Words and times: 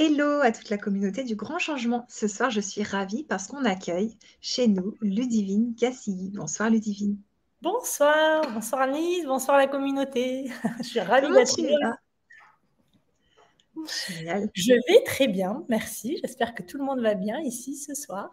Hello 0.00 0.42
à 0.42 0.52
toute 0.52 0.70
la 0.70 0.78
communauté 0.78 1.24
du 1.24 1.34
Grand 1.34 1.58
Changement. 1.58 2.06
Ce 2.08 2.28
soir, 2.28 2.50
je 2.50 2.60
suis 2.60 2.84
ravie 2.84 3.24
parce 3.24 3.48
qu'on 3.48 3.64
accueille 3.64 4.16
chez 4.40 4.68
nous 4.68 4.94
Ludivine 5.00 5.74
Cassilly. 5.74 6.30
Bonsoir 6.30 6.70
Ludivine. 6.70 7.18
Bonsoir, 7.62 8.48
bonsoir 8.52 8.82
Annelise, 8.82 9.26
bonsoir 9.26 9.56
la 9.56 9.66
communauté. 9.66 10.52
je 10.78 10.84
suis 10.84 11.00
ravie 11.00 11.26
d'être 11.32 11.60
là. 11.80 11.96
Je 14.54 14.72
vais 14.86 15.02
très 15.04 15.26
bien, 15.26 15.64
merci. 15.68 16.16
J'espère 16.22 16.54
que 16.54 16.62
tout 16.62 16.78
le 16.78 16.84
monde 16.84 17.00
va 17.00 17.14
bien 17.14 17.40
ici 17.40 17.74
ce 17.74 17.94
soir. 17.94 18.30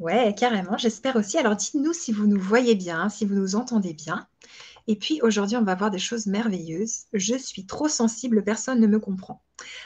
Ouais, 0.00 0.34
carrément, 0.34 0.78
j'espère 0.78 1.16
aussi. 1.16 1.36
Alors 1.36 1.56
dites-nous 1.56 1.92
si 1.92 2.10
vous 2.10 2.26
nous 2.26 2.40
voyez 2.40 2.74
bien, 2.74 3.10
si 3.10 3.26
vous 3.26 3.34
nous 3.34 3.54
entendez 3.54 3.92
bien. 3.92 4.26
Et 4.86 4.96
puis 4.96 5.20
aujourd'hui, 5.22 5.56
on 5.56 5.64
va 5.64 5.74
voir 5.74 5.90
des 5.90 5.98
choses 5.98 6.26
merveilleuses. 6.26 7.04
Je 7.12 7.36
suis 7.36 7.66
trop 7.66 7.88
sensible, 7.88 8.44
personne 8.44 8.80
ne 8.80 8.86
me 8.86 8.98
comprend. 8.98 9.42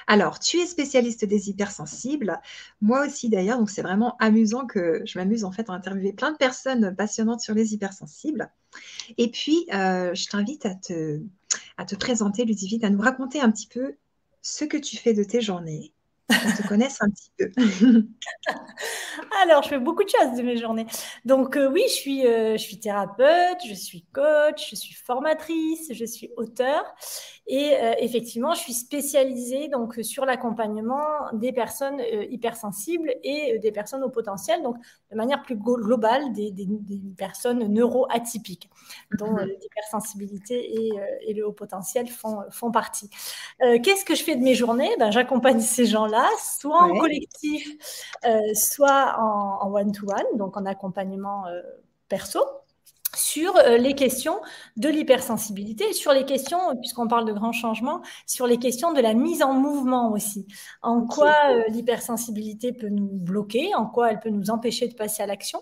Alors, 0.07 0.39
tu 0.39 0.59
es 0.59 0.67
spécialiste 0.67 1.25
des 1.25 1.51
hypersensibles, 1.51 2.41
moi 2.81 3.07
aussi 3.07 3.29
d'ailleurs, 3.29 3.59
donc 3.59 3.71
c'est 3.71 3.83
vraiment 3.83 4.17
amusant 4.19 4.67
que 4.67 5.03
je 5.05 5.19
m'amuse 5.19 5.45
en 5.45 5.53
fait 5.53 5.69
à 5.71 5.73
interviewer 5.73 6.13
plein 6.13 6.33
de 6.33 6.37
personnes 6.37 6.95
passionnantes 6.97 7.41
sur 7.41 7.55
les 7.55 7.75
hypersensibles. 7.75 8.51
Et 9.19 9.31
puis, 9.31 9.67
euh, 9.73 10.15
je 10.15 10.27
t'invite 10.29 10.67
à 10.67 10.75
te, 10.75 11.21
à 11.77 11.85
te 11.85 11.95
présenter, 11.95 12.45
Ludivine, 12.45 12.85
à 12.85 12.91
nous 12.91 13.01
raconter 13.01 13.41
un 13.41 13.51
petit 13.51 13.69
peu 13.69 13.95
ce 14.43 14.65
que 14.65 14.77
tu 14.77 14.97
fais 14.97 15.15
de 15.15 15.25
tes 15.25 15.41
journées, 15.41 15.93
qu'on 16.29 16.63
te 16.63 16.69
connaisse 16.69 16.99
un 17.01 17.11
petit 17.11 17.31
peu. 17.39 17.51
Alors, 19.43 19.63
je 19.63 19.69
fais 19.69 19.79
beaucoup 19.79 20.05
de 20.05 20.09
choses 20.09 20.37
de 20.37 20.43
mes 20.43 20.57
journées. 20.57 20.87
Donc, 21.25 21.57
euh, 21.57 21.71
oui, 21.71 21.83
je 21.89 21.93
suis, 21.93 22.27
euh, 22.27 22.53
je 22.53 22.63
suis 22.63 22.79
thérapeute, 22.79 23.59
je 23.67 23.75
suis 23.75 24.05
coach, 24.13 24.71
je 24.71 24.77
suis 24.77 24.95
formatrice, 24.95 25.93
je 25.93 26.05
suis 26.05 26.31
auteur. 26.37 26.85
Et 27.47 27.75
euh, 27.75 27.95
effectivement, 27.99 28.53
je 28.53 28.61
suis 28.61 28.75
spécialisée 28.75 29.69
donc, 29.69 29.99
sur 30.03 30.27
l'accompagnement 30.27 31.03
des 31.33 31.53
personnes 31.53 32.01
hypersensibles 32.31 33.15
et 33.23 33.59
des 33.59 33.73
personnes 33.73 34.05
au 34.05 34.11
potentiel, 34.11 34.63
donc 34.63 34.77
de 35.11 35.17
manière 35.17 35.43
plus 35.43 35.57
globale, 35.57 36.33
des, 36.33 36.51
des, 36.51 36.69
personnes 37.17 37.67
neuroatypiques, 37.73 38.69
dont 39.19 39.33
mhm. 39.33 39.49
l'hypersensibilité 39.63 40.75
et, 40.75 40.91
et, 41.27 41.35
le 41.35 41.47
haut 41.47 41.53
potentiel 41.53 42.09
font, 42.09 42.41
font 42.51 42.71
partie. 42.71 43.09
Qu'est-ce 43.61 44.05
que 44.05 44.15
je 44.15 44.23
fais 44.23 44.37
de 44.37 44.43
mes 44.43 44.55
journées? 44.55 44.91
Ben, 44.99 45.11
J'accompagne 45.11 45.61
ces 45.61 45.87
gens-là, 45.87 46.18
soit 46.43 46.83
en 46.83 46.99
collectif, 46.99 47.77
soit 48.55 49.17
en 49.19 49.73
one-to-one, 49.73 50.37
donc 50.37 50.57
en 50.57 50.67
accompagnement 50.67 51.47
euh, 51.47 51.61
perso, 52.09 52.41
sur 53.15 53.57
euh, 53.57 53.79
les 53.79 53.95
questions 53.95 54.41
de 54.77 54.89
l'hypersensibilité, 54.89 55.93
sur 55.93 56.13
les 56.13 56.25
questions, 56.25 56.59
puisqu'on 56.81 57.09
parle 57.09 57.25
de 57.25 57.33
grands 57.33 57.53
changements, 57.53 58.03
sur 58.27 58.47
les 58.47 58.59
questions 58.59 58.93
de 58.93 59.01
la 59.01 59.15
mise 59.15 59.43
en 59.43 59.55
mouvement 59.55 60.13
aussi. 60.13 60.47
En 60.83 61.07
quoi 61.07 61.35
euh, 61.51 61.63
l'hypersensibilité 61.69 62.73
peut 62.73 62.89
nous 62.89 63.09
bloquer, 63.09 63.75
en 63.75 63.87
quoi 63.87 64.11
elle 64.11 64.21
peut 64.21 64.31
nous 64.31 64.51
empêcher 64.51 64.89
de 64.89 64.95
passer 64.95 65.23
à 65.23 65.27
l'action, 65.27 65.61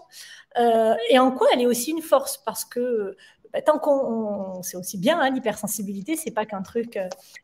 et 1.11 1.19
en 1.19 1.33
quoi 1.33 1.49
elle 1.53 1.61
est 1.61 1.67
aussi 1.67 1.91
une 1.91 2.01
force, 2.01 2.39
parce 2.39 2.65
que 2.65 3.15
bah, 3.57 3.63
tant 3.63 3.79
qu'on 3.79 4.63
c'est 4.63 4.77
aussi 4.77 4.99
bien 4.99 5.19
hein, 5.19 5.31
l'hypersensibilité, 5.31 6.15
c'est 6.15 6.31
pas 6.31 6.45
qu'un 6.45 6.61
truc 6.61 6.99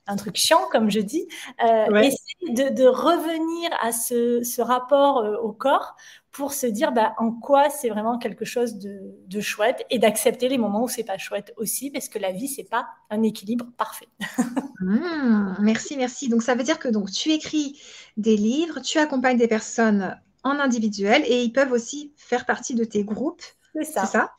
un 0.06 0.16
truc 0.16 0.36
chiant 0.36 0.60
comme 0.70 0.90
je 0.90 1.00
dis. 1.00 1.26
Essayer 1.58 2.70
de, 2.70 2.86
revenir 2.86 3.70
à 3.80 3.92
ce, 3.92 4.42
ce 4.42 4.60
rapport 4.60 5.24
au 5.42 5.52
corps 5.52 5.96
pour 6.32 6.52
se 6.52 6.66
dire 6.66 6.92
bah, 6.92 7.14
en 7.16 7.30
quoi 7.30 7.70
c'est 7.70 7.88
vraiment 7.88 8.18
quelque 8.18 8.44
chose 8.44 8.76
de, 8.76 9.40
chouette 9.40 9.86
et 9.88 9.98
d'accepter 9.98 10.48
les 10.48 10.58
moments 10.58 10.82
où 10.82 10.88
c'est 10.88 11.04
pas 11.04 11.16
chouette 11.16 11.54
aussi 11.56 11.90
parce 11.90 12.10
que 12.10 12.18
la 12.18 12.32
vie 12.32 12.48
c'est 12.48 12.68
pas 12.68 12.86
un 13.08 13.22
équilibre 13.22 13.66
parfait. 13.76 14.08
Mmh, 14.84 15.58
merci, 15.60 15.96
merci. 15.96 16.28
Donc 16.28 16.42
ça 16.42 16.56
veut 16.56 16.64
dire 16.64 16.80
que 16.80 16.88
donc 16.88 17.08
tu 17.12 17.30
écris 17.30 17.80
des 18.16 18.36
livres, 18.36 18.80
tu 18.80 18.98
accompagnes 18.98 19.38
des 19.38 19.46
personnes 19.46 20.20
en 20.42 20.58
individuel 20.58 21.22
et 21.24 21.44
ils 21.44 21.52
peuvent 21.52 21.70
aussi 21.70 22.12
faire 22.16 22.46
partie 22.46 22.74
de 22.74 22.82
tes 22.82 23.04
groupes. 23.04 23.44
C'est 23.74 23.84
ça? 23.84 24.32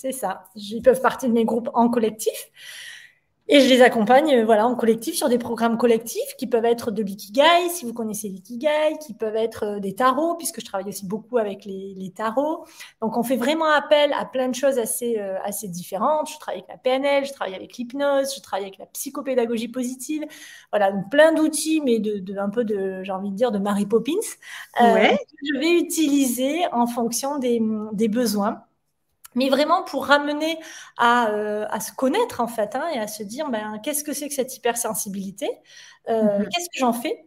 C'est 0.00 0.12
ça. 0.12 0.44
Ils 0.54 0.80
peuvent 0.80 1.02
partie 1.02 1.28
de 1.28 1.32
mes 1.34 1.44
groupes 1.44 1.68
en 1.74 1.90
collectif. 1.90 2.50
Et 3.48 3.60
je 3.60 3.68
les 3.68 3.82
accompagne 3.82 4.32
euh, 4.32 4.44
voilà, 4.46 4.66
en 4.66 4.74
collectif 4.74 5.14
sur 5.14 5.28
des 5.28 5.36
programmes 5.36 5.76
collectifs 5.76 6.36
qui 6.38 6.46
peuvent 6.46 6.64
être 6.64 6.90
de 6.90 7.02
l'ikigai, 7.02 7.68
si 7.68 7.84
vous 7.84 7.92
connaissez 7.92 8.30
l'ikigai, 8.30 8.96
qui 9.04 9.12
peuvent 9.12 9.36
être 9.36 9.64
euh, 9.64 9.78
des 9.78 9.94
tarots, 9.94 10.36
puisque 10.36 10.60
je 10.60 10.64
travaille 10.64 10.88
aussi 10.88 11.04
beaucoup 11.04 11.36
avec 11.36 11.66
les, 11.66 11.92
les, 11.98 12.10
tarots. 12.12 12.64
Donc, 13.02 13.18
on 13.18 13.22
fait 13.22 13.36
vraiment 13.36 13.66
appel 13.66 14.14
à 14.14 14.24
plein 14.24 14.48
de 14.48 14.54
choses 14.54 14.78
assez, 14.78 15.18
euh, 15.18 15.36
assez 15.44 15.68
différentes. 15.68 16.30
Je 16.30 16.38
travaille 16.38 16.60
avec 16.60 16.70
la 16.70 16.78
PNL, 16.78 17.26
je 17.26 17.32
travaille 17.34 17.54
avec 17.54 17.76
l'hypnose, 17.76 18.34
je 18.34 18.40
travaille 18.40 18.64
avec 18.64 18.78
la 18.78 18.86
psychopédagogie 18.86 19.68
positive. 19.68 20.24
Voilà, 20.72 20.92
donc 20.92 21.10
plein 21.10 21.34
d'outils, 21.34 21.82
mais 21.84 21.98
de, 21.98 22.20
de, 22.20 22.38
un 22.38 22.48
peu 22.48 22.64
de, 22.64 23.02
j'ai 23.02 23.12
envie 23.12 23.32
de 23.32 23.36
dire, 23.36 23.52
de 23.52 23.58
Mary 23.58 23.84
Poppins. 23.84 24.12
Ouais. 24.80 25.18
je 25.42 25.58
vais 25.58 25.72
utiliser 25.72 26.60
en 26.72 26.86
fonction 26.86 27.38
des, 27.38 27.60
des 27.92 28.08
besoins 28.08 28.64
mais 29.34 29.48
vraiment 29.48 29.82
pour 29.82 30.06
ramener 30.06 30.58
à, 30.96 31.30
euh, 31.30 31.66
à, 31.70 31.80
se 31.80 31.92
connaître 31.92 32.40
en 32.40 32.48
fait 32.48 32.74
hein, 32.74 32.88
et 32.94 32.98
à 32.98 33.06
se 33.06 33.22
dire 33.22 33.48
ben, 33.48 33.78
qu'est-ce 33.82 34.04
que 34.04 34.12
c'est 34.12 34.28
que 34.28 34.34
cette 34.34 34.56
hypersensibilité, 34.56 35.48
euh, 36.08 36.22
mm-hmm. 36.22 36.48
qu'est-ce 36.48 36.68
que 36.68 36.78
j'en 36.78 36.92
fais, 36.92 37.26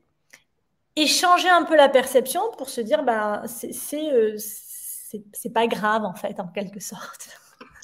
et 0.96 1.08
changer 1.08 1.50
un 1.50 1.64
peu 1.64 1.76
la 1.76 1.90
perception 1.90 2.42
pour 2.58 2.70
se 2.70 2.82
dire 2.82 3.04
ben, 3.04 3.44
c'est 3.48 4.12
euh, 4.12 4.38
c'est 4.38 5.54
pas 5.54 5.68
grave 5.68 6.06
en 6.06 6.16
fait 6.16 6.40
en 6.40 6.48
quelque 6.48 6.80
sorte. 6.80 7.40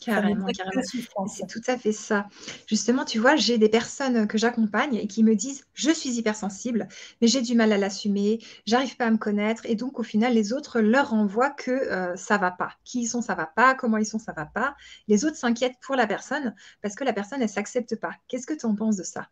Carrément, 0.09 0.45
carrément. 0.47 1.27
C'est 1.27 1.47
tout 1.47 1.61
à 1.67 1.77
fait 1.77 1.91
ça. 1.91 2.27
Justement, 2.67 3.05
tu 3.05 3.19
vois, 3.19 3.35
j'ai 3.35 3.57
des 3.57 3.69
personnes 3.69 4.27
que 4.27 4.37
j'accompagne 4.37 4.95
et 4.95 5.07
qui 5.07 5.23
me 5.23 5.35
disent 5.35 5.65
je 5.73 5.91
suis 5.91 6.17
hypersensible, 6.17 6.87
mais 7.21 7.27
j'ai 7.27 7.41
du 7.41 7.55
mal 7.55 7.71
à 7.71 7.77
l'assumer, 7.77 8.39
j'arrive 8.65 8.95
pas 8.97 9.05
à 9.05 9.11
me 9.11 9.17
connaître. 9.17 9.65
Et 9.65 9.75
donc, 9.75 9.99
au 9.99 10.03
final, 10.03 10.33
les 10.33 10.53
autres 10.53 10.79
leur 10.79 11.11
renvoient 11.11 11.51
que 11.51 11.71
euh, 11.71 12.15
ça 12.15 12.37
va 12.37 12.51
pas. 12.51 12.73
Qui 12.83 13.01
ils 13.01 13.07
sont, 13.07 13.21
ça 13.21 13.35
va 13.35 13.45
pas. 13.45 13.75
Comment 13.75 13.97
ils 13.97 14.05
sont, 14.05 14.19
ça 14.19 14.33
va 14.33 14.45
pas. 14.45 14.75
Les 15.07 15.25
autres 15.25 15.37
s'inquiètent 15.37 15.79
pour 15.81 15.95
la 15.95 16.07
personne 16.07 16.55
parce 16.81 16.95
que 16.95 17.03
la 17.03 17.13
personne, 17.13 17.41
elle 17.41 17.49
s'accepte 17.49 17.95
pas. 17.95 18.11
Qu'est-ce 18.27 18.47
que 18.47 18.53
tu 18.53 18.65
en 18.65 18.75
penses 18.75 18.97
de 18.97 19.03
ça? 19.03 19.29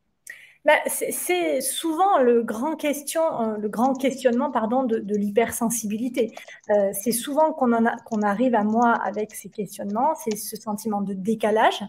Bah, 0.67 0.73
c'est 0.87 1.61
souvent 1.61 2.19
le 2.19 2.43
grand, 2.43 2.75
question, 2.75 3.21
euh, 3.41 3.57
le 3.57 3.69
grand 3.69 3.93
questionnement 3.93 4.51
pardon, 4.51 4.83
de, 4.83 5.15
l'hypersensibilité. 5.15 6.35
Euh, 6.69 6.89
c'est 6.91 7.13
souvent 7.13 7.53
qu'on 7.53 8.21
arrive 8.21 8.53
à 8.53 8.65
moi 8.65 8.91
avec 8.91 9.33
ces 9.33 9.47
questionnements, 9.47 10.13
c'est 10.15 10.35
ce 10.35 10.57
sentiment 10.57 10.99
de 10.99 11.13
décalage, 11.13 11.85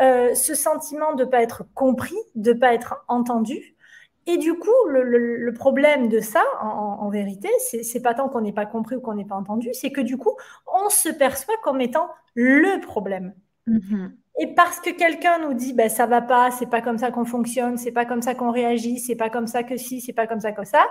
euh, 0.00 0.34
ce 0.34 0.54
sentiment 0.54 1.12
de 1.12 1.24
ne 1.24 1.28
pas 1.28 1.42
être 1.42 1.64
compris, 1.74 2.16
de 2.36 2.54
ne 2.54 2.58
pas 2.58 2.72
être 2.72 3.04
entendu. 3.06 3.76
Et 4.24 4.38
du 4.38 4.54
coup, 4.54 4.86
le, 4.88 5.52
problème 5.52 6.08
de 6.08 6.20
ça, 6.20 6.42
en, 6.62 7.10
vérité, 7.10 7.50
c'est 7.60 8.00
pas 8.00 8.14
tant 8.14 8.30
qu'on 8.30 8.40
n'est 8.40 8.52
pas 8.52 8.66
compris 8.66 8.96
ou 8.96 9.00
qu'on 9.00 9.14
n'est 9.14 9.26
pas 9.26 9.36
entendu, 9.36 9.68
c'est 9.74 9.92
que 9.92 10.00
du 10.00 10.16
coup, 10.16 10.34
on 10.66 10.88
se 10.88 11.10
perçoit 11.10 11.54
comme 11.62 11.82
étant 11.82 12.08
le 12.34 12.80
problème. 12.80 13.34
Mm-hmm. 13.68 14.10
Et 14.38 14.48
parce 14.48 14.80
que 14.80 14.90
quelqu'un 14.90 15.38
nous 15.38 15.54
dit, 15.54 15.72
ben, 15.72 15.88
ça 15.88 16.06
va 16.06 16.20
pas, 16.20 16.50
c'est 16.50 16.66
pas 16.66 16.82
comme 16.82 16.98
ça 16.98 17.10
qu'on 17.10 17.24
fonctionne, 17.24 17.78
c'est 17.78 17.92
pas 17.92 18.04
comme 18.04 18.22
ça 18.22 18.34
qu'on 18.34 18.50
réagit, 18.50 18.98
c'est 18.98 19.16
pas 19.16 19.30
comme 19.30 19.46
ça 19.46 19.62
que 19.62 19.76
si, 19.76 20.00
c'est 20.00 20.12
pas 20.12 20.26
comme 20.26 20.40
ça 20.40 20.52
que 20.52 20.64
ça, 20.64 20.86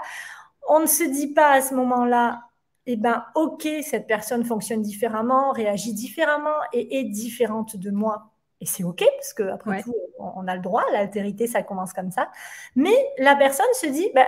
on 0.67 0.79
ne 0.79 0.87
se 0.87 1.03
dit 1.03 1.33
pas 1.33 1.51
à 1.51 1.61
ce 1.61 1.75
moment-là, 1.75 2.41
eh 2.87 2.95
ben, 2.95 3.25
ok, 3.35 3.67
cette 3.83 4.07
personne 4.07 4.45
fonctionne 4.45 4.81
différemment, 4.81 5.51
réagit 5.51 5.93
différemment 5.93 6.57
et 6.73 6.99
est 6.99 7.03
différente 7.05 7.77
de 7.77 7.91
moi. 7.91 8.31
Et 8.61 8.65
c'est 8.65 8.83
ok, 8.83 9.03
parce 9.17 9.33
que 9.33 9.43
après 9.43 9.83
tout, 9.83 9.93
on 10.17 10.47
a 10.47 10.55
le 10.55 10.61
droit, 10.61 10.83
l'altérité, 10.91 11.45
ça 11.45 11.61
commence 11.61 11.93
comme 11.93 12.11
ça. 12.11 12.31
Mais 12.75 12.95
la 13.17 13.35
personne 13.35 13.65
se 13.73 13.87
dit, 13.87 14.09
ben, 14.15 14.25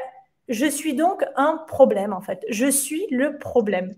je 0.48 0.66
suis 0.66 0.94
donc 0.94 1.24
un 1.36 1.58
problème, 1.68 2.14
en 2.14 2.22
fait. 2.22 2.46
Je 2.50 2.68
suis 2.68 3.06
le 3.10 3.38
problème. 3.38 3.96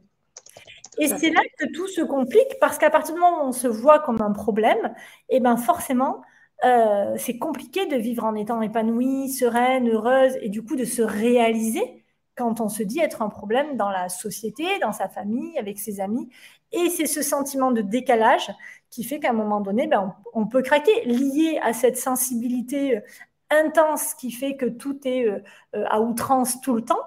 Et 1.00 1.08
c'est 1.08 1.30
là 1.30 1.42
que 1.58 1.66
tout 1.74 1.88
se 1.88 2.02
complique 2.02 2.58
parce 2.60 2.78
qu'à 2.78 2.90
partir 2.90 3.16
du 3.16 3.22
moment 3.22 3.44
où 3.44 3.48
on 3.48 3.52
se 3.52 3.68
voit 3.68 4.00
comme 4.00 4.22
un 4.22 4.32
problème, 4.32 4.94
et 5.30 5.38
eh 5.38 5.40
ben 5.40 5.56
forcément, 5.56 6.22
euh, 6.66 7.14
c'est 7.18 7.38
compliqué 7.38 7.86
de 7.86 7.96
vivre 7.96 8.26
en 8.26 8.36
étant 8.36 8.62
épanouie, 8.62 9.30
sereine, 9.30 9.90
heureuse 9.90 10.38
et 10.42 10.50
du 10.50 10.62
coup 10.64 10.76
de 10.76 10.84
se 10.84 11.01
réaliser 11.01 12.04
quand 12.36 12.62
on 12.62 12.69
se 12.69 12.84
dit 12.84 13.00
être 13.00 13.22
un 13.22 13.30
problème 13.30 13.78
dans 13.78 13.90
la 13.90 14.10
société, 14.10 14.63
dans 14.81 14.94
sa 14.94 15.10
famille, 15.10 15.57
avec 15.57 15.80
ses 15.80 16.00
amis. 16.00 16.30
Et 16.72 16.90
c'est 16.90 17.07
ce 17.07 17.22
sentiment 17.22 17.72
de 17.72 17.81
décalage 17.81 18.51
qui 18.90 19.04
fait 19.04 19.19
qu'à 19.19 19.31
un 19.31 19.34
moment 19.34 19.62
donné, 19.62 19.88
ben, 19.88 20.16
on, 20.34 20.48
peut 20.48 20.62
craquer, 20.62 21.04
lié 21.06 21.60
à 21.62 21.74
cette 21.74 21.98
sensibilité 21.98 22.98
euh, 22.98 23.01
intense 23.50 24.13
qui 24.13 24.31
fait 24.31 24.56
que 24.56 24.66
tout 24.66 25.00
est 25.06 25.25
euh, 25.28 25.42
à 25.88 26.01
outrance 26.01 26.62
tout 26.62 26.75
le 26.75 26.84
temps 26.84 27.01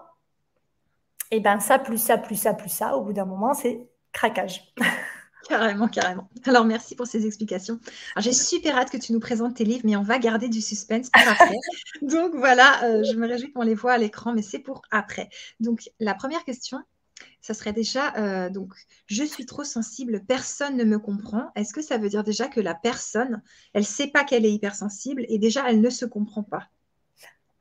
et 1.32 1.40
ben 1.40 1.58
ça, 1.58 1.78
plus 1.78 1.98
ça, 1.98 2.18
plus 2.18 2.36
ça, 2.36 2.52
plus 2.52 2.68
ça, 2.68 2.94
au 2.96 3.02
bout 3.02 3.14
d'un 3.14 3.24
moment, 3.24 3.54
c'est 3.54 3.88
craquage. 4.12 4.72
Carrément, 5.48 5.88
carrément. 5.88 6.28
Alors, 6.46 6.64
merci 6.64 6.94
pour 6.94 7.08
ces 7.08 7.26
explications. 7.26 7.80
j'ai 8.18 8.32
super 8.32 8.76
hâte 8.76 8.90
que 8.90 8.96
tu 8.96 9.12
nous 9.12 9.18
présentes 9.18 9.56
tes 9.56 9.64
livres, 9.64 9.82
mais 9.84 9.96
on 9.96 10.02
va 10.02 10.20
garder 10.20 10.48
du 10.48 10.60
suspense 10.60 11.10
pour 11.10 11.28
après. 11.28 11.56
Donc, 12.02 12.36
voilà, 12.36 12.84
euh, 12.84 13.02
je 13.02 13.16
me 13.16 13.26
réjouis 13.26 13.52
qu'on 13.52 13.62
les 13.62 13.74
voit 13.74 13.92
à 13.92 13.98
l'écran, 13.98 14.32
mais 14.32 14.42
c'est 14.42 14.60
pour 14.60 14.82
après. 14.92 15.30
Donc, 15.58 15.90
la 15.98 16.14
première 16.14 16.44
question, 16.44 16.78
ça 17.40 17.54
serait 17.54 17.72
déjà, 17.72 18.14
euh, 18.18 18.50
donc, 18.50 18.72
je 19.06 19.24
suis 19.24 19.44
trop 19.44 19.64
sensible, 19.64 20.22
personne 20.26 20.76
ne 20.76 20.84
me 20.84 21.00
comprend. 21.00 21.50
Est-ce 21.56 21.74
que 21.74 21.82
ça 21.82 21.98
veut 21.98 22.08
dire 22.08 22.22
déjà 22.22 22.46
que 22.46 22.60
la 22.60 22.74
personne, 22.74 23.42
elle 23.72 23.82
ne 23.82 23.86
sait 23.86 24.06
pas 24.06 24.22
qu'elle 24.22 24.46
est 24.46 24.52
hypersensible 24.52 25.26
et 25.28 25.38
déjà, 25.38 25.68
elle 25.68 25.80
ne 25.80 25.90
se 25.90 26.04
comprend 26.04 26.44
pas? 26.44 26.68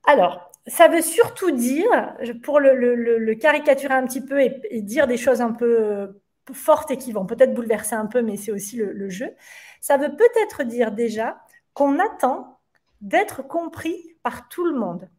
Alors, 0.06 0.51
ça 0.68 0.88
veut 0.88 1.02
surtout 1.02 1.52
dire, 1.52 2.16
pour 2.44 2.60
le, 2.60 3.34
caricaturer 3.36 3.94
un 3.94 4.06
petit 4.06 4.22
peu 4.22 4.42
et, 4.42 4.82
dire 4.82 5.08
des 5.08 5.18
choses 5.18 5.42
un 5.42 5.52
peu 5.52 5.80
euh, 5.80 6.08
fortes 6.54 6.92
et 6.92 6.98
qui 6.98 7.12
vont 7.12 7.26
peut-être 7.26 7.54
bouleverser 7.54 7.96
un 7.96 8.06
peu, 8.06 8.22
mais 8.22 8.38
c'est 8.38 8.52
aussi 8.52 8.78
le, 8.78 9.10
jeu, 9.10 9.32
ça 9.80 9.98
veut 9.98 10.16
peut-être 10.16 10.64
dire 10.64 10.92
déjà 10.92 11.42
qu'on 11.74 12.00
attend 12.00 12.60
d'être 13.02 13.42
compris 13.42 14.16
par 14.22 14.50
tout 14.50 14.66
le 14.66 14.78
monde. 14.78 15.10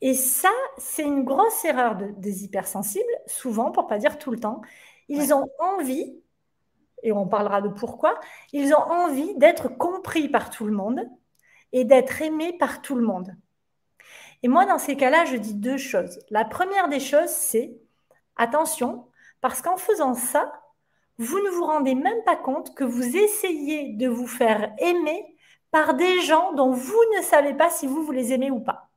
Et 0.00 0.12
ça, 0.12 0.50
c'est 0.76 1.04
une 1.04 1.24
grosse 1.24 1.64
erreur 1.64 1.96
des 1.96 2.44
hypersensibles, 2.44 3.04
souvent, 3.26 3.70
pour 3.70 3.86
pas 3.86 3.98
dire 3.98 4.18
tout 4.18 4.30
le 4.30 4.38
temps. 4.38 4.60
Ils 5.08 5.32
ont 5.32 5.48
envie, 5.58 6.20
et 7.02 7.12
on 7.12 7.26
parlera 7.26 7.62
de 7.62 7.68
pourquoi, 7.68 8.20
ils 8.52 8.74
ont 8.74 8.90
envie 8.90 9.34
d'être 9.36 9.68
compris 9.68 10.28
par 10.28 10.50
tout 10.50 10.66
le 10.66 10.72
monde 10.72 11.00
et 11.72 11.84
d'être 11.84 12.20
aimés 12.20 12.56
par 12.58 12.82
tout 12.82 12.96
le 12.96 13.06
monde. 13.06 13.34
Et 14.44 14.48
moi, 14.48 14.66
dans 14.66 14.76
ces 14.76 14.94
cas-là, 14.94 15.24
je 15.24 15.36
dis 15.36 15.54
deux 15.54 15.78
choses. 15.78 16.20
La 16.28 16.44
première 16.44 16.90
des 16.90 17.00
choses, 17.00 17.30
c'est 17.30 17.80
attention, 18.36 19.08
parce 19.40 19.62
qu'en 19.62 19.78
faisant 19.78 20.12
ça, 20.12 20.52
vous 21.16 21.38
ne 21.40 21.48
vous 21.48 21.64
rendez 21.64 21.94
même 21.94 22.22
pas 22.26 22.36
compte 22.36 22.74
que 22.74 22.84
vous 22.84 23.16
essayez 23.16 23.94
de 23.94 24.06
vous 24.06 24.26
faire 24.26 24.74
aimer 24.76 25.34
par 25.70 25.94
des 25.94 26.20
gens 26.20 26.52
dont 26.52 26.72
vous 26.72 27.00
ne 27.16 27.22
savez 27.22 27.54
pas 27.54 27.70
si 27.70 27.86
vous, 27.86 28.04
vous 28.04 28.12
les 28.12 28.34
aimez 28.34 28.50
ou 28.50 28.60
pas. 28.60 28.90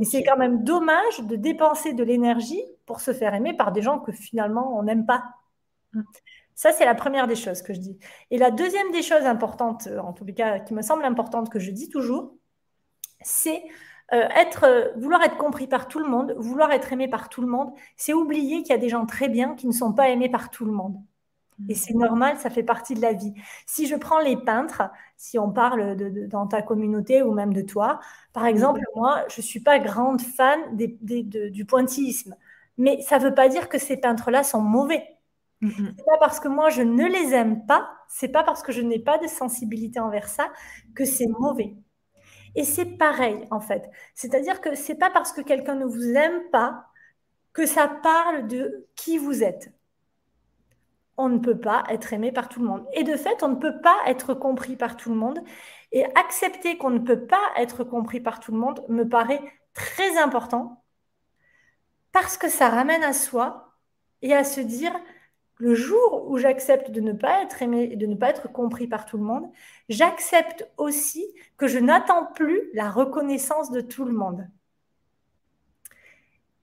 Et 0.00 0.06
c'est 0.06 0.24
quand 0.24 0.38
même 0.38 0.64
dommage 0.64 1.20
de 1.20 1.36
dépenser 1.36 1.92
de 1.92 2.02
l'énergie 2.02 2.64
pour 2.86 3.02
se 3.02 3.12
faire 3.12 3.34
aimer 3.34 3.52
par 3.52 3.72
des 3.72 3.82
gens 3.82 3.98
que 3.98 4.12
finalement 4.12 4.78
on 4.78 4.84
n'aime 4.84 5.04
pas. 5.04 5.24
Mm. 5.92 6.00
Ça, 6.54 6.72
c'est 6.72 6.86
la 6.86 6.94
première 6.94 7.26
des 7.26 7.36
choses 7.36 7.60
que 7.60 7.74
je 7.74 7.80
dis. 7.80 7.98
Et 8.30 8.38
la 8.38 8.50
deuxième 8.50 8.92
des 8.92 9.02
choses 9.02 9.26
importantes, 9.26 9.88
en 10.02 10.14
tous 10.14 10.24
les 10.24 10.34
cas, 10.34 10.58
qui 10.58 10.72
me 10.72 10.80
semble 10.80 11.04
importante, 11.04 11.50
que 11.50 11.58
je 11.58 11.70
dis 11.70 11.90
toujours, 11.90 12.34
c'est 13.20 13.62
euh, 14.12 14.28
être, 14.36 14.64
euh, 14.64 14.88
vouloir 14.96 15.22
être 15.22 15.36
compris 15.36 15.66
par 15.66 15.88
tout 15.88 15.98
le 15.98 16.08
monde, 16.08 16.34
vouloir 16.38 16.72
être 16.72 16.92
aimé 16.92 17.08
par 17.08 17.28
tout 17.28 17.40
le 17.42 17.48
monde, 17.48 17.70
c'est 17.96 18.12
oublier 18.12 18.62
qu'il 18.62 18.70
y 18.70 18.78
a 18.78 18.78
des 18.78 18.88
gens 18.88 19.06
très 19.06 19.28
bien 19.28 19.54
qui 19.54 19.66
ne 19.66 19.72
sont 19.72 19.92
pas 19.92 20.08
aimés 20.10 20.28
par 20.28 20.50
tout 20.50 20.64
le 20.64 20.72
monde. 20.72 20.96
Et 21.68 21.74
c'est 21.74 21.94
normal, 21.94 22.38
ça 22.38 22.50
fait 22.50 22.62
partie 22.62 22.94
de 22.94 23.02
la 23.02 23.12
vie. 23.12 23.34
Si 23.66 23.86
je 23.86 23.94
prends 23.94 24.18
les 24.20 24.36
peintres, 24.36 24.82
si 25.16 25.38
on 25.38 25.50
parle 25.52 25.96
de, 25.96 26.26
dans 26.26 26.46
ta 26.46 26.62
communauté 26.62 27.22
ou 27.22 27.32
même 27.32 27.52
de 27.52 27.62
toi, 27.62 28.00
par 28.32 28.46
exemple, 28.46 28.80
moi, 28.96 29.24
je 29.28 29.40
ne 29.40 29.46
suis 29.46 29.60
pas 29.60 29.78
grande 29.78 30.20
fan 30.22 30.58
du 30.76 31.64
pointillisme. 31.66 32.34
Mais 32.78 33.02
ça 33.02 33.18
ne 33.18 33.24
veut 33.24 33.34
pas 33.34 33.48
dire 33.48 33.68
que 33.68 33.78
ces 33.78 33.98
peintres-là 33.98 34.42
sont 34.42 34.62
mauvais. 34.62 35.04
Ce 35.96 36.02
n'est 36.02 36.04
pas 36.04 36.18
parce 36.20 36.40
que 36.40 36.48
moi 36.48 36.70
je 36.70 36.82
ne 36.82 37.06
les 37.06 37.34
aime 37.34 37.66
pas, 37.66 37.90
c'est 38.08 38.28
pas 38.28 38.44
parce 38.44 38.62
que 38.62 38.72
je 38.72 38.80
n'ai 38.82 38.98
pas 38.98 39.18
de 39.18 39.26
sensibilité 39.28 40.00
envers 40.00 40.28
ça 40.28 40.50
que 40.94 41.04
c'est 41.04 41.26
mauvais. 41.28 41.76
Et 42.54 42.64
c'est 42.64 42.96
pareil, 42.96 43.46
en 43.50 43.60
fait. 43.60 43.90
C'est-à-dire 44.14 44.60
que 44.60 44.74
c'est 44.74 44.96
pas 44.96 45.10
parce 45.10 45.32
que 45.32 45.40
quelqu'un 45.40 45.74
ne 45.74 45.84
vous 45.84 46.14
aime 46.14 46.50
pas 46.50 46.86
que 47.52 47.66
ça 47.66 47.88
parle 47.88 48.46
de 48.46 48.86
qui 48.96 49.18
vous 49.18 49.42
êtes. 49.42 49.72
On 51.16 51.28
ne 51.28 51.38
peut 51.38 51.58
pas 51.58 51.84
être 51.90 52.12
aimé 52.12 52.32
par 52.32 52.48
tout 52.48 52.60
le 52.60 52.66
monde. 52.66 52.86
Et 52.94 53.04
de 53.04 53.16
fait, 53.16 53.42
on 53.42 53.48
ne 53.48 53.56
peut 53.56 53.80
pas 53.80 53.98
être 54.06 54.34
compris 54.34 54.76
par 54.76 54.96
tout 54.96 55.10
le 55.10 55.16
monde. 55.16 55.40
Et 55.92 56.04
accepter 56.16 56.78
qu'on 56.78 56.90
ne 56.90 57.00
peut 57.00 57.26
pas 57.26 57.42
être 57.56 57.84
compris 57.84 58.20
par 58.20 58.40
tout 58.40 58.52
le 58.52 58.58
monde 58.58 58.84
me 58.88 59.04
paraît 59.04 59.42
très 59.74 60.18
important 60.18 60.82
parce 62.12 62.36
que 62.36 62.48
ça 62.48 62.68
ramène 62.68 63.02
à 63.02 63.12
soi 63.12 63.76
et 64.22 64.34
à 64.34 64.44
se 64.44 64.60
dire, 64.60 64.92
le 65.60 65.74
jour 65.74 66.24
où 66.26 66.38
j'accepte 66.38 66.90
de 66.90 67.00
ne 67.00 67.12
pas 67.12 67.42
être 67.42 67.60
aimé 67.60 67.90
et 67.92 67.96
de 67.96 68.06
ne 68.06 68.14
pas 68.14 68.30
être 68.30 68.50
compris 68.50 68.86
par 68.86 69.04
tout 69.04 69.18
le 69.18 69.24
monde, 69.24 69.44
j'accepte 69.90 70.66
aussi 70.78 71.24
que 71.58 71.66
je 71.66 71.78
n'attends 71.78 72.24
plus 72.34 72.70
la 72.72 72.90
reconnaissance 72.90 73.70
de 73.70 73.82
tout 73.82 74.06
le 74.06 74.12
monde. 74.12 74.48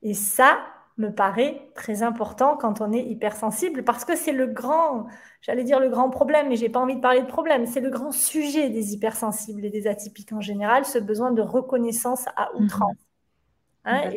Et 0.02 0.16
ça 0.16 0.58
me 0.98 1.10
paraît 1.10 1.70
très 1.76 2.02
important 2.02 2.58
quand 2.58 2.82
on 2.82 2.92
est 2.92 3.04
hypersensible 3.04 3.84
parce 3.84 4.04
que 4.04 4.16
c'est 4.16 4.32
le 4.32 4.48
grand, 4.48 5.06
j'allais 5.42 5.64
dire 5.64 5.80
le 5.80 5.90
grand 5.90 6.10
problème, 6.10 6.50
mais 6.50 6.56
j'ai 6.56 6.70
pas 6.70 6.80
envie 6.80 6.96
de 6.96 7.02
parler 7.02 7.22
de 7.22 7.28
problème, 7.28 7.68
c'est 7.68 7.82
le 7.82 7.92
grand 7.92 8.12
sujet 8.12 8.70
des 8.70 8.94
hypersensibles 8.94 9.64
et 9.64 9.70
des 9.70 9.86
atypiques 9.86 10.34
en 10.34 10.42
général, 10.42 10.86
ce 10.86 10.98
besoin 10.98 11.32
de 11.32 11.44
reconnaissance 11.44 12.28
à 12.36 12.50
mhm. 12.56 12.66
outrance. 12.66 12.98
Hein, 13.86 14.10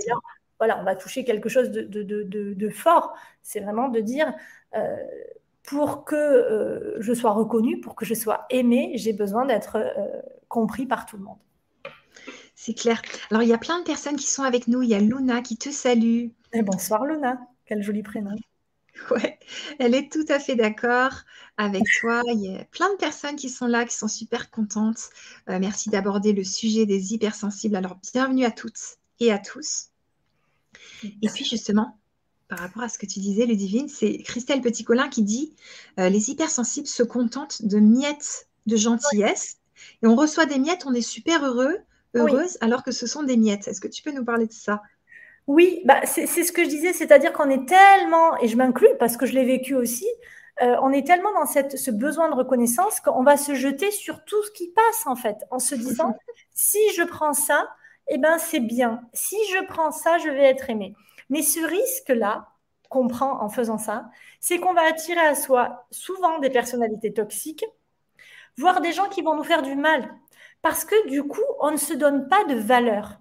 voilà, 0.60 0.78
on 0.78 0.84
va 0.84 0.94
toucher 0.94 1.24
quelque 1.24 1.48
chose 1.48 1.70
de 1.70 2.68
fort. 2.68 3.14
C'est 3.42 3.60
vraiment 3.60 3.88
de 3.88 4.00
dire, 4.00 4.32
euh, 4.76 4.96
pour 5.62 6.04
que 6.04 6.14
euh, 6.16 7.00
je 7.00 7.14
sois 7.14 7.32
reconnue, 7.32 7.80
pour 7.80 7.94
que 7.94 8.04
je 8.04 8.14
sois 8.14 8.44
aimée, 8.50 8.92
j'ai 8.94 9.14
besoin 9.14 9.46
d'être 9.46 9.76
euh, 9.76 10.20
compris 10.48 10.84
par 10.84 11.06
tout 11.06 11.16
le 11.16 11.24
monde. 11.24 11.38
C'est 12.54 12.74
clair. 12.74 13.00
Alors, 13.30 13.42
il 13.42 13.48
y 13.48 13.54
a 13.54 13.58
plein 13.58 13.78
de 13.78 13.84
personnes 13.84 14.16
qui 14.16 14.26
sont 14.26 14.42
avec 14.42 14.68
nous. 14.68 14.82
Il 14.82 14.90
y 14.90 14.94
a 14.94 15.00
Luna 15.00 15.40
qui 15.40 15.56
te 15.56 15.70
salue. 15.70 16.26
Et 16.52 16.62
bonsoir 16.62 17.06
Luna, 17.06 17.40
quel 17.64 17.82
joli 17.82 18.02
prénom. 18.02 18.36
Ouais, 19.10 19.38
elle 19.78 19.94
est 19.94 20.12
tout 20.12 20.26
à 20.28 20.38
fait 20.38 20.56
d'accord 20.56 21.22
avec 21.56 21.84
toi. 22.00 22.20
Il 22.26 22.40
y 22.40 22.54
a 22.54 22.64
plein 22.66 22.92
de 22.92 22.98
personnes 22.98 23.36
qui 23.36 23.48
sont 23.48 23.66
là, 23.66 23.86
qui 23.86 23.96
sont 23.96 24.08
super 24.08 24.50
contentes. 24.50 25.08
merci 25.46 25.88
d'aborder 25.88 26.34
le 26.34 26.44
sujet 26.44 26.84
des 26.84 27.14
hypersensibles. 27.14 27.76
Alors, 27.76 27.96
bienvenue 28.12 28.44
à 28.44 28.50
toutes 28.50 28.98
et 29.18 29.32
à 29.32 29.38
tous. 29.38 29.89
Et 31.02 31.28
puis, 31.28 31.44
justement, 31.44 31.98
par 32.48 32.58
rapport 32.58 32.82
à 32.82 32.88
ce 32.88 32.98
que 32.98 33.06
tu 33.06 33.20
disais, 33.20 33.46
Ludivine, 33.46 33.88
c'est 33.88 34.18
Christelle 34.18 34.60
Petit-Colin 34.60 35.08
qui 35.08 35.22
dit 35.22 35.54
euh, 35.98 36.08
Les 36.08 36.30
hypersensibles 36.30 36.86
se 36.86 37.02
contentent 37.02 37.64
de 37.64 37.78
miettes 37.78 38.48
de 38.66 38.76
gentillesse. 38.76 39.58
Et 40.02 40.06
on 40.06 40.14
reçoit 40.14 40.46
des 40.46 40.58
miettes, 40.58 40.84
on 40.86 40.92
est 40.92 41.00
super 41.00 41.44
heureux, 41.44 41.78
heureuse, 42.14 42.58
alors 42.60 42.82
que 42.82 42.92
ce 42.92 43.06
sont 43.06 43.22
des 43.22 43.36
miettes. 43.36 43.68
Est-ce 43.68 43.80
que 43.80 43.88
tu 43.88 44.02
peux 44.02 44.12
nous 44.12 44.24
parler 44.24 44.46
de 44.46 44.52
ça? 44.52 44.82
Oui, 45.46 45.80
bah, 45.84 46.00
c'est 46.04 46.26
ce 46.26 46.52
que 46.52 46.64
je 46.64 46.68
disais, 46.68 46.92
c'est-à-dire 46.92 47.32
qu'on 47.32 47.50
est 47.50 47.66
tellement, 47.66 48.38
et 48.40 48.48
je 48.48 48.56
m'inclus 48.56 48.88
parce 48.98 49.16
que 49.16 49.26
je 49.26 49.32
l'ai 49.32 49.44
vécu 49.44 49.74
aussi, 49.74 50.06
euh, 50.62 50.76
on 50.82 50.92
est 50.92 51.06
tellement 51.06 51.32
dans 51.32 51.46
cette, 51.46 51.78
ce 51.78 51.90
besoin 51.90 52.28
de 52.30 52.34
reconnaissance 52.34 53.00
qu'on 53.00 53.22
va 53.22 53.36
se 53.36 53.54
jeter 53.54 53.90
sur 53.90 54.24
tout 54.24 54.42
ce 54.44 54.50
qui 54.50 54.68
passe 54.68 55.06
en 55.06 55.16
fait, 55.16 55.38
en 55.50 55.58
se 55.58 55.74
disant 55.74 56.16
si 56.52 56.78
je 56.96 57.02
prends 57.02 57.32
ça, 57.32 57.68
eh 58.10 58.18
ben 58.18 58.38
c'est 58.38 58.60
bien. 58.60 59.02
Si 59.12 59.36
je 59.52 59.64
prends 59.66 59.90
ça, 59.90 60.18
je 60.18 60.28
vais 60.28 60.44
être 60.44 60.68
aimé. 60.68 60.94
Mais 61.30 61.42
ce 61.42 61.60
risque-là, 61.60 62.48
qu'on 62.90 63.06
prend 63.06 63.40
en 63.40 63.48
faisant 63.48 63.78
ça, 63.78 64.10
c'est 64.40 64.58
qu'on 64.58 64.74
va 64.74 64.82
attirer 64.82 65.20
à 65.20 65.34
soi 65.34 65.86
souvent 65.90 66.40
des 66.40 66.50
personnalités 66.50 67.12
toxiques, 67.14 67.64
voire 68.58 68.80
des 68.80 68.92
gens 68.92 69.08
qui 69.08 69.22
vont 69.22 69.36
nous 69.36 69.44
faire 69.44 69.62
du 69.62 69.76
mal. 69.76 70.12
Parce 70.60 70.84
que 70.84 71.08
du 71.08 71.22
coup, 71.22 71.40
on 71.60 71.70
ne 71.70 71.76
se 71.76 71.94
donne 71.94 72.28
pas 72.28 72.44
de 72.44 72.56
valeur. 72.56 73.20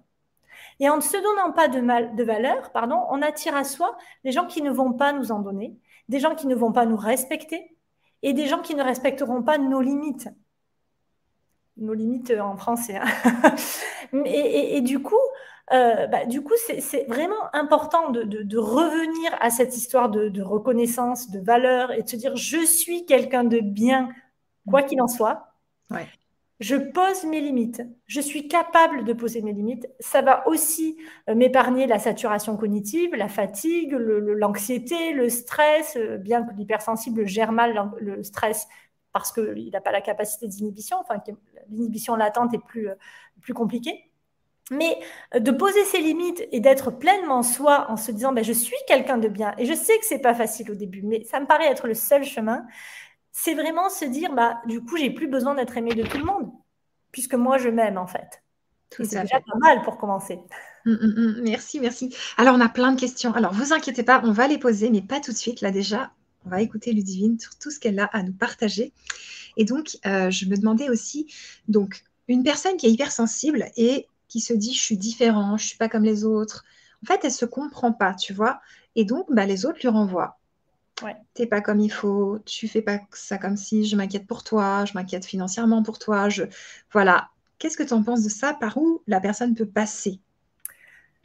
Et 0.80 0.88
en 0.88 0.96
ne 0.96 1.02
se 1.02 1.16
donnant 1.16 1.52
pas 1.52 1.68
de, 1.68 2.24
valeur, 2.24 2.72
pardon, 2.72 3.04
on 3.10 3.22
attire 3.22 3.54
à 3.54 3.64
soi 3.64 3.96
des 4.24 4.32
gens 4.32 4.46
qui 4.46 4.60
ne 4.62 4.70
vont 4.70 4.92
pas 4.92 5.12
nous 5.12 5.30
en 5.30 5.38
donner, 5.38 5.76
des 6.08 6.18
gens 6.20 6.34
qui 6.34 6.46
ne 6.46 6.54
vont 6.54 6.72
pas 6.72 6.86
nous 6.86 6.96
respecter 6.96 7.76
et 8.22 8.32
des 8.32 8.46
gens 8.46 8.60
qui 8.60 8.74
ne 8.74 8.82
respecteront 8.82 9.42
pas 9.42 9.58
nos 9.58 9.80
limites. 9.80 10.28
Nos 11.76 11.94
limites 11.94 12.32
en 12.32 12.56
français. 12.56 12.96
Hein. 12.96 13.54
et, 14.24 14.80
du 14.80 15.00
coup, 15.00 15.16
euh, 15.72 16.06
bah, 16.06 16.26
du 16.26 16.42
coup, 16.42 16.54
c'est 16.56 17.06
vraiment 17.08 17.54
important 17.54 18.10
de, 18.10 18.58
revenir 18.58 19.36
à 19.40 19.50
cette 19.50 19.76
histoire 19.76 20.10
de, 20.10 20.42
reconnaissance, 20.42 21.30
de 21.30 21.40
valeur 21.40 21.92
et 21.92 22.02
de 22.02 22.08
se 22.08 22.16
dire 22.16 22.36
je 22.36 22.64
suis 22.64 23.06
quelqu'un 23.06 23.44
de 23.44 23.60
bien, 23.60 24.08
quoi 24.68 24.82
qu'il 24.82 25.00
en 25.00 25.08
soit. 25.08 25.46
Je 26.60 26.76
pose 26.76 27.24
mes 27.24 27.40
limites. 27.40 27.82
Je 28.06 28.20
suis 28.20 28.46
capable 28.46 29.04
de 29.04 29.14
poser 29.14 29.40
mes 29.40 29.54
limites. 29.54 29.88
Ça 29.98 30.20
va 30.20 30.46
aussi 30.46 30.98
euh, 31.30 31.34
m'épargner 31.34 31.86
la 31.86 31.98
saturation 31.98 32.58
cognitive, 32.58 33.14
la 33.14 33.28
fatigue, 33.28 33.92
l'anxiété, 33.92 35.14
le, 35.14 35.30
stress, 35.30 35.96
euh, 35.96 36.18
bien 36.18 36.42
que 36.42 36.52
l'hypersensible 36.54 37.26
gère 37.26 37.52
mal 37.52 37.90
le 37.98 38.22
stress 38.22 38.68
parce 39.12 39.32
qu'il 39.32 39.70
n'a 39.72 39.80
pas 39.80 39.92
la 39.92 40.00
capacité 40.00 40.46
d'inhibition, 40.46 40.96
enfin 41.00 41.22
l'inhibition 41.70 42.16
latente 42.16 42.54
est 42.54 42.64
plus, 42.64 42.88
plus 43.40 43.54
compliquée. 43.54 44.10
Mais 44.70 44.98
euh, 45.34 45.40
de 45.40 45.50
poser 45.50 45.84
ses 45.84 45.98
limites 45.98 46.46
et 46.52 46.60
d'être 46.60 46.92
pleinement 46.92 47.42
soi 47.42 47.90
en 47.90 47.96
se 47.96 48.12
disant 48.12 48.32
ben, 48.32 48.44
je 48.44 48.52
suis 48.52 48.76
quelqu'un 48.86 49.18
de 49.18 49.28
bien 49.28 49.52
et 49.58 49.66
je 49.66 49.74
sais 49.74 49.98
que 49.98 50.04
c'est 50.04 50.20
pas 50.20 50.34
facile 50.34 50.70
au 50.70 50.74
début, 50.74 51.02
mais 51.02 51.24
ça 51.24 51.40
me 51.40 51.46
paraît 51.46 51.66
être 51.66 51.88
le 51.88 51.94
seul 51.94 52.24
chemin. 52.24 52.64
C'est 53.32 53.54
vraiment 53.54 53.90
se 53.90 54.04
dire 54.04 54.32
bah 54.32 54.60
du 54.66 54.80
coup 54.80 54.96
j'ai 54.96 55.10
plus 55.10 55.26
besoin 55.26 55.54
d'être 55.54 55.76
aimé 55.76 55.94
de 55.94 56.04
tout 56.04 56.18
le 56.18 56.24
monde 56.24 56.50
puisque 57.10 57.34
moi 57.34 57.58
je 57.58 57.68
m'aime 57.68 57.98
en 57.98 58.06
fait. 58.06 58.42
C'est 58.90 59.20
déjà 59.20 59.40
pas 59.40 59.58
mal 59.60 59.82
pour 59.82 59.98
commencer. 59.98 60.40
Hum, 60.86 60.98
hum, 61.00 61.14
hum. 61.16 61.40
merci, 61.42 61.78
merci. 61.80 62.14
Alors 62.36 62.54
on 62.56 62.60
a 62.60 62.68
plein 62.68 62.92
de 62.92 63.00
questions. 63.00 63.32
Alors 63.34 63.52
vous 63.52 63.72
inquiétez 63.72 64.02
pas, 64.02 64.20
on 64.24 64.32
va 64.32 64.46
les 64.48 64.58
poser, 64.58 64.90
mais 64.90 65.02
pas 65.02 65.20
tout 65.20 65.32
de 65.32 65.36
suite. 65.36 65.60
Là 65.60 65.70
déjà, 65.70 66.12
on 66.44 66.50
va 66.50 66.62
écouter 66.62 66.92
Ludivine 66.92 67.38
sur 67.38 67.56
tout 67.56 67.70
ce 67.70 67.78
qu'elle 67.78 67.98
a 67.98 68.06
à 68.06 68.22
nous 68.22 68.32
partager. 68.32 68.92
Et 69.56 69.64
donc 69.64 69.98
euh, 70.06 70.30
je 70.30 70.46
me 70.46 70.56
demandais 70.56 70.88
aussi 70.88 71.26
donc 71.68 72.04
une 72.28 72.42
personne 72.42 72.76
qui 72.76 72.86
est 72.86 72.92
hypersensible 72.92 73.66
et 73.76 74.06
qui 74.28 74.40
se 74.40 74.52
dit 74.52 74.72
je 74.72 74.80
suis 74.80 74.96
différent, 74.96 75.56
je 75.56 75.66
suis 75.66 75.78
pas 75.78 75.88
comme 75.88 76.04
les 76.04 76.24
autres. 76.24 76.64
En 77.02 77.06
fait, 77.06 77.20
elle 77.24 77.32
se 77.32 77.44
comprend 77.44 77.92
pas, 77.92 78.14
tu 78.14 78.32
vois. 78.32 78.60
Et 78.94 79.04
donc, 79.04 79.26
bah, 79.30 79.46
les 79.46 79.66
autres 79.66 79.78
lui 79.80 79.88
renvoient. 79.88 80.38
Ouais. 81.02 81.16
T'es 81.34 81.46
pas 81.46 81.62
comme 81.62 81.80
il 81.80 81.90
faut, 81.90 82.38
tu 82.44 82.68
fais 82.68 82.82
pas 82.82 83.00
ça 83.12 83.38
comme 83.38 83.56
si, 83.56 83.86
je 83.86 83.96
m'inquiète 83.96 84.26
pour 84.26 84.44
toi, 84.44 84.84
je 84.84 84.92
m'inquiète 84.92 85.24
financièrement 85.24 85.82
pour 85.82 85.98
toi, 85.98 86.28
je 86.28 86.44
voilà. 86.92 87.30
Qu'est-ce 87.58 87.76
que 87.76 87.82
tu 87.82 87.92
en 87.92 88.02
penses 88.02 88.22
de 88.22 88.28
ça? 88.28 88.54
Par 88.54 88.76
où 88.78 89.02
la 89.06 89.20
personne 89.20 89.54
peut 89.54 89.66
passer? 89.66 90.20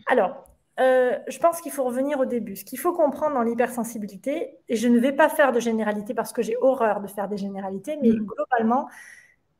Alors, 0.07 0.44
euh, 0.79 1.17
je 1.27 1.39
pense 1.39 1.61
qu'il 1.61 1.71
faut 1.71 1.83
revenir 1.83 2.19
au 2.19 2.25
début. 2.25 2.55
Ce 2.55 2.65
qu'il 2.65 2.79
faut 2.79 2.93
comprendre 2.93 3.35
dans 3.35 3.43
l'hypersensibilité, 3.43 4.57
et 4.67 4.75
je 4.75 4.87
ne 4.87 4.99
vais 4.99 5.13
pas 5.13 5.29
faire 5.29 5.51
de 5.51 5.59
généralité 5.59 6.13
parce 6.13 6.33
que 6.33 6.41
j'ai 6.41 6.57
horreur 6.61 7.01
de 7.01 7.07
faire 7.07 7.27
des 7.29 7.37
généralités, 7.37 7.97
mais 8.01 8.09
mm. 8.09 8.25
globalement, 8.25 8.89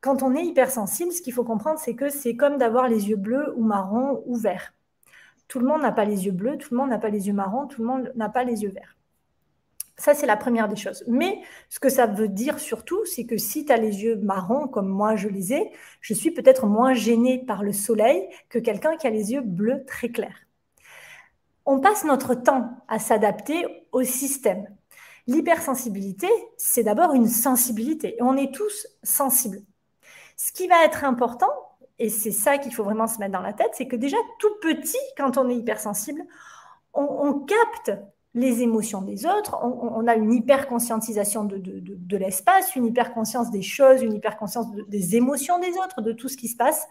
quand 0.00 0.22
on 0.22 0.34
est 0.34 0.44
hypersensible, 0.44 1.12
ce 1.12 1.22
qu'il 1.22 1.32
faut 1.32 1.44
comprendre, 1.44 1.78
c'est 1.78 1.94
que 1.94 2.10
c'est 2.10 2.36
comme 2.36 2.58
d'avoir 2.58 2.88
les 2.88 3.08
yeux 3.08 3.16
bleus 3.16 3.54
ou 3.56 3.64
marrons 3.64 4.22
ou 4.26 4.36
verts. 4.36 4.74
Tout 5.48 5.58
le 5.58 5.66
monde 5.66 5.82
n'a 5.82 5.92
pas 5.92 6.04
les 6.04 6.26
yeux 6.26 6.32
bleus, 6.32 6.58
tout 6.58 6.68
le 6.72 6.78
monde 6.78 6.90
n'a 6.90 6.98
pas 6.98 7.08
les 7.08 7.28
yeux 7.28 7.32
marrons, 7.32 7.66
tout 7.66 7.80
le 7.80 7.88
monde 7.88 8.12
n'a 8.14 8.28
pas 8.28 8.44
les 8.44 8.62
yeux 8.62 8.70
verts. 8.70 8.96
Ça, 9.98 10.12
c'est 10.12 10.26
la 10.26 10.36
première 10.36 10.68
des 10.68 10.76
choses. 10.76 11.02
Mais 11.08 11.40
ce 11.70 11.80
que 11.80 11.88
ça 11.88 12.06
veut 12.06 12.28
dire 12.28 12.58
surtout, 12.58 13.04
c'est 13.06 13.24
que 13.24 13.38
si 13.38 13.64
tu 13.64 13.72
as 13.72 13.78
les 13.78 14.02
yeux 14.02 14.16
marrons, 14.16 14.68
comme 14.68 14.88
moi 14.88 15.16
je 15.16 15.28
les 15.28 15.54
ai, 15.54 15.70
je 16.02 16.12
suis 16.12 16.32
peut-être 16.32 16.66
moins 16.66 16.92
gênée 16.92 17.42
par 17.46 17.62
le 17.62 17.72
soleil 17.72 18.28
que 18.50 18.58
quelqu'un 18.58 18.96
qui 18.96 19.06
a 19.06 19.10
les 19.10 19.32
yeux 19.32 19.40
bleus 19.40 19.84
très 19.86 20.10
clairs. 20.10 20.45
On 21.66 21.80
passe 21.80 22.04
notre 22.04 22.34
temps 22.34 22.70
à 22.88 22.98
s'adapter 22.98 23.66
au 23.92 24.02
système. 24.02 24.66
L'hypersensibilité, 25.26 26.28
c'est 26.56 26.84
d'abord 26.84 27.12
une 27.12 27.28
sensibilité. 27.28 28.16
On 28.20 28.36
est 28.36 28.54
tous 28.54 28.86
sensibles. 29.02 29.60
Ce 30.36 30.52
qui 30.52 30.68
va 30.68 30.84
être 30.84 31.04
important, 31.04 31.50
et 31.98 32.08
c'est 32.08 32.30
ça 32.30 32.58
qu'il 32.58 32.72
faut 32.72 32.84
vraiment 32.84 33.08
se 33.08 33.18
mettre 33.18 33.32
dans 33.32 33.40
la 33.40 33.52
tête, 33.52 33.72
c'est 33.72 33.88
que 33.88 33.96
déjà 33.96 34.18
tout 34.38 34.54
petit, 34.60 34.98
quand 35.16 35.36
on 35.38 35.48
est 35.48 35.56
hypersensible, 35.56 36.22
on, 36.94 37.02
on 37.02 37.40
capte 37.40 37.90
les 38.36 38.60
émotions 38.60 39.00
des 39.00 39.24
autres, 39.24 39.56
on, 39.62 40.06
a 40.06 40.14
une 40.14 40.30
hyper-conscientisation 40.30 41.44
de, 41.46 42.16
l'espace, 42.18 42.76
une 42.76 42.84
hyper-conscience 42.84 43.50
des 43.50 43.62
choses, 43.62 44.02
une 44.02 44.12
hyper-conscience 44.12 44.66
des 44.88 45.16
émotions 45.16 45.58
des 45.58 45.72
autres, 45.78 46.02
de 46.02 46.12
tout 46.12 46.28
ce 46.28 46.36
qui 46.36 46.48
se 46.48 46.56
passe. 46.56 46.86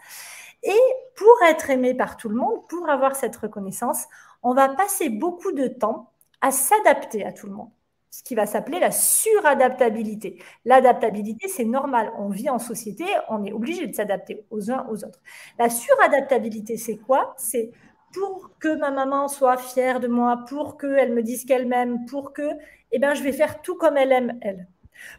Et 0.64 0.80
pour 1.14 1.32
être 1.48 1.70
aimé 1.70 1.94
par 1.94 2.16
tout 2.16 2.28
le 2.28 2.34
monde, 2.34 2.66
pour 2.68 2.88
avoir 2.90 3.14
cette 3.14 3.36
reconnaissance, 3.36 4.06
on 4.46 4.54
va 4.54 4.68
passer 4.68 5.08
beaucoup 5.10 5.52
de 5.52 5.66
temps 5.66 6.12
à 6.40 6.52
s'adapter 6.52 7.24
à 7.24 7.32
tout 7.32 7.46
le 7.48 7.52
monde 7.52 7.70
ce 8.08 8.22
qui 8.22 8.34
va 8.34 8.46
s'appeler 8.46 8.78
la 8.78 8.92
suradaptabilité. 8.92 10.42
L'adaptabilité, 10.64 11.48
c'est 11.48 11.66
normal. 11.66 12.10
On 12.16 12.30
vit 12.30 12.48
en 12.48 12.58
société, 12.58 13.04
on 13.28 13.44
est 13.44 13.52
obligé 13.52 13.86
de 13.86 13.94
s'adapter 13.94 14.46
aux 14.50 14.70
uns 14.70 14.86
aux 14.88 15.04
autres. 15.04 15.20
La 15.58 15.68
suradaptabilité, 15.68 16.78
c'est 16.78 16.96
quoi? 16.96 17.34
C'est 17.36 17.72
pour 18.14 18.52
que 18.58 18.74
ma 18.74 18.90
maman 18.90 19.28
soit 19.28 19.58
fière 19.58 20.00
de 20.00 20.08
moi, 20.08 20.44
pour 20.48 20.78
qu'elle 20.78 21.12
me 21.12 21.22
dise 21.22 21.44
qu'elle 21.44 21.66
m'aime, 21.66 22.06
pour 22.06 22.32
que, 22.32 22.48
eh 22.92 22.98
ben, 22.98 23.12
je 23.12 23.22
vais 23.22 23.32
faire 23.32 23.60
tout 23.60 23.76
comme 23.76 23.98
elle 23.98 24.12
aime, 24.12 24.38
elle. 24.40 24.66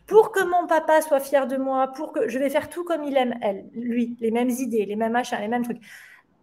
Pour 0.08 0.32
que 0.32 0.44
mon 0.44 0.66
papa 0.66 1.02
soit 1.04 1.20
fier 1.20 1.46
de 1.46 1.58
moi, 1.58 1.90
pour 1.90 2.14
que 2.14 2.28
je 2.28 2.40
vais 2.40 2.50
faire 2.50 2.68
tout 2.68 2.84
comme 2.84 3.04
il 3.04 3.16
aime, 3.16 3.36
elle, 3.44 3.70
lui, 3.74 4.18
les 4.20 4.32
mêmes 4.32 4.50
idées, 4.50 4.86
les 4.86 4.96
mêmes 4.96 5.12
machins, 5.12 5.38
les 5.40 5.48
mêmes 5.48 5.64
trucs. 5.64 5.84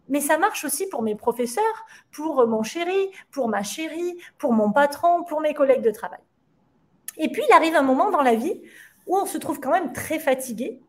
Mais 0.09 0.21
ça 0.21 0.39
marche 0.39 0.65
aussi 0.65 0.87
pour 0.89 1.03
mes 1.03 1.15
professeurs, 1.15 1.87
pour 2.13 2.47
mon 2.47 2.63
chéri, 2.63 3.11
pour 3.31 3.49
ma 3.49 3.63
chérie, 3.63 4.19
pour 4.39 4.53
mon 4.53 4.71
patron, 4.71 5.25
pour 5.25 5.41
mes 5.41 5.55
collègues 5.55 5.83
de 5.83 5.91
travail. 5.91 6.21
Et 7.17 7.29
puis, 7.29 7.43
il 7.49 7.53
arrive 7.53 7.75
un 7.75 7.83
moment 7.83 8.11
dans 8.11 8.23
la 8.23 8.35
vie 8.35 8.61
où 9.07 9.17
on 9.17 9.27
se 9.27 9.39
trouve 9.39 9.61
quand 9.61 9.71
même 9.71 9.93
très 9.93 10.19
fatigué 10.19 10.81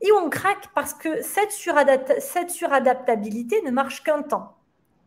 et 0.00 0.12
on 0.12 0.30
craque 0.30 0.68
parce 0.74 0.94
que 0.94 1.22
cette, 1.22 1.52
suradaptabilité 1.52 3.60
ne 3.62 3.70
marche 3.70 4.02
qu'un 4.02 4.22
temps. 4.22 4.56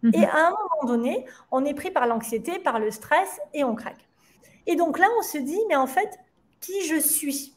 Mhm. 0.04 0.12
Et 0.14 0.26
à 0.26 0.48
un 0.48 0.52
moment 0.52 0.86
donné, 0.86 1.26
on 1.52 1.66
est 1.66 1.74
pris 1.74 1.92
par 1.92 2.06
l'anxiété, 2.06 2.60
par 2.60 2.80
le 2.80 2.92
stress 2.92 3.40
et 3.54 3.64
on 3.64 3.76
craque. 3.76 4.08
Et 4.68 4.76
donc 4.76 5.00
là, 5.00 5.08
on 5.18 5.22
se 5.22 5.38
dit, 5.38 5.60
mais 5.68 5.76
en 5.76 5.88
fait, 5.88 6.20
qui 6.60 6.86
je 6.86 7.00
suis 7.00 7.54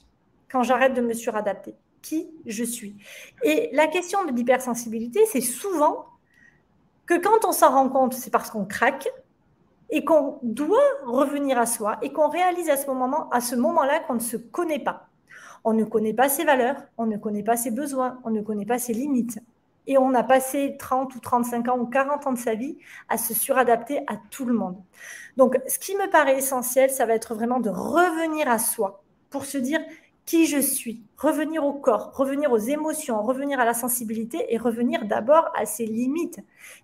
quand 0.51 0.63
j'arrête 0.63 0.95
de 0.95 1.01
me 1.01 1.13
suradapter? 1.13 1.75
Qui 2.07 2.31
je 2.47 2.63
suis 2.63 2.95
Et 3.43 3.69
la 3.73 3.89
question 3.89 4.25
de 4.25 4.31
l'hypersensibilité, 4.31 5.27
c'est 5.27 5.41
souvent 5.41 6.07
que 7.05 7.15
quand 7.15 7.45
on 7.45 7.51
s'en 7.51 7.73
rend 7.73 7.89
compte, 7.89 8.15
c'est 8.15 8.31
parce 8.31 8.49
qu'on 8.49 8.65
craque 8.65 9.09
et 9.91 10.05
qu'on 10.05 10.39
doit 10.45 10.79
revenir 11.05 11.59
à 11.59 11.67
soi 11.67 11.99
et 12.03 12.13
qu'on 12.13 12.29
réalise 12.29 12.71
à 12.71 12.77
ce 12.77 12.87
moment, 12.87 13.29
à 13.31 13.41
ce 13.41 13.57
moment-là 13.57 13.99
qu'on 13.99 14.15
ne 14.15 14.21
se 14.21 14.37
connaît 14.37 14.79
pas. 14.79 15.09
On 15.65 15.73
ne 15.73 15.83
connaît 15.83 16.15
pas 16.15 16.29
ses 16.29 16.45
valeurs, 16.45 16.77
on 16.97 17.07
ne 17.07 17.17
connaît 17.17 17.43
pas 17.43 17.57
ses 17.57 17.73
besoins, 17.73 18.21
on 18.23 18.31
ne 18.31 18.41
connaît 18.41 18.67
pas 18.67 18.79
ses 18.79 18.93
limites. 18.93 19.41
Et 19.89 19.99
on 19.99 20.15
a 20.15 20.23
passé 20.23 20.77
30 20.79 21.13
ou 21.13 21.19
35 21.19 21.67
ans 21.67 21.79
ou 21.79 21.87
40 21.87 22.25
ans 22.29 22.33
de 22.35 22.39
sa 22.39 22.55
vie 22.55 22.79
à 23.09 23.19
se 23.19 23.35
suradapter 23.35 23.99
à 24.07 24.17
tout 24.31 24.45
le 24.45 24.55
monde. 24.55 24.77
Donc, 25.37 25.59
ce 25.67 25.81
qui 25.81 25.97
me 25.97 26.09
paraît 26.09 26.39
essentiel, 26.39 26.89
ça 26.91 27.05
va 27.05 27.15
être 27.15 27.35
vraiment 27.35 27.59
de 27.59 27.71
revenir 27.71 28.49
à 28.49 28.61
soi 28.61 29.03
pour 29.29 29.45
se 29.45 29.59
dire 29.59 29.81
qui 30.27 30.47
je 30.47 30.59
suis, 30.59 31.03
revenir 31.17 31.65
au 31.65 31.73
corps, 31.73 32.11
revenir 32.15 32.51
aux 32.51 32.59
émotions, 32.59 33.23
revenir 33.23 33.61
à 33.61 33.65
la 33.65 33.75
sensibilité 33.75 34.45
et 34.53 34.59
revenir 34.59 35.07
d'abord 35.07 35.49
à 35.55 35.67
ses 35.67 35.87
limites. 35.87 36.41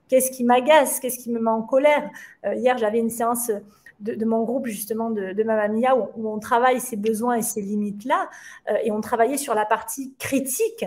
Qu'est-ce 0.09 0.31
qui 0.31 0.45
m'agace? 0.45 1.01
Qu'est-ce 1.01 1.19
qui 1.19 1.31
me 1.31 1.41
met 1.41 1.51
en 1.51 1.63
colère? 1.63 2.09
Euh, 2.47 2.55
Hier, 2.55 2.79
j'avais 2.79 3.01
une 3.01 3.11
séance 3.11 3.51
de, 3.99 4.25
mon 4.25 4.45
groupe 4.45 4.67
justement 4.67 5.11
de, 5.11 5.33
de 5.33 5.43
Mamma 5.43 5.69
Mia 5.69 5.97
où, 5.97 6.29
on 6.29 6.39
travaille 6.39 6.81
ses 6.81 6.97
besoins 6.97 7.37
et 7.37 7.43
ses 7.43 7.63
limites-là 7.63 8.31
euh, 8.71 8.77
et 8.85 8.93
on 8.93 9.01
travaillait 9.01 9.39
sur 9.39 9.55
la 9.55 9.67
partie 9.67 10.15
critique 10.19 10.85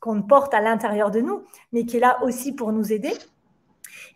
qu'on 0.00 0.22
porte 0.22 0.54
à 0.54 0.60
l'intérieur 0.60 1.10
de 1.10 1.20
nous, 1.20 1.42
mais 1.72 1.84
qui 1.84 1.98
est 1.98 2.00
là 2.00 2.22
aussi 2.24 2.52
pour 2.52 2.72
nous 2.72 2.92
aider. 2.92 3.12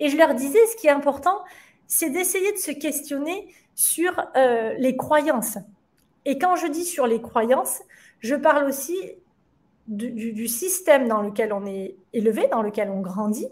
Et 0.00 0.08
je 0.08 0.16
leur 0.16 0.34
disais, 0.34 0.58
ce 0.66 0.76
qui 0.76 0.88
est 0.88 0.90
important, 0.90 1.38
c'est 1.86 2.10
d'essayer 2.10 2.52
de 2.52 2.58
se 2.58 2.72
questionner 2.72 3.48
sur 3.74 4.12
euh, 4.36 4.74
les 4.78 4.96
croyances. 4.96 5.58
Et 6.26 6.38
quand 6.38 6.56
je 6.56 6.66
dis 6.66 6.84
sur 6.84 7.06
les 7.06 7.22
croyances, 7.22 7.82
je 8.18 8.34
parle 8.34 8.64
aussi 8.64 8.96
du, 9.86 10.48
système 10.48 11.06
dans 11.06 11.22
lequel 11.22 11.52
on 11.52 11.64
est 11.64 11.96
élevé, 12.12 12.48
dans 12.48 12.62
lequel 12.62 12.90
on 12.90 13.00
grandit. 13.00 13.48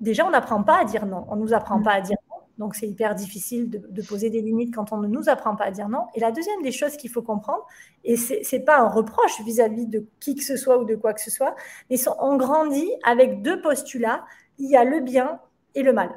Déjà, 0.00 0.26
on 0.26 0.30
n'apprend 0.30 0.62
pas 0.62 0.80
à 0.80 0.84
dire 0.84 1.06
non. 1.06 1.24
On 1.28 1.36
ne 1.36 1.40
nous 1.40 1.54
apprend 1.54 1.78
mm. 1.78 1.82
pas 1.82 1.92
à 1.92 2.00
dire 2.02 2.18
non. 2.30 2.36
Donc, 2.58 2.74
c'est 2.74 2.86
hyper 2.86 3.14
difficile 3.14 3.70
de, 3.70 4.02
poser 4.02 4.28
des 4.28 4.42
limites 4.42 4.74
quand 4.74 4.92
on 4.92 4.98
ne 4.98 5.08
nous 5.08 5.30
apprend 5.30 5.56
pas 5.56 5.64
à 5.64 5.70
dire 5.70 5.88
non. 5.88 6.04
Et 6.14 6.20
la 6.20 6.32
deuxième 6.32 6.60
des 6.62 6.70
choses 6.70 6.98
qu'il 6.98 7.10
faut 7.10 7.22
comprendre, 7.22 7.66
et 8.04 8.18
ce 8.18 8.34
n'est 8.54 8.62
pas 8.62 8.78
un 8.78 8.88
reproche 8.88 9.40
vis-à-vis 9.40 9.86
de 9.86 10.06
qui 10.20 10.34
que 10.34 10.44
ce 10.44 10.58
soit 10.58 10.78
ou 10.78 10.84
de 10.84 10.94
quoi 10.94 11.14
que 11.14 11.22
ce 11.22 11.30
soit, 11.30 11.56
mais 11.88 11.96
on 12.20 12.36
grandit 12.36 12.92
avec 13.04 13.40
deux 13.40 13.62
postulats. 13.62 14.24
Il 14.58 14.70
y 14.70 14.76
a 14.76 14.84
le 14.84 15.00
bien 15.00 15.40
et 15.74 15.82
le 15.82 15.94
mal. 15.94 16.10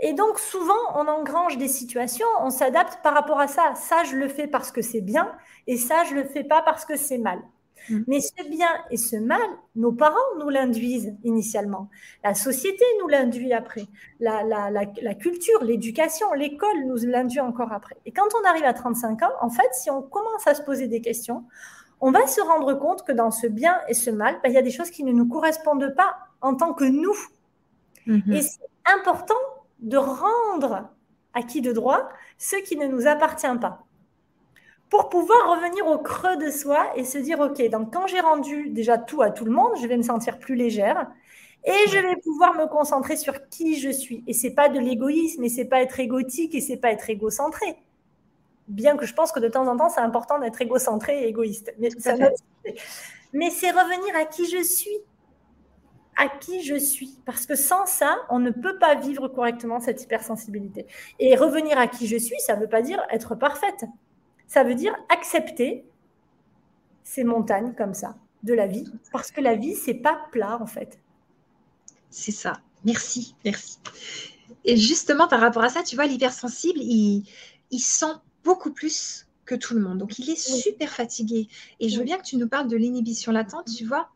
Et 0.00 0.12
donc, 0.12 0.38
souvent, 0.38 0.74
on 0.96 1.06
engrange 1.06 1.56
des 1.56 1.68
situations, 1.68 2.26
on 2.40 2.50
s'adapte 2.50 3.00
par 3.02 3.14
rapport 3.14 3.40
à 3.40 3.46
ça. 3.46 3.74
Ça, 3.74 4.04
je 4.04 4.16
le 4.16 4.28
fais 4.28 4.46
parce 4.46 4.70
que 4.72 4.82
c'est 4.82 5.00
bien, 5.00 5.30
et 5.66 5.76
ça, 5.76 6.04
je 6.08 6.14
le 6.14 6.24
fais 6.24 6.44
pas 6.44 6.62
parce 6.62 6.84
que 6.84 6.96
c'est 6.96 7.18
mal. 7.18 7.40
Mm. 7.88 8.00
Mais 8.06 8.20
ce 8.20 8.48
bien 8.48 8.68
et 8.90 8.96
ce 8.96 9.16
mal, 9.16 9.40
nos 9.76 9.92
parents 9.92 10.16
nous 10.38 10.48
l'induisent 10.48 11.14
initialement. 11.22 11.90
La 12.22 12.34
société 12.34 12.84
nous 13.00 13.08
l'induit 13.08 13.52
après. 13.52 13.86
La, 14.20 14.42
la 14.44 15.14
culture, 15.14 15.62
l'éducation, 15.62 16.32
l'école 16.32 16.86
nous 16.86 16.96
l'induit 17.06 17.40
encore 17.40 17.72
après. 17.72 17.96
Et 18.06 18.12
quand 18.12 18.28
on 18.40 18.48
arrive 18.48 18.64
à 18.64 18.74
35 18.74 19.22
ans, 19.22 19.32
en 19.40 19.50
fait, 19.50 19.68
si 19.72 19.90
on 19.90 20.02
commence 20.02 20.46
à 20.46 20.54
se 20.54 20.62
poser 20.62 20.88
des 20.88 21.00
questions, 21.00 21.44
on 22.00 22.10
va 22.10 22.26
se 22.26 22.40
rendre 22.40 22.74
compte 22.74 23.04
que 23.04 23.12
dans 23.12 23.30
ce 23.30 23.46
bien 23.46 23.80
et 23.88 23.94
ce 23.94 24.10
mal, 24.10 24.38
ben, 24.42 24.50
il 24.50 24.54
y 24.54 24.58
a 24.58 24.62
des 24.62 24.70
choses 24.70 24.90
qui 24.90 25.04
ne 25.04 25.12
nous 25.12 25.26
correspondent 25.26 25.94
pas 25.96 26.16
en 26.40 26.54
tant 26.54 26.74
que 26.74 26.84
nous. 26.84 27.16
Mm-hmm. 28.06 28.34
Et 28.34 28.42
c'est 28.42 28.60
important 28.84 29.34
de 29.84 29.96
rendre 29.96 30.88
à 31.34 31.42
qui 31.42 31.60
de 31.60 31.72
droit 31.72 32.08
ce 32.38 32.56
qui 32.56 32.76
ne 32.76 32.86
nous 32.86 33.06
appartient 33.06 33.46
pas. 33.60 33.84
Pour 34.90 35.08
pouvoir 35.08 35.56
revenir 35.56 35.86
au 35.86 35.98
creux 35.98 36.36
de 36.36 36.50
soi 36.50 36.86
et 36.96 37.04
se 37.04 37.18
dire, 37.18 37.40
OK, 37.40 37.62
donc 37.68 37.92
quand 37.92 38.06
j'ai 38.06 38.20
rendu 38.20 38.70
déjà 38.70 38.98
tout 38.98 39.22
à 39.22 39.30
tout 39.30 39.44
le 39.44 39.50
monde, 39.50 39.72
je 39.80 39.86
vais 39.86 39.96
me 39.96 40.02
sentir 40.02 40.38
plus 40.38 40.54
légère 40.54 41.06
et 41.64 41.88
je 41.88 41.98
vais 41.98 42.16
pouvoir 42.16 42.54
me 42.54 42.66
concentrer 42.66 43.16
sur 43.16 43.48
qui 43.48 43.78
je 43.78 43.90
suis. 43.90 44.22
Et 44.26 44.32
c'est 44.32 44.50
pas 44.50 44.68
de 44.68 44.78
l'égoïsme, 44.78 45.42
et 45.44 45.48
c'est 45.48 45.64
pas 45.64 45.80
être 45.80 45.98
égotique, 45.98 46.54
et 46.54 46.60
c'est 46.60 46.76
pas 46.76 46.90
être 46.90 47.08
égocentré. 47.08 47.76
Bien 48.68 48.96
que 48.96 49.06
je 49.06 49.14
pense 49.14 49.32
que 49.32 49.40
de 49.40 49.48
temps 49.48 49.66
en 49.66 49.76
temps, 49.76 49.88
c'est 49.88 50.00
important 50.00 50.38
d'être 50.38 50.60
égocentré 50.60 51.24
et 51.24 51.28
égoïste. 51.28 51.74
Mais, 51.78 51.88
mais 53.32 53.50
c'est 53.50 53.70
revenir 53.70 54.14
à 54.16 54.26
qui 54.26 54.48
je 54.48 54.62
suis 54.62 54.98
à 56.16 56.28
qui 56.28 56.62
je 56.62 56.76
suis. 56.76 57.18
Parce 57.24 57.46
que 57.46 57.54
sans 57.54 57.86
ça, 57.86 58.16
on 58.28 58.38
ne 58.38 58.50
peut 58.50 58.78
pas 58.78 58.94
vivre 58.94 59.28
correctement 59.28 59.80
cette 59.80 60.02
hypersensibilité. 60.02 60.86
Et 61.18 61.36
revenir 61.36 61.78
à 61.78 61.86
qui 61.86 62.06
je 62.06 62.16
suis, 62.16 62.38
ça 62.40 62.56
ne 62.56 62.60
veut 62.60 62.68
pas 62.68 62.82
dire 62.82 63.02
être 63.10 63.34
parfaite. 63.34 63.84
Ça 64.46 64.64
veut 64.64 64.74
dire 64.74 64.94
accepter 65.08 65.84
ces 67.02 67.24
montagnes 67.24 67.74
comme 67.74 67.94
ça 67.94 68.16
de 68.42 68.54
la 68.54 68.66
vie. 68.66 68.84
Parce 69.12 69.30
que 69.30 69.40
la 69.40 69.54
vie, 69.54 69.74
c'est 69.74 69.94
pas 69.94 70.26
plat, 70.30 70.58
en 70.60 70.66
fait. 70.66 71.00
C'est 72.10 72.32
ça. 72.32 72.60
Merci, 72.84 73.34
merci. 73.44 73.78
Et 74.64 74.76
justement, 74.76 75.26
par 75.28 75.40
rapport 75.40 75.64
à 75.64 75.68
ça, 75.68 75.82
tu 75.82 75.96
vois, 75.96 76.06
l'hypersensible, 76.06 76.78
il, 76.80 77.24
il 77.70 77.80
sent 77.80 78.12
beaucoup 78.44 78.72
plus 78.72 79.26
que 79.46 79.54
tout 79.54 79.74
le 79.74 79.80
monde. 79.80 79.98
Donc, 79.98 80.18
il 80.18 80.30
est 80.30 80.38
super 80.38 80.90
fatigué. 80.90 81.48
Et 81.80 81.88
je 81.88 81.98
veux 81.98 82.04
bien 82.04 82.18
que 82.18 82.24
tu 82.24 82.36
nous 82.36 82.48
parles 82.48 82.68
de 82.68 82.76
l'inhibition 82.76 83.32
latente, 83.32 83.68
tu 83.74 83.84
vois 83.84 84.10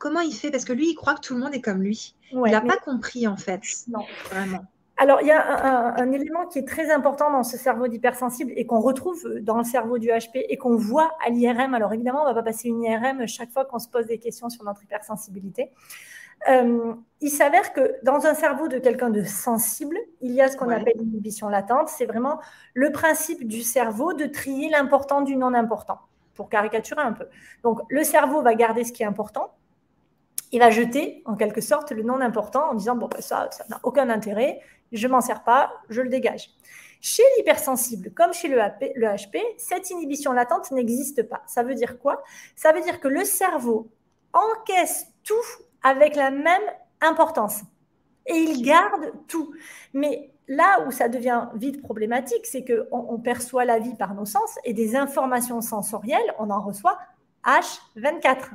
comment 0.00 0.20
il 0.20 0.32
fait 0.32 0.50
Parce 0.50 0.64
que 0.64 0.72
lui, 0.72 0.90
il 0.90 0.94
croit 0.96 1.14
que 1.14 1.20
tout 1.20 1.34
le 1.34 1.40
monde 1.40 1.54
est 1.54 1.60
comme 1.60 1.82
lui. 1.82 2.16
il 2.32 2.40
n'a 2.40 2.60
pas 2.60 2.78
compris, 2.78 3.28
en 3.28 3.36
fait. 3.36 3.60
Non. 3.86 4.00
Vraiment. 4.30 4.64
alors, 4.96 5.20
il 5.20 5.28
y 5.28 5.30
a 5.30 5.94
un, 5.96 6.10
élément 6.10 6.46
qui 6.46 6.58
est 6.58 6.66
très 6.66 6.90
important 6.90 7.30
dans 7.30 7.44
ce 7.44 7.56
cerveau 7.56 7.86
d'hypersensible 7.86 8.52
et 8.56 8.66
qu'on 8.66 8.80
retrouve 8.80 9.24
dans 9.40 9.58
le 9.58 9.64
cerveau 9.64 9.98
du 9.98 10.08
HP 10.08 10.44
et 10.48 10.56
qu'on 10.56 10.74
voit 10.74 11.12
à 11.24 11.30
l'IRM. 11.30 11.74
Alors, 11.74 11.92
évidemment, 11.92 12.22
on 12.22 12.28
ne 12.28 12.30
va 12.30 12.34
pas 12.34 12.42
passer 12.42 12.68
une 12.68 12.82
IRM 12.82 13.28
chaque 13.28 13.52
fois 13.52 13.64
qu'on 13.64 13.78
se 13.78 13.88
pose 13.88 14.06
des 14.06 14.18
questions 14.18 14.48
sur 14.48 14.64
notre 14.64 14.82
hypersensibilité. 14.82 15.70
Euh, 16.48 16.94
il 17.20 17.28
s'avère 17.28 17.74
que 17.74 17.96
dans 18.02 18.24
un 18.24 18.32
cerveau 18.32 18.66
de 18.68 18.78
quelqu'un 18.78 19.10
de 19.10 19.22
sensible, 19.24 19.98
il 20.22 20.32
y 20.32 20.40
a 20.40 20.48
ce 20.48 20.56
qu'on 20.56 20.70
appelle 20.70 20.94
l'inhibition 20.96 21.50
latente. 21.50 21.90
C'est 21.90 22.06
vraiment 22.06 22.40
le 22.72 22.90
principe 22.90 23.46
du 23.46 23.60
cerveau 23.60 24.14
de 24.14 24.24
trier 24.24 24.70
l'important 24.70 25.20
du 25.20 25.36
non 25.36 25.52
important, 25.52 25.98
pour 26.34 26.48
caricaturer 26.48 27.02
un 27.02 27.12
peu. 27.12 27.26
Donc, 27.62 27.80
le 27.90 28.02
cerveau 28.04 28.40
va 28.40 28.54
garder 28.54 28.84
ce 28.84 28.92
qui 28.92 29.02
est 29.02 29.06
important 29.06 29.52
il 30.52 30.58
va 30.58 30.70
jeter 30.70 31.22
en 31.26 31.36
quelque 31.36 31.60
sorte 31.60 31.92
le 31.92 32.02
non 32.02 32.20
important 32.20 32.70
en 32.70 32.74
disant 32.74 32.96
bon 32.96 33.06
ben, 33.06 33.20
ça 33.20 33.48
ça 33.50 33.64
n'a 33.68 33.80
aucun 33.82 34.08
intérêt 34.08 34.60
je 34.92 35.08
m'en 35.08 35.20
sers 35.20 35.42
pas, 35.42 35.72
je 35.88 36.00
le 36.00 36.08
dégage. 36.08 36.50
Chez 37.00 37.22
l'hypersensible, 37.36 38.12
comme 38.12 38.32
chez 38.32 38.48
le, 38.48 38.58
HP, 38.58 39.40
cette 39.56 39.90
inhibition 39.90 40.32
latente 40.32 40.70
n'existe 40.70 41.22
pas. 41.22 41.42
Ça 41.46 41.62
veut 41.62 41.74
dire 41.74 41.98
quoi? 41.98 42.22
Ça 42.56 42.72
veut 42.72 42.82
dire 42.82 43.00
que 43.00 43.08
le 43.08 43.24
cerveau 43.24 43.88
encaisse 44.32 45.06
tout 45.24 45.34
avec 45.82 46.14
la 46.14 46.30
même 46.30 46.62
importance. 47.00 47.62
Et 48.26 48.34
il 48.34 48.62
garde 48.62 49.12
tout. 49.28 49.54
Mais 49.94 50.30
là 50.46 50.84
où 50.86 50.90
ça 50.90 51.08
devient 51.08 51.48
vite 51.54 51.80
problématique, 51.80 52.44
c'est 52.44 52.64
qu'on 52.64 53.06
on 53.08 53.18
perçoit 53.18 53.64
la 53.64 53.78
vie 53.78 53.94
par 53.94 54.14
nos 54.14 54.26
sens 54.26 54.58
et 54.64 54.74
des 54.74 54.94
informations 54.94 55.62
sensorielles, 55.62 56.34
on 56.38 56.50
en 56.50 56.60
reçoit 56.60 56.98
H24. 57.44 58.50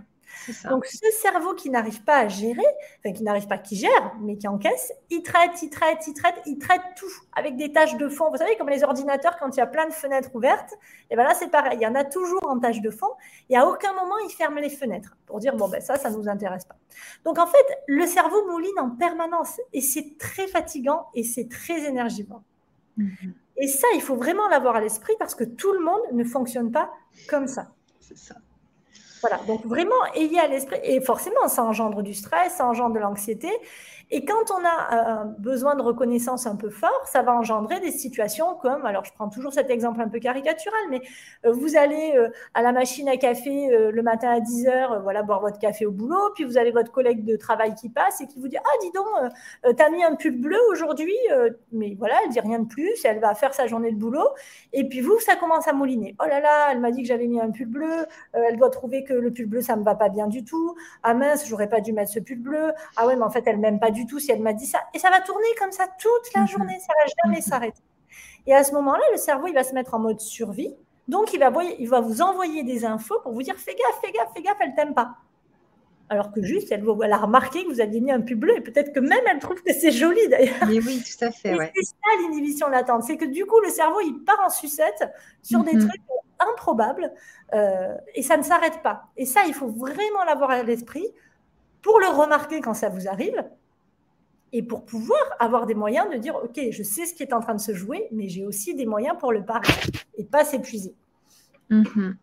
Donc, 0.70 0.86
ce 0.86 1.10
cerveau 1.22 1.54
qui 1.54 1.70
n'arrive 1.70 2.04
pas 2.04 2.18
à 2.18 2.28
gérer, 2.28 2.66
enfin, 3.00 3.14
qui 3.14 3.24
n'arrive 3.24 3.48
pas, 3.48 3.58
qui 3.58 3.76
gère, 3.76 4.14
mais 4.22 4.38
qui 4.38 4.48
encaisse, 4.48 4.94
il 5.10 5.24
traite, 5.24 5.62
il 5.62 5.70
traite, 5.70 6.08
il 6.08 6.14
traite, 6.14 6.42
il 6.46 6.58
traite 6.58 6.82
tout 6.96 7.12
avec 7.36 7.56
des 7.58 7.72
tâches 7.72 7.98
de 7.98 8.10
fond. 8.10 8.30
Vous 8.32 8.38
savez, 8.38 8.56
comme 8.58 8.70
les 8.70 8.84
ordinateurs, 8.84 9.38
quand 9.38 9.56
il 9.56 9.60
y 9.60 9.62
a 9.62 9.68
plein 9.68 9.88
de 9.88 9.94
fenêtres 9.94 10.30
ouvertes, 10.34 10.74
et 11.10 11.16
bien 11.16 11.24
là, 11.26 11.34
c'est 11.34 11.50
pareil. 11.50 11.78
Il 11.80 11.84
y 11.84 11.88
en 11.88 11.96
a 11.96 12.04
toujours 12.04 12.46
en 12.48 12.60
tâche 12.60 12.82
de 12.82 12.90
fond. 12.90 13.12
Et 13.50 13.58
à 13.58 13.68
aucun 13.68 13.94
moment, 13.94 14.18
il 14.28 14.32
ferme 14.32 14.58
les 14.58 14.70
fenêtres 14.70 15.18
pour 15.26 15.40
dire, 15.40 15.56
bon, 15.56 15.68
ben 15.68 15.82
ça, 15.82 15.98
ça 15.98 16.10
ne 16.10 16.18
nous 16.18 16.28
intéresse 16.28 16.66
pas. 16.66 16.76
Donc, 17.24 17.40
en 17.40 17.48
fait, 17.48 17.66
le 17.88 18.06
cerveau 18.06 18.46
mouline 18.48 18.80
en 18.80 18.90
permanence 18.92 19.60
et 19.74 19.82
c'est 19.82 20.18
très 20.18 20.48
fatigant 20.48 21.08
et 21.14 21.24
c'est 21.24 21.50
très 21.50 21.86
énergivore. 21.86 22.42
Mhm. 22.98 23.34
Et 23.58 23.68
ça, 23.68 23.88
il 23.96 24.02
faut 24.02 24.16
vraiment 24.16 24.48
l'avoir 24.50 24.76
à 24.76 24.82
l'esprit 24.82 25.14
parce 25.18 25.36
que 25.36 25.44
tout 25.44 25.72
le 25.72 25.80
monde 25.80 26.02
ne 26.12 26.24
fonctionne 26.24 26.72
pas 26.72 26.92
comme 27.30 27.48
ça. 27.48 27.72
C'est 28.00 28.18
ça. 28.18 28.36
Voilà, 29.22 29.38
donc 29.48 29.66
vraiment 29.66 29.96
ayez 30.16 30.40
à 30.40 30.48
l'esprit, 30.48 30.80
et 30.84 31.02
forcément 31.02 31.48
ça 31.48 31.64
engendre 31.64 32.04
du 32.04 32.14
stress, 32.14 32.56
ça 32.56 32.68
engendre 32.68 32.96
de 32.96 33.00
l'anxiété, 33.00 33.50
et 34.12 34.24
quand 34.24 34.52
on 34.52 34.64
a 34.64 34.96
un 34.96 35.26
besoin 35.26 35.76
de 35.76 35.82
reconnaissance 35.82 36.46
un 36.46 36.56
peu 36.56 36.70
fort, 36.70 37.02
ça 37.06 37.24
va 37.24 37.34
engendrer 37.34 37.80
des 37.80 37.92
situations 37.92 38.56
comme, 38.56 38.86
alors 38.86 39.04
je 39.04 39.12
prends 39.14 39.30
toujours 39.30 39.52
cet 39.52 39.72
exemple 39.72 40.00
un 40.00 40.08
peu 40.08 40.20
caricatural, 40.20 40.80
mais 40.92 41.02
euh, 41.46 41.52
vous 41.52 41.76
allez 41.76 42.14
euh, 42.16 42.30
à 42.54 42.62
la 42.62 42.72
machine 42.72 43.10
à 43.10 43.18
café 43.18 43.74
euh, 43.74 43.92
le 43.92 44.04
matin 44.04 44.30
à 44.30 44.40
10h, 44.40 45.02
voilà, 45.02 45.24
boire 45.24 45.42
votre 45.42 45.58
café 45.58 45.88
au 45.88 45.92
boulot, 45.92 46.32
puis 46.36 46.44
vous 46.44 46.58
avez 46.58 46.72
votre 46.72 46.92
collègue 46.92 47.26
de 47.26 47.36
travail 47.36 47.74
qui 47.74 47.90
passe 47.90 48.22
et 48.22 48.28
qui 48.28 48.40
vous 48.40 48.48
dit, 48.48 48.58
ah 48.58 48.78
dis 48.82 48.92
donc, 48.92 49.76
t'as 49.76 49.90
mis 49.90 50.04
un 50.04 50.16
pull 50.16 50.40
bleu 50.40 50.60
aujourd'hui, 50.72 51.16
mais 51.72 51.96
voilà, 51.98 52.16
elle 52.24 52.32
dit 52.32 52.40
rien 52.40 52.60
de 52.60 52.68
plus, 52.68 53.04
elle 53.06 53.20
va 53.20 53.34
faire 53.34 53.54
sa 53.54 53.66
journée 53.68 53.92
de 53.92 53.98
boulot, 53.98 54.28
et 54.74 54.88
puis 54.88 55.02
vous, 55.02 55.20
ça 55.20 55.36
commence 55.36 55.68
à 55.68 55.74
mouliner. 55.74 56.16
Oh 56.22 56.28
là 56.28 56.40
là, 56.40 56.68
elle 56.72 56.80
m'a 56.80 56.92
dit 56.92 57.02
que 57.02 57.08
j'avais 57.08 57.28
mis 57.28 57.40
un 57.40 57.52
pull 57.52 57.68
bleu, 57.68 58.06
elle 58.34 58.58
doit 58.58 58.70
trouver 58.70 59.04
que 59.04 59.14
le 59.14 59.32
pull 59.32 59.48
bleu, 59.48 59.62
ça 59.62 59.76
me 59.76 59.84
va 59.84 59.96
pas 59.96 60.10
bien 60.10 60.28
du 60.28 60.44
tout, 60.44 60.76
ah 61.04 61.14
mince, 61.14 61.48
j'aurais 61.48 61.70
pas 61.70 61.82
dû 61.82 61.94
mettre 61.94 62.12
ce 62.12 62.20
pull 62.20 62.40
bleu, 62.40 62.72
ah 62.98 63.08
ouais, 63.08 63.16
mais 63.16 63.24
en 63.24 63.30
fait, 63.30 63.44
elle 63.48 63.58
m'aime 63.58 63.80
pas 63.80 63.92
du 63.96 64.06
tout 64.06 64.20
si 64.20 64.32
elle 64.32 64.42
m'a 64.42 64.54
dit 64.54 64.68
ça. 64.68 64.80
Et 64.94 65.00
ça 65.00 65.10
va 65.10 65.22
tourner 65.22 65.48
comme 65.60 65.72
ça 65.72 65.88
toute 66.00 66.34
la 66.36 66.42
mhm. 66.42 66.48
journée, 66.48 66.80
ça 66.80 66.94
va 67.00 67.12
jamais 67.24 67.38
mhm. 67.38 67.42
s'arrêter. 67.42 67.82
Et 68.48 68.54
à 68.54 68.64
ce 68.64 68.74
moment-là, 68.74 69.04
le 69.12 69.18
cerveau, 69.18 69.48
il 69.48 69.54
va 69.54 69.64
se 69.64 69.74
mettre 69.74 69.94
en 69.96 70.00
mode 70.00 70.20
survie. 70.20 70.76
Donc, 71.08 71.34
il 71.34 71.40
va, 71.40 71.52
il 71.80 71.90
va 71.90 72.00
vous 72.00 72.22
envoyer 72.22 72.64
des 72.64 72.86
infos 72.86 73.20
pour 73.22 73.32
vous 73.32 73.44
dire 73.44 73.56
fais 73.58 73.76
gaffe, 73.76 74.02
fais 74.02 74.12
gaffe, 74.12 74.30
fais 74.36 74.42
gaffe, 74.42 74.58
elle 74.60 74.76
t'aime 74.76 74.94
pas. 74.94 75.16
Alors 76.08 76.32
que 76.32 76.42
juste, 76.44 76.72
elle, 76.72 76.84
elle, 77.04 77.14
a 77.14 77.18
remarqué 77.18 77.64
que 77.64 77.70
vous 77.70 77.82
aviez 77.82 78.00
mis 78.00 78.12
un 78.12 78.22
pub 78.22 78.40
bleu 78.40 78.56
et 78.56 78.62
peut-être 78.62 78.94
que 78.94 79.00
même 79.00 79.24
elle 79.32 79.40
trouve 79.40 79.62
que 79.64 79.74
c'est 79.74 79.92
joli 79.92 80.28
d'ailleurs. 80.30 80.68
Mais 80.68 80.80
oui, 80.80 81.04
tout 81.04 81.26
à 81.26 81.32
fait. 81.32 81.58
C'est 81.76 81.84
ça 81.84 82.22
l'inhibition 82.22 82.68
latente. 82.70 83.04
C'est 83.04 83.18
que 83.18 83.26
du 83.26 83.46
coup, 83.46 83.60
le 83.62 83.70
cerveau, 83.70 84.00
il 84.02 84.24
part 84.24 84.40
en 84.46 84.50
sucette 84.50 85.04
sur 85.42 85.64
des 85.64 85.74
mhm. 85.74 85.88
trucs 85.88 86.02
improbables 86.40 87.12
euh, 87.54 87.96
et 88.14 88.22
ça 88.22 88.38
ne 88.38 88.44
s'arrête 88.44 88.84
pas. 88.84 89.08
Et 89.18 89.26
ça, 89.26 89.42
il 89.48 89.54
faut 89.54 89.68
vraiment 89.68 90.24
l'avoir 90.28 90.52
à 90.52 90.62
l'esprit 90.64 91.08
pour 91.82 92.00
le 92.00 92.08
remarquer 92.08 92.62
quand 92.62 92.74
ça 92.74 92.90
vous 92.90 93.08
arrive 93.08 93.44
et 94.56 94.64
pour 94.64 94.86
pouvoir 94.86 95.20
avoir 95.40 95.66
des 95.66 95.76
moyens 95.76 96.08
de 96.10 96.18
dire, 96.18 96.36
OK, 96.36 96.58
je 96.72 96.82
sais 96.82 97.06
ce 97.06 97.14
qui 97.14 97.24
est 97.24 97.34
en 97.34 97.42
train 97.42 97.56
de 97.56 97.60
se 97.60 97.74
jouer, 97.74 98.08
mais 98.14 98.30
j'ai 98.30 98.46
aussi 98.46 98.74
des 98.74 98.86
moyens 98.86 99.18
pour 99.20 99.34
le 99.34 99.44
parer 99.44 99.68
et 100.18 100.24
pas 100.24 100.46
s'épuiser. 100.46 100.96
Mhm. 101.70 102.16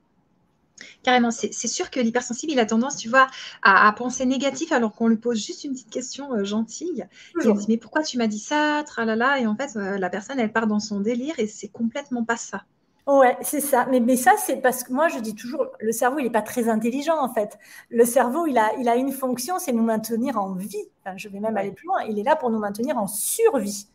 Carrément, 1.02 1.30
c'est 1.30 1.52
sûr 1.52 1.90
que 1.90 2.00
l'hypersensible, 2.00 2.52
il 2.52 2.58
a 2.58 2.64
tendance, 2.64 2.96
tu 2.96 3.10
vois, 3.10 3.26
à, 3.62 3.92
penser 3.92 4.24
négatif 4.24 4.72
alors 4.72 4.94
qu'on 4.94 5.08
lui 5.08 5.18
pose 5.18 5.44
juste 5.44 5.64
une 5.64 5.72
petite 5.72 5.90
question 5.90 6.32
euh, 6.32 6.42
gentille. 6.42 7.06
Il 7.44 7.52
dit, 7.52 7.66
mais 7.68 7.76
pourquoi 7.76 8.02
tu 8.02 8.16
m'as 8.16 8.28
dit 8.28 8.38
ça? 8.38 8.82
Tralala. 8.86 9.38
Et 9.38 9.46
en 9.46 9.54
fait, 9.54 9.76
euh, 9.76 9.98
la 9.98 10.08
personne, 10.08 10.40
elle 10.40 10.52
part 10.52 10.66
dans 10.66 10.80
son 10.80 11.00
délire 11.00 11.34
et 11.38 11.46
c'est 11.46 11.68
complètement 11.68 12.24
pas 12.24 12.38
ça. 12.38 12.64
Ouais, 13.06 13.36
c'est 13.42 13.60
ça. 13.60 13.86
Mais, 13.90 13.98
mais 13.98 14.16
ça, 14.16 14.34
c'est 14.38 14.56
parce 14.60 14.84
que 14.84 14.92
moi, 14.92 15.08
je 15.08 15.18
dis 15.18 15.34
toujours, 15.34 15.66
le 15.80 15.90
cerveau, 15.90 16.20
il 16.20 16.24
n'est 16.24 16.30
pas 16.30 16.42
très 16.42 16.68
intelligent, 16.68 17.18
en 17.18 17.32
fait. 17.32 17.58
Le 17.90 18.04
cerveau, 18.04 18.46
il 18.46 18.56
a, 18.58 18.72
il 18.78 18.88
a 18.88 18.94
une 18.96 19.10
fonction, 19.12 19.58
c'est 19.58 19.72
nous 19.72 19.82
maintenir 19.82 20.38
en 20.38 20.52
vie. 20.52 20.84
je 21.16 21.28
vais 21.28 21.40
même 21.40 21.56
aller 21.56 21.72
plus 21.72 21.86
loin. 21.86 22.02
Il 22.08 22.18
est 22.18 22.22
là 22.22 22.36
pour 22.36 22.50
nous 22.50 22.60
maintenir 22.60 22.98
en 22.98 23.08
survie. 23.08 23.88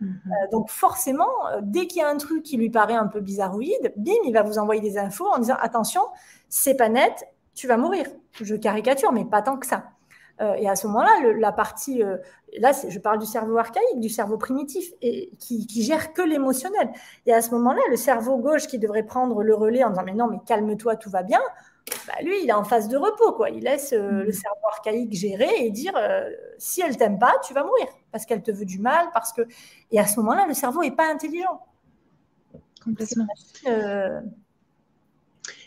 Mhm. 0.00 0.20
Euh, 0.26 0.50
donc 0.52 0.70
forcément, 0.70 1.28
euh, 1.48 1.60
dès 1.62 1.86
qu'il 1.86 2.00
y 2.00 2.04
a 2.04 2.08
un 2.08 2.16
truc 2.16 2.42
qui 2.42 2.56
lui 2.56 2.70
paraît 2.70 2.94
un 2.94 3.06
peu 3.06 3.20
bizarroïde, 3.20 3.92
bim, 3.96 4.12
il 4.24 4.32
va 4.32 4.42
vous 4.42 4.58
envoyer 4.58 4.80
des 4.80 4.98
infos 4.98 5.26
en 5.26 5.38
disant 5.38 5.56
attention, 5.60 6.02
c'est 6.48 6.74
pas 6.74 6.88
net, 6.88 7.28
tu 7.54 7.66
vas 7.66 7.76
mourir. 7.76 8.06
Je 8.40 8.54
caricature, 8.56 9.12
mais 9.12 9.24
pas 9.24 9.42
tant 9.42 9.56
que 9.58 9.66
ça. 9.66 9.90
Euh, 10.40 10.54
et 10.54 10.68
à 10.68 10.76
ce 10.76 10.86
moment-là, 10.86 11.32
la 11.38 11.52
partie, 11.52 12.02
euh, 12.02 12.16
là, 12.58 12.72
je 12.88 12.98
parle 12.98 13.18
du 13.18 13.26
cerveau 13.26 13.58
archaïque, 13.58 14.00
du 14.00 14.08
cerveau 14.08 14.38
primitif, 14.38 14.90
et 15.02 15.30
qui, 15.38 15.66
gère 15.82 16.12
que 16.12 16.22
l'émotionnel. 16.22 16.90
Et 17.26 17.34
à 17.34 17.42
ce 17.42 17.50
moment-là, 17.52 17.80
le 17.90 17.96
cerveau 17.96 18.38
gauche 18.38 18.66
qui 18.66 18.78
devrait 18.78 19.02
prendre 19.02 19.42
le 19.42 19.54
relais 19.54 19.84
en 19.84 19.90
disant 19.90 20.02
mais 20.04 20.14
non, 20.14 20.28
mais 20.28 20.38
calme-toi, 20.46 20.96
tout 20.96 21.10
va 21.10 21.22
bien. 21.22 21.40
Bah, 22.06 22.14
lui, 22.22 22.42
il 22.42 22.48
est 22.48 22.54
en 22.54 22.64
phase 22.64 22.88
de 22.88 22.96
repos, 22.96 23.32
quoi. 23.32 23.50
Il 23.50 23.64
laisse 23.64 23.92
euh, 23.92 24.10
mmh. 24.10 24.22
le 24.22 24.32
cerveau 24.32 24.66
archaïque 24.68 25.12
gérer 25.12 25.50
et 25.58 25.70
dire 25.70 25.92
si 26.58 26.80
elle 26.80 26.96
t'aime 26.96 27.18
pas, 27.18 27.34
tu 27.44 27.52
vas 27.52 27.64
mourir 27.64 27.86
parce 28.12 28.26
qu'elle 28.26 28.42
te 28.42 28.50
veut 28.50 28.64
du 28.64 28.78
mal, 28.78 29.08
parce 29.12 29.32
que. 29.32 29.42
Et 29.90 29.98
à 29.98 30.06
ce 30.06 30.18
moment-là, 30.20 30.46
le 30.46 30.54
cerveau 30.54 30.82
n'est 30.82 30.90
pas 30.90 31.10
intelligent. 31.10 31.60
Complètement. 32.82 33.26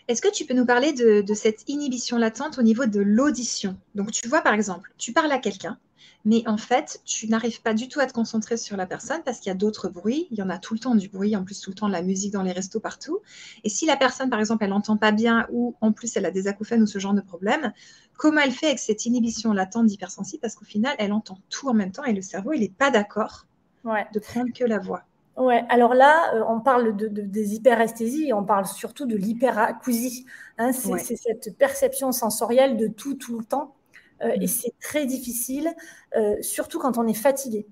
Est-ce 0.10 0.22
que 0.22 0.32
tu 0.32 0.46
peux 0.46 0.54
nous 0.54 0.66
parler 0.66 0.92
de, 0.92 1.34
cette 1.34 1.70
inhibition 1.70 2.18
latente 2.18 2.60
au 2.60 2.62
niveau 2.62 2.86
de 2.86 3.00
l'audition? 3.00 3.78
Donc, 3.96 4.12
tu 4.12 4.28
vois, 4.28 4.42
par 4.42 4.54
exemple, 4.54 4.92
tu 4.98 5.14
parles 5.14 5.32
à 5.32 5.38
quelqu'un, 5.38 5.78
mais 6.26 6.44
en 6.46 6.58
fait, 6.58 7.02
tu 7.06 7.30
n'arrives 7.30 7.62
pas 7.62 7.74
du 7.74 7.88
tout 7.88 8.02
à 8.02 8.06
te 8.06 8.12
concentrer 8.12 8.58
sur 8.58 8.76
la 8.76 8.86
personne 8.86 9.22
parce 9.24 9.40
qu'il 9.40 9.50
y 9.50 9.52
a 9.52 9.56
d'autres 9.56 9.88
bruits. 9.88 10.28
Il 10.32 10.38
y 10.38 10.42
en 10.42 10.50
a 10.50 10.58
tout 10.58 10.74
le 10.74 10.82
temps 10.82 10.96
du 10.96 11.08
bruit, 11.08 11.38
en 11.38 11.46
plus 11.46 11.62
tout 11.62 11.70
le 11.70 11.76
temps 11.76 11.88
de 11.88 11.94
la 11.94 12.02
musique 12.02 12.34
dans 12.34 12.44
les 12.44 12.52
restos 12.52 12.82
partout. 12.82 13.22
Et 13.64 13.70
si 13.70 13.86
la 13.86 13.96
personne, 13.96 14.30
par 14.30 14.42
exemple, 14.42 14.66
elle 14.66 14.72
n'entend 14.72 14.98
pas 14.98 15.14
bien 15.14 15.48
ou 15.52 15.76
en 15.80 15.94
plus 15.94 16.18
elle 16.18 16.26
a 16.26 16.32
des 16.32 16.48
acouphènes 16.48 16.82
ou 16.82 16.88
ce 16.88 17.00
genre 17.00 17.14
de 17.14 17.22
problème, 17.22 17.72
comment 18.18 18.42
elle 18.42 18.52
fait 18.52 18.68
avec 18.68 18.80
cette 18.80 19.06
inhibition 19.06 19.54
latente 19.54 19.86
d'hypersensible 19.86 20.42
Parce 20.42 20.56
qu'au 20.56 20.66
final, 20.66 20.96
elle 21.00 21.14
entend 21.14 21.40
tout 21.50 21.70
en 21.70 21.74
même 21.74 21.94
temps 21.94 22.04
et 22.04 22.14
le 22.14 22.22
cerveau, 22.22 22.52
il 22.52 22.60
n'est 22.60 22.70
pas 22.70 22.92
d'accord 22.92 23.46
de 23.86 24.20
prendre 24.20 24.52
que 24.54 24.66
la 24.66 24.80
voix. 24.80 25.04
Ouais, 25.36 25.66
alors 25.70 25.96
là, 25.96 26.36
euh, 26.36 26.44
on 26.48 26.60
parle 26.60 26.96
de, 26.96 27.08
des 27.08 27.56
hyperesthésies, 27.56 28.34
on 28.34 28.44
parle 28.44 28.68
surtout 28.68 29.06
de 29.06 29.16
l'hyperacousie. 29.16 30.26
Hein, 30.60 30.72
c'est 30.74 31.16
cette 31.16 31.58
perception 31.58 32.12
sensorielle 32.12 32.78
de 32.78 32.88
tout, 32.88 33.16
tout 33.16 33.40
le 33.40 33.46
temps. 33.46 33.76
Euh, 34.22 34.30
et 34.36 34.46
mm. 34.46 34.48
c'est 34.48 34.74
très 34.80 35.08
difficile, 35.08 35.74
euh, 36.16 36.36
surtout 36.42 36.78
quand 36.78 37.00
on 37.00 37.08
est 37.08 37.16
fatigué. 37.16 37.66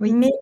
Oui. 0.00 0.12
Mais 0.12 0.32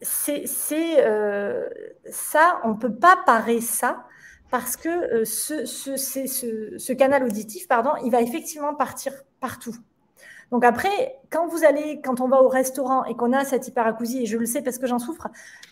c'est 0.00 0.46
ça, 0.46 2.60
on 2.64 2.70
ne 2.70 2.74
peut 2.74 2.94
pas 2.94 3.16
parer 3.24 3.60
ça 3.60 4.04
parce 4.50 4.76
que 4.76 5.24
ce, 5.24 5.66
ce, 5.66 5.96
ce, 5.96 6.78
ce, 6.78 6.92
canal 6.92 7.22
auditif, 7.22 7.68
pardon, 7.68 7.90
il 8.04 8.10
va 8.10 8.20
effectivement 8.20 8.74
partir 8.74 9.12
partout. 9.38 9.76
Donc 10.50 10.64
après, 10.64 11.20
quand 11.30 11.46
vous 11.46 11.64
allez, 11.64 12.00
quand 12.02 12.20
on 12.20 12.28
va 12.28 12.42
au 12.42 12.48
restaurant 12.48 13.04
et 13.04 13.14
qu'on 13.14 13.32
a 13.32 13.44
cette 13.44 13.68
hyperacousie, 13.68 14.22
et 14.22 14.26
je 14.26 14.36
le 14.36 14.46
sais 14.46 14.62
parce 14.62 14.78
que 14.78 14.86
j'en 14.86 14.98
souffre, 14.98 15.28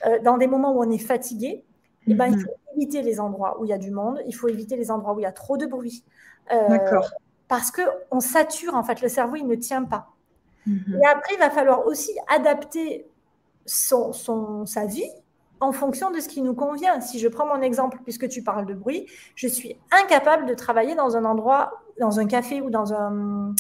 euh, 0.07 0.19
dans 0.21 0.39
des 0.39 0.47
moments 0.47 0.73
où 0.73 0.83
on 0.83 0.91
est 0.91 0.99
fatigué, 0.99 1.65
eh 2.07 2.15
ben, 2.15 2.27
il 2.27 2.37
mhm. 2.37 2.43
faut 2.43 2.51
éviter 2.77 3.03
les 3.03 3.21
endroits 3.21 3.61
où 3.61 3.65
il 3.65 3.69
y 3.69 3.73
a 3.73 3.79
du 3.79 3.91
monde, 3.91 4.23
il 4.27 4.35
faut 4.35 4.49
éviter 4.49 4.77
les 4.77 4.91
endroits 4.91 5.15
où 5.15 5.19
il 5.19 5.23
y 5.23 5.27
a 5.27 5.33
trop 5.33 5.57
de 5.57 5.67
bruit. 5.67 6.05
Euh, 6.53 6.69
D'accord. 6.69 7.11
Parce 7.49 7.71
qu'on 7.71 8.21
sature, 8.21 8.75
en 8.75 8.83
fait, 8.83 9.03
le 9.03 9.09
cerveau, 9.09 9.37
il 9.37 9.47
ne 9.47 9.57
tient 9.57 9.85
pas. 9.85 10.11
Mhm. 10.67 11.01
Et 11.03 11.07
après, 11.07 11.35
il 11.35 11.39
va 11.39 11.51
falloir 11.51 11.87
aussi 11.87 12.13
adapter 12.29 13.07
son, 13.67 14.13
son, 14.13 14.65
sa 14.65 14.87
vie 14.87 15.11
en 15.61 15.73
fonction 15.73 16.11
de 16.11 16.21
ce 16.21 16.29
qui 16.29 16.41
nous 16.41 16.55
convient. 16.55 17.01
Si 17.01 17.19
je 17.19 17.27
prends 17.27 17.47
mon 17.47 17.63
exemple, 17.63 17.99
puisque 18.05 18.29
tu 18.29 18.43
parles 18.43 18.67
de 18.67 18.75
bruit, 18.75 19.07
je 19.35 19.49
suis 19.49 19.77
incapable 19.91 20.47
de 20.47 20.55
travailler 20.55 20.95
dans 20.95 21.17
un 21.17 21.25
endroit, 21.25 21.83
dans 21.99 22.21
un 22.21 22.27
café 22.27 22.61
ou 22.61 22.71
dans 22.71 22.93
un, 22.93 23.55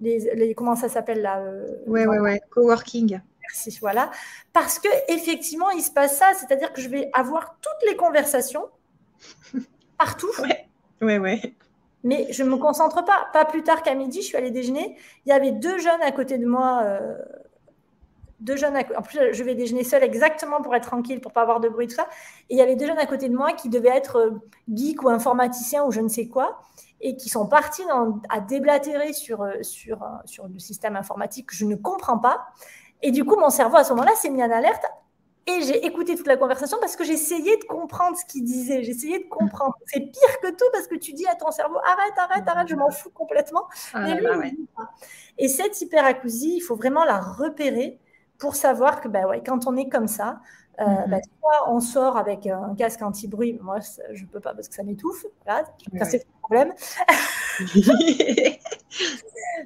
les, 0.00 0.54
comment 0.54 0.76
ça 0.76 0.88
s'appelle 0.88 1.22
là 1.22 1.40
euh, 1.40 1.66
Ouais, 1.86 2.06
ouais, 2.06 2.18
ouais, 2.18 2.40
coworking. 2.50 3.20
Merci, 3.42 3.78
voilà. 3.80 4.10
Parce 4.52 4.78
que 4.78 4.88
effectivement, 5.08 5.70
il 5.70 5.82
se 5.82 5.90
passe 5.90 6.18
ça, 6.18 6.32
c'est-à-dire 6.34 6.72
que 6.72 6.80
je 6.80 6.88
vais 6.88 7.10
avoir 7.12 7.56
toutes 7.60 7.88
les 7.88 7.96
conversations 7.96 8.66
partout. 9.98 10.30
Ouais, 10.40 10.68
ouais, 11.02 11.18
ouais. 11.18 11.54
Mais 12.02 12.26
je 12.30 12.42
ne 12.42 12.50
me 12.50 12.56
concentre 12.56 13.04
pas. 13.04 13.28
Pas 13.32 13.44
plus 13.44 13.62
tard 13.62 13.82
qu'à 13.82 13.94
midi, 13.94 14.20
je 14.20 14.26
suis 14.26 14.36
allée 14.36 14.50
déjeuner. 14.50 14.96
Il 15.24 15.30
y 15.30 15.32
avait 15.32 15.52
deux 15.52 15.78
jeunes 15.78 16.02
à 16.02 16.12
côté 16.12 16.36
de 16.36 16.46
moi. 16.46 16.82
Euh, 16.84 17.16
deux 18.40 18.56
jeunes 18.56 18.76
En 18.96 19.02
plus, 19.02 19.32
je 19.32 19.42
vais 19.42 19.54
déjeuner 19.54 19.84
seule 19.84 20.02
exactement 20.02 20.60
pour 20.60 20.74
être 20.74 20.86
tranquille, 20.86 21.20
pour 21.20 21.32
pas 21.32 21.40
avoir 21.40 21.60
de 21.60 21.68
bruit, 21.68 21.86
tout 21.86 21.94
ça. 21.94 22.08
Et 22.50 22.54
il 22.54 22.58
y 22.58 22.60
avait 22.60 22.76
deux 22.76 22.86
jeunes 22.86 22.98
à 22.98 23.06
côté 23.06 23.28
de 23.30 23.34
moi 23.34 23.52
qui 23.52 23.70
devaient 23.70 23.96
être 23.96 24.16
euh, 24.16 24.30
geeks 24.72 25.02
ou 25.02 25.08
informaticiens 25.08 25.84
ou 25.84 25.92
je 25.92 26.00
ne 26.00 26.08
sais 26.08 26.28
quoi 26.28 26.60
et 27.04 27.16
qui 27.16 27.28
sont 27.28 27.46
partis 27.46 27.82
à 28.30 28.40
déblatérer 28.40 29.12
sur, 29.12 29.42
euh, 29.42 29.62
sur, 29.62 30.02
euh, 30.02 30.06
sur 30.24 30.48
le 30.48 30.58
système 30.58 30.96
informatique 30.96 31.50
que 31.50 31.54
je 31.54 31.66
ne 31.66 31.76
comprends 31.76 32.18
pas. 32.18 32.46
Et 33.02 33.10
du 33.10 33.26
coup, 33.26 33.36
mon 33.36 33.50
cerveau, 33.50 33.76
à 33.76 33.84
ce 33.84 33.92
moment-là, 33.92 34.14
s'est 34.16 34.30
mis 34.30 34.42
en 34.42 34.50
alerte 34.50 34.84
et 35.46 35.60
j'ai 35.60 35.84
écouté 35.84 36.16
toute 36.16 36.26
la 36.26 36.38
conversation 36.38 36.78
parce 36.80 36.96
que 36.96 37.04
j'essayais 37.04 37.58
de 37.58 37.64
comprendre 37.64 38.16
ce 38.16 38.24
qu'ils 38.24 38.42
disaient. 38.42 38.82
J'essayais 38.82 39.18
de 39.18 39.28
comprendre. 39.28 39.74
C'est 39.84 40.00
pire 40.00 40.40
que 40.42 40.48
tout 40.48 40.64
parce 40.72 40.86
que 40.86 40.94
tu 40.94 41.12
dis 41.12 41.26
à 41.26 41.34
ton 41.34 41.50
cerveau 41.50 41.76
arrête, 41.84 42.14
arrête, 42.16 42.48
arrête, 42.48 42.68
je 42.68 42.74
m'en 42.74 42.90
fous 42.90 43.10
complètement. 43.10 43.68
Ah 43.92 44.06
et 45.36 45.48
cette 45.48 45.78
hyperacousie, 45.82 46.56
il 46.56 46.60
faut 46.60 46.76
vraiment 46.76 47.04
la 47.04 47.20
repérer 47.20 48.00
pour 48.38 48.56
savoir 48.56 49.02
que 49.02 49.08
bah 49.08 49.26
ouais, 49.26 49.42
quand 49.44 49.66
on 49.66 49.76
est 49.76 49.90
comme 49.90 50.08
ça, 50.08 50.40
euh, 50.80 50.84
mm-hmm. 50.84 51.10
bah, 51.10 51.18
soit 51.38 51.70
on 51.70 51.80
sort 51.80 52.16
avec 52.16 52.46
un 52.46 52.74
casque 52.74 53.02
anti-bruit, 53.02 53.58
moi 53.60 53.80
je 54.12 54.22
ne 54.22 54.28
peux 54.28 54.40
pas 54.40 54.54
parce 54.54 54.68
que 54.68 54.74
ça 54.74 54.82
m'étouffe, 54.82 55.26
voilà, 55.44 55.64
problème. 56.44 56.72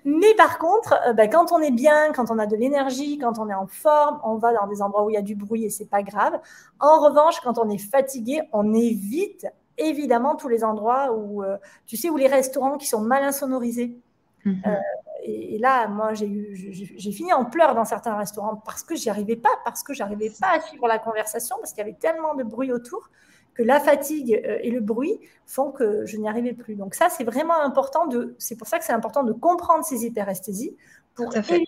Mais 0.04 0.34
par 0.36 0.58
contre, 0.58 0.94
euh, 1.06 1.12
bah, 1.12 1.28
quand 1.28 1.52
on 1.52 1.60
est 1.60 1.70
bien, 1.70 2.12
quand 2.12 2.30
on 2.30 2.38
a 2.38 2.46
de 2.46 2.56
l'énergie, 2.56 3.18
quand 3.18 3.38
on 3.38 3.48
est 3.48 3.54
en 3.54 3.66
forme, 3.66 4.20
on 4.24 4.36
va 4.36 4.52
dans 4.52 4.66
des 4.66 4.82
endroits 4.82 5.04
où 5.04 5.10
il 5.10 5.14
y 5.14 5.18
a 5.18 5.22
du 5.22 5.34
bruit 5.34 5.64
et 5.64 5.70
c'est 5.70 5.88
pas 5.88 6.02
grave. 6.02 6.38
En 6.80 7.00
revanche, 7.00 7.40
quand 7.40 7.58
on 7.58 7.68
est 7.68 7.78
fatigué, 7.78 8.42
on 8.52 8.74
évite 8.74 9.46
évidemment 9.76 10.36
tous 10.36 10.48
les 10.48 10.64
endroits 10.64 11.12
où, 11.12 11.42
euh, 11.42 11.56
tu 11.86 11.96
sais, 11.96 12.10
où 12.10 12.16
les 12.16 12.26
restaurants 12.26 12.76
qui 12.76 12.86
sont 12.86 13.00
mal 13.00 13.22
insonorisés. 13.22 13.96
Mm-hmm 14.44 14.76
et, 15.24 15.58
là, 15.58 15.88
moi, 15.88 16.14
j'ai 16.14 17.12
fini 17.12 17.32
en 17.32 17.44
pleurs 17.44 17.74
dans 17.74 17.84
certains 17.84 18.16
restaurants 18.16 18.56
parce 18.56 18.82
que 18.82 18.94
j'y 18.94 19.10
arrivais 19.10 19.36
pas, 19.36 19.50
parce 19.64 19.82
que 19.82 19.92
j'arrivais 19.92 20.30
pas 20.40 20.52
à 20.56 20.60
suivre 20.60 20.86
la 20.86 20.98
conversation, 20.98 21.56
parce 21.60 21.72
qu'il 21.72 21.78
y 21.78 21.88
avait 21.88 21.98
tellement 21.98 22.34
de 22.34 22.44
bruit 22.44 22.72
autour 22.72 23.10
que 23.58 23.64
la 23.64 23.80
fatigue 23.80 24.40
euh, 24.46 24.58
et 24.62 24.70
le 24.70 24.80
bruit 24.80 25.18
font 25.44 25.72
que 25.72 26.06
je 26.06 26.16
n'y 26.16 26.28
arrivais 26.28 26.52
plus. 26.52 26.76
Donc 26.76 26.94
ça, 26.94 27.08
c'est 27.10 27.24
vraiment 27.24 27.60
important 27.60 28.06
de. 28.06 28.36
C'est 28.38 28.56
pour 28.56 28.68
ça 28.68 28.78
que 28.78 28.84
c'est 28.84 28.92
important 28.92 29.24
de 29.24 29.32
comprendre 29.32 29.84
ces 29.84 30.06
hyperesthésies 30.06 30.76
pour 31.16 31.36
éviter 31.36 31.66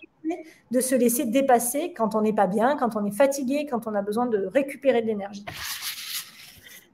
de 0.70 0.80
se 0.80 0.94
laisser 0.94 1.24
dépasser 1.24 1.92
quand 1.92 2.14
on 2.14 2.22
n'est 2.22 2.32
pas 2.32 2.46
bien, 2.46 2.76
quand 2.76 2.94
on 2.94 3.04
est 3.04 3.10
fatigué, 3.10 3.66
quand 3.68 3.88
on 3.88 3.94
a 3.96 4.02
besoin 4.02 4.26
de 4.26 4.46
récupérer 4.46 5.02
de 5.02 5.08
l'énergie. 5.08 5.44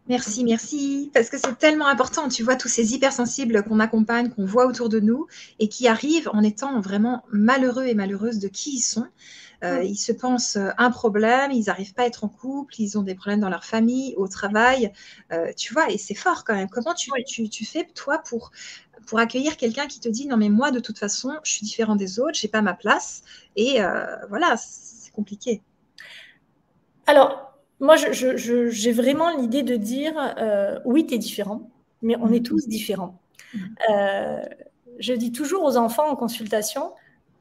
Merci, 0.09 0.45
merci. 0.45 1.11
Parce 1.13 1.29
que 1.29 1.37
c'est 1.37 1.59
tellement 1.59 1.89
important. 1.89 2.29
Tu 2.29 2.43
vois, 2.43 2.57
tous 2.57 2.69
ces 2.69 2.95
hypersensibles 2.95 3.65
qu'on 3.65 3.81
accompagne, 3.81 4.31
qu'on 4.31 4.47
voit 4.47 4.65
autour 4.65 4.89
de 4.89 5.01
nous 5.01 5.27
et 5.59 5.69
qui 5.69 5.89
arrivent 5.89 6.31
en 6.33 6.43
étant 6.43 6.81
vraiment 6.81 7.25
malheureux 7.31 7.85
et 7.85 7.95
malheureuses 7.95 8.39
de 8.39 8.49
qui 8.49 8.77
ils 8.77 8.81
sont. 8.81 9.07
Euh, 9.65 9.83
ils 9.83 9.97
se 9.97 10.13
pensent 10.13 10.57
euh, 10.57 10.71
un 10.79 10.91
problème, 10.91 11.51
ils 11.53 11.65
n'arrivent 11.67 11.95
pas 11.95 12.03
à 12.03 12.07
être 12.07 12.25
en 12.25 12.29
couple, 12.29 12.75
ils 12.79 12.99
ont 12.99 13.03
des 13.03 13.15
problèmes 13.15 13.41
dans 13.41 13.49
leur 13.49 13.65
famille, 13.65 14.15
au 14.17 14.29
travail. 14.29 14.93
Euh, 15.33 15.53
tu 15.57 15.73
vois, 15.73 15.91
et 15.91 15.99
c'est 15.99 16.15
fort 16.15 16.45
quand 16.45 16.55
même. 16.55 16.69
Comment 16.69 16.95
tu, 16.95 17.11
tu, 17.25 17.65
fais, 17.65 17.87
toi, 17.95 18.19
pour, 18.19 18.51
pour 19.07 19.19
accueillir 19.19 19.57
quelqu'un 19.57 19.87
qui 19.87 20.01
te 20.01 20.09
dit 20.09 20.27
non, 20.27 20.37
mais 20.37 20.49
moi, 20.49 20.71
de 20.71 20.81
toute 20.81 20.99
façon, 20.99 21.33
je 21.43 21.53
suis 21.53 21.65
différent 21.65 21.97
des 21.97 22.21
autres, 22.21 22.39
je 22.39 22.47
n'ai 22.47 22.51
pas 22.51 22.63
ma 22.63 22.75
place. 22.75 23.23
Et 23.57 23.79
voilà, 24.29 24.57
c'est 24.57 25.13
compliqué. 25.13 25.63
Alors, 27.07 27.53
moi, 27.81 27.97
j'ai 27.97 28.93
vraiment 28.93 29.37
l'idée 29.37 29.63
de 29.63 29.77
dire 29.77 30.15
oui, 30.85 31.07
tu 31.07 31.15
es 31.15 31.19
différent, 31.19 31.71
mais 32.03 32.17
on 32.21 32.33
est 32.33 32.45
tous 32.45 32.69
différents. 32.69 33.19
Mm. 33.55 33.59
Euh, 33.91 34.43
je 34.99 35.13
dis 35.13 35.33
toujours 35.33 35.65
aux 35.65 35.77
enfants 35.77 36.09
en 36.09 36.17
consultation, 36.17 36.93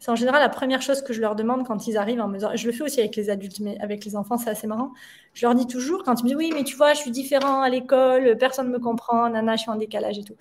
c'est 0.05 0.11
en 0.11 0.15
général 0.15 0.39
la 0.39 0.49
première 0.49 0.83
chose 0.83 1.01
que 1.01 1.13
je 1.13 1.19
leur 1.19 1.35
demande 1.35 1.65
quand 1.65 1.87
ils 1.87 1.97
arrivent 1.97 2.21
en 2.21 2.27
me 2.27 2.37
Je 2.37 2.67
le 2.67 2.71
fais 2.71 2.83
aussi 2.83 2.99
avec 2.99 3.15
les 3.15 3.31
adultes, 3.31 3.59
mais 3.59 3.75
avec 3.79 4.05
les 4.05 4.15
enfants, 4.15 4.37
c'est 4.37 4.51
assez 4.51 4.67
marrant. 4.67 4.91
Je 5.33 5.43
leur 5.47 5.55
dis 5.55 5.65
toujours, 5.65 6.03
quand 6.03 6.19
ils 6.19 6.25
me 6.25 6.27
disent 6.27 6.37
Oui, 6.37 6.51
mais 6.53 6.63
tu 6.63 6.75
vois, 6.75 6.93
je 6.93 6.99
suis 6.99 7.09
différent 7.09 7.63
à 7.63 7.69
l'école, 7.69 8.37
personne 8.37 8.67
ne 8.67 8.73
me 8.73 8.77
comprend, 8.77 9.27
nana, 9.27 9.55
je 9.55 9.63
suis 9.63 9.71
en 9.71 9.77
décalage 9.77 10.19
et 10.19 10.23
tout. 10.23 10.35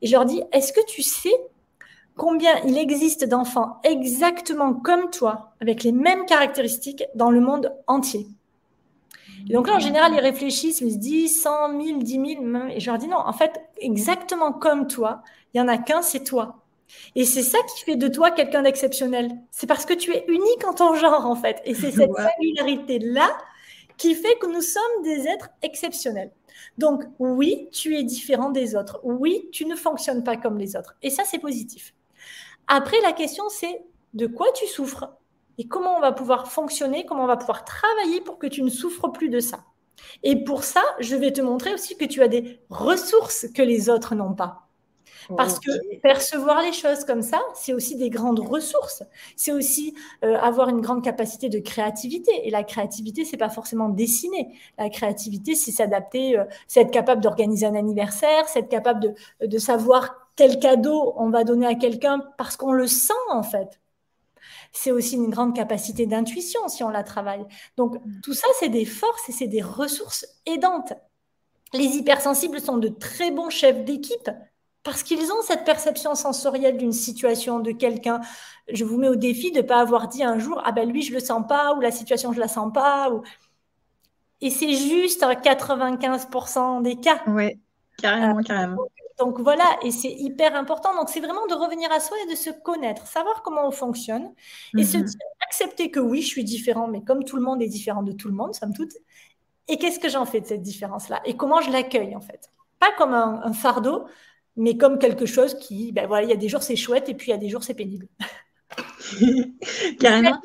Et 0.00 0.06
je 0.06 0.12
leur 0.12 0.24
dis 0.24 0.42
Est-ce 0.52 0.72
que 0.72 0.80
tu 0.86 1.02
sais 1.02 1.34
combien 2.16 2.50
il 2.64 2.78
existe 2.78 3.28
d'enfants 3.28 3.78
exactement 3.84 4.72
comme 4.72 5.10
toi, 5.10 5.52
avec 5.60 5.82
les 5.82 5.92
mêmes 5.92 6.24
caractéristiques 6.24 7.04
dans 7.14 7.30
le 7.30 7.40
monde 7.42 7.74
entier? 7.88 8.26
Et 9.50 9.52
donc 9.52 9.68
là, 9.68 9.74
en 9.74 9.80
général, 9.80 10.14
ils 10.14 10.20
réfléchissent, 10.20 10.80
ils 10.80 10.94
se 10.94 10.98
disent 10.98 11.42
100 11.42 11.78
000, 11.78 11.98
10 11.98 12.12
000, 12.12 12.24
et 12.70 12.80
je 12.80 12.90
leur 12.90 12.98
dis 12.98 13.06
non, 13.06 13.18
en 13.18 13.34
fait, 13.34 13.60
exactement 13.82 14.54
comme 14.54 14.86
toi, 14.86 15.20
il 15.52 15.60
n'y 15.60 15.68
en 15.68 15.68
a 15.68 15.76
qu'un, 15.76 16.00
c'est 16.00 16.24
toi. 16.24 16.59
Et 17.14 17.24
c'est 17.24 17.42
ça 17.42 17.58
qui 17.74 17.84
fait 17.84 17.96
de 17.96 18.08
toi 18.08 18.30
quelqu'un 18.30 18.62
d'exceptionnel. 18.62 19.30
C'est 19.50 19.66
parce 19.66 19.86
que 19.86 19.94
tu 19.94 20.12
es 20.12 20.24
unique 20.28 20.66
en 20.66 20.74
ton 20.74 20.94
genre, 20.94 21.26
en 21.26 21.36
fait. 21.36 21.60
Et 21.64 21.74
c'est 21.74 21.90
cette 21.90 22.12
singularité-là 22.14 23.36
qui 23.96 24.14
fait 24.14 24.36
que 24.38 24.46
nous 24.46 24.62
sommes 24.62 25.02
des 25.02 25.26
êtres 25.26 25.50
exceptionnels. 25.62 26.30
Donc, 26.78 27.02
oui, 27.18 27.68
tu 27.72 27.96
es 27.96 28.02
différent 28.02 28.50
des 28.50 28.76
autres. 28.76 29.00
Oui, 29.02 29.48
tu 29.52 29.66
ne 29.66 29.76
fonctionnes 29.76 30.24
pas 30.24 30.36
comme 30.36 30.58
les 30.58 30.76
autres. 30.76 30.96
Et 31.02 31.10
ça, 31.10 31.24
c'est 31.24 31.38
positif. 31.38 31.94
Après, 32.66 33.00
la 33.02 33.12
question, 33.12 33.48
c'est 33.48 33.82
de 34.14 34.26
quoi 34.26 34.50
tu 34.52 34.66
souffres 34.66 35.12
et 35.58 35.66
comment 35.66 35.96
on 35.96 36.00
va 36.00 36.12
pouvoir 36.12 36.50
fonctionner, 36.50 37.04
comment 37.04 37.24
on 37.24 37.26
va 37.26 37.36
pouvoir 37.36 37.64
travailler 37.64 38.22
pour 38.22 38.38
que 38.38 38.46
tu 38.46 38.62
ne 38.62 38.70
souffres 38.70 39.08
plus 39.08 39.28
de 39.28 39.40
ça. 39.40 39.64
Et 40.22 40.42
pour 40.44 40.64
ça, 40.64 40.82
je 41.00 41.16
vais 41.16 41.32
te 41.32 41.42
montrer 41.42 41.74
aussi 41.74 41.96
que 41.96 42.06
tu 42.06 42.22
as 42.22 42.28
des 42.28 42.60
ressources 42.70 43.46
que 43.54 43.60
les 43.60 43.90
autres 43.90 44.14
n'ont 44.14 44.34
pas. 44.34 44.69
Parce 45.36 45.58
que 45.58 45.70
percevoir 45.98 46.62
les 46.62 46.72
choses 46.72 47.04
comme 47.04 47.22
ça, 47.22 47.40
c'est 47.54 47.72
aussi 47.72 47.96
des 47.96 48.10
grandes 48.10 48.40
ressources. 48.40 49.02
C'est 49.36 49.52
aussi 49.52 49.94
euh, 50.24 50.36
avoir 50.36 50.68
une 50.68 50.80
grande 50.80 51.02
capacité 51.02 51.48
de 51.48 51.58
créativité. 51.58 52.30
Et 52.46 52.50
la 52.50 52.64
créativité, 52.64 53.24
c'est 53.24 53.36
pas 53.36 53.48
forcément 53.48 53.88
dessiner. 53.88 54.58
La 54.78 54.88
créativité, 54.90 55.54
c'est 55.54 55.72
s'adapter, 55.72 56.38
euh, 56.38 56.44
c'est 56.66 56.80
être 56.80 56.90
capable 56.90 57.20
d'organiser 57.20 57.66
un 57.66 57.74
anniversaire, 57.74 58.48
c'est 58.48 58.60
être 58.60 58.68
capable 58.68 59.00
de, 59.00 59.46
de 59.46 59.58
savoir 59.58 60.28
quel 60.36 60.58
cadeau 60.58 61.14
on 61.16 61.30
va 61.30 61.44
donner 61.44 61.66
à 61.66 61.74
quelqu'un 61.74 62.22
parce 62.38 62.56
qu'on 62.56 62.72
le 62.72 62.86
sent 62.86 63.12
en 63.30 63.42
fait 63.42 63.80
c'est 64.72 64.92
aussi 64.92 65.16
une 65.16 65.30
grande 65.30 65.54
capacité 65.54 66.06
d'intuition 66.06 66.68
si 66.68 66.82
on 66.84 66.90
la 66.90 67.02
travaille. 67.02 67.44
Donc 67.76 67.96
mm. 67.96 68.20
tout 68.22 68.34
ça, 68.34 68.46
c'est 68.58 68.68
des 68.68 68.84
forces 68.84 69.28
et 69.28 69.32
c'est 69.32 69.48
des 69.48 69.62
ressources 69.62 70.26
aidantes. 70.46 70.92
Les 71.72 71.96
hypersensibles 71.96 72.60
sont 72.60 72.78
de 72.78 72.88
très 72.88 73.30
bons 73.30 73.50
chefs 73.50 73.84
d'équipe 73.84 74.30
parce 74.82 75.02
qu'ils 75.02 75.30
ont 75.32 75.42
cette 75.42 75.64
perception 75.64 76.14
sensorielle 76.14 76.76
d'une 76.76 76.92
situation, 76.92 77.60
de 77.60 77.72
quelqu'un. 77.72 78.20
Je 78.72 78.84
vous 78.84 78.96
mets 78.96 79.08
au 79.08 79.16
défi 79.16 79.52
de 79.52 79.58
ne 79.58 79.66
pas 79.66 79.80
avoir 79.80 80.08
dit 80.08 80.22
un 80.22 80.38
jour, 80.38 80.60
ah 80.64 80.72
ben 80.72 80.88
lui, 80.88 81.02
je 81.02 81.12
le 81.12 81.20
sens 81.20 81.44
pas, 81.46 81.74
ou 81.74 81.80
la 81.80 81.90
situation, 81.90 82.32
je 82.32 82.40
la 82.40 82.48
sens 82.48 82.72
pas. 82.72 83.10
Ou... 83.10 83.22
Et 84.40 84.50
c'est 84.50 84.74
juste 84.74 85.22
95% 85.22 86.82
des 86.82 86.96
cas. 86.96 87.20
Oui, 87.26 87.60
carrément, 87.98 88.38
euh, 88.38 88.42
carrément. 88.42 88.78
Donc 89.20 89.38
voilà, 89.38 89.76
et 89.82 89.90
c'est 89.90 90.10
hyper 90.10 90.56
important. 90.56 90.94
Donc 90.94 91.10
c'est 91.10 91.20
vraiment 91.20 91.46
de 91.46 91.52
revenir 91.52 91.92
à 91.92 92.00
soi 92.00 92.16
et 92.24 92.30
de 92.30 92.34
se 92.34 92.48
connaître, 92.48 93.06
savoir 93.06 93.42
comment 93.42 93.68
on 93.68 93.70
fonctionne 93.70 94.32
et 94.78 94.82
se 94.82 94.96
mhm. 94.96 95.06
accepter 95.46 95.90
que 95.90 96.00
oui, 96.00 96.22
je 96.22 96.26
suis 96.26 96.42
différent, 96.42 96.88
mais 96.88 97.04
comme 97.04 97.24
tout 97.24 97.36
le 97.36 97.42
monde 97.42 97.60
est 97.60 97.68
différent 97.68 98.02
de 98.02 98.12
tout 98.12 98.28
le 98.28 98.34
monde, 98.34 98.54
somme 98.54 98.72
toute. 98.72 98.92
Et 99.68 99.76
qu'est-ce 99.76 100.00
que 100.00 100.08
j'en 100.08 100.24
fais 100.24 100.40
de 100.40 100.46
cette 100.46 100.62
différence-là? 100.62 101.20
Et 101.26 101.36
comment 101.36 101.60
je 101.60 101.70
l'accueille 101.70 102.16
en 102.16 102.22
fait? 102.22 102.50
Pas 102.78 102.92
comme 102.96 103.12
un, 103.12 103.52
fardeau, 103.52 104.06
mais 104.60 104.76
comme 104.76 104.98
quelque 104.98 105.24
chose 105.24 105.58
qui, 105.58 105.90
ben 105.90 106.06
voilà, 106.06 106.24
il 106.24 106.28
y 106.28 106.34
a 106.34 106.36
des 106.36 106.50
jours 106.50 106.62
c'est 106.62 106.76
chouette 106.76 107.08
et 107.08 107.14
puis 107.14 107.28
il 107.28 107.30
y 107.30 107.34
a 107.34 107.38
des 107.38 107.48
jours 107.48 107.64
c'est 107.64 107.74
pénible. 107.74 108.08
Carrément. 109.98 110.38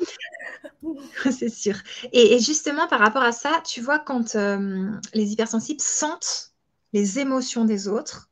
c'est 1.30 1.50
sûr. 1.50 1.76
Et, 2.12 2.38
justement, 2.38 2.88
par 2.88 2.98
rapport 3.00 3.22
à 3.22 3.32
ça, 3.32 3.60
tu 3.64 3.82
vois, 3.82 3.98
quand 3.98 4.34
euh, 4.34 4.90
les 5.12 5.32
hypersensibles 5.32 5.82
sentent 5.82 6.54
les 6.94 7.18
émotions 7.18 7.66
des 7.66 7.88
autres, 7.88 8.30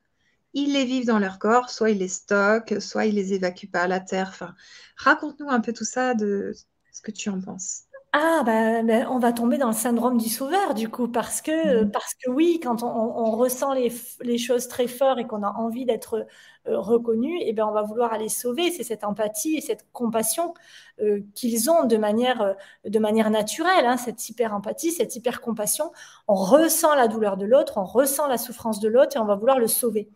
ils 0.55 0.73
les 0.73 0.87
vivent 0.87 1.07
dans 1.07 1.18
leur 1.18 1.38
corps, 1.38 1.68
soit 1.68 1.90
ils 1.90 1.99
les 1.99 2.09
stockent, 2.09 2.81
soit 2.81 3.05
ils 3.05 3.14
les 3.14 3.35
évacuent 3.35 3.70
pas 3.70 3.83
à 3.83 3.88
la 3.88 4.01
terre. 4.01 4.29
Enfin, 4.31 4.55
raconte-nous 4.97 5.51
un 5.51 5.61
peu 5.61 5.75
tout 5.75 5.85
ça 5.85 6.14
de 6.14 6.55
ce 6.92 7.03
que 7.03 7.11
tu 7.11 7.29
en 7.29 7.42
penses. 7.42 7.83
Ah, 8.16 8.44
ben, 8.46 8.87
ben, 8.87 9.09
on 9.11 9.18
va 9.18 9.33
tomber 9.33 9.59
dans 9.59 9.66
le 9.66 9.74
syndrome 9.74 10.18
du 10.18 10.29
sauveur, 10.29 10.74
du 10.74 10.88
coup, 10.88 11.09
parce 11.09 11.42
que, 11.42 11.83
mmh. 11.83 11.90
parce 11.90 12.14
que 12.14 12.31
oui, 12.31 12.61
quand 12.62 12.85
on, 12.85 13.33
ressent 13.33 13.72
les, 13.72 14.38
choses 14.38 14.68
très 14.68 14.87
fort 14.87 15.18
et 15.18 15.27
qu'on 15.27 15.42
a 15.42 15.50
envie 15.50 15.85
d'être 15.85 16.24
euh, 16.68 16.79
reconnu, 16.79 17.37
et 17.40 17.48
eh 17.48 17.53
ben, 17.53 17.66
on 17.66 17.72
va 17.72 17.83
vouloir 17.83 18.12
aller 18.12 18.29
sauver. 18.29 18.70
C'est 18.70 18.85
cette 18.85 19.03
empathie 19.03 19.57
et 19.57 19.61
cette 19.61 19.90
compassion 19.92 20.55
euh, 21.00 21.22
qu'ils 21.35 21.70
ont 21.70 21.87
de 21.87 21.96
manière, 21.96 22.40
euh, 22.40 22.55
de 22.88 22.98
manière 23.00 23.31
naturelle, 23.31 23.85
hein, 23.85 23.96
cette 23.96 24.29
hyper-empathie, 24.29 24.92
cette 24.92 25.16
hyper-compassion. 25.16 25.90
On 26.29 26.35
ressent 26.37 26.94
la 26.94 27.09
douleur 27.09 27.37
de 27.37 27.46
l'autre, 27.46 27.79
on 27.79 27.85
ressent 27.85 28.29
la 28.29 28.38
souffrance 28.38 28.79
de 28.79 28.88
l'autre 28.88 29.16
et 29.16 29.18
on 29.18 29.27
va 29.27 29.35
vouloir 29.35 29.59
le 29.59 29.66
sauver. 29.66 30.09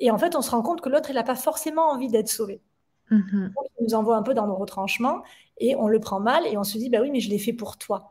Et 0.00 0.10
en 0.10 0.18
fait, 0.18 0.36
on 0.36 0.42
se 0.42 0.50
rend 0.50 0.62
compte 0.62 0.82
que 0.82 0.90
l'autre, 0.90 1.10
il 1.10 1.14
n'a 1.14 1.24
pas 1.24 1.34
forcément 1.34 1.90
envie 1.90 2.08
d'être 2.08 2.28
sauvé. 2.28 2.60
Mhm. 3.10 3.52
il 3.80 3.84
nous 3.84 3.94
envoie 3.94 4.16
un 4.16 4.22
peu 4.22 4.34
dans 4.34 4.46
nos 4.46 4.56
retranchements 4.56 5.22
et 5.58 5.74
on 5.76 5.88
le 5.88 5.98
prend 5.98 6.20
mal 6.20 6.46
et 6.46 6.56
on 6.56 6.64
se 6.64 6.78
dit, 6.78 6.90
bah 6.90 6.98
oui, 7.00 7.10
mais 7.10 7.20
je 7.20 7.30
l'ai 7.30 7.38
fait 7.38 7.52
pour 7.52 7.78
toi. 7.78 8.10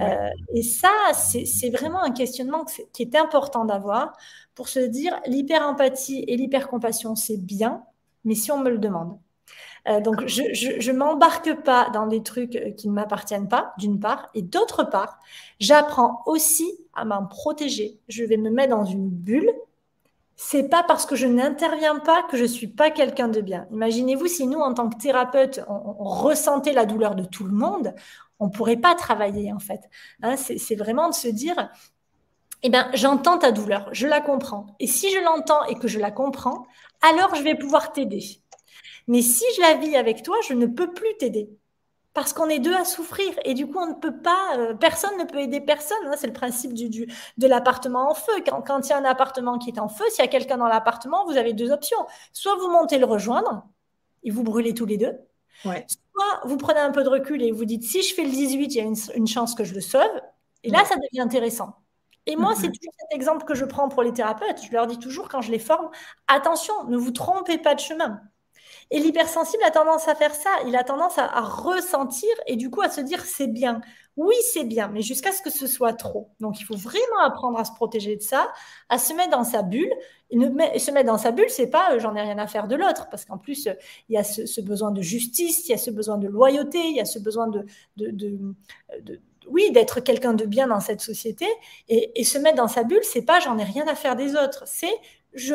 Euh, 0.00 0.30
et 0.54 0.62
ça, 0.62 0.90
c'est 1.12 1.70
vraiment 1.70 2.02
un 2.02 2.12
questionnement 2.12 2.64
qui 2.92 3.02
est 3.02 3.16
important 3.16 3.64
d'avoir 3.64 4.12
pour 4.54 4.68
se 4.68 4.80
dire, 4.80 5.20
l'hyper-empathie 5.26 6.24
et 6.26 6.36
l'hyper-compassion, 6.36 7.14
c'est 7.14 7.36
bien, 7.36 7.84
mais 8.24 8.34
si 8.34 8.50
on 8.50 8.58
me 8.58 8.70
le 8.70 8.78
demande. 8.78 9.18
Euh, 9.88 10.00
donc, 10.00 10.26
je 10.26 10.90
ne 10.90 10.96
m'embarque 10.96 11.62
pas 11.62 11.90
dans 11.90 12.06
des 12.06 12.22
trucs 12.22 12.56
euh, 12.56 12.72
qui 12.72 12.88
ne 12.88 12.92
m'appartiennent 12.94 13.48
pas, 13.48 13.72
d'une 13.78 14.00
part, 14.00 14.28
et 14.34 14.42
d'autre 14.42 14.82
part, 14.82 15.20
j'apprends 15.60 16.22
aussi 16.26 16.68
à 16.94 17.04
m'en 17.04 17.24
protéger. 17.24 18.00
Je 18.08 18.24
vais 18.24 18.36
me 18.36 18.50
mettre 18.50 18.76
dans 18.76 18.84
une 18.84 19.08
bulle 19.08 19.50
c'est 20.40 20.68
pas 20.68 20.84
parce 20.84 21.04
que 21.04 21.16
je 21.16 21.26
n'interviens 21.26 21.98
pas 21.98 22.22
que 22.22 22.36
je 22.36 22.44
suis 22.44 22.68
pas 22.68 22.92
quelqu'un 22.92 23.26
de 23.26 23.40
bien. 23.40 23.66
Imaginez-vous 23.72 24.28
si 24.28 24.46
nous, 24.46 24.60
en 24.60 24.72
tant 24.72 24.88
que 24.88 24.96
thérapeute, 24.96 25.60
on, 25.68 26.04
ressentait 26.04 26.72
la 26.72 26.86
douleur 26.86 27.16
de 27.16 27.24
tout 27.24 27.42
le 27.42 27.50
monde, 27.50 27.92
on 28.38 28.48
pourrait 28.48 28.76
pas 28.76 28.94
travailler 28.94 29.52
en 29.52 29.58
fait. 29.58 29.80
Hein, 30.22 30.36
c'est 30.36 30.76
vraiment 30.76 31.08
de 31.08 31.14
se 31.14 31.26
dire, 31.26 31.70
eh 32.62 32.70
ben, 32.70 32.88
j'entends 32.94 33.38
ta 33.38 33.50
douleur, 33.50 33.88
je 33.90 34.06
la 34.06 34.20
comprends. 34.20 34.76
Et 34.78 34.86
si 34.86 35.10
je 35.10 35.18
l'entends 35.18 35.64
et 35.64 35.74
que 35.74 35.88
je 35.88 35.98
la 35.98 36.12
comprends, 36.12 36.68
alors 37.02 37.34
je 37.34 37.42
vais 37.42 37.56
pouvoir 37.56 37.92
t'aider. 37.92 38.22
Mais 39.08 39.22
si 39.22 39.44
je 39.56 39.60
la 39.60 39.74
vis 39.74 39.96
avec 39.96 40.22
toi, 40.22 40.36
je 40.48 40.54
ne 40.54 40.66
peux 40.66 40.92
plus 40.94 41.16
t'aider 41.18 41.50
parce 42.18 42.32
qu'on 42.32 42.48
est 42.48 42.58
deux 42.58 42.74
à 42.74 42.84
souffrir 42.84 43.32
et 43.44 43.54
du 43.54 43.68
coup 43.68 43.78
on 43.78 43.86
ne 43.86 43.94
peut 43.94 44.16
pas, 44.16 44.56
euh, 44.58 44.74
personne 44.74 45.16
ne 45.18 45.24
peut 45.24 45.38
aider 45.38 45.60
personne. 45.60 45.96
Hein. 46.06 46.14
c'est 46.16 46.26
le 46.26 46.32
principe 46.32 46.72
du, 46.72 46.88
du 46.88 47.06
de 47.36 47.46
l'appartement 47.46 48.10
en 48.10 48.14
feu. 48.14 48.32
Quand, 48.44 48.60
quand, 48.60 48.84
il 48.88 48.90
y 48.90 48.92
a 48.92 48.98
un 48.98 49.04
appartement 49.04 49.56
qui 49.56 49.70
est 49.70 49.78
en 49.78 49.88
feu, 49.88 50.04
s'il 50.10 50.24
y 50.24 50.26
a 50.26 50.28
quelqu'un 50.28 50.56
dans 50.56 50.66
l'appartement, 50.66 51.24
vous 51.26 51.36
avez 51.36 51.52
deux 51.52 51.70
options. 51.70 51.98
Soit 52.32 52.56
vous 52.56 52.72
montez 52.72 52.98
le 52.98 53.06
rejoindre 53.06 53.68
et 54.24 54.32
vous 54.32 54.42
brûlez 54.42 54.74
tous 54.74 54.84
les 54.84 54.96
deux. 54.96 55.16
Soit 55.62 56.40
vous 56.42 56.56
prenez 56.56 56.80
un 56.80 56.90
peu 56.90 57.04
de 57.04 57.08
recul 57.08 57.40
et 57.40 57.52
vous 57.52 57.64
dites 57.64 57.84
si 57.84 58.02
je 58.02 58.12
fais 58.12 58.24
le 58.24 58.30
18, 58.30 58.74
il 58.74 58.78
y 58.78 58.80
a 58.80 59.14
une, 59.14 59.28
chance 59.28 59.54
que 59.54 59.62
je 59.62 59.74
le 59.74 59.80
sauve. 59.80 60.02
Et 60.64 60.70
là, 60.70 60.84
ça 60.84 60.96
devient 60.96 61.20
intéressant. 61.20 61.76
Et 62.26 62.34
moi, 62.34 62.54
c'est 62.56 62.66
toujours 62.66 62.94
cet 62.98 63.12
exemple 63.12 63.44
que 63.44 63.54
je 63.54 63.64
prends 63.64 63.88
pour 63.88 64.02
les 64.02 64.12
thérapeutes. 64.12 64.60
Je 64.66 64.72
leur 64.72 64.88
dis 64.88 64.98
toujours 64.98 65.28
quand 65.28 65.40
je 65.40 65.52
les 65.52 65.60
forme, 65.60 65.88
attention, 66.26 66.74
ne 66.88 66.96
vous 66.96 67.12
trompez 67.12 67.58
pas 67.58 67.76
de 67.76 67.80
chemin. 67.80 68.20
Et 68.90 68.98
l'hypersensible 68.98 69.62
a 69.64 69.70
tendance 69.70 70.08
à 70.08 70.14
faire 70.14 70.34
ça. 70.34 70.50
Il 70.66 70.76
a 70.76 70.84
tendance 70.84 71.18
à, 71.18 71.40
ressentir 71.40 72.30
et 72.46 72.56
du 72.56 72.70
coup 72.70 72.80
à 72.82 72.88
se 72.88 73.00
dire 73.00 73.24
c'est 73.24 73.46
bien. 73.46 73.80
Oui, 74.16 74.34
c'est 74.52 74.64
bien, 74.64 74.88
mais 74.88 75.00
jusqu'à 75.00 75.30
ce 75.30 75.42
que 75.42 75.50
ce 75.50 75.66
soit 75.66 75.92
trop. 75.92 76.30
Donc 76.40 76.60
il 76.60 76.64
faut 76.64 76.76
vraiment 76.76 77.20
apprendre 77.22 77.58
à 77.58 77.64
se 77.64 77.72
protéger 77.72 78.16
de 78.16 78.22
ça, 78.22 78.50
à 78.88 78.98
se 78.98 79.12
mettre 79.14 79.30
dans 79.30 79.44
sa 79.44 79.62
bulle. 79.62 79.92
Et 80.30 80.78
se 80.78 80.90
mettre 80.90 81.06
dans 81.06 81.16
sa 81.16 81.30
bulle, 81.30 81.48
c'est 81.48 81.68
pas 81.68 81.94
euh, 81.94 81.98
j'en 82.00 82.14
ai 82.14 82.20
rien 82.20 82.36
à 82.36 82.46
faire 82.46 82.68
de 82.68 82.76
l'autre, 82.76 83.08
parce 83.10 83.24
qu'en 83.24 83.38
plus, 83.38 83.66
il 84.10 84.14
y 84.14 84.18
a 84.18 84.24
ce, 84.24 84.60
besoin 84.60 84.90
de 84.90 85.00
justice, 85.00 85.66
il 85.66 85.70
y 85.70 85.74
a 85.74 85.78
ce 85.78 85.90
besoin 85.90 86.18
de 86.18 86.28
loyauté, 86.28 86.78
il 86.78 86.96
y 86.96 87.00
a 87.00 87.06
ce 87.06 87.18
besoin 87.18 87.48
de, 87.48 87.64
oui, 89.48 89.70
d'être 89.72 90.00
quelqu'un 90.00 90.34
de 90.34 90.44
bien 90.44 90.66
dans 90.66 90.80
cette 90.80 91.00
société. 91.00 91.46
Et, 91.88 92.24
se 92.24 92.38
mettre 92.38 92.56
dans 92.56 92.68
sa 92.68 92.84
bulle, 92.84 93.02
c'est 93.02 93.22
pas 93.22 93.40
j'en 93.40 93.56
ai 93.58 93.64
rien 93.64 93.86
à 93.88 93.94
faire 93.94 94.16
des 94.16 94.34
autres, 94.34 94.64
c'est 94.66 94.94
je, 95.34 95.54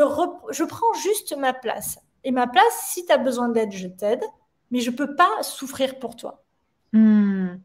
je 0.52 0.64
prends 0.64 0.94
juste 0.94 1.36
ma 1.38 1.54
place. 1.54 2.00
Et 2.24 2.32
ma 2.32 2.48
place, 2.48 2.88
si 2.88 3.06
tu 3.06 3.12
as 3.12 3.18
besoin 3.18 3.50
d'aide, 3.50 3.72
je 3.72 3.88
t'aide, 3.88 4.24
mais 4.72 4.80
je 4.80 4.92
ne 4.92 4.96
peux 4.96 5.16
pas 5.16 5.44
souffrir 5.44 6.00
pour 6.00 6.16
toi. 6.16 6.44
Hmm. 6.94 7.56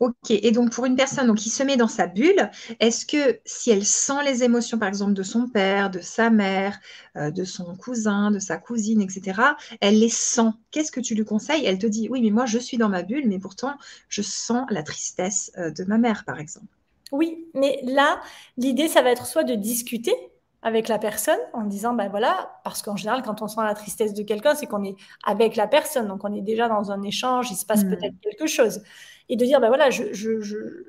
Ok, 0.00 0.30
et 0.30 0.52
donc 0.52 0.70
pour 0.70 0.84
une 0.86 0.94
personne 0.94 1.26
donc, 1.26 1.38
qui 1.38 1.50
se 1.50 1.64
met 1.64 1.76
dans 1.76 1.88
sa 1.88 2.06
bulle, 2.06 2.50
est-ce 2.78 3.04
que 3.04 3.40
si 3.44 3.72
elle 3.72 3.84
sent 3.84 4.22
les 4.24 4.44
émotions, 4.44 4.78
par 4.78 4.86
exemple, 4.86 5.12
de 5.12 5.24
son 5.24 5.48
père, 5.48 5.90
de 5.90 5.98
sa 5.98 6.30
mère, 6.30 6.78
euh, 7.16 7.32
de 7.32 7.42
son 7.42 7.74
cousin, 7.74 8.30
de 8.30 8.38
sa 8.38 8.58
cousine, 8.58 9.02
etc., 9.02 9.40
elle 9.80 9.98
les 9.98 10.08
sent 10.08 10.50
Qu'est-ce 10.70 10.92
que 10.92 11.00
tu 11.00 11.16
lui 11.16 11.24
conseilles? 11.24 11.64
Elle 11.64 11.78
te 11.78 11.86
dit, 11.88 12.08
oui, 12.08 12.22
mais 12.22 12.30
moi 12.30 12.46
je 12.46 12.58
suis 12.58 12.76
dans 12.76 12.88
ma 12.88 13.02
bulle, 13.02 13.26
mais 13.26 13.40
pourtant 13.40 13.74
je 14.08 14.22
sens 14.22 14.66
la 14.70 14.84
tristesse 14.84 15.50
euh, 15.58 15.72
de 15.72 15.82
ma 15.82 15.98
mère, 15.98 16.24
par 16.24 16.38
exemple. 16.38 16.68
Oui, 17.10 17.46
mais 17.54 17.80
là, 17.82 18.20
l'idée, 18.56 18.86
ça 18.86 19.02
va 19.02 19.10
être 19.10 19.26
soit 19.26 19.44
de 19.44 19.56
discuter 19.56 20.14
avec 20.62 20.88
la 20.88 20.98
personne 20.98 21.38
en 21.52 21.62
disant 21.62 21.94
ben 21.94 22.08
voilà 22.08 22.60
parce 22.64 22.82
qu'en 22.82 22.96
général 22.96 23.22
quand 23.22 23.42
on 23.42 23.48
sent 23.48 23.60
la 23.62 23.74
tristesse 23.74 24.12
de 24.12 24.22
quelqu'un 24.22 24.54
c'est 24.54 24.66
qu'on 24.66 24.82
est 24.84 24.96
avec 25.24 25.56
la 25.56 25.68
personne. 25.68 26.08
Donc 26.08 26.24
on 26.24 26.34
est 26.34 26.40
déjà 26.40 26.68
dans 26.68 26.90
un 26.90 27.02
échange 27.02 27.50
il 27.50 27.56
se 27.56 27.64
passe 27.64 27.84
hmm. 27.84 27.90
peut-être 27.90 28.14
quelque 28.20 28.46
chose. 28.46 28.82
Et 29.28 29.36
de 29.36 29.44
dire 29.44 29.60
ben 29.60 29.68
voilà 29.68 29.90
je, 29.90 30.04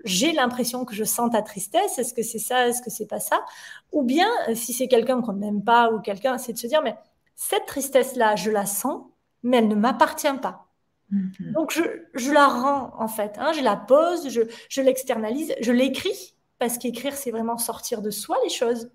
j'ai 0.06 0.32
l'impression 0.32 0.86
que 0.86 0.96
je 0.96 1.04
sens 1.04 1.32
ta 1.32 1.44
tristesse. 1.44 2.00
Est-ce 2.00 2.14
que 2.14 2.24
c'est 2.24 2.40
ça? 2.40 2.68
Est-ce 2.68 2.82
que 2.82 2.90
c'est 2.90 3.06
pas 3.06 3.20
ça? 3.20 3.46
Ou 3.92 4.04
bien 4.04 4.30
euh, 4.48 4.56
si 4.56 4.74
c'est 4.74 4.88
quelqu'un 4.88 5.22
qu'on 5.22 5.34
n'aime 5.34 5.64
pas 5.64 5.92
ou 5.92 6.00
quelqu'un 6.00 6.38
c'est 6.40 6.54
de 6.54 6.58
se 6.58 6.68
dire 6.68 6.82
mais 6.82 6.96
cette 7.36 7.66
tristesse 7.68 8.16
là 8.16 8.36
je 8.36 8.50
la 8.50 8.66
sens 8.66 9.04
mais 9.44 9.58
elle 9.58 9.68
ne 9.68 9.76
m'appartient 9.76 10.28
pas. 10.42 10.66
Hmm. 11.12 11.30
donc 11.54 11.72
je, 11.72 11.82
je, 12.14 12.32
la 12.32 12.48
rends 12.48 12.92
en 13.00 13.08
fait 13.08 13.36
hein, 13.40 13.52
je 13.52 13.62
la 13.62 13.76
pose 13.76 14.30
je, 14.30 14.42
je 14.68 14.82
l'externalise 14.82 15.54
je 15.62 15.72
l'écris. 15.72 16.34
Parce 16.58 16.78
qu'écrire 16.78 17.14
c'est 17.14 17.32
vraiment 17.32 17.58
sortir 17.58 18.02
de 18.02 18.10
soi 18.10 18.38
les 18.44 18.50
choses 18.50 18.90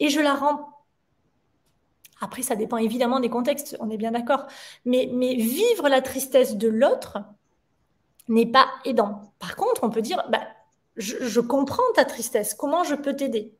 et 0.00 0.08
je 0.08 0.20
la 0.20 0.34
rends. 0.34 0.68
Après, 2.20 2.42
ça 2.42 2.56
dépend 2.56 2.76
évidemment 2.76 3.20
des 3.20 3.30
contextes, 3.30 3.76
on 3.80 3.90
est 3.90 3.96
bien 3.96 4.10
d'accord. 4.10 4.46
Mais, 4.84 5.08
mais 5.12 5.34
vivre 5.34 5.88
la 5.88 6.02
tristesse 6.02 6.56
de 6.56 6.68
l'autre 6.68 7.18
n'est 8.28 8.50
pas 8.50 8.68
aidant. 8.84 9.32
Par 9.38 9.56
contre, 9.56 9.84
on 9.84 9.90
peut 9.90 10.02
dire, 10.02 10.22
bah, 10.30 10.42
je, 10.96 11.40
comprends 11.40 11.82
ta 11.94 12.04
tristesse, 12.04 12.54
comment 12.54 12.84
je 12.84 12.94
peux 12.94 13.14
t'aider? 13.14 13.54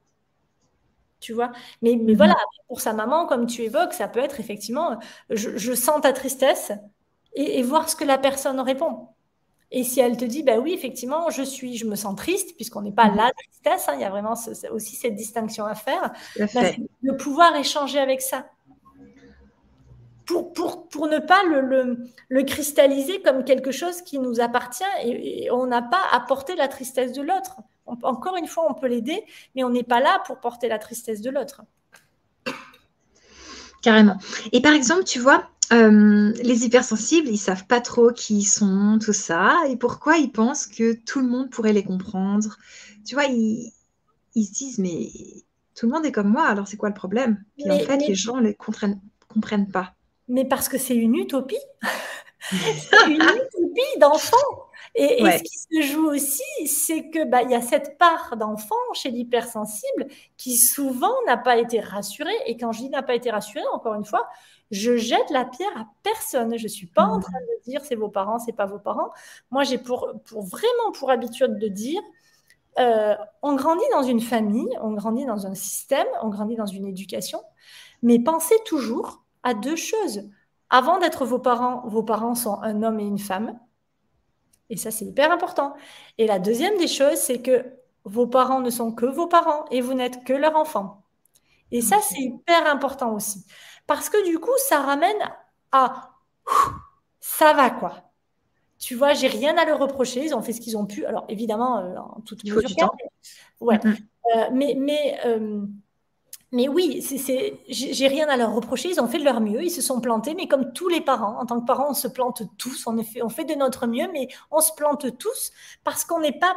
Tu 1.21 1.33
vois? 1.33 1.53
Mais, 1.83 1.97
mais 1.97 2.13
mhm. 2.13 2.17
voilà, 2.17 2.37
pour 2.69 2.81
sa 2.81 2.93
maman, 2.93 3.27
comme 3.27 3.47
tu 3.47 3.63
évoques, 3.63 3.93
ça 3.93 4.09
peut 4.09 4.21
être 4.21 4.41
effectivement, 4.41 4.99
je, 5.31 5.75
sens 5.75 6.01
ta 6.03 6.13
tristesse 6.13 6.73
et, 7.35 7.63
voir 7.63 7.89
ce 7.89 7.97
que 7.97 8.05
la 8.05 8.19
personne 8.19 8.61
répond. 8.61 9.09
Et 9.73 9.85
si 9.85 10.01
elle 10.01 10.17
te 10.17 10.25
dit, 10.25 10.43
bah 10.43 10.59
oui, 10.59 10.73
effectivement, 10.73 11.31
je 11.31 11.43
suis, 11.43 11.77
je 11.77 11.87
me 11.87 11.95
sens 11.95 12.17
triste, 12.17 12.57
puisqu'on 12.57 12.83
n'est 12.83 12.93
pas 12.93 13.09
mhm. 13.09 13.17
la 13.17 13.31
tristesse, 13.33 13.89
hein, 13.89 13.93
il 13.95 14.01
y 14.01 14.05
a 14.05 14.11
vraiment 14.11 14.35
aussi 14.73 14.97
cette 14.97 15.15
distinction 15.15 15.65
à 15.65 15.75
faire, 15.75 16.13
bah, 16.55 16.63
de 17.03 17.13
pouvoir 17.13 17.55
échanger 17.57 17.99
avec 17.99 18.21
ça. 18.21 18.47
Pour, 20.27 20.53
pour, 20.53 20.89
pour 20.89 21.09
ne 21.09 21.19
pas 21.19 21.43
le, 21.43 21.99
le, 22.29 22.43
cristalliser 22.45 23.21
comme 23.21 23.45
quelque 23.45 23.73
chose 23.73 24.01
qui 24.03 24.21
nous 24.21 24.41
appartient 24.41 24.85
et, 25.03 25.51
on 25.51 25.67
n'a 25.67 25.83
pas 25.83 26.03
à 26.13 26.21
porter 26.21 26.55
la 26.55 26.69
tristesse 26.69 27.13
de 27.13 27.23
l'autre. 27.23 27.57
Encore 28.05 28.37
une 28.37 28.47
fois, 28.47 28.65
on 28.71 28.75
peut 28.75 28.87
l'aider, 28.87 29.25
mais 29.57 29.65
on 29.65 29.71
n'est 29.71 29.83
pas 29.83 29.99
là 29.99 30.23
pour 30.27 30.39
porter 30.39 30.69
la 30.69 30.79
tristesse 30.79 31.21
de 31.21 31.31
l'autre. 31.31 31.63
Carrément. 33.83 34.19
Et 34.53 34.61
par 34.61 34.73
exemple, 34.73 35.03
tu 35.03 35.19
vois, 35.19 35.49
euh, 35.73 36.33
les 36.43 36.65
hypersensibles, 36.65 37.29
ils 37.29 37.39
savent 37.39 37.67
pas 37.67 37.81
trop 37.81 38.11
qui 38.11 38.39
ils 38.39 38.45
sont, 38.45 38.99
tout 39.01 39.13
ça, 39.13 39.57
et 39.69 39.77
pourquoi 39.77 40.17
ils 40.17 40.33
pensent 40.33 40.67
que 40.67 40.95
tout 40.95 41.21
le 41.21 41.29
monde 41.29 41.51
pourrait 41.51 41.73
les 41.73 41.85
comprendre. 41.85 42.57
Tu 43.07 43.15
vois, 43.15 43.27
ils, 43.27 43.73
se 44.35 44.53
disent, 44.53 44.79
mais 44.79 45.11
tout 45.77 45.87
le 45.87 45.93
monde 45.93 46.05
est 46.05 46.13
comme 46.13 46.29
moi, 46.29 46.47
alors 46.47 46.67
c'est 46.67 46.77
quoi 46.77 46.89
le 46.89 46.95
problème? 46.95 47.45
Puis 47.57 47.71
en 47.71 47.79
fait, 47.79 47.99
les 47.99 48.15
gens 48.15 48.39
ne 48.39 48.49
les 48.49 48.55
comprennent, 48.55 49.01
comprennent 49.29 49.71
pas. 49.71 49.95
Mais 50.29 50.45
parce 50.45 50.69
que 50.69 50.79
c'est 50.79 50.97
une 50.97 51.15
utopie. 51.15 51.57
c'est 52.41 52.57
une 53.07 53.23
utopie 53.23 53.99
d'enfant. 54.01 54.37
Et, 54.97 55.19
ce 55.25 55.43
qui 55.45 55.59
se 55.59 55.93
joue 55.93 56.09
aussi, 56.09 56.67
c'est 56.67 57.11
que 57.11 57.25
bah, 57.25 57.43
y 57.43 57.55
a 57.55 57.63
cette 57.63 57.97
part 57.97 58.37
d'enfant 58.37 58.75
chez 58.93 59.11
l'hypersensible 59.11 60.09
qui 60.37 60.57
souvent 60.57 61.15
n'a 61.27 61.37
pas 61.37 61.59
été 61.59 61.79
rassurée. 61.79 62.35
Et 62.47 62.57
quand 62.57 62.73
je 62.73 62.81
dis 62.81 62.89
n'a 62.91 63.03
pas 63.03 63.15
été 63.15 63.31
rassurée, 63.31 63.63
encore 63.73 63.95
une 63.95 64.05
fois, 64.05 64.29
je 64.71 64.97
jette 64.97 65.31
la 65.31 65.45
pierre 65.45 65.77
à 65.77 65.87
personne. 66.03 66.57
Je 66.57 66.69
suis 66.69 66.87
pas 66.87 67.05
en 67.05 67.19
mmh. 67.19 67.23
train 67.23 67.41
de 67.41 67.71
dire 67.71 67.85
c'est 67.85 67.97
vos 67.97 68.09
parents, 68.09 68.39
c'est 68.39 68.53
pas 68.53 68.67
vos 68.67 68.79
parents. 68.79 69.11
Moi, 69.51 69.65
j'ai 69.65 69.79
pour, 69.79 70.13
pour 70.25 70.43
vraiment 70.43 70.93
pour 70.93 71.11
habitude 71.11 71.59
de 71.59 71.69
dire 71.69 72.01
euh, 72.79 73.15
on 73.43 73.57
grandit 73.57 73.85
dans 73.93 74.03
une 74.03 74.21
famille, 74.21 74.71
on 74.81 74.93
grandit 74.93 75.27
dans 75.27 75.47
un 75.47 75.55
système, 75.55 76.07
on 76.23 76.29
grandit 76.29 76.57
dans 76.57 76.67
une 76.67 76.87
éducation, 76.87 77.43
mais 78.03 78.19
pensez 78.21 78.55
toujours 78.65 79.25
à 79.43 79.55
deux 79.55 79.77
choses. 79.77 80.29
Avant 80.71 80.99
d'être 80.99 81.25
vos 81.25 81.41
parents, 81.41 81.83
vos 81.89 82.05
parents 82.05 82.37
sont 82.37 82.61
un 82.63 82.83
homme 82.83 83.01
et 83.01 83.05
une 83.05 83.19
femme. 83.19 83.59
Et 84.71 84.77
ça, 84.77 84.93
c'est 84.93 85.05
hyper 85.05 85.33
important. 85.33 85.75
Et 86.17 86.29
la 86.29 86.39
deuxième 86.39 86.77
des 86.79 86.87
choses, 86.87 87.17
c'est 87.17 87.43
que 87.43 87.67
vos 88.05 88.29
parents 88.29 88.61
ne 88.61 88.71
sont 88.71 88.93
que 88.93 89.07
vos 89.07 89.27
parents 89.27 89.65
et 89.73 89.81
vous 89.81 89.95
n'êtes 89.95 90.25
que 90.25 90.33
leur 90.33 90.57
enfant. 90.57 91.00
Et 91.73 91.81
ça, 91.81 91.99
c'est 92.01 92.21
hyper 92.21 92.67
important 92.67 93.15
aussi. 93.15 93.45
Parce 93.87 94.09
que 94.09 94.25
du 94.27 94.39
coup, 94.39 94.57
ça 94.69 94.81
ramène 94.81 95.19
à 95.73 96.11
ça 97.21 97.53
va 97.53 97.71
quoi. 97.71 98.11
Tu 98.79 98.95
vois, 98.95 99.13
j'ai 99.13 99.29
rien 99.29 99.57
à 99.59 99.65
leur 99.67 99.79
reprocher. 99.79 100.25
Ils 100.25 100.35
ont 100.35 100.43
fait 100.43 100.53
ce 100.53 100.61
qu'ils 100.61 100.77
ont 100.77 100.87
pu. 100.87 101.05
Alors 101.05 101.27
évidemment, 101.29 101.79
euh, 101.79 101.97
en 101.97 102.21
toute 102.23 102.45
mesure. 102.45 102.91
Ouais. 103.61 103.77
Mm-hmm. 103.77 103.97
Euh, 104.37 104.49
mais 104.53 104.75
mais 104.79 105.19
euh, 105.27 105.67
mais 106.53 106.69
oui, 106.69 107.03
c'est, 107.03 107.61
j'ai 107.69 108.09
rien 108.09 108.29
à 108.29 108.37
leur 108.37 108.55
reprocher. 108.55 108.89
Ils 108.91 109.01
ont 109.01 109.07
fait 109.07 109.19
de 109.19 109.25
leur 109.25 109.41
mieux. 109.41 109.63
Ils 109.63 109.71
se 109.71 109.83
sont 109.83 110.01
plantés. 110.01 110.35
Mais 110.35 110.49
comme 110.49 110.73
tous 110.73 110.89
les 110.89 111.01
parents, 111.01 111.39
en 111.39 111.47
tant 111.47 111.61
que 111.61 111.67
parents, 111.67 111.91
on 111.91 111.95
se 111.95 112.09
plante 112.09 112.43
tous. 112.59 112.87
En 112.87 112.97
effet, 112.97 113.23
on 113.23 113.29
fait 113.29 113.45
de 113.45 113.55
notre 113.55 113.87
mieux, 113.87 114.09
mais 114.13 114.29
on 114.51 114.61
se 114.61 114.73
plante 114.73 115.17
tous 115.19 115.53
parce 115.85 116.05
qu'on 116.05 116.21
n'est 116.21 116.39
pas 116.39 116.57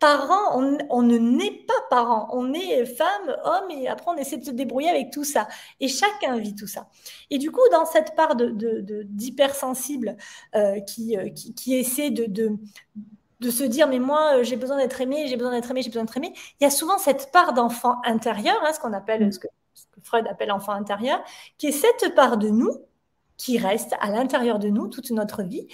parent, 0.00 0.58
on, 0.90 1.02
ne 1.02 1.18
naît 1.18 1.64
pas 1.68 1.74
parent, 1.90 2.28
on 2.32 2.52
est 2.52 2.84
femme, 2.86 3.36
homme, 3.44 3.70
et 3.70 3.86
après 3.88 4.10
on 4.10 4.16
essaie 4.16 4.38
de 4.38 4.44
se 4.44 4.50
débrouiller 4.50 4.90
avec 4.90 5.10
tout 5.10 5.24
ça. 5.24 5.46
Et 5.78 5.88
chacun 5.88 6.36
vit 6.38 6.54
tout 6.54 6.66
ça. 6.66 6.88
Et 7.30 7.38
du 7.38 7.50
coup, 7.50 7.60
dans 7.70 7.84
cette 7.84 8.16
part 8.16 8.34
d'hypersensible 8.36 10.16
de, 10.54 10.58
de, 10.58 10.64
euh, 10.64 10.80
qui, 10.80 11.16
euh, 11.16 11.28
qui, 11.28 11.54
qui, 11.54 11.76
essaie 11.76 12.10
de, 12.10 12.26
de 13.40 13.50
se 13.50 13.64
dire 13.64 13.88
mais 13.88 13.98
moi 13.98 14.38
euh, 14.38 14.42
j'ai 14.42 14.56
besoin 14.56 14.76
d'être 14.76 15.00
aimé, 15.00 15.26
j'ai 15.26 15.36
besoin 15.36 15.52
d'être 15.52 15.70
aimé, 15.70 15.82
j'ai 15.82 15.88
besoin 15.88 16.04
d'être 16.04 16.16
aimé. 16.16 16.32
Il 16.60 16.64
y 16.64 16.66
a 16.66 16.70
souvent 16.70 16.98
cette 16.98 17.32
part 17.32 17.52
d'enfant 17.52 17.96
intérieur, 18.04 18.56
hein, 18.64 18.72
ce 18.72 18.80
qu'on 18.80 18.92
appelle 18.92 19.26
mm. 19.26 19.32
ce 19.32 19.38
que, 19.38 19.48
Freud 20.02 20.26
appelle 20.28 20.50
enfant 20.50 20.72
intérieur, 20.72 21.22
qui 21.58 21.66
est 21.66 21.72
cette 21.72 22.14
part 22.14 22.38
de 22.38 22.48
nous 22.48 22.70
qui 23.36 23.58
reste 23.58 23.94
à 24.00 24.10
l'intérieur 24.10 24.58
de 24.58 24.68
nous 24.68 24.88
toute 24.88 25.10
notre 25.10 25.42
vie, 25.42 25.66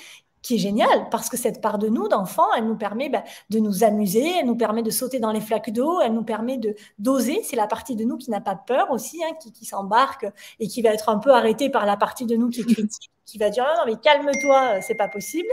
qui 0.47 0.55
est 0.55 0.59
génial 0.59 1.09
parce 1.11 1.29
que 1.29 1.37
cette 1.37 1.61
part 1.61 1.79
de 1.79 1.89
nous, 1.89 2.07
d'enfant, 2.07 2.47
elle 2.57 2.67
nous 2.67 2.77
permet 2.77 3.09
bah, 3.09 3.25
de 3.51 3.59
nous 3.59 3.83
amuser, 3.83 4.25
elle 4.39 4.47
nous 4.47 4.55
permet 4.55 4.85
de 4.85 4.91
sauter 4.91 5.19
dans 5.19 5.33
les 5.33 5.41
flaques 5.41 5.71
d'eau, 5.71 6.01
elle 6.01 6.15
nous 6.15 6.23
permet 6.23 6.57
de 6.57 6.77
d'oser. 6.99 7.43
C'est 7.43 7.57
la 7.57 7.67
partie 7.67 7.97
de 7.97 8.05
nous 8.05 8.17
qui 8.17 8.31
n'a 8.31 8.41
pas 8.41 8.55
peur 8.55 8.93
aussi, 8.93 9.23
hein, 9.25 9.35
qui, 9.41 9.65
s'embarque 9.65 10.27
et 10.61 10.69
qui 10.69 10.83
va 10.83 10.91
être 10.91 11.09
un 11.09 11.19
peu 11.19 11.33
arrêtée 11.33 11.69
par 11.69 11.85
la 11.85 11.97
partie 11.97 12.27
de 12.27 12.37
nous 12.37 12.49
qui 12.49 12.65
critique, 12.67 13.11
qui 13.25 13.39
va 13.39 13.51
dire 13.51 13.65
ah 13.67 13.75
non 13.79 13.93
mais 13.93 13.99
calme-toi, 14.01 14.81
c'est 14.83 14.95
pas 14.95 15.09
possible. 15.09 15.49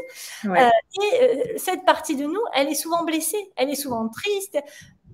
Euh, 0.46 0.50
et 0.58 1.24
euh, 1.24 1.44
cette 1.58 1.86
partie 1.86 2.16
de 2.16 2.26
nous, 2.26 2.44
elle 2.54 2.68
est 2.68 2.76
souvent 2.76 3.04
blessée, 3.04 3.52
elle 3.56 3.72
est 3.72 3.76
souvent 3.76 4.08
triste, 4.10 4.60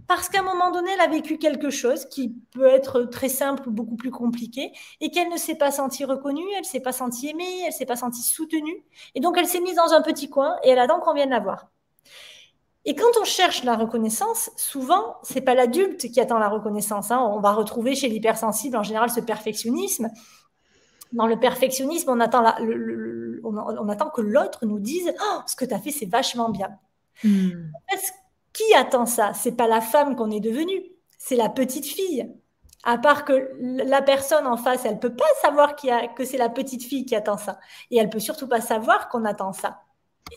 parce 0.09 0.27
qu'à 0.27 0.39
un 0.39 0.43
moment 0.43 0.71
donné, 0.71 0.89
elle 0.91 1.01
a 1.01 1.07
vécu 1.07 1.37
quelque 1.37 1.69
chose 1.69 2.05
qui 2.05 2.33
peut 2.51 2.65
être 2.65 3.03
très 3.03 3.29
simple 3.29 3.69
ou 3.69 3.71
beaucoup 3.71 3.95
plus 3.95 4.09
compliqué 4.09 4.71
et 5.01 5.11
qu'elle 5.11 5.29
ne 5.29 5.37
s'est 5.37 5.53
pas 5.53 5.69
sentie 5.69 6.03
reconnue, 6.03 6.51
elle 6.55 6.61
ne 6.61 6.65
s'est 6.65 6.79
pas 6.79 6.91
sentie 6.91 7.29
aimée, 7.29 7.61
elle 7.61 7.67
ne 7.67 7.73
s'est 7.73 7.85
pas 7.85 7.95
sentie 7.95 8.23
soutenue. 8.23 8.83
Et 9.13 9.19
donc, 9.19 9.37
elle 9.37 9.45
s'est 9.45 9.61
mise 9.61 9.75
dans 9.75 9.93
un 9.93 10.01
petit 10.01 10.27
coin 10.27 10.57
et 10.63 10.69
elle 10.69 10.79
attend 10.79 10.99
qu'on 10.99 11.13
vienne 11.13 11.29
la 11.29 11.39
voir. 11.39 11.67
Et 12.85 12.95
quand 12.95 13.19
on 13.21 13.23
cherche 13.23 13.63
la 13.63 13.75
reconnaissance, 13.75 14.49
souvent, 14.57 15.17
c'est 15.21 15.41
pas 15.41 15.53
l'adulte 15.53 16.09
qui 16.11 16.19
attend 16.19 16.39
la 16.39 16.49
reconnaissance. 16.49 17.11
Hein. 17.11 17.19
On 17.19 17.39
va 17.39 17.51
retrouver 17.51 17.93
chez 17.93 18.07
l'hypersensible 18.07 18.77
en 18.77 18.83
général 18.83 19.11
ce 19.11 19.19
perfectionnisme. 19.19 20.09
Dans 21.13 21.27
le 21.27 21.39
perfectionnisme, 21.39 22.09
on 22.09 22.19
attend, 22.19 22.43
on, 23.43 23.89
attend 23.89 24.09
que 24.09 24.21
l'autre 24.21 24.65
nous 24.65 24.79
dise 24.79 25.13
oh, 25.21 25.39
ce 25.45 25.55
que 25.55 25.65
tu 25.65 25.73
as 25.75 25.79
fait, 25.79 25.91
c'est 25.91 26.07
vachement 26.07 26.49
bien. 26.49 26.69
Hmm. 27.23 27.69
Qui 28.59 28.73
attend 28.73 29.05
ça? 29.05 29.33
C'est 29.33 29.53
pas 29.53 29.67
la 29.67 29.79
femme 29.79 30.17
qu'on 30.17 30.31
est 30.31 30.41
devenue, 30.41 30.83
c'est 31.17 31.37
la 31.37 31.47
petite 31.47 31.85
fille. 31.85 32.29
À 32.83 32.97
part 32.97 33.23
que 33.23 33.51
la 33.57 34.01
personne 34.01 34.45
en 34.45 34.57
face, 34.57 34.83
elle 34.83 34.99
peut 34.99 35.15
pas 35.15 35.23
savoir 35.41 35.77
que 35.77 36.25
c'est 36.25 36.37
la 36.37 36.49
petite 36.49 36.83
fille 36.83 37.05
qui 37.05 37.15
attend 37.15 37.37
ça. 37.37 37.57
Et 37.89 37.97
elle 37.97 38.09
peut 38.09 38.19
surtout 38.19 38.49
pas 38.49 38.59
savoir 38.59 39.07
qu'on 39.07 39.23
attend 39.23 39.53
ça. 39.53 39.83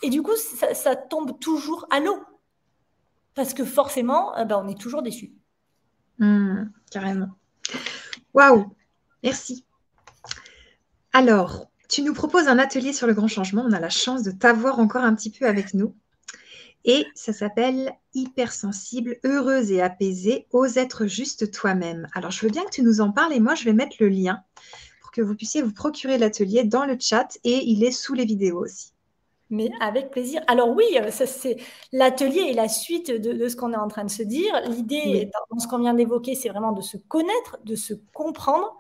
Et 0.05 0.11
du 0.11 0.23
coup, 0.23 0.37
ça, 0.37 0.95
tombe 0.95 1.41
toujours 1.41 1.85
à 1.91 1.99
l'eau. 1.99 2.23
Parce 3.35 3.55
que 3.55 3.65
forcément, 3.65 4.37
eh 4.39 4.45
ben, 4.45 4.63
on 4.65 4.69
est 4.69 4.79
toujours 4.79 5.03
déçu. 5.03 5.33
Hmm, 6.19 6.67
carrément. 6.93 7.31
Waouh, 8.35 8.73
merci. 9.25 9.65
Alors, 11.13 11.67
tu 11.89 12.03
nous 12.03 12.15
proposes 12.15 12.47
un 12.47 12.61
atelier 12.61 12.93
sur 12.93 13.09
le 13.09 13.15
grand 13.15 13.27
changement. 13.29 13.65
On 13.67 13.73
a 13.73 13.81
la 13.81 13.91
chance 13.91 14.23
de 14.23 14.31
t'avoir 14.31 14.79
encore 14.79 15.03
un 15.03 15.15
petit 15.17 15.31
peu 15.31 15.47
avec 15.47 15.75
nous. 15.75 15.97
Et 16.85 17.07
ça 17.15 17.33
s'appelle 17.33 17.93
Hypersensible, 18.15 19.19
heureuse 19.25 19.71
et 19.71 19.81
apaisée, 19.81 20.47
ose 20.51 20.77
être 20.77 21.07
juste 21.07 21.53
toi-même. 21.53 22.09
Alors, 22.15 22.31
je 22.31 22.45
veux 22.45 22.51
bien 22.51 22.65
que 22.65 22.71
tu 22.71 22.83
nous 22.83 23.01
en 23.01 23.13
parles 23.13 23.33
et 23.33 23.41
moi, 23.41 23.55
je 23.55 23.65
vais 23.65 23.73
mettre 23.73 23.97
le 24.01 24.09
lien 24.09 24.43
pour 25.01 25.13
que 25.13 25.21
vous 25.21 25.35
puissiez 25.35 25.63
vous 25.63 25.73
procurer 25.73 26.19
l'atelier 26.19 26.65
dans 26.65 26.85
le 26.85 26.97
chat 26.99 27.39
et 27.45 27.65
il 27.65 27.85
est 27.85 27.93
sous 27.93 28.15
les 28.15 28.25
vidéos 28.25 28.65
aussi. 28.65 28.93
Mais 29.53 29.71
avec 29.81 30.11
plaisir. 30.11 30.41
Alors 30.47 30.71
oui, 30.71 30.85
euh, 30.97 31.11
c'est 31.11 31.59
l'atelier 31.93 32.49
est 32.51 32.55
la 32.55 32.69
suite 32.69 33.11
de, 33.11 33.49
ce 33.49 33.55
qu'on 33.55 33.75
est 33.75 33.77
en 33.77 33.89
train 33.89 34.05
de 34.05 34.11
se 34.11 34.23
dire. 34.23 34.51
L'idée, 34.67 35.31
dans 35.51 35.59
ce 35.59 35.69
qu'on 35.69 35.79
vient 35.79 35.93
d'évoquer, 35.93 36.35
c'est 36.35 36.49
vraiment 36.49 36.73
de 36.73 36.81
se 36.81 36.97
connaître, 36.97 37.59
de 37.65 37.77
se 37.77 37.93
comprendre. 38.15 38.75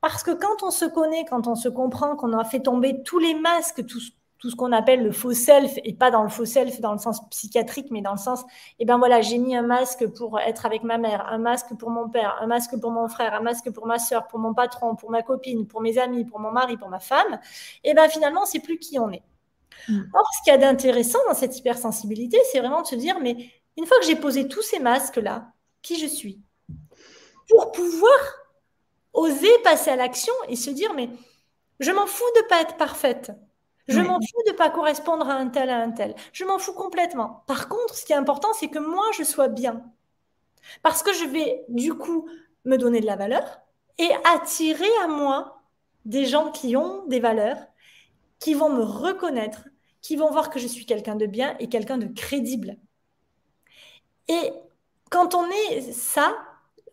Parce 0.00 0.24
que 0.24 0.32
quand 0.32 0.64
on 0.64 0.72
se 0.72 0.84
connaît, 0.84 1.24
quand 1.30 1.46
on 1.46 1.54
se 1.54 1.68
comprend, 1.68 2.16
qu'on 2.16 2.36
a 2.36 2.44
fait 2.44 2.60
tomber 2.60 3.04
tous 3.04 3.20
les 3.20 3.34
masques, 3.34 3.86
tout, 3.86 4.00
tout 4.40 4.50
ce 4.50 4.56
qu'on 4.56 4.72
appelle 4.72 5.02
le 5.04 5.12
faux 5.12 5.34
self, 5.34 5.74
et 5.84 5.92
pas 5.92 6.10
dans 6.10 6.22
le 6.22 6.30
faux 6.30 6.46
self 6.46 6.80
dans 6.80 6.92
le 6.92 6.98
sens 6.98 7.20
psychiatrique, 7.28 7.88
mais 7.90 8.00
dans 8.00 8.12
le 8.12 8.18
sens, 8.18 8.42
eh 8.78 8.86
ben 8.86 8.98
voilà, 8.98 9.20
j'ai 9.20 9.38
mis 9.38 9.54
un 9.54 9.62
masque 9.62 10.06
pour 10.08 10.40
être 10.40 10.64
avec 10.64 10.82
ma 10.82 10.96
mère, 10.96 11.26
un 11.28 11.38
masque 11.38 11.76
pour 11.78 11.90
mon 11.90 12.08
père, 12.08 12.38
un 12.40 12.46
masque 12.46 12.80
pour 12.80 12.90
mon 12.90 13.06
frère, 13.08 13.34
un 13.34 13.42
masque 13.42 13.70
pour 13.70 13.86
ma 13.86 13.98
soeur, 13.98 14.26
pour 14.26 14.38
mon 14.38 14.54
patron, 14.54 14.96
pour 14.96 15.10
ma 15.10 15.22
copine, 15.22 15.66
pour 15.66 15.82
mes 15.82 15.98
amis, 15.98 16.24
pour 16.24 16.40
mon 16.40 16.50
mari, 16.50 16.78
pour 16.78 16.88
ma 16.88 17.00
femme, 17.00 17.38
et 17.84 17.90
eh 17.90 17.94
ben 17.94 18.08
finalement, 18.08 18.46
c'est 18.46 18.60
plus 18.60 18.78
qui 18.78 18.98
on 18.98 19.10
est. 19.10 19.22
Hmm. 19.88 20.02
Or, 20.14 20.24
ce 20.38 20.42
qu'il 20.42 20.52
y 20.52 20.56
a 20.56 20.58
d'intéressant 20.58 21.18
dans 21.28 21.34
cette 21.34 21.56
hypersensibilité, 21.58 22.38
c'est 22.50 22.60
vraiment 22.60 22.82
de 22.82 22.86
se 22.86 22.94
dire, 22.96 23.20
mais 23.20 23.36
une 23.76 23.86
fois 23.86 23.98
que 24.00 24.06
j'ai 24.06 24.16
posé 24.16 24.48
tous 24.48 24.62
ces 24.62 24.78
masques-là, 24.78 25.52
qui 25.82 25.98
je 25.98 26.06
suis? 26.06 26.40
Pour 27.48 27.72
pouvoir 27.72 28.18
oser 29.12 29.50
passer 29.64 29.90
à 29.90 29.96
l'action 29.96 30.32
et 30.48 30.56
se 30.56 30.70
dire, 30.70 30.94
mais 30.94 31.10
je 31.78 31.90
m'en 31.90 32.06
fous 32.06 32.24
de 32.36 32.46
pas 32.48 32.62
être 32.62 32.76
parfaite. 32.76 33.32
Je 33.88 34.00
m'en 34.00 34.20
fous 34.20 34.42
de 34.46 34.52
ne 34.52 34.56
pas 34.56 34.70
correspondre 34.70 35.28
à 35.28 35.34
un 35.34 35.48
tel, 35.48 35.70
à 35.70 35.78
un 35.78 35.90
tel. 35.90 36.14
Je 36.32 36.44
m'en 36.44 36.58
fous 36.58 36.74
complètement. 36.74 37.44
Par 37.46 37.68
contre, 37.68 37.94
ce 37.94 38.04
qui 38.04 38.12
est 38.12 38.16
important, 38.16 38.52
c'est 38.52 38.68
que 38.68 38.78
moi, 38.78 39.04
je 39.16 39.24
sois 39.24 39.48
bien. 39.48 39.84
Parce 40.82 41.02
que 41.02 41.12
je 41.12 41.24
vais, 41.24 41.64
du 41.68 41.94
coup, 41.94 42.28
me 42.64 42.76
donner 42.76 43.00
de 43.00 43.06
la 43.06 43.16
valeur 43.16 43.60
et 43.98 44.10
attirer 44.24 44.90
à 45.02 45.08
moi 45.08 45.62
des 46.04 46.26
gens 46.26 46.50
qui 46.50 46.76
ont 46.76 47.04
des 47.06 47.20
valeurs, 47.20 47.58
qui 48.38 48.54
vont 48.54 48.70
me 48.70 48.82
reconnaître, 48.82 49.68
qui 50.02 50.16
vont 50.16 50.30
voir 50.30 50.50
que 50.50 50.58
je 50.58 50.66
suis 50.66 50.86
quelqu'un 50.86 51.16
de 51.16 51.26
bien 51.26 51.56
et 51.58 51.68
quelqu'un 51.68 51.98
de 51.98 52.06
crédible. 52.06 52.76
Et 54.28 54.52
quand 55.10 55.34
on 55.34 55.46
est 55.50 55.92
ça, 55.92 56.34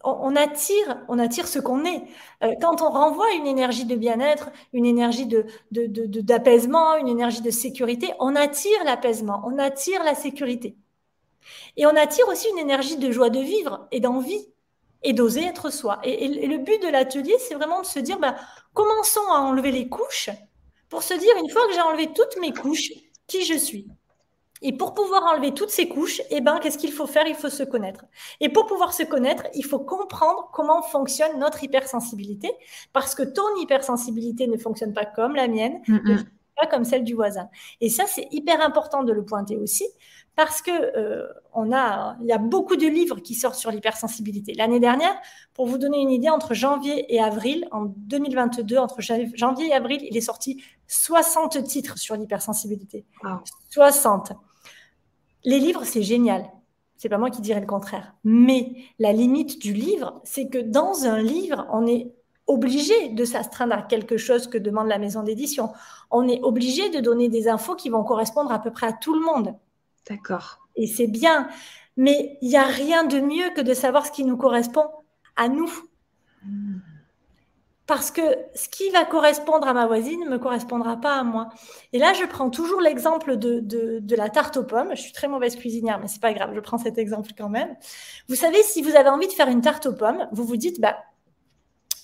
on 0.04 0.36
attire, 0.36 1.48
ce 1.48 1.60
qu'on 1.60 1.86
est. 1.86 2.04
Euh, 2.44 2.54
quand 2.62 2.82
on 2.82 2.90
renvoie 2.90 3.32
une 3.34 3.48
énergie 3.48 3.86
de 3.86 3.96
bien-être, 3.96 4.50
une 4.74 4.86
énergie 4.86 5.26
de, 5.26 5.46
d'apaisement, 5.72 6.96
une 6.98 7.08
énergie 7.08 7.42
de 7.42 7.52
sécurité, 7.52 8.14
on 8.20 8.36
attire 8.36 8.84
l'apaisement, 8.86 9.42
on 9.46 9.58
attire 9.58 10.04
la 10.04 10.16
sécurité. 10.16 10.76
Et 11.76 11.86
on 11.86 11.96
attire 11.96 12.28
aussi 12.28 12.48
une 12.50 12.60
énergie 12.60 12.98
de 12.98 13.12
joie 13.12 13.30
de 13.30 13.40
vivre 13.40 13.88
et 13.92 14.00
d'envie 14.00 14.48
et 15.04 15.14
d'oser 15.14 15.44
être 15.44 15.70
soi. 15.72 16.00
Et, 16.04 16.28
le 16.48 16.58
but 16.58 16.82
de 16.82 16.90
l'atelier, 16.90 17.36
c'est 17.40 17.56
vraiment 17.56 17.82
de 17.82 17.86
se 17.86 18.00
dire, 18.00 18.20
bah, 18.20 18.36
commençons 18.74 19.28
à 19.30 19.40
enlever 19.40 19.72
les 19.72 19.88
couches 19.88 20.30
pour 20.90 21.04
se 21.04 21.14
dire, 21.14 21.32
une 21.42 21.50
fois 21.50 21.68
que 21.68 21.74
j'ai 21.74 21.82
enlevé 21.82 22.14
toutes 22.14 22.38
mes 22.40 22.54
couches, 22.54 22.92
qui 23.28 23.46
je 23.46 23.58
suis. 23.58 23.88
Et 24.62 24.74
pour 24.76 24.94
pouvoir 24.94 25.24
enlever 25.24 25.54
toutes 25.54 25.70
ces 25.70 25.88
couches, 25.88 26.22
eh 26.30 26.42
ben, 26.42 26.60
qu'est-ce 26.60 26.78
qu'il 26.78 26.92
faut 26.92 27.08
faire? 27.08 27.28
Il 27.28 27.36
faut 27.36 27.50
se 27.50 27.64
connaître. 27.64 28.06
Et 28.40 28.50
pour 28.50 28.66
pouvoir 28.66 28.94
se 28.94 29.04
connaître, 29.04 29.44
il 29.54 29.66
faut 29.66 29.80
comprendre 29.80 30.50
comment 30.54 30.82
fonctionne 30.82 31.40
notre 31.40 31.64
hypersensibilité, 31.64 32.52
parce 32.94 33.16
que 33.16 33.24
ton 33.24 33.44
hypersensibilité 33.62 34.48
ne 34.48 34.58
fonctionne 34.58 34.94
pas 34.94 35.06
comme 35.06 35.36
la 35.36 35.48
mienne, 35.48 35.82
pas 36.60 36.68
comme 36.68 36.86
celle 36.86 37.04
du 37.04 37.14
voisin. 37.14 37.50
Et 37.82 37.90
ça, 37.90 38.06
c'est 38.08 38.28
hyper 38.32 38.62
important 38.62 39.04
de 39.04 39.14
le 39.14 39.24
pointer 39.24 39.58
aussi, 39.58 39.86
parce 40.36 40.62
que 40.62 40.72
euh, 40.72 41.28
on 41.54 41.72
a, 41.72 42.16
il 42.22 42.28
y 42.28 42.32
a 42.32 42.38
beaucoup 42.38 42.76
de 42.76 42.86
livres 42.86 43.20
qui 43.20 43.34
sortent 43.34 43.56
sur 43.56 43.72
l'hypersensibilité. 43.72 44.54
L'année 44.54 44.80
dernière, 44.80 45.16
pour 45.54 45.66
vous 45.66 45.78
donner 45.78 46.00
une 46.00 46.12
idée, 46.12 46.30
entre 46.30 46.54
janvier 46.54 47.14
et 47.14 47.20
avril, 47.20 47.68
en 47.72 47.86
2022, 47.86 48.78
entre 48.78 49.02
janvier 49.02 49.68
et 49.68 49.74
avril, 49.74 50.00
il 50.04 50.16
est 50.16 50.22
sorti 50.22 50.64
60 50.88 51.64
titres 51.64 51.98
sur 51.98 52.16
l'hypersensibilité. 52.16 53.06
60. 53.72 54.34
Les 55.46 55.60
livres, 55.60 55.84
c'est 55.84 56.04
génial. 56.04 56.50
C'est 56.98 57.10
pas 57.10 57.18
moi 57.18 57.30
qui 57.30 57.42
dirais 57.42 57.60
le 57.60 57.68
contraire. 57.68 58.16
Mais 58.24 58.74
la 59.00 59.14
limite 59.14 59.62
du 59.62 59.74
livre, 59.74 60.20
c'est 60.24 60.50
que 60.50 60.58
dans 60.58 61.06
un 61.06 61.22
livre, 61.22 61.68
on 61.72 61.86
est 61.86 62.12
obligé 62.48 63.10
de 63.10 63.26
s'astreindre 63.26 63.76
à 63.76 63.82
quelque 63.82 64.18
chose 64.18 64.48
que 64.48 64.58
demande 64.58 64.88
la 64.88 64.98
maison 64.98 65.22
d'édition. 65.22 65.72
On 66.10 66.28
est 66.28 66.42
obligé 66.42 66.90
de 66.90 67.00
donner 67.00 67.30
des 67.30 67.48
infos 67.48 67.76
qui 67.76 67.90
vont 67.90 68.04
correspondre 68.04 68.52
à 68.52 68.60
peu 68.60 68.72
près 68.72 68.88
à 68.88 68.94
tout 68.94 69.14
le 69.14 69.20
monde. 69.20 69.56
D'accord. 70.10 70.68
Et 70.76 70.88
c'est 70.88 71.08
bien. 71.08 71.50
Mais 71.98 72.38
il 72.42 72.50
n'y 72.50 72.58
a 72.58 72.66
rien 72.66 73.04
de 73.04 73.20
mieux 73.20 73.50
que 73.56 73.62
de 73.62 73.74
savoir 73.74 74.06
ce 74.06 74.12
qui 74.12 74.24
nous 74.24 74.38
correspond 74.38 74.86
à 75.36 75.50
nous. 75.50 75.72
Hmm. 76.44 76.80
Parce 77.88 78.12
que 78.12 78.22
ce 78.54 78.68
qui 78.68 78.90
va 78.90 79.06
correspondre 79.06 79.66
à 79.66 79.74
ma 79.74 79.88
voisine 79.88 80.20
ne 80.20 80.30
me 80.30 80.38
correspondra 80.38 80.98
pas 80.98 81.16
à 81.16 81.24
moi. 81.24 81.48
Et 81.94 82.00
là, 82.00 82.12
je 82.14 82.26
prends 82.26 82.50
toujours 82.50 82.82
l'exemple 82.82 83.38
de, 83.38 83.62
de, 83.62 84.16
la 84.16 84.30
tarte 84.30 84.58
aux 84.58 84.64
pommes. 84.64 84.90
Je 84.92 85.02
suis 85.02 85.14
très 85.14 85.30
mauvaise 85.30 85.56
cuisinière, 85.56 85.98
mais 86.00 86.10
c'est 86.10 86.22
pas 86.22 86.34
grave, 86.34 86.52
je 86.54 86.60
prends 86.60 86.78
cet 86.78 86.98
exemple 86.98 87.32
quand 87.38 87.48
même. 87.48 87.76
Vous 88.28 88.36
savez, 88.36 88.62
si 88.64 88.82
vous 88.82 88.96
avez 88.98 89.10
envie 89.10 89.28
de 89.28 89.32
faire 89.32 89.48
une 89.48 89.62
tarte 89.62 89.86
aux 89.86 89.94
pommes, 89.94 90.28
vous 90.34 90.44
vous 90.44 90.58
dites, 90.58 90.82
bah, 90.82 90.98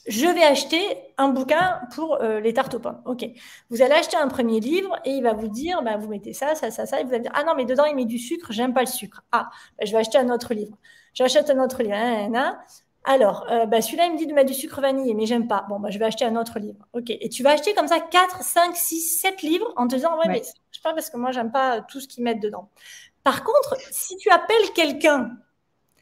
je 0.07 0.25
vais 0.25 0.43
acheter 0.43 0.79
un 1.17 1.29
bouquin 1.29 1.79
pour 1.93 2.21
euh, 2.21 2.39
les 2.39 2.53
tartes 2.53 2.75
aux 2.75 2.79
pommes. 2.79 3.01
OK. 3.05 3.25
Vous 3.69 3.81
allez 3.81 3.93
acheter 3.93 4.15
un 4.15 4.29
premier 4.29 4.61
livre 4.61 4.97
et 5.03 5.11
il 5.11 5.23
va 5.23 5.33
vous 5.33 5.49
dire, 5.49 5.81
bah, 5.83 5.97
vous 5.97 6.07
mettez 6.07 6.31
ça, 6.31 6.55
ça, 6.55 6.71
ça, 6.71 6.85
ça. 6.85 7.01
Et 7.01 7.03
vous 7.03 7.13
allez 7.13 7.23
dire, 7.23 7.31
ah 7.35 7.43
non, 7.43 7.55
mais 7.55 7.65
dedans, 7.65 7.85
il 7.85 7.95
met 7.95 8.05
du 8.05 8.19
sucre, 8.19 8.51
j'aime 8.51 8.73
pas 8.73 8.81
le 8.81 8.87
sucre. 8.87 9.23
Ah, 9.33 9.49
bah, 9.77 9.85
je 9.85 9.91
vais 9.91 9.97
acheter 9.97 10.17
un 10.17 10.29
autre 10.29 10.53
livre. 10.53 10.77
J'achète 11.13 11.49
un 11.49 11.61
autre 11.63 11.83
livre. 11.83 11.93
Alors, 13.05 13.45
euh, 13.51 13.65
bah, 13.65 13.81
celui-là, 13.81 14.05
il 14.05 14.13
me 14.13 14.17
dit 14.17 14.27
de 14.27 14.33
mettre 14.33 14.49
du 14.49 14.53
sucre 14.53 14.79
vanillé, 14.79 15.13
mais 15.13 15.25
j'aime 15.25 15.47
pas. 15.47 15.65
Bon, 15.67 15.79
bah, 15.79 15.89
je 15.89 15.99
vais 15.99 16.05
acheter 16.05 16.23
un 16.25 16.35
autre 16.37 16.59
livre. 16.59 16.87
OK. 16.93 17.09
Et 17.09 17.29
tu 17.29 17.43
vas 17.43 17.51
acheter 17.51 17.73
comme 17.73 17.87
ça 17.87 17.99
4, 17.99 18.43
5, 18.43 18.75
6, 18.75 19.19
7 19.21 19.41
livres 19.41 19.73
en 19.75 19.87
te 19.87 19.95
disant, 19.95 20.17
ouais, 20.17 20.27
mais 20.27 20.41
je 20.71 20.77
sais 20.77 20.83
pas 20.83 20.93
parce 20.93 21.09
que 21.09 21.17
moi, 21.17 21.31
j'aime 21.31 21.51
pas 21.51 21.81
tout 21.81 21.99
ce 21.99 22.07
qu'ils 22.07 22.23
mettent 22.23 22.41
dedans. 22.41 22.69
Par 23.23 23.43
contre, 23.43 23.77
si 23.91 24.15
tu 24.17 24.29
appelles 24.29 24.71
quelqu'un 24.73 25.31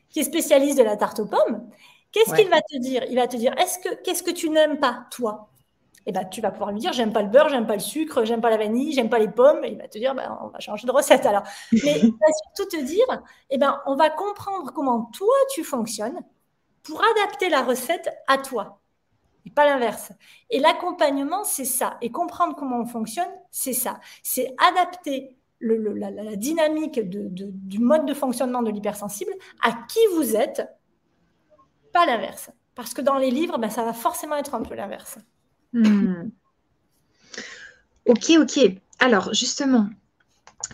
qui 0.10 0.20
est 0.20 0.24
spécialiste 0.24 0.78
de 0.78 0.84
la 0.84 0.98
tarte 0.98 1.20
aux 1.20 1.26
pommes, 1.26 1.70
qu'est-ce 2.12 2.36
qu'il 2.36 2.50
va 2.50 2.62
te 2.62 2.78
dire? 2.78 3.04
Il 3.10 3.16
va 3.16 3.28
te 3.28 3.38
dire 3.38 3.54
est-ce 3.58 3.80
que 3.80 3.90
qu'est-ce 4.04 4.24
que 4.24 4.32
tu 4.32 4.50
n'aimes 4.50 4.80
pas 4.80 5.06
toi? 5.12 5.50
Eh 6.08 6.12
ben, 6.12 6.26
tu 6.26 6.42
vas 6.42 6.50
pouvoir 6.50 6.72
lui 6.72 6.80
dire 6.80 6.94
j'aime 6.94 7.14
pas 7.14 7.22
le 7.22 7.30
beurre, 7.30 7.50
j'aime 7.50 7.68
pas 7.68 7.76
le 7.76 7.80
sucre, 7.80 8.26
j'aime 8.26 8.42
pas 8.42 8.50
la 8.50 8.58
vanille, 8.58 8.92
j'aime 8.92 9.10
pas 9.10 9.20
les 9.20 9.30
pommes. 9.30 9.64
Et 9.64 9.70
il 9.70 9.78
va 9.78 9.88
te 9.88 10.00
dire 10.00 10.16
ben, 10.16 10.38
on 10.44 10.48
va 10.48 10.60
changer 10.60 10.88
de 10.88 10.92
recette 10.92 11.26
alors. 11.26 11.44
Mais 11.72 12.00
il 12.00 12.12
va 12.12 12.28
surtout 12.56 12.78
te 12.78 12.84
dire 12.84 13.06
eh 13.52 13.58
ben, 13.58 13.80
on 13.86 13.96
va 13.96 14.10
comprendre 14.10 14.72
comment 14.74 15.10
toi 15.14 15.34
tu 15.54 15.64
fonctionnes 15.64 16.20
pour 16.84 17.02
adapter 17.04 17.50
la 17.50 17.64
recette 17.64 18.10
à 18.28 18.38
toi 18.38 18.82
et 19.46 19.50
pas 19.50 19.66
l'inverse. 19.66 20.12
Et 20.50 20.60
l'accompagnement, 20.60 21.44
c'est 21.44 21.66
ça. 21.66 21.98
Et 22.02 22.12
comprendre 22.12 22.56
comment 22.56 22.80
on 22.80 22.86
fonctionne, 22.86 23.30
c'est 23.50 23.74
ça. 23.74 24.00
C'est 24.24 24.54
adapter 24.58 25.38
la, 25.60 26.36
dynamique 26.36 27.00
du 27.00 27.80
mode 27.80 28.06
de 28.06 28.14
fonctionnement 28.14 28.64
de 28.64 28.72
l'hypersensible 28.72 29.32
à 29.62 29.72
qui 29.88 30.00
vous 30.16 30.36
êtes, 30.36 30.68
pas 31.94 32.06
l'inverse. 32.06 32.52
Parce 32.76 32.94
que 32.94 33.02
dans 33.02 33.18
les 33.18 33.32
livres, 33.32 33.58
ben, 33.58 33.70
ça 33.70 33.84
va 33.84 33.94
forcément 33.94 34.38
être 34.38 34.56
un 34.56 34.62
peu 34.62 34.76
l'inverse. 34.76 35.18
Hmm. 35.74 36.30
Ok, 38.06 38.32
ok. 38.40 38.60
Alors, 39.00 39.34
justement, 39.34 39.88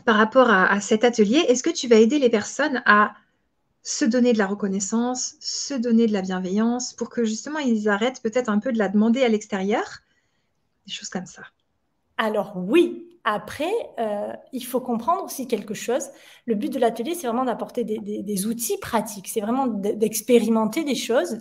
par 0.05 0.15
rapport 0.15 0.49
à 0.49 0.79
cet 0.79 1.03
atelier, 1.03 1.39
est-ce 1.47 1.63
que 1.63 1.69
tu 1.69 1.87
vas 1.87 1.95
aider 1.95 2.19
les 2.19 2.29
personnes 2.29 2.81
à 2.85 3.13
se 3.87 4.03
donner 4.03 4.33
de 4.33 4.37
la 4.37 4.47
reconnaissance, 4.47 5.35
se 5.39 5.73
donner 5.73 6.07
de 6.07 6.11
la 6.11 6.21
bienveillance 6.21 6.91
pour 6.91 7.09
que 7.09 7.23
justement 7.23 7.59
ils 7.59 7.87
arrêtent 7.87 8.21
peut-être 8.21 8.49
un 8.49 8.59
peu 8.59 8.73
de 8.73 8.77
la 8.77 8.89
demander 8.89 9.23
à 9.23 9.29
l'extérieur, 9.29 9.85
des 10.85 10.91
choses 10.91 11.07
comme 11.07 11.25
ça. 11.25 11.43
Alors 12.17 12.57
oui, 12.57 13.17
après, 13.23 13.71
euh, 13.97 14.33
il 14.51 14.65
faut 14.65 14.81
comprendre 14.81 15.23
aussi 15.23 15.47
quelque 15.47 15.73
chose. 15.73 16.09
Le 16.47 16.55
but 16.55 16.73
de 16.73 16.79
l'atelier, 16.79 17.15
c'est 17.15 17.27
vraiment 17.27 17.45
d'apporter 17.45 17.85
des, 17.85 18.45
outils 18.45 18.77
pratiques, 18.77 19.29
c'est 19.29 19.39
vraiment 19.39 19.67
d'expérimenter 19.67 20.83
des 20.83 20.95
choses, 20.95 21.37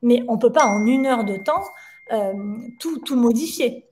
mais 0.00 0.24
on 0.26 0.36
ne 0.36 0.40
peut 0.40 0.52
pas 0.52 0.64
en 0.64 0.86
une 0.86 1.04
heure 1.04 1.26
de 1.26 1.36
temps 1.36 1.64
euh, 2.12 2.32
tout, 2.78 2.98
tout 3.00 3.16
modifier. 3.16 3.84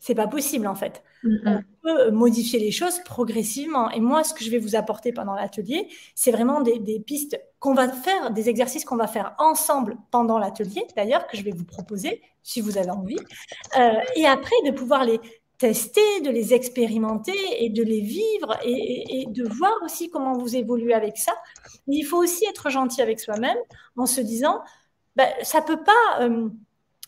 C'est 0.00 0.16
pas 0.16 0.26
possible 0.26 0.66
en 0.66 0.74
fait. 0.74 1.04
On 1.24 1.62
peut 1.82 2.10
modifier 2.10 2.58
les 2.58 2.70
choses 2.70 2.98
progressivement. 3.04 3.90
Et 3.90 4.00
moi, 4.00 4.24
ce 4.24 4.34
que 4.34 4.44
je 4.44 4.50
vais 4.50 4.58
vous 4.58 4.74
apporter 4.74 5.12
pendant 5.12 5.34
l'atelier, 5.34 5.88
c'est 6.14 6.32
vraiment 6.32 6.60
des, 6.60 7.00
pistes 7.00 7.40
qu'on 7.60 7.74
va 7.74 7.88
faire, 7.88 8.32
des 8.32 8.48
exercices 8.48 8.84
qu'on 8.84 8.96
va 8.96 9.06
faire 9.06 9.34
ensemble 9.38 9.96
pendant 10.10 10.38
l'atelier, 10.38 10.84
d'ailleurs, 10.96 11.26
que 11.26 11.36
je 11.36 11.42
vais 11.42 11.52
vous 11.52 11.64
proposer 11.64 12.22
si 12.42 12.60
vous 12.60 12.76
avez 12.76 12.90
envie. 12.90 13.18
Euh, 13.78 13.92
et 14.16 14.26
après, 14.26 14.56
de 14.66 14.72
pouvoir 14.72 15.04
les 15.04 15.20
tester, 15.58 16.20
de 16.24 16.30
les 16.30 16.54
expérimenter 16.54 17.36
et 17.64 17.70
de 17.70 17.84
les 17.84 18.00
vivre 18.00 18.58
et, 18.64 19.26
de 19.28 19.48
voir 19.48 19.74
aussi 19.84 20.10
comment 20.10 20.36
vous 20.36 20.56
évoluez 20.56 20.92
avec 20.92 21.16
ça. 21.16 21.32
il 21.86 22.02
faut 22.02 22.16
aussi 22.16 22.44
être 22.46 22.68
gentil 22.68 23.00
avec 23.00 23.20
soi-même 23.20 23.56
en 23.96 24.06
se 24.06 24.20
disant, 24.20 24.60
ben, 25.14 25.28
ça 25.42 25.62
peut 25.62 25.80
pas, 25.84 26.20
euh, 26.20 26.48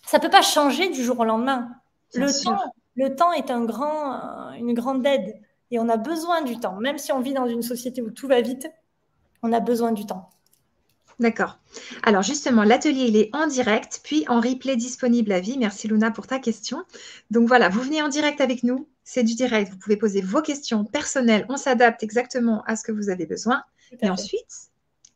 ça 0.07 0.21
peut 0.21 0.31
pas 0.31 0.43
changer 0.43 0.89
du 0.89 1.03
jour 1.03 1.19
au 1.19 1.25
lendemain. 1.25 1.69
le 2.15 2.29
temps, 2.45 2.61
le 2.97 3.15
temps 3.15 3.33
est 3.33 3.51
un 3.51 3.65
grand, 3.65 4.53
une 4.53 4.75
grande 4.75 5.07
aide 5.07 5.41
et 5.71 5.79
on 5.79 5.89
a 5.89 5.97
besoin 5.97 6.43
du 6.43 6.59
temps. 6.59 6.77
Même 6.77 6.99
si 6.99 7.13
on 7.13 7.21
vit 7.21 7.35
dans 7.35 7.47
une 7.47 7.63
société 7.63 8.03
où 8.03 8.11
tout 8.11 8.29
va 8.29 8.41
vite, 8.41 8.69
on 9.43 9.53
a 9.53 9.61
besoin 9.61 9.93
du 9.93 10.07
temps. 10.07 10.31
D'accord. 11.21 11.59
Alors 12.03 12.23
justement, 12.23 12.65
l'atelier, 12.65 13.05
il 13.07 13.17
est 13.17 13.31
en 13.33 13.47
direct, 13.47 14.01
puis 14.03 14.25
en 14.29 14.41
replay 14.41 14.77
disponible 14.77 15.33
à 15.33 15.41
vie. 15.41 15.59
Merci 15.59 15.87
Luna 15.87 16.11
pour 16.11 16.27
ta 16.27 16.39
question. 16.39 16.83
Donc 17.31 17.47
voilà, 17.47 17.69
vous 17.69 17.81
venez 17.81 18.03
en 18.03 18.09
direct 18.09 18.41
avec 18.41 18.65
nous. 18.65 18.89
C'est 19.05 19.23
du 19.23 19.35
direct. 19.35 19.71
Vous 19.71 19.79
pouvez 19.79 19.97
poser 19.97 20.23
vos 20.23 20.43
questions 20.43 20.85
personnelles. 20.85 21.47
On 21.49 21.57
s'adapte 21.57 22.03
exactement 22.03 22.63
à 22.67 22.75
ce 22.75 22.83
que 22.83 22.93
vous 22.93 23.11
avez 23.11 23.27
besoin. 23.27 23.63
Et 24.01 24.11
ensuite, 24.11 24.71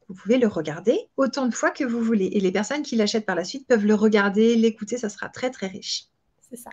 vous 0.09 0.15
pouvez 0.15 0.39
le 0.39 0.47
regarder 0.47 1.09
autant 1.17 1.47
de 1.47 1.55
fois 1.55 1.71
que 1.71 1.85
vous 1.85 2.01
voulez. 2.01 2.27
Et 2.27 2.41
les 2.41 2.53
personnes 2.53 2.83
qui 2.83 2.97
l'achètent 2.97 3.27
par 3.27 3.35
la 3.35 3.45
suite 3.45 3.67
peuvent 3.67 3.87
le 3.87 3.95
regarder, 3.95 4.55
l'écouter. 4.57 4.99
Ça 4.99 5.09
sera 5.09 5.29
très, 5.29 5.51
très 5.51 5.67
riche. 5.67 6.05
C'est 6.49 6.57
ça. 6.57 6.71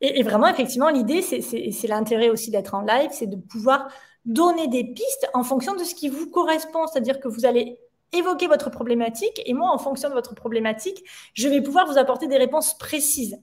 Et, 0.00 0.22
vraiment, 0.22 0.46
effectivement, 0.46 0.88
l'idée, 0.88 1.20
c'est 1.20 1.86
l'intérêt 1.88 2.30
aussi 2.30 2.50
d'être 2.50 2.74
en 2.74 2.80
live, 2.80 3.10
c'est 3.12 3.26
de 3.26 3.36
pouvoir 3.36 3.88
donner 4.24 4.66
des 4.68 4.84
pistes 4.84 5.28
en 5.34 5.42
fonction 5.42 5.74
de 5.74 5.84
ce 5.84 5.94
qui 5.94 6.08
vous 6.08 6.30
correspond. 6.30 6.86
C'est-à-dire 6.86 7.20
que 7.20 7.28
vous 7.28 7.44
allez 7.44 7.78
évoquer 8.12 8.46
votre 8.46 8.70
problématique 8.70 9.40
et 9.44 9.54
moi, 9.54 9.70
en 9.70 9.78
fonction 9.78 10.08
de 10.08 10.14
votre 10.14 10.34
problématique, 10.34 11.04
je 11.34 11.48
vais 11.48 11.60
pouvoir 11.60 11.86
vous 11.86 11.98
apporter 11.98 12.26
des 12.26 12.38
réponses 12.38 12.76
précises. 12.76 13.38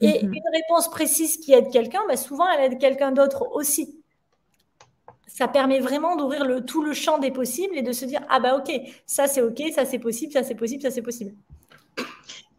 Et 0.00 0.22
mhm. 0.22 0.34
une 0.34 0.42
réponse 0.52 0.90
précise 0.90 1.38
qui 1.38 1.52
aide 1.52 1.70
quelqu'un, 1.70 2.00
bah, 2.08 2.16
souvent, 2.16 2.48
elle 2.50 2.72
aide 2.72 2.78
quelqu'un 2.78 3.12
d'autre 3.12 3.48
aussi. 3.52 3.98
Ça 5.26 5.48
permet 5.48 5.80
vraiment 5.80 6.16
d'ouvrir 6.16 6.44
le, 6.44 6.64
tout 6.64 6.82
le 6.82 6.92
champ 6.92 7.18
des 7.18 7.30
possibles 7.30 7.76
et 7.76 7.82
de 7.82 7.92
se 7.92 8.04
dire, 8.04 8.20
ah 8.28 8.38
bah 8.38 8.54
ok, 8.56 8.70
ça 9.06 9.26
c'est 9.26 9.40
ok, 9.40 9.62
ça 9.74 9.86
c'est 9.86 9.98
possible, 9.98 10.30
ça 10.30 10.42
c'est 10.42 10.54
possible, 10.54 10.82
ça 10.82 10.90
c'est 10.90 11.02
possible. 11.02 11.34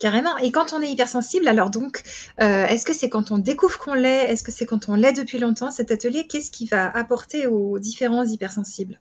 Carrément. 0.04 0.36
Et 0.40 0.52
quand 0.52 0.74
on 0.74 0.82
est 0.82 0.92
hypersensible, 0.92 1.48
alors 1.48 1.70
donc, 1.70 2.04
euh, 2.42 2.66
est-ce 2.66 2.86
que 2.86 2.92
c'est 2.92 3.08
quand 3.08 3.32
on 3.32 3.38
découvre 3.38 3.80
qu'on 3.80 3.94
l'est? 3.94 4.30
Est-ce 4.30 4.44
que 4.44 4.52
c'est 4.52 4.66
quand 4.66 4.90
on 4.90 4.96
l'est 4.96 5.14
depuis 5.14 5.40
longtemps 5.40 5.72
Cet 5.72 5.92
atelier, 5.92 6.28
qu'est-ce 6.28 6.52
qui 6.52 6.66
va 6.66 6.90
apporter 6.90 7.48
aux 7.48 7.80
différents 7.80 8.26
hypersensibles? 8.26 9.00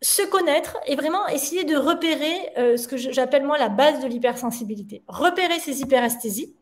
Se 0.00 0.28
connaître 0.28 0.78
et 0.88 0.96
vraiment 0.96 1.28
essayer 1.28 1.62
de 1.62 1.76
repérer 1.76 2.34
euh, 2.58 2.76
ce 2.76 2.88
que 2.88 2.96
j'appelle 2.96 3.46
moi 3.46 3.56
la 3.56 3.68
base 3.68 4.02
de 4.02 4.08
l'hypersensibilité. 4.08 5.04
Repérer 5.06 5.60
ces 5.60 5.80
hyperesthésies. 5.80 6.56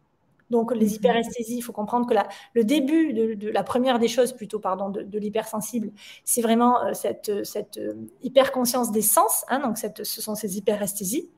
Donc 0.50 0.70
les 0.74 0.84
mhm. 0.84 0.92
hyperesthésies, 0.96 1.56
il 1.56 1.62
faut 1.62 1.72
comprendre 1.72 2.06
que 2.06 2.14
le 2.52 2.64
début 2.64 3.14
de, 3.14 3.48
la 3.48 3.62
première 3.62 3.98
des 3.98 4.08
choses, 4.08 4.34
plutôt 4.34 4.58
pardon, 4.58 4.90
de, 4.90 5.18
l'hypersensible, 5.18 5.90
c'est 6.26 6.42
vraiment 6.42 6.84
euh, 6.84 6.92
cette, 6.92 7.46
cette 7.46 7.80
hyperconscience 8.22 8.92
des 8.92 9.00
sens. 9.00 9.46
Hein, 9.48 9.60
donc 9.60 9.78
cette, 9.78 10.04
ce 10.04 10.20
sont 10.20 10.34
ces 10.34 10.58
hyperesthésies. 10.58 11.30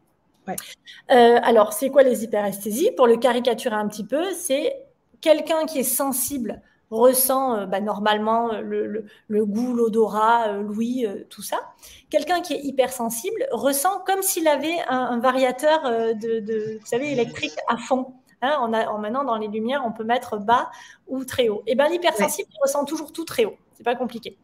Euh, 0.48 1.38
alors, 1.42 1.72
c'est 1.72 1.90
quoi 1.90 2.02
les 2.02 2.24
hyperesthésies? 2.24 2.92
Pour 2.92 3.06
le 3.06 3.16
caricaturer 3.16 3.74
un 3.74 3.88
petit 3.88 4.04
peu, 4.04 4.32
c'est 4.32 4.76
quelqu'un 5.20 5.66
qui 5.66 5.78
est 5.78 5.84
sensible 5.84 6.60
ressent 6.90 7.56
euh, 7.56 7.66
bah, 7.66 7.80
normalement 7.80 8.52
euh, 8.52 9.04
le, 9.28 9.46
goût, 9.46 9.72
l'odorat, 9.72 10.58
l'ouïe, 10.58 11.08
tout 11.30 11.42
ça. 11.42 11.58
Quelqu'un 12.10 12.40
qui 12.40 12.54
est 12.54 12.60
hypersensible 12.60 13.46
ressent 13.50 14.00
comme 14.06 14.22
s'il 14.22 14.46
avait 14.48 14.78
un, 14.88 15.18
variateur 15.18 15.82
de, 16.14 16.78
vous 16.78 16.86
savez, 16.86 17.12
électrique 17.12 17.56
à 17.68 17.76
fond. 17.76 18.14
Hein, 18.42 18.58
on 18.60 18.72
a, 18.72 18.98
maintenant, 18.98 19.24
dans 19.24 19.36
les 19.36 19.48
lumières, 19.48 19.84
on 19.86 19.92
peut 19.92 20.04
mettre 20.04 20.36
bas 20.36 20.70
ou 21.06 21.24
très 21.24 21.48
haut. 21.48 21.62
Et 21.66 21.72
eh 21.72 21.74
bien, 21.76 21.88
l'hypersensible 21.88 22.50
ressent 22.60 22.84
toujours 22.84 23.12
tout 23.12 23.24
très 23.24 23.44
haut 23.44 23.56
pas 23.82 23.94
compliqué. 23.94 24.38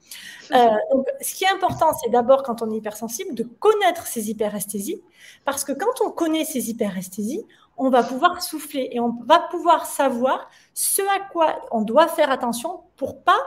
Euh, 0.53 0.69
donc, 0.93 1.07
ce 1.21 1.35
qui 1.35 1.45
est 1.45 1.51
important, 1.51 1.93
c'est 2.03 2.11
d'abord, 2.11 2.43
quand 2.43 2.63
on 2.63 2.71
est 2.71 2.77
hypersensible, 2.77 3.35
de 3.35 3.45
connaître 3.45 4.07
ces 4.07 4.31
hyperesthésies, 4.31 5.03
parce 5.45 5.65
que 5.65 5.73
quand 5.73 6.05
on 6.05 6.11
connaît 6.11 6.45
ces 6.45 6.71
hyperesthésies, 6.71 7.45
on 7.77 7.91
va 7.91 8.03
pouvoir 8.03 8.43
souffler 8.43 8.89
et 8.93 9.01
on 9.01 9.17
va 9.25 9.39
pouvoir 9.51 9.87
savoir 9.87 10.51
ce 10.75 11.03
à 11.03 11.21
quoi 11.31 11.61
on 11.71 11.83
doit 11.83 12.09
faire 12.09 12.31
attention 12.31 12.81
pour 12.97 13.23
pas 13.23 13.39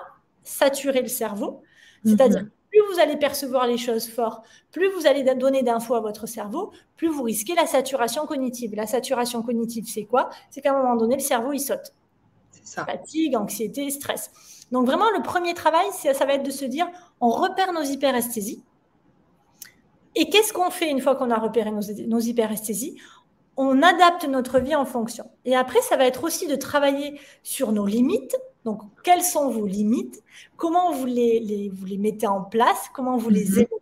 saturer 0.44 1.02
le 1.02 1.08
cerveau. 1.08 1.62
C'est-à-dire, 2.06 2.44
mhm. 2.44 2.50
plus 2.70 2.82
vous 2.92 3.00
allez 3.00 3.18
percevoir 3.18 3.68
les 3.68 3.78
choses 3.78 4.08
fort, 4.08 4.42
plus 4.72 4.89
vous 4.89 5.06
allez 5.06 5.24
donner 5.36 5.62
d'infos 5.62 5.96
à 5.96 6.00
votre 6.00 6.26
cerveau, 6.26 6.72
plus 6.98 7.10
vous 7.10 7.24
risquez 7.24 7.54
la 7.54 7.68
saturation 7.68 8.26
cognitive. 8.26 8.74
La 8.76 8.88
saturation 8.88 9.44
cognitive, 9.44 9.86
c'est 9.88 10.06
quoi? 10.06 10.30
C'est 10.50 10.62
qu'à 10.62 10.74
un 10.74 10.82
moment 10.82 10.96
donné, 10.96 11.16
le 11.16 11.22
cerveau, 11.22 11.54
il 11.54 11.60
saute. 11.60 11.94
Ça. 12.64 12.86
Fatigue, 12.86 13.36
anxiété, 13.36 13.89
stress. 13.89 14.32
Donc 14.72 14.86
vraiment, 14.86 15.09
le 15.15 15.22
premier 15.22 15.53
travail, 15.53 15.86
ça 15.91 16.26
va 16.26 16.34
être 16.34 16.43
de 16.43 16.51
se 16.51 16.65
dire, 16.65 16.88
on 17.19 17.30
repère 17.30 17.74
nos 17.74 17.84
hyperesthésies. 17.84 18.63
Et 20.15 20.30
qu'est-ce 20.30 20.53
qu'on 20.53 20.69
fait 20.69 20.89
une 20.89 21.01
fois 21.01 21.15
qu'on 21.15 21.30
a 21.30 21.38
repéré 21.38 21.72
nos, 21.72 22.19
hyperesthésies? 22.19 22.97
On 23.57 23.82
adapte 23.82 24.28
notre 24.28 24.59
vie 24.59 24.76
en 24.76 24.86
fonction. 24.86 25.30
Et 25.45 25.55
après, 25.55 25.82
ça 25.82 25.97
va 25.97 26.05
être 26.05 26.24
aussi 26.24 26.47
de 26.47 26.55
travailler 26.55 27.19
sur 27.43 27.72
nos 27.72 27.86
limites. 27.86 28.36
Donc, 28.65 28.82
quelles 29.03 29.24
sont 29.24 29.49
vos 29.49 29.65
limites? 29.65 30.22
Comment 30.57 30.91
vous 30.91 31.05
les, 31.05 31.72
vous 31.74 31.86
les 31.86 31.97
mettez 31.97 32.28
en 32.28 32.41
place? 32.41 32.89
Comment 32.93 33.17
vous 33.17 33.30
les 33.30 33.45
mhm. 33.45 33.59
aidez 33.59 33.82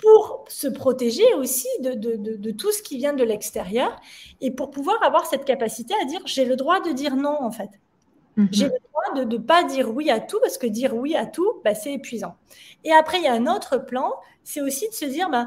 pour 0.00 0.44
se 0.48 0.68
protéger 0.68 1.34
aussi 1.34 1.66
de, 1.80 1.94
de, 1.94 2.50
tout 2.52 2.70
ce 2.70 2.82
qui 2.82 2.98
vient 2.98 3.14
de 3.14 3.24
l'extérieur 3.24 3.96
et 4.40 4.52
pour 4.52 4.70
pouvoir 4.70 5.02
avoir 5.02 5.26
cette 5.26 5.44
capacité 5.44 5.92
à 6.00 6.04
dire 6.04 6.20
j'ai 6.24 6.44
le 6.44 6.54
droit 6.54 6.80
de 6.80 6.92
dire 6.92 7.16
non 7.16 7.36
en 7.40 7.50
fait. 7.50 7.70
J'ai 8.52 8.66
mhm. 8.66 8.72
le 8.72 8.78
droit 8.88 9.24
de 9.24 9.36
ne 9.36 9.38
pas 9.38 9.64
dire 9.64 9.90
oui 9.94 10.10
à 10.10 10.20
tout 10.20 10.38
parce 10.40 10.58
que 10.58 10.66
dire 10.66 10.94
oui 10.94 11.16
à 11.16 11.26
tout, 11.26 11.60
bah, 11.64 11.74
c'est 11.74 11.92
épuisant. 11.92 12.36
Et 12.84 12.92
après, 12.92 13.18
il 13.18 13.24
y 13.24 13.28
a 13.28 13.34
un 13.34 13.46
autre 13.46 13.78
plan, 13.78 14.14
c'est 14.44 14.60
aussi 14.60 14.88
de 14.88 14.94
se 14.94 15.04
dire 15.04 15.28
bah, 15.28 15.46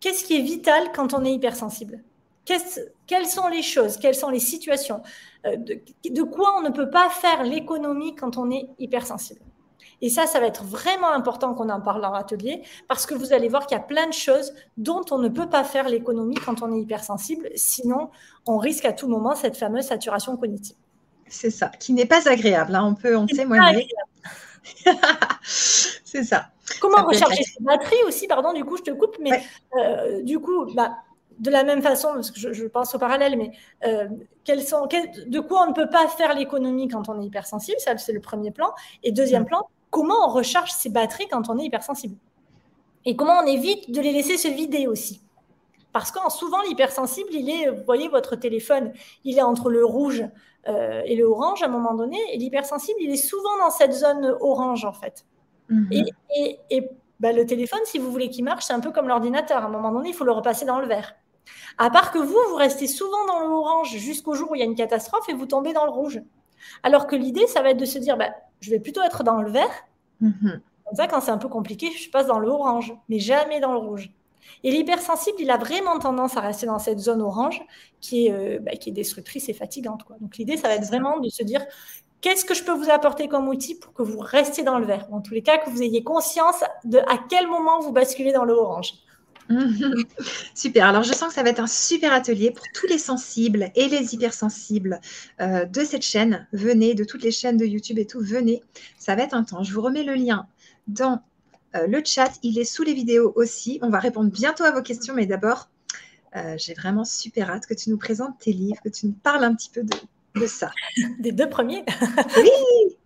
qu'est-ce 0.00 0.24
qui 0.24 0.36
est 0.36 0.42
vital 0.42 0.92
quand 0.94 1.12
on 1.12 1.24
est 1.24 1.32
hypersensible? 1.32 2.02
Quelles 2.44 3.26
sont 3.26 3.48
les 3.48 3.62
choses 3.62 3.96
Quelles 3.96 4.14
sont 4.14 4.28
les 4.28 4.38
situations? 4.38 5.02
Euh, 5.46 5.56
de, 5.56 6.22
quoi 6.22 6.54
on 6.58 6.62
ne 6.62 6.68
peut 6.68 6.90
pas 6.90 7.08
faire 7.08 7.42
l'économie 7.42 8.14
quand 8.14 8.36
on 8.36 8.50
est 8.50 8.68
hypersensible? 8.78 9.40
Et 10.02 10.10
ça, 10.10 10.26
ça 10.26 10.40
va 10.40 10.46
être 10.46 10.64
vraiment 10.64 11.10
important 11.10 11.54
qu'on 11.54 11.70
en 11.70 11.80
parle 11.80 12.04
en 12.04 12.12
atelier 12.12 12.62
parce 12.86 13.06
que 13.06 13.14
vous 13.14 13.32
allez 13.32 13.48
voir 13.48 13.66
qu'il 13.66 13.78
y 13.78 13.80
a 13.80 13.82
plein 13.82 14.06
de 14.06 14.12
choses 14.12 14.52
dont 14.76 15.02
on 15.10 15.18
ne 15.18 15.28
peut 15.28 15.48
pas 15.48 15.64
faire 15.64 15.88
l'économie 15.88 16.34
quand 16.34 16.62
on 16.62 16.72
est 16.72 16.80
hypersensible. 16.80 17.48
Sinon, 17.54 18.10
on 18.46 18.58
risque 18.58 18.84
à 18.84 18.92
tout 18.92 19.08
moment 19.08 19.34
cette 19.34 19.56
fameuse 19.56 19.86
saturation 19.86 20.36
cognitive. 20.36 20.76
C'est 21.28 21.50
ça, 21.50 21.68
qui 21.68 21.92
n'est 21.92 22.06
pas 22.06 22.28
agréable. 22.28 22.74
Hein. 22.74 22.84
On 22.84 22.94
peut 22.94 23.16
en 23.16 23.26
témoigner. 23.26 23.88
C'est 25.42 26.24
ça. 26.24 26.50
Comment 26.80 27.04
recharger 27.04 27.42
ses 27.42 27.62
batteries 27.62 28.02
aussi, 28.06 28.26
pardon, 28.26 28.52
du 28.52 28.64
coup, 28.64 28.76
je 28.76 28.82
te 28.82 28.90
coupe, 28.90 29.16
mais 29.20 29.42
euh, 29.78 30.22
du 30.22 30.38
coup, 30.38 30.66
bah, 30.74 30.96
de 31.38 31.50
la 31.50 31.64
même 31.64 31.82
façon, 31.82 32.14
parce 32.14 32.30
que 32.30 32.52
je, 32.52 32.64
pense 32.66 32.94
au 32.94 32.98
parallèle, 32.98 33.36
mais 33.36 33.52
euh, 33.86 34.08
sont, 34.62 34.86
de 34.86 35.40
quoi 35.40 35.64
on 35.64 35.70
ne 35.70 35.74
peut 35.74 35.88
pas 35.88 36.08
faire 36.08 36.34
l'économie 36.34 36.88
quand 36.88 37.08
on 37.08 37.20
est 37.20 37.24
hypersensible, 37.24 37.78
ça 37.80 37.96
c'est 37.98 38.12
le 38.12 38.20
premier 38.20 38.50
plan. 38.50 38.72
Et 39.02 39.12
deuxième 39.12 39.42
mm. 39.42 39.46
plan, 39.46 39.68
comment 39.90 40.26
on 40.26 40.28
recharge 40.28 40.70
ses 40.70 40.90
batteries 40.90 41.28
quand 41.28 41.48
on 41.48 41.58
est 41.58 41.64
hypersensible? 41.64 42.16
Et 43.04 43.16
comment 43.16 43.38
on 43.42 43.46
évite 43.46 43.90
de 43.90 44.00
les 44.00 44.12
laisser 44.12 44.38
se 44.38 44.48
vider 44.48 44.86
aussi? 44.86 45.20
Parce 45.92 46.10
que 46.10 46.18
souvent 46.30 46.60
l'hypersensible, 46.62 47.28
il 47.32 47.50
est, 47.50 47.70
vous 47.70 47.84
voyez 47.84 48.08
votre 48.08 48.34
téléphone, 48.34 48.92
il 49.24 49.38
est 49.38 49.42
entre 49.42 49.70
le 49.70 49.84
rouge 49.84 50.24
euh, 50.68 51.02
et 51.04 51.16
le 51.16 51.24
orange 51.24 51.62
à 51.62 51.66
un 51.66 51.68
moment 51.68 51.94
donné, 51.94 52.18
et 52.32 52.38
l'hypersensible, 52.38 52.98
il 53.00 53.10
est 53.10 53.16
souvent 53.16 53.58
dans 53.58 53.70
cette 53.70 53.92
zone 53.92 54.36
orange 54.40 54.84
en 54.84 54.92
fait. 54.92 55.24
Mm-hmm. 55.70 56.56
Et, 56.70 56.90
bah, 57.20 57.32
le 57.32 57.46
téléphone, 57.46 57.80
si 57.84 57.98
vous 57.98 58.10
voulez 58.10 58.28
qu'il 58.28 58.44
marche, 58.44 58.64
c'est 58.64 58.72
un 58.72 58.80
peu 58.80 58.90
comme 58.90 59.08
l'ordinateur. 59.08 59.62
À 59.62 59.66
un 59.66 59.68
moment 59.68 59.92
donné, 59.92 60.10
il 60.10 60.14
faut 60.14 60.24
le 60.24 60.32
repasser 60.32 60.64
dans 60.64 60.80
le 60.80 60.86
vert. 60.86 61.14
À 61.78 61.90
part 61.90 62.10
que 62.10 62.18
vous, 62.18 62.36
vous 62.48 62.56
restez 62.56 62.86
souvent 62.86 63.24
dans 63.26 63.40
l'orange 63.40 63.96
jusqu'au 63.96 64.34
jour 64.34 64.50
où 64.50 64.54
il 64.54 64.58
y 64.58 64.62
a 64.62 64.66
une 64.66 64.74
catastrophe 64.74 65.28
et 65.28 65.34
vous 65.34 65.46
tombez 65.46 65.72
dans 65.72 65.84
le 65.84 65.90
rouge. 65.90 66.20
Alors 66.82 67.06
que 67.06 67.16
l'idée, 67.16 67.46
ça 67.46 67.62
va 67.62 67.70
être 67.70 67.78
de 67.78 67.84
se 67.84 67.98
dire, 67.98 68.16
bah, 68.16 68.30
je 68.60 68.70
vais 68.70 68.80
plutôt 68.80 69.02
être 69.02 69.22
dans 69.22 69.40
le 69.40 69.50
vert. 69.50 69.86
Mhm. 70.20 70.60
Comme 70.84 70.96
ça, 70.96 71.06
quand 71.06 71.20
c'est 71.20 71.30
un 71.30 71.38
peu 71.38 71.48
compliqué, 71.48 71.90
je 71.90 72.10
passe 72.10 72.26
dans 72.26 72.38
l'orange, 72.38 72.94
mais 73.08 73.18
jamais 73.18 73.60
dans 73.60 73.72
le 73.72 73.78
rouge. 73.78 74.12
Et 74.62 74.70
l'hypersensible, 74.70 75.36
il 75.40 75.50
a 75.50 75.56
vraiment 75.56 75.98
tendance 75.98 76.36
à 76.36 76.40
rester 76.40 76.66
dans 76.66 76.78
cette 76.78 76.98
zone 76.98 77.22
orange 77.22 77.60
qui 78.00 78.26
est, 78.26 78.32
euh, 78.32 78.58
bah, 78.60 78.72
qui 78.72 78.90
est 78.90 78.92
destructrice 78.92 79.48
et 79.48 79.54
fatigante. 79.54 80.04
Quoi. 80.04 80.16
Donc 80.20 80.36
l'idée, 80.36 80.56
ça 80.56 80.68
va 80.68 80.74
être 80.74 80.86
vraiment 80.86 81.18
de 81.20 81.28
se 81.28 81.42
dire, 81.42 81.64
qu'est-ce 82.20 82.44
que 82.44 82.54
je 82.54 82.64
peux 82.64 82.72
vous 82.72 82.90
apporter 82.90 83.28
comme 83.28 83.48
outil 83.48 83.74
pour 83.74 83.92
que 83.92 84.02
vous 84.02 84.18
restiez 84.18 84.62
dans 84.62 84.78
le 84.78 84.86
vert? 84.86 85.06
En 85.12 85.20
tous 85.20 85.34
les 85.34 85.42
cas, 85.42 85.58
que 85.58 85.68
vous 85.68 85.82
ayez 85.82 86.02
conscience 86.02 86.64
de 86.84 86.98
à 86.98 87.18
quel 87.28 87.46
moment 87.46 87.80
vous 87.80 87.92
basculez 87.92 88.32
dans 88.32 88.44
le 88.44 88.54
orange. 88.54 88.94
Super. 90.54 90.86
Alors, 90.86 91.02
je 91.02 91.12
sens 91.12 91.28
que 91.28 91.34
ça 91.34 91.42
va 91.42 91.50
être 91.50 91.60
un 91.60 91.66
super 91.66 92.12
atelier 92.12 92.50
pour 92.50 92.64
tous 92.74 92.86
les 92.86 92.98
sensibles 92.98 93.70
et 93.74 93.88
les 93.88 94.14
hypersensibles 94.14 95.00
euh, 95.40 95.64
de 95.66 95.84
cette 95.84 96.02
chaîne. 96.02 96.46
Venez, 96.52 96.94
de 96.94 97.04
toutes 97.04 97.22
les 97.22 97.30
chaînes 97.30 97.56
de 97.56 97.66
YouTube 97.66 97.98
et 97.98 98.06
tout, 98.06 98.20
venez. 98.20 98.62
Ça 98.98 99.14
va 99.14 99.22
être 99.22 99.34
un 99.34 99.44
temps. 99.44 99.62
Je 99.62 99.72
vous 99.74 99.82
remets 99.82 100.02
le 100.04 100.14
lien 100.14 100.46
dans 100.88 101.20
euh, 101.74 101.86
le 101.86 102.02
chat. 102.04 102.32
Il 102.42 102.58
est 102.58 102.64
sous 102.64 102.82
les 102.82 102.94
vidéos 102.94 103.32
aussi. 103.36 103.78
On 103.82 103.90
va 103.90 103.98
répondre 103.98 104.30
bientôt 104.30 104.64
à 104.64 104.70
vos 104.70 104.82
questions, 104.82 105.14
mais 105.14 105.26
d'abord, 105.26 105.68
euh, 106.36 106.54
j'ai 106.58 106.74
vraiment 106.74 107.04
super 107.04 107.50
hâte 107.50 107.66
que 107.66 107.74
tu 107.74 107.90
nous 107.90 107.98
présentes 107.98 108.38
tes 108.38 108.52
livres, 108.52 108.80
que 108.82 108.88
tu 108.88 109.06
nous 109.06 109.12
parles 109.12 109.44
un 109.44 109.54
petit 109.54 109.70
peu 109.70 109.82
de, 109.82 110.40
de 110.40 110.46
ça. 110.46 110.70
Des 111.20 111.32
deux 111.32 111.48
premiers? 111.48 111.84
oui 112.36 112.96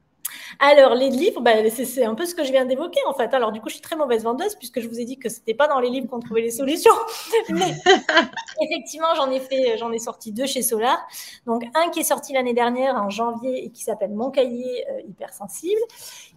alors, 0.60 0.94
les 0.96 1.10
livres, 1.10 1.40
bah, 1.40 1.52
c'est 1.70 2.04
un 2.04 2.16
peu 2.16 2.26
ce 2.26 2.34
que 2.34 2.42
je 2.42 2.50
viens 2.50 2.64
d'évoquer 2.64 2.98
en 3.06 3.14
fait. 3.14 3.32
Alors, 3.32 3.52
du 3.52 3.60
coup, 3.60 3.68
je 3.68 3.74
suis 3.74 3.82
très 3.82 3.94
mauvaise 3.94 4.24
vendeuse 4.24 4.56
puisque 4.56 4.80
je 4.80 4.88
vous 4.88 4.98
ai 4.98 5.04
dit 5.04 5.16
que 5.16 5.28
ce 5.28 5.38
n'était 5.38 5.54
pas 5.54 5.68
dans 5.68 5.78
les 5.78 5.88
livres 5.88 6.08
qu'on 6.08 6.18
trouvait 6.18 6.40
les 6.40 6.50
solutions. 6.50 6.94
Mais 7.48 7.74
effectivement, 8.62 9.14
j'en 9.14 9.30
ai 9.30 9.38
fait, 9.38 9.76
j'en 9.78 9.92
ai 9.92 10.00
sorti 10.00 10.32
deux 10.32 10.46
chez 10.46 10.62
Solar. 10.62 10.98
Donc, 11.46 11.64
un 11.74 11.90
qui 11.90 12.00
est 12.00 12.04
sorti 12.04 12.32
l'année 12.32 12.54
dernière 12.54 12.96
en 12.96 13.08
janvier 13.08 13.66
et 13.66 13.70
qui 13.70 13.84
s'appelle 13.84 14.10
Mon 14.10 14.30
cahier 14.30 14.84
euh, 14.90 15.00
hypersensible, 15.08 15.80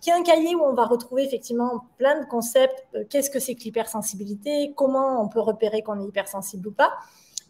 qui 0.02 0.12
est 0.12 0.14
un 0.14 0.24
cahier 0.24 0.54
où 0.54 0.64
on 0.64 0.74
va 0.74 0.86
retrouver 0.86 1.24
effectivement 1.24 1.86
plein 1.98 2.20
de 2.20 2.26
concepts. 2.26 2.86
Euh, 2.94 3.04
qu'est-ce 3.10 3.32
que 3.32 3.40
c'est 3.40 3.56
que 3.56 3.64
l'hypersensibilité 3.64 4.74
Comment 4.76 5.24
on 5.24 5.30
peut 5.30 5.42
repérer 5.42 5.82
qu'on 5.82 6.00
est 6.00 6.06
hypersensible 6.06 6.68
ou 6.68 6.72
pas 6.72 6.92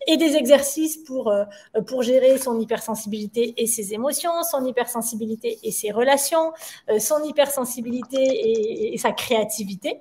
et 0.08 0.18
des 0.18 0.36
exercices 0.36 0.98
pour, 0.98 1.30
euh, 1.30 1.46
pour 1.88 2.02
gérer 2.02 2.38
son 2.38 2.60
hypersensibilité 2.60 3.54
et 3.58 3.68
ses 3.68 3.94
émotions, 3.94 4.32
son 4.44 4.66
hypersensibilité 4.66 5.60
et 5.64 5.72
ses 5.72 5.92
relations, 5.92 6.54
euh, 6.90 7.00
son 7.00 7.24
hypersensibilité 7.24 8.94
et, 8.94 8.98
sa 8.98 9.12
créativité. 9.12 10.00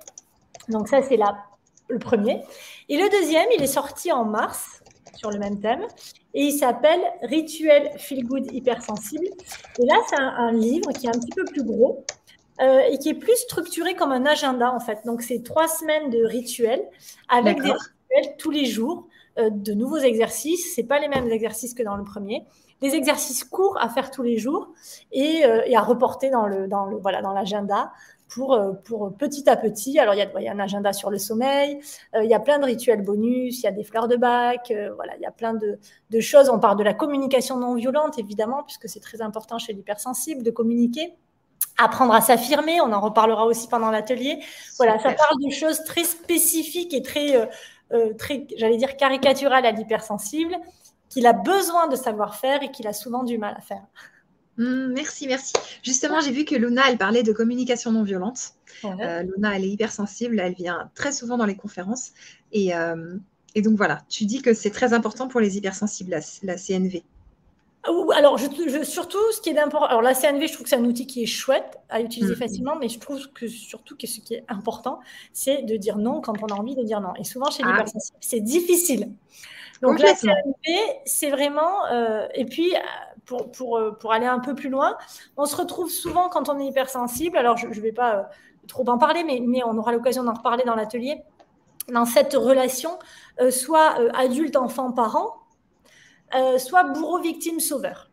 Donc 0.69 0.87
ça, 0.87 1.01
c'est 1.01 1.17
le 1.87 1.99
premier. 1.99 2.41
Et 2.89 2.97
le 2.97 3.09
deuxième, 3.09 3.47
il 3.55 3.63
est 3.63 3.67
sorti 3.67 4.11
en 4.11 4.25
mars 4.25 4.81
sur 5.15 5.29
le 5.29 5.39
même 5.39 5.59
thème 5.59 5.85
et 6.33 6.43
il 6.45 6.51
s'appelle 6.51 7.01
Rituel 7.23 7.91
Feel 7.97 8.25
Good 8.25 8.51
Hypersensible. 8.51 9.27
Et 9.79 9.85
là, 9.85 9.95
c'est 10.07 10.19
un, 10.19 10.51
livre 10.51 10.91
qui 10.93 11.07
est 11.07 11.09
un 11.09 11.19
petit 11.19 11.35
peu 11.35 11.43
plus 11.45 11.63
gros. 11.63 12.05
Euh, 12.59 12.81
et 12.91 12.99
qui 12.99 13.09
est 13.09 13.15
plus 13.15 13.37
structuré 13.37 13.95
comme 13.95 14.11
un 14.11 14.25
agenda 14.25 14.71
en 14.71 14.79
fait. 14.79 14.99
Donc 15.05 15.23
c'est 15.23 15.41
trois 15.41 15.67
semaines 15.67 16.11
de 16.11 16.23
rituels 16.23 16.83
avec 17.27 17.57
des 17.59 17.71
rituels 17.71 18.35
tous 18.37 18.51
les 18.51 18.65
jours 18.65 19.07
de 19.37 19.73
nouveaux 19.73 19.97
exercices. 19.97 20.73
C'est 20.75 20.83
pas 20.83 20.99
les 20.99 21.07
mêmes 21.07 21.29
exercices 21.29 21.73
que 21.73 21.83
dans 21.83 21.95
le 21.95 22.03
premier. 22.03 22.45
Des 22.81 22.95
exercices 22.95 23.43
courts 23.43 23.77
à 23.79 23.89
faire 23.89 24.09
tous 24.09 24.23
les 24.23 24.37
jours 24.37 24.71
et, 25.11 25.45
euh, 25.45 25.61
à 25.75 25.81
reporter 25.81 26.31
dans 26.31 26.47
le, 26.47 26.67
dans 26.67 26.85
le 26.85 26.97
voilà 26.97 27.21
dans 27.21 27.31
l'agenda 27.31 27.91
pour, 28.27 28.53
euh, 28.53 28.71
pour 28.73 29.15
petit 29.15 29.47
à 29.47 29.55
petit. 29.55 29.99
Alors, 29.99 30.15
il 30.15 30.17
y, 30.17 30.21
a, 30.21 30.31
il 30.39 30.43
y 30.43 30.47
a 30.47 30.51
un 30.51 30.59
agenda 30.59 30.91
sur 30.91 31.11
le 31.11 31.19
sommeil, 31.19 31.79
il 32.15 32.29
y 32.29 32.33
a 32.33 32.39
plein 32.39 32.57
de 32.59 32.65
rituels 32.65 33.03
bonus, 33.03 33.59
il 33.59 33.63
y 33.63 33.67
a 33.67 33.71
des 33.71 33.83
fleurs 33.83 34.07
de 34.07 34.15
bac, 34.15 34.73
voilà, 34.95 35.15
il 35.17 35.21
y 35.21 35.25
a 35.25 35.31
plein 35.31 35.53
de, 35.53 35.77
de, 36.09 36.19
choses. 36.19 36.49
On 36.49 36.59
parle 36.59 36.77
de 36.77 36.83
la 36.83 36.93
communication 36.93 37.57
non 37.57 37.75
violente, 37.75 38.17
évidemment, 38.17 38.63
puisque 38.63 38.89
c'est 38.89 39.01
très 39.01 39.21
important 39.21 39.59
chez 39.59 39.73
l'hypersensible 39.73 40.41
de 40.41 40.51
communiquer. 40.51 41.13
Apprendre 41.77 42.13
à 42.13 42.21
s'affirmer, 42.21 42.79
on 42.81 42.91
en 42.93 42.99
reparlera 42.99 43.45
aussi 43.45 43.67
pendant 43.67 43.91
l'atelier. 43.91 44.39
Voilà, 44.77 44.99
ça 44.99 45.13
parle 45.13 45.37
de 45.43 45.49
choses 45.51 45.83
très 45.83 46.03
spécifiques 46.03 46.93
et 46.93 47.01
très, 47.01 47.35
euh, 47.35 47.45
très, 48.17 48.47
j'allais 48.57 48.77
dire, 48.77 48.95
caricatural 48.97 49.65
à 49.65 49.71
l'hypersensible, 49.71 50.55
qu'il 51.09 51.25
a 51.25 51.33
besoin 51.33 51.87
de 51.87 51.95
savoir 51.95 52.35
faire 52.35 52.63
et 52.63 52.71
qu'il 52.71 52.87
a 52.87 52.93
souvent 52.93 53.23
du 53.23 53.37
mal 53.37 53.55
à 53.57 53.61
faire. 53.61 53.83
Mmh, 54.57 54.93
merci, 54.93 55.27
merci. 55.27 55.53
Justement, 55.83 56.21
j'ai 56.21 56.31
vu 56.31 56.45
que 56.45 56.55
Luna, 56.55 56.83
elle 56.89 56.97
parlait 56.97 57.23
de 57.23 57.33
communication 57.33 57.91
non 57.91 58.03
violente. 58.03 58.53
Euh, 58.85 59.23
Luna, 59.23 59.55
elle 59.55 59.65
est 59.65 59.69
hypersensible, 59.69 60.39
elle 60.39 60.53
vient 60.53 60.89
très 60.95 61.11
souvent 61.11 61.37
dans 61.37 61.45
les 61.45 61.55
conférences. 61.55 62.11
Et, 62.51 62.75
euh, 62.75 63.17
et 63.55 63.61
donc 63.61 63.75
voilà, 63.75 64.01
tu 64.09 64.25
dis 64.25 64.41
que 64.41 64.53
c'est 64.53 64.71
très 64.71 64.93
important 64.93 65.27
pour 65.27 65.39
les 65.39 65.57
hypersensibles, 65.57 66.17
la 66.43 66.57
CNV. 66.57 67.03
Alors, 67.83 68.37
je, 68.37 68.83
surtout, 68.83 69.17
ce 69.31 69.41
qui 69.41 69.49
est 69.49 69.53
d'important, 69.53 69.87
alors 69.87 70.03
la 70.03 70.13
CNV, 70.13 70.47
je 70.47 70.53
trouve 70.53 70.63
que 70.63 70.69
c'est 70.69 70.75
un 70.75 70.85
outil 70.85 71.07
qui 71.07 71.23
est 71.23 71.27
chouette 71.27 71.79
à 71.89 71.99
utiliser 71.99 72.33
mm. 72.33 72.37
facilement, 72.37 72.75
mais 72.75 72.89
je 72.89 72.99
trouve 72.99 73.27
que 73.33 73.47
surtout 73.47 73.97
que 73.97 74.05
ce 74.05 74.19
qui 74.19 74.35
est 74.35 74.45
important, 74.49 74.99
c'est 75.33 75.63
de 75.63 75.75
dire 75.77 75.97
non 75.97 76.21
quand 76.21 76.43
on 76.43 76.47
a 76.47 76.53
envie 76.53 76.75
de 76.75 76.83
dire 76.83 77.01
non. 77.01 77.13
Et 77.19 77.23
souvent, 77.23 77.49
chez 77.49 77.63
les 77.63 77.71
ah 77.73 77.77
personnes, 77.77 78.01
c'est 78.19 78.39
difficile. 78.39 79.11
Donc 79.81 79.99
la 79.99 80.13
CNV, 80.13 81.01
c'est 81.05 81.31
vraiment, 81.31 81.85
euh, 81.91 82.27
et 82.35 82.45
puis 82.45 82.73
pour, 83.25 83.51
pour, 83.51 83.77
euh, 83.77 83.91
pour, 83.91 84.13
aller 84.13 84.27
un 84.27 84.39
peu 84.39 84.53
plus 84.53 84.69
loin, 84.69 84.95
on 85.37 85.45
se 85.45 85.55
retrouve 85.55 85.89
souvent 85.89 86.29
quand 86.29 86.49
on 86.49 86.59
est 86.59 86.67
hypersensible, 86.67 87.35
alors 87.35 87.57
je 87.57 87.65
ne 87.65 87.73
vais 87.73 87.91
pas 87.91 88.15
euh, 88.15 88.23
trop 88.67 88.87
en 88.89 88.99
parler, 88.99 89.23
mais, 89.23 89.41
mais 89.43 89.63
on 89.63 89.75
aura 89.77 89.91
l'occasion 89.91 90.23
d'en 90.23 90.33
reparler 90.33 90.63
dans 90.65 90.75
l'atelier, 90.75 91.23
dans 91.91 92.05
cette 92.05 92.33
relation, 92.33 92.99
soit 93.49 93.95
adulte, 94.13 94.55
enfant, 94.55 94.91
parent, 94.91 95.40
euh, 96.35 96.57
soit 96.57 96.83
bourreau, 96.83 97.19
victime, 97.19 97.59
sauveur. 97.59 98.09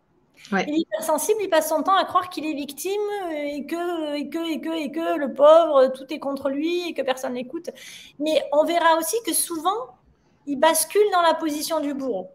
Ouais. 0.53 0.65
Il 0.69 0.75
est 0.75 0.79
hypersensible, 0.79 1.41
il 1.43 1.51
passe 1.51 1.69
son 1.69 1.83
temps 1.83 1.97
à 1.97 2.05
croire 2.05 2.31
qu'il 2.31 2.47
est 2.47 2.55
victime 2.55 2.93
et 3.33 3.67
que, 3.67 4.17
et 4.17 4.31
que, 4.31 4.51
et 4.51 4.61
que, 4.61 4.85
et 4.85 4.91
que 4.91 5.19
le 5.19 5.35
pauvre, 5.35 5.89
tout 5.89 6.07
est 6.13 6.19
contre 6.19 6.49
lui 6.49 6.89
et 6.89 6.95
que 6.95 7.03
personne 7.03 7.35
n'écoute. 7.35 7.71
Mais 8.19 8.43
on 8.53 8.65
verra 8.65 8.97
aussi 8.97 9.17
que 9.27 9.33
souvent, 9.33 9.99
il 10.47 10.57
bascule 10.57 11.11
dans 11.13 11.23
la 11.23 11.35
position 11.35 11.81
du 11.81 11.93
bourreau 11.93 12.31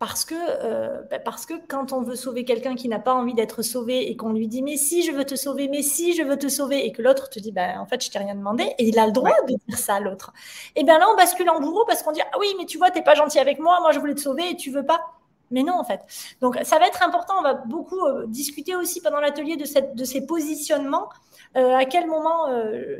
parce 0.00 0.24
que, 0.24 0.34
euh, 0.34 1.02
bah, 1.10 1.18
parce 1.18 1.44
que 1.44 1.52
quand 1.68 1.92
on 1.92 2.00
veut 2.00 2.16
sauver 2.16 2.46
quelqu'un 2.46 2.74
qui 2.74 2.88
n'a 2.88 2.98
pas 2.98 3.12
envie 3.12 3.34
d'être 3.34 3.60
sauvé 3.60 4.10
et 4.10 4.16
qu'on 4.16 4.32
lui 4.32 4.48
dit 4.48 4.62
mais 4.62 4.78
si 4.78 5.02
je 5.02 5.12
veux 5.12 5.26
te 5.26 5.34
sauver, 5.34 5.68
mais 5.68 5.82
si 5.82 6.14
je 6.14 6.22
veux 6.22 6.38
te 6.38 6.48
sauver 6.48 6.86
et 6.86 6.90
que 6.90 7.02
l'autre 7.02 7.28
te 7.28 7.38
dit 7.38 7.52
bah, 7.52 7.78
en 7.78 7.84
fait 7.84 8.02
je 8.02 8.10
t'ai 8.10 8.18
rien 8.18 8.34
demandé 8.34 8.64
et 8.78 8.88
il 8.88 8.98
a 8.98 9.04
le 9.04 9.12
droit 9.12 9.30
de 9.46 9.54
dire 9.54 9.78
ça 9.78 9.96
à 9.96 10.00
l'autre. 10.00 10.32
Et 10.74 10.84
bien 10.84 10.98
là 10.98 11.06
on 11.12 11.16
bascule 11.16 11.50
en 11.50 11.60
bourreau 11.60 11.84
parce 11.86 12.02
qu'on 12.02 12.12
dit 12.12 12.22
ah 12.22 12.38
oui 12.40 12.46
mais 12.56 12.64
tu 12.64 12.78
vois 12.78 12.90
t'es 12.90 13.02
pas 13.02 13.14
gentil 13.14 13.38
avec 13.38 13.58
moi, 13.58 13.78
moi 13.82 13.92
je 13.92 14.00
voulais 14.00 14.14
te 14.14 14.22
sauver 14.22 14.48
et 14.48 14.56
tu 14.56 14.70
veux 14.70 14.86
pas. 14.86 15.02
Mais 15.50 15.62
non 15.64 15.74
en 15.74 15.84
fait. 15.84 16.00
Donc 16.40 16.58
ça 16.62 16.78
va 16.78 16.86
être 16.86 17.02
important, 17.02 17.34
on 17.38 17.42
va 17.42 17.52
beaucoup 17.52 18.00
euh, 18.06 18.24
discuter 18.26 18.74
aussi 18.76 19.02
pendant 19.02 19.20
l'atelier 19.20 19.58
de, 19.58 19.66
cette, 19.66 19.94
de 19.96 20.04
ces 20.04 20.24
positionnements, 20.24 21.10
euh, 21.58 21.76
à 21.76 21.84
quel 21.84 22.06
moment 22.06 22.48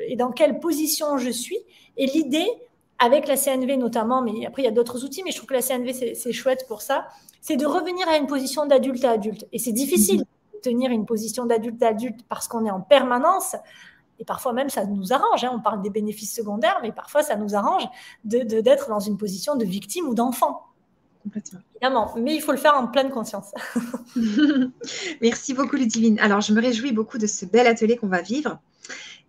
et 0.06 0.16
dans 0.16 0.32
quelle 0.32 0.60
position 0.60 1.16
je 1.16 1.30
suis. 1.30 1.58
Et 1.96 2.04
l'idée, 2.04 2.46
avec 3.00 3.26
la 3.26 3.36
CNV 3.36 3.78
notamment, 3.78 4.22
mais 4.22 4.46
après 4.46 4.62
il 4.62 4.66
y 4.66 4.68
a 4.68 4.72
d'autres 4.72 5.04
outils, 5.04 5.22
mais 5.24 5.32
je 5.32 5.36
trouve 5.36 5.48
que 5.48 5.54
la 5.54 5.62
CNV 5.62 6.14
c'est 6.14 6.32
chouette 6.32 6.66
pour 6.68 6.82
ça, 6.82 7.08
c'est 7.40 7.56
de 7.56 7.66
revenir 7.66 8.06
à 8.08 8.16
une 8.18 8.26
position 8.26 8.66
d'adulte 8.66 9.04
à 9.04 9.12
adulte. 9.12 9.46
Et 9.52 9.58
c'est 9.58 9.72
difficile 9.72 10.20
de 10.20 10.60
tenir 10.62 10.90
une 10.90 11.06
position 11.06 11.46
d'adulte 11.46 11.82
à 11.82 11.88
adulte 11.88 12.20
parce 12.28 12.46
qu'on 12.46 12.64
est 12.66 12.70
en 12.70 12.80
permanence, 12.80 13.56
et 14.18 14.24
parfois 14.24 14.52
même 14.52 14.68
ça 14.68 14.84
nous 14.84 15.14
arrange, 15.14 15.42
hein. 15.44 15.50
on 15.52 15.60
parle 15.60 15.80
des 15.80 15.88
bénéfices 15.88 16.34
secondaires, 16.34 16.78
mais 16.82 16.92
parfois 16.92 17.22
ça 17.22 17.36
nous 17.36 17.54
arrange 17.54 17.84
d'être 18.24 18.46
de, 18.48 18.60
d'être 18.60 18.90
dans 18.90 19.00
une 19.00 19.16
position 19.16 19.56
de 19.56 19.64
victime 19.64 20.06
ou 20.06 20.14
d'enfant. 20.14 20.66
Complètement. 21.22 21.60
Évidemment, 21.76 22.14
mais 22.16 22.34
il 22.34 22.42
faut 22.42 22.52
le 22.52 22.58
faire 22.58 22.74
en 22.74 22.86
pleine 22.86 23.10
conscience. 23.10 23.52
Merci 25.22 25.54
beaucoup 25.54 25.76
Ludivine. 25.76 26.18
Alors 26.20 26.42
je 26.42 26.52
me 26.52 26.60
réjouis 26.60 26.92
beaucoup 26.92 27.16
de 27.16 27.26
ce 27.26 27.46
bel 27.46 27.66
atelier 27.66 27.96
qu'on 27.96 28.08
va 28.08 28.20
vivre 28.20 28.58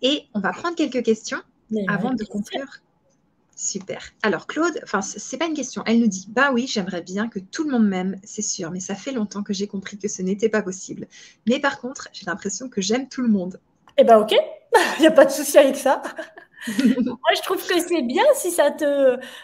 et 0.01 0.25
on 0.33 0.41
va 0.41 0.51
prendre 0.51 0.75
quelques 0.75 1.03
questions 1.03 1.39
avant 1.87 2.13
de 2.13 2.25
conclure 2.25 2.81
Super. 3.61 4.01
Alors 4.23 4.47
Claude, 4.47 4.79
enfin 4.81 5.03
c'est 5.03 5.37
pas 5.37 5.45
une 5.45 5.53
question. 5.53 5.83
Elle 5.85 5.99
nous 5.99 6.07
dit 6.07 6.25
bah 6.29 6.49
oui, 6.51 6.65
j'aimerais 6.65 7.03
bien 7.03 7.27
que 7.27 7.37
tout 7.37 7.63
le 7.63 7.69
monde 7.69 7.87
m'aime, 7.87 8.19
c'est 8.23 8.41
sûr, 8.41 8.71
mais 8.71 8.79
ça 8.79 8.95
fait 8.95 9.11
longtemps 9.11 9.43
que 9.43 9.53
j'ai 9.53 9.67
compris 9.67 9.99
que 9.99 10.07
ce 10.07 10.23
n'était 10.23 10.49
pas 10.49 10.63
possible. 10.63 11.07
Mais 11.47 11.59
par 11.59 11.79
contre, 11.79 12.07
j'ai 12.11 12.25
l'impression 12.25 12.69
que 12.69 12.81
j'aime 12.81 13.07
tout 13.07 13.21
le 13.21 13.27
monde. 13.27 13.59
Eh 13.97 14.03
ben 14.03 14.17
ok. 14.17 14.33
Il 14.97 15.01
n'y 15.01 15.07
a 15.07 15.11
pas 15.11 15.25
de 15.25 15.29
souci 15.29 15.59
avec 15.59 15.75
ça. 15.75 16.01
Moi, 16.67 17.19
je 17.35 17.41
trouve 17.43 17.63
que 17.63 17.79
c'est 17.79 18.01
bien 18.01 18.23
si 18.33 18.49
ça 18.49 18.71
te, 18.71 18.83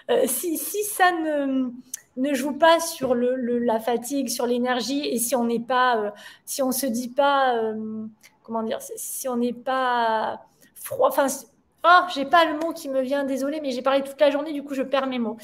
euh, 0.09 0.23
si, 0.25 0.57
si, 0.57 0.83
ça 0.83 1.11
ne, 1.11 1.69
ne 2.15 2.33
joue 2.33 2.53
pas 2.53 2.79
sur 2.79 3.13
le, 3.13 3.35
la 3.59 3.79
fatigue, 3.79 4.29
sur 4.29 4.47
l'énergie, 4.47 5.07
et 5.07 5.19
si 5.19 5.35
on 5.35 5.43
n'est 5.43 5.59
pas, 5.59 5.97
euh, 5.97 6.09
si 6.43 6.63
on 6.63 6.71
se 6.71 6.87
dit 6.87 7.09
pas, 7.09 7.55
euh, 7.55 8.03
comment 8.41 8.63
dire, 8.63 8.79
si 8.95 9.29
on 9.29 9.37
n'est 9.37 9.53
pas 9.53 10.41
froid, 10.73 11.09
enfin, 11.09 11.27
oh, 11.87 12.05
j'ai 12.13 12.25
pas 12.25 12.45
le 12.45 12.59
mot 12.59 12.73
qui 12.73 12.89
me 12.89 13.01
vient, 13.01 13.23
désolé, 13.23 13.61
mais 13.61 13.71
j'ai 13.71 13.81
parlé 13.81 14.03
toute 14.03 14.19
la 14.19 14.29
journée, 14.29 14.53
du 14.53 14.63
coup, 14.63 14.73
je 14.73 14.83
perds 14.83 15.07
mes 15.07 15.19
mots. 15.19 15.37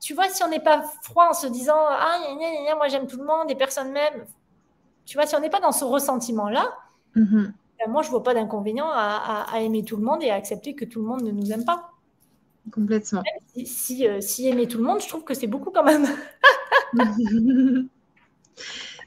Tu 0.00 0.12
vois, 0.12 0.28
si 0.28 0.44
on 0.44 0.48
n'est 0.48 0.60
pas 0.60 0.84
froid 1.02 1.28
en 1.30 1.32
se 1.32 1.46
disant, 1.46 1.78
ah, 1.78 2.18
moi 2.76 2.88
j'aime 2.88 3.06
tout 3.06 3.16
le 3.16 3.24
monde, 3.24 3.50
et 3.50 3.54
personne 3.54 3.90
m'aime, 3.90 4.26
tu 5.06 5.16
vois, 5.16 5.26
si 5.26 5.34
on 5.34 5.40
n'est 5.40 5.50
pas 5.50 5.60
dans 5.60 5.72
ce 5.72 5.84
ressentiment-là, 5.84 6.74
mm-hmm. 7.16 7.52
Ben, 7.78 7.90
moi, 7.90 8.02
je 8.02 8.08
ne 8.08 8.12
vois 8.12 8.22
pas 8.22 8.34
d'inconvénient 8.34 8.88
à, 8.90 9.46
aimer 9.60 9.84
tout 9.84 9.96
le 9.96 10.02
monde 10.02 10.22
et 10.22 10.30
à 10.30 10.34
accepter 10.34 10.74
que 10.74 10.84
tout 10.84 11.00
le 11.00 11.06
monde 11.06 11.22
ne 11.22 11.30
nous 11.30 11.52
aime 11.52 11.64
pas. 11.64 11.90
Complètement. 12.72 13.22
si, 13.64 14.06
euh, 14.06 14.20
si, 14.20 14.48
aimer 14.48 14.66
tout 14.66 14.78
le 14.78 14.84
monde, 14.84 15.00
je 15.02 15.08
trouve 15.08 15.24
que 15.24 15.34
c'est 15.34 15.46
beaucoup 15.46 15.70
quand 15.70 15.84
même. 15.84 16.06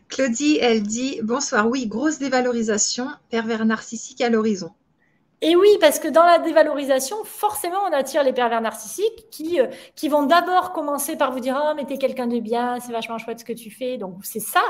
Claudie, 0.10 0.60
elle 0.62 0.84
dit 0.84 1.20
Bonsoir, 1.24 1.68
oui, 1.68 1.88
grosse 1.88 2.20
dévalorisation, 2.20 3.10
pervers 3.30 3.66
narcissique 3.66 4.22
à 4.22 4.30
l'horizon. 4.30 4.72
Et 5.42 5.56
oui, 5.56 5.68
parce 5.80 6.00
que 6.00 6.08
dans 6.08 6.24
la 6.24 6.40
dévalorisation, 6.40 7.24
forcément, 7.24 7.78
on 7.88 7.94
attire 7.94 8.24
les 8.24 8.34
pervers 8.34 8.62
narcissiques 8.62 9.30
qui, 9.30 9.60
euh, 9.60 9.68
qui 9.96 10.10
vont 10.10 10.24
d'abord 10.24 10.74
commencer 10.74 11.16
par 11.16 11.32
vous 11.32 11.40
dire 11.40 11.62
Oh, 11.64 11.74
mais 11.76 11.86
t'es 11.86 11.98
quelqu'un 11.98 12.26
de 12.28 12.40
bien, 12.40 12.80
c'est 12.80 12.92
vachement 12.92 13.20
chouette 13.20 13.40
ce 13.40 13.46
que 13.46 13.54
tu 13.54 13.70
fais. 13.70 13.98
Donc, 13.98 14.16
c'est 14.24 14.40
ça 14.40 14.64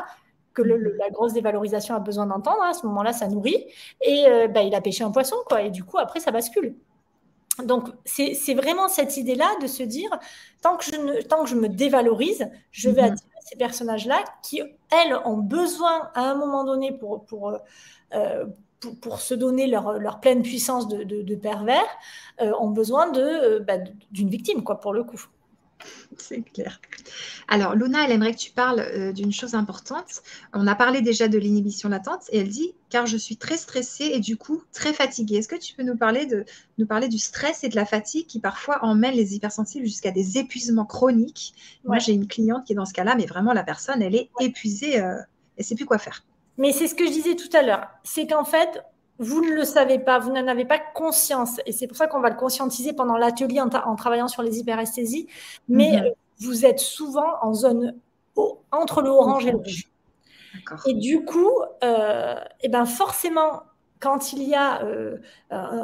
que 0.54 0.62
la 0.62 1.10
grosse 1.10 1.34
dévalorisation 1.34 1.96
a 1.96 2.00
besoin 2.00 2.26
d'entendre. 2.26 2.62
Hein. 2.64 2.72
À 2.72 2.74
ce 2.74 2.86
moment-là, 2.88 3.14
ça 3.14 3.28
nourrit. 3.28 3.66
Et 4.02 4.26
euh, 4.28 4.48
bah, 4.48 4.64
il 4.64 4.76
a 4.76 4.82
pêché 4.82 5.04
un 5.04 5.12
poisson, 5.12 5.38
quoi. 5.48 5.62
Et 5.62 5.70
du 5.70 5.84
coup, 5.86 6.00
après, 6.00 6.20
ça 6.20 6.32
bascule. 6.32 6.76
Donc, 7.64 7.88
c'est 8.06 8.54
vraiment 8.54 8.88
cette 8.88 9.18
idée-là 9.18 9.50
de 9.62 9.68
se 9.68 9.84
dire, 9.84 10.10
tant 10.62 10.78
que, 10.78 10.84
je 10.84 10.96
ne, 10.96 11.22
tant 11.22 11.44
que 11.44 11.50
je 11.50 11.56
me 11.56 11.70
dévalorise, 11.70 12.50
je 12.72 12.90
vais 12.90 13.02
mhm. 13.02 13.14
attirer 13.14 13.32
ces 13.42 13.58
personnages-là 13.58 14.24
qui, 14.44 14.62
elles, 14.92 15.18
ont 15.26 15.38
besoin 15.38 16.10
à 16.14 16.30
un 16.30 16.36
moment 16.36 16.64
donné 16.66 16.92
pour, 16.92 17.26
pour, 17.26 17.58
euh, 18.14 18.46
pour, 19.02 19.20
se 19.20 19.34
donner 19.34 19.68
leur, 19.68 20.00
leur, 20.00 20.20
pleine 20.20 20.44
puissance 20.44 20.88
de, 20.88 21.36
pervers, 21.36 21.88
euh, 22.42 22.52
ont 22.60 22.70
besoin 22.70 23.12
bah, 23.62 23.78
d'une 24.12 24.30
victime, 24.30 24.64
quoi, 24.64 24.80
pour 24.80 24.94
le 24.94 25.04
coup. 25.04 25.28
C'est 26.18 26.42
clair. 26.42 26.82
Alors, 27.48 27.76
Luna, 27.76 28.06
elle 28.06 28.12
aimerait 28.12 28.34
que 28.34 28.40
tu 28.40 28.52
parles 28.52 28.80
euh, 28.80 29.12
d'une 29.12 29.32
chose 29.32 29.54
importante. 29.54 30.22
On 30.54 30.68
a 30.68 30.76
parlé 30.76 31.02
déjà 31.02 31.28
de 31.28 31.38
l'inhibition 31.38 31.90
latente 31.90 32.24
et 32.32 32.40
elle 32.40 32.50
dit 32.50 32.74
car 32.90 33.06
je 33.06 33.18
suis 33.18 33.38
très 33.38 33.58
stressée 33.58 34.12
et 34.14 34.20
du 34.20 34.38
coup 34.38 34.64
très 34.74 34.94
fatiguée. 34.94 35.38
Est-ce 35.38 35.48
que 35.48 35.56
tu 35.56 35.76
peux 35.76 35.84
nous 35.84 35.98
parler, 35.98 36.26
de, 36.26 36.46
nous 36.78 36.86
parler 36.86 37.08
du 37.08 37.20
stress 37.20 37.64
et 37.64 37.70
de 37.70 37.76
la 37.76 37.86
fatigue 37.86 38.26
qui 38.26 38.40
parfois 38.40 38.84
emmènent 38.84 39.16
les 39.16 39.36
hypersensibles 39.36 39.86
jusqu'à 39.86 40.12
des 40.12 40.38
épuisements 40.38 40.86
chroniques? 40.86 41.54
Moi, 41.86 42.00
j'ai 42.00 42.14
une 42.14 42.28
cliente 42.28 42.66
qui 42.66 42.74
est 42.74 42.78
dans 42.78 42.86
ce 42.86 42.94
cas-là, 42.94 43.16
mais 43.16 43.26
vraiment 43.26 43.54
la 43.54 43.64
personne, 43.64 44.02
elle 44.02 44.16
est 44.16 44.30
épuisée 44.40 45.00
euh, 45.00 45.18
et 45.58 45.62
ne 45.62 45.64
sait 45.64 45.76
plus 45.76 45.86
quoi 45.86 45.98
faire. 45.98 46.24
Mais 46.58 46.72
c'est 46.72 46.88
ce 46.88 46.96
que 46.96 47.06
je 47.06 47.12
disais 47.12 47.36
tout 47.36 47.56
à 47.56 47.62
l'heure. 47.62 47.88
C'est 48.04 48.28
qu'en 48.28 48.44
fait, 48.44 48.84
vous 49.20 49.42
ne 49.42 49.52
le 49.52 49.64
savez 49.64 50.00
pas, 50.00 50.20
vous 50.20 50.32
n'en 50.32 50.48
avez 50.48 50.66
pas 50.66 50.80
conscience. 50.80 51.60
Et 51.66 51.72
c'est 51.72 51.88
pour 51.88 51.98
ça 51.98 52.08
qu'on 52.08 52.20
va 52.20 52.30
le 52.30 52.36
conscientiser 52.36 52.94
pendant 52.94 53.18
l'atelier 53.18 53.62
en, 53.62 53.96
travaillant 53.96 54.28
sur 54.28 54.44
les 54.44 54.60
hyperesthésies. 54.60 55.28
Mais 55.70 55.92
mhm. 55.92 56.06
euh, 56.06 56.10
vous 56.40 56.66
êtes 56.66 56.80
souvent 56.80 57.34
en 57.42 57.54
zone 57.54 57.96
entre 58.72 59.02
le 59.02 59.10
orange 59.10 59.46
et 59.48 59.52
le 59.52 59.58
rouge. 59.58 59.90
Et 60.88 60.94
du 60.94 61.24
coup, 61.24 61.52
euh, 61.84 62.36
et 62.62 62.66
eh 62.66 62.70
ben 62.70 62.86
forcément, 62.86 63.64
quand 64.00 64.34
il 64.34 64.44
y 64.44 64.54
a 64.54 64.84
euh, 64.84 65.18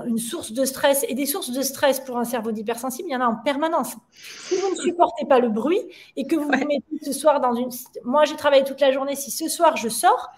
une 0.06 0.20
source 0.20 0.52
de 0.52 0.66
stress 0.66 1.06
et 1.08 1.16
des 1.16 1.26
sources 1.26 1.52
de 1.52 1.62
stress 1.62 2.00
pour 2.00 2.18
un 2.18 2.24
cerveau 2.24 2.52
d'hypersensible, 2.52 3.10
il 3.10 3.12
y 3.12 3.16
en 3.16 3.22
a 3.22 3.26
en 3.26 3.36
permanence. 3.36 3.96
Si 4.12 4.56
vous 4.56 4.70
ne 4.70 4.76
supportez 4.76 5.26
pas 5.26 5.40
le 5.40 5.50
bruit 5.50 5.82
et 6.16 6.28
que 6.28 6.36
vous 6.36 6.44
vous 6.44 6.50
mettez 6.50 6.84
ce 7.04 7.12
soir 7.12 7.42
dans 7.42 7.56
une... 7.56 7.70
Moi, 8.04 8.26
j'ai 8.26 8.36
travaillé 8.36 8.64
toute 8.64 8.82
la 8.82 8.92
journée. 8.92 9.16
Si 9.16 9.32
ce 9.32 9.48
soir, 9.48 9.78
je 9.78 9.90
sors, 9.90 10.32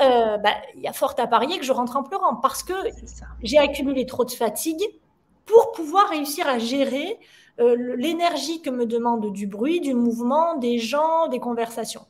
euh, 0.00 0.38
bah, 0.38 0.54
il 0.76 0.82
y 0.82 0.88
a 0.88 0.92
fort 0.92 1.14
à 1.18 1.26
parier 1.26 1.58
que 1.58 1.64
je 1.64 1.72
rentre 1.72 1.96
en 1.96 2.02
pleurant 2.02 2.36
parce 2.36 2.62
que 2.62 2.74
j'ai 3.42 3.58
accumulé 3.58 4.06
trop 4.06 4.24
de 4.24 4.30
fatigue 4.30 4.82
pour 5.46 5.72
pouvoir 5.72 6.08
réussir 6.10 6.46
à 6.48 6.58
gérer 6.58 7.18
euh, 7.60 7.96
l'énergie 7.96 8.62
que 8.62 8.70
me 8.70 8.86
demande 8.86 9.32
du 9.32 9.46
bruit, 9.46 9.80
du 9.80 9.94
mouvement, 9.94 10.56
des 10.56 10.78
gens, 10.78 11.28
des 11.28 11.40
conversations. 11.40 12.06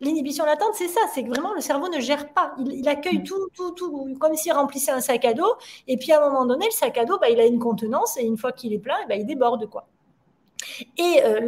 L'inhibition 0.00 0.46
latente, 0.46 0.74
c'est 0.74 0.88
ça, 0.88 1.00
c'est 1.14 1.22
que 1.22 1.28
vraiment 1.28 1.52
le 1.52 1.60
cerveau 1.60 1.88
ne 1.88 2.00
gère 2.00 2.32
pas. 2.32 2.54
Il, 2.58 2.88
accueille 2.88 3.18
mm. 3.18 3.24
tout, 3.24 3.48
tout, 3.54 3.70
tout, 3.72 4.16
comme 4.18 4.34
s'il 4.34 4.52
remplissait 4.52 4.90
un 4.90 5.00
sac 5.00 5.24
à 5.26 5.34
dos. 5.34 5.54
Et 5.86 5.96
puis 5.98 6.10
à 6.12 6.20
un 6.24 6.28
moment 6.28 6.46
donné, 6.46 6.64
le 6.64 6.70
sac 6.70 6.96
à 6.96 7.04
dos, 7.04 7.18
bah, 7.18 7.28
il 7.28 7.38
a 7.38 7.44
une 7.44 7.58
contenance 7.58 8.16
et 8.16 8.22
une 8.22 8.38
fois 8.38 8.52
qu'il 8.52 8.72
est 8.72 8.78
plein, 8.78 8.96
bah, 9.08 9.16
il 9.16 9.26
déborde. 9.26 9.68
quoi. 9.68 9.86
Et 10.96 11.22
euh, 11.24 11.40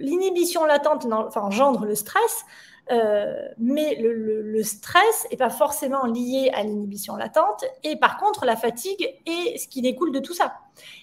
l'inhibition 0.00 0.64
latente 0.64 1.06
enfin, 1.10 1.42
engendre 1.42 1.84
le 1.84 1.94
stress. 1.94 2.44
Euh, 2.92 3.48
mais 3.58 3.96
le, 4.00 4.62
stress 4.62 5.26
n'est 5.30 5.36
pas 5.36 5.50
forcément 5.50 6.06
lié 6.06 6.50
à 6.54 6.62
l'inhibition 6.62 7.16
latente. 7.16 7.64
Et 7.82 7.96
par 7.96 8.16
contre, 8.16 8.44
la 8.44 8.56
fatigue 8.56 9.14
est 9.26 9.58
ce 9.58 9.68
qui 9.68 9.82
découle 9.82 10.12
de 10.12 10.20
tout 10.20 10.34
ça. 10.34 10.54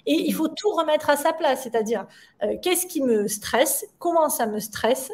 Et 0.05 0.13
il 0.13 0.33
faut 0.33 0.47
tout 0.47 0.69
remettre 0.69 1.09
à 1.09 1.17
sa 1.17 1.33
place, 1.33 1.63
c'est-à-dire 1.63 2.05
euh, 2.43 2.55
qu'est-ce 2.61 2.87
qui 2.87 3.01
me 3.01 3.27
stresse, 3.27 3.85
comment 3.99 4.29
ça 4.29 4.45
me 4.45 4.59
stresse, 4.59 5.11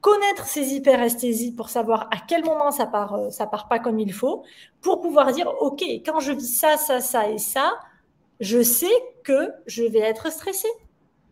connaître 0.00 0.46
ces 0.46 0.74
hyperesthésies 0.74 1.52
pour 1.52 1.68
savoir 1.68 2.08
à 2.10 2.18
quel 2.26 2.44
moment 2.44 2.70
ça 2.70 2.86
part, 2.86 3.14
euh, 3.14 3.30
ça 3.30 3.46
part 3.46 3.68
pas 3.68 3.78
comme 3.78 3.98
il 3.98 4.12
faut, 4.12 4.44
pour 4.80 5.00
pouvoir 5.00 5.32
dire, 5.32 5.52
OK, 5.60 5.82
quand 5.82 6.20
je 6.20 6.32
vis 6.32 6.58
ça, 6.58 6.76
ça, 6.76 7.00
ça 7.00 7.28
et 7.28 7.38
ça, 7.38 7.78
je 8.40 8.62
sais 8.62 8.86
que 9.24 9.52
je 9.66 9.82
vais 9.82 10.00
être 10.00 10.30
stressée. 10.30 10.68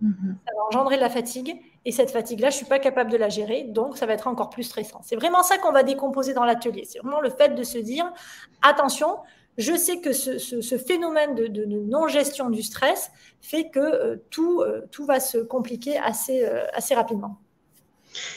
Mm-hmm. 0.03 0.35
Ça 0.47 0.53
va 0.55 0.67
engendrer 0.69 0.97
de 0.97 1.01
la 1.01 1.11
fatigue 1.11 1.61
et 1.87 1.93
cette 1.93 2.11
fatigue-là, 2.11 2.51
je 2.51 2.57
ne 2.57 2.59
suis 2.59 2.67
pas 2.67 2.81
capable 2.81 3.13
de 3.13 3.17
la 3.17 3.29
gérer, 3.29 3.63
donc 3.63 3.97
ça 3.97 4.07
va 4.07 4.15
être 4.15 4.27
encore 4.27 4.51
plus 4.51 4.65
stressant. 4.65 5.01
C'est 5.05 5.15
vraiment 5.15 5.45
ça 5.45 5.57
qu'on 5.57 5.71
va 5.71 5.85
décomposer 5.85 6.35
dans 6.35 6.45
l'atelier. 6.45 6.83
C'est 6.85 6.99
vraiment 6.99 7.21
le 7.21 7.31
fait 7.31 7.55
de 7.55 7.63
se 7.63 7.79
dire, 7.79 8.13
attention, 8.61 9.19
je 9.57 9.77
sais 9.77 10.01
que 10.01 10.13
ce, 10.13 10.79
phénomène 10.79 11.37
de, 11.37 11.65
non-gestion 11.65 12.51
du 12.51 12.65
stress 12.65 13.13
fait 13.41 13.71
que 13.71 13.79
euh, 13.79 14.17
tout, 14.31 14.63
euh, 14.63 14.83
tout 14.91 15.07
va 15.07 15.21
se 15.21 15.39
compliquer 15.39 15.97
assez, 15.97 16.45
euh, 16.45 16.67
assez 16.75 16.97
rapidement. 16.97 17.39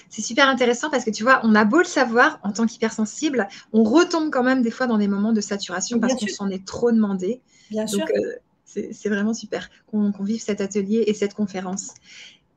C'est 0.09 0.21
super 0.21 0.47
intéressant 0.47 0.91
parce 0.91 1.03
que 1.03 1.09
tu 1.09 1.23
vois, 1.23 1.41
on 1.43 1.55
a 1.55 1.65
beau 1.65 1.79
le 1.79 1.85
savoir 1.85 2.39
en 2.43 2.51
tant 2.51 2.67
qu'hypersensible, 2.67 3.47
on 3.73 3.83
retombe 3.83 4.29
quand 4.29 4.43
même 4.43 4.61
des 4.61 4.71
fois 4.71 4.85
dans 4.85 4.99
des 4.99 5.07
moments 5.07 5.33
de 5.33 5.41
saturation 5.41 5.99
parce 5.99 6.13
qu'on 6.13 6.27
s'en 6.27 6.49
est 6.49 6.67
trop 6.67 6.91
demandé. 6.91 7.41
Bien 7.71 7.87
sûr. 7.87 8.05
c'est 8.65 9.09
vraiment 9.09 9.33
super 9.33 9.69
qu'on 9.87 10.11
vive 10.19 10.41
cet 10.41 10.61
atelier 10.61 11.05
et 11.07 11.15
cette 11.15 11.33
conférence 11.33 11.95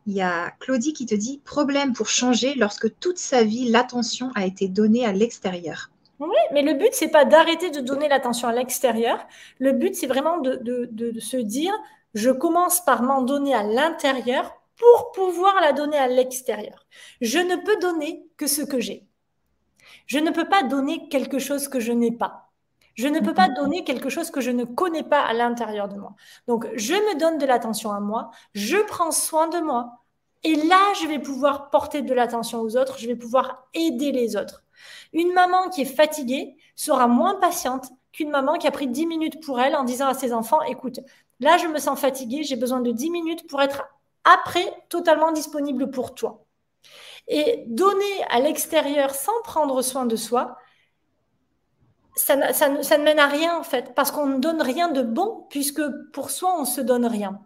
il 0.07 0.15
y 0.15 0.23
a 0.23 0.51
Claudie 0.59 0.93
qui 0.93 1.07
te 1.07 1.15
dit 1.15 1.41
problème 1.45 1.93
pour 1.93 2.09
changer 2.09 2.55
lorsque 2.55 2.99
toute 2.99 3.19
sa 3.19 3.45
vie 3.45 3.69
l'attention 3.71 4.31
a 4.35 4.47
été 4.47 4.69
donnée 4.69 5.07
à 5.07 5.13
l'extérieur. 5.13 5.91
Oui, 6.19 6.37
mais 6.53 6.63
le 6.63 6.75
but, 6.75 6.91
c'est 6.93 7.09
pas 7.09 7.25
d'arrêter 7.25 7.71
de 7.71 7.81
donner 7.81 8.09
l'attention 8.09 8.47
à 8.47 8.53
l'extérieur. 8.53 9.27
Le 9.59 9.73
but, 9.73 9.95
c'est 9.95 10.07
vraiment 10.07 10.39
de, 10.39 10.61
de, 10.63 11.21
se 11.21 11.37
dire 11.37 11.73
je 12.15 12.31
commence 12.31 12.85
par 12.85 13.03
m'en 13.03 13.23
donner 13.23 13.55
à 13.55 13.63
l'intérieur 13.63 14.53
pour 14.77 15.13
pouvoir 15.13 15.61
la 15.61 15.73
donner 15.73 15.97
à 15.97 16.09
l'extérieur. 16.09 16.87
Je 17.21 17.39
ne 17.39 17.57
peux 17.57 17.77
donner 17.81 18.25
que 18.37 18.47
ce 18.47 18.63
que 18.63 18.81
j'ai. 18.81 19.07
Je 20.07 20.19
ne 20.19 20.31
peux 20.31 20.49
pas 20.49 20.63
donner 20.63 21.09
quelque 21.09 21.39
chose 21.39 21.69
que 21.69 21.81
je 21.81 21.93
n'ai 21.93 22.13
pas. 22.13 22.42
Je 22.95 23.09
ne 23.09 23.21
peux 23.21 23.35
pas 23.35 23.49
mhm. 23.49 23.55
donner 23.55 23.85
quelque 23.85 24.09
chose 24.09 24.31
que 24.31 24.41
je 24.41 24.51
ne 24.51 24.65
connais 24.65 25.03
pas 25.03 25.21
à 25.21 25.33
l'intérieur 25.33 25.89
de 25.89 25.97
moi. 25.97 26.15
Donc, 26.47 26.69
je 26.75 26.95
me 26.95 27.19
donne 27.19 27.39
de 27.39 27.47
l'attention 27.47 27.93
à 27.93 28.01
moi, 28.01 28.31
je 28.55 28.77
prends 28.77 29.13
soin 29.13 29.49
de 29.49 29.59
moi. 29.61 29.99
Et 30.45 30.57
là, 30.57 30.93
je 31.01 31.07
vais 31.07 31.21
pouvoir 31.21 31.71
porter 31.71 32.03
de 32.03 32.13
l'attention 32.13 32.61
aux 32.61 32.77
autres, 32.77 32.99
je 32.99 33.07
vais 33.07 33.17
pouvoir 33.17 33.69
aider 33.75 34.11
les 34.11 34.37
autres. 34.37 34.65
Une 35.13 35.33
maman 35.33 35.69
qui 35.69 35.83
est 35.83 35.97
fatiguée 35.97 36.57
sera 36.75 37.07
moins 37.07 37.37
patiente 37.37 37.87
qu'une 38.13 38.31
maman 38.31 38.55
qui 38.55 38.67
a 38.67 38.71
pris 38.71 38.89
10 38.89 39.07
minutes 39.07 39.45
pour 39.45 39.61
elle 39.61 39.77
en 39.77 39.85
disant 39.85 40.09
à 40.09 40.15
ses 40.15 40.33
enfants, 40.33 40.61
écoute, 40.63 41.01
là, 41.41 41.57
je 41.59 41.67
me 41.69 41.79
sens 41.79 41.99
fatiguée, 41.99 42.43
j'ai 42.43 42.57
besoin 42.57 42.81
de 42.81 42.91
10 42.91 43.11
minutes 43.11 43.49
pour 43.49 43.63
être 43.63 43.85
après 44.25 44.67
totalement 44.89 45.33
disponible 45.33 45.91
pour 45.91 46.15
toi. 46.15 46.45
Et 47.29 47.65
donner 47.69 48.25
à 48.31 48.41
l'extérieur 48.41 49.15
sans 49.15 49.41
prendre 49.45 49.81
soin 49.83 50.07
de 50.07 50.17
soi, 50.17 50.57
ça, 52.15 52.37
ne 52.37 53.05
mène 53.05 53.19
à 53.19 53.27
rien 53.27 53.59
en 53.59 53.63
fait, 53.63 53.95
parce 53.95 54.11
qu'on 54.11 54.27
ne 54.27 54.39
donne 54.39 54.61
rien 54.61 54.89
de 54.89 55.03
bon, 55.03 55.47
puisque 55.51 55.83
pour 56.13 56.31
soi, 56.31 56.55
on 56.59 56.65
se 56.65 56.81
donne 56.81 57.07
rien. 57.07 57.41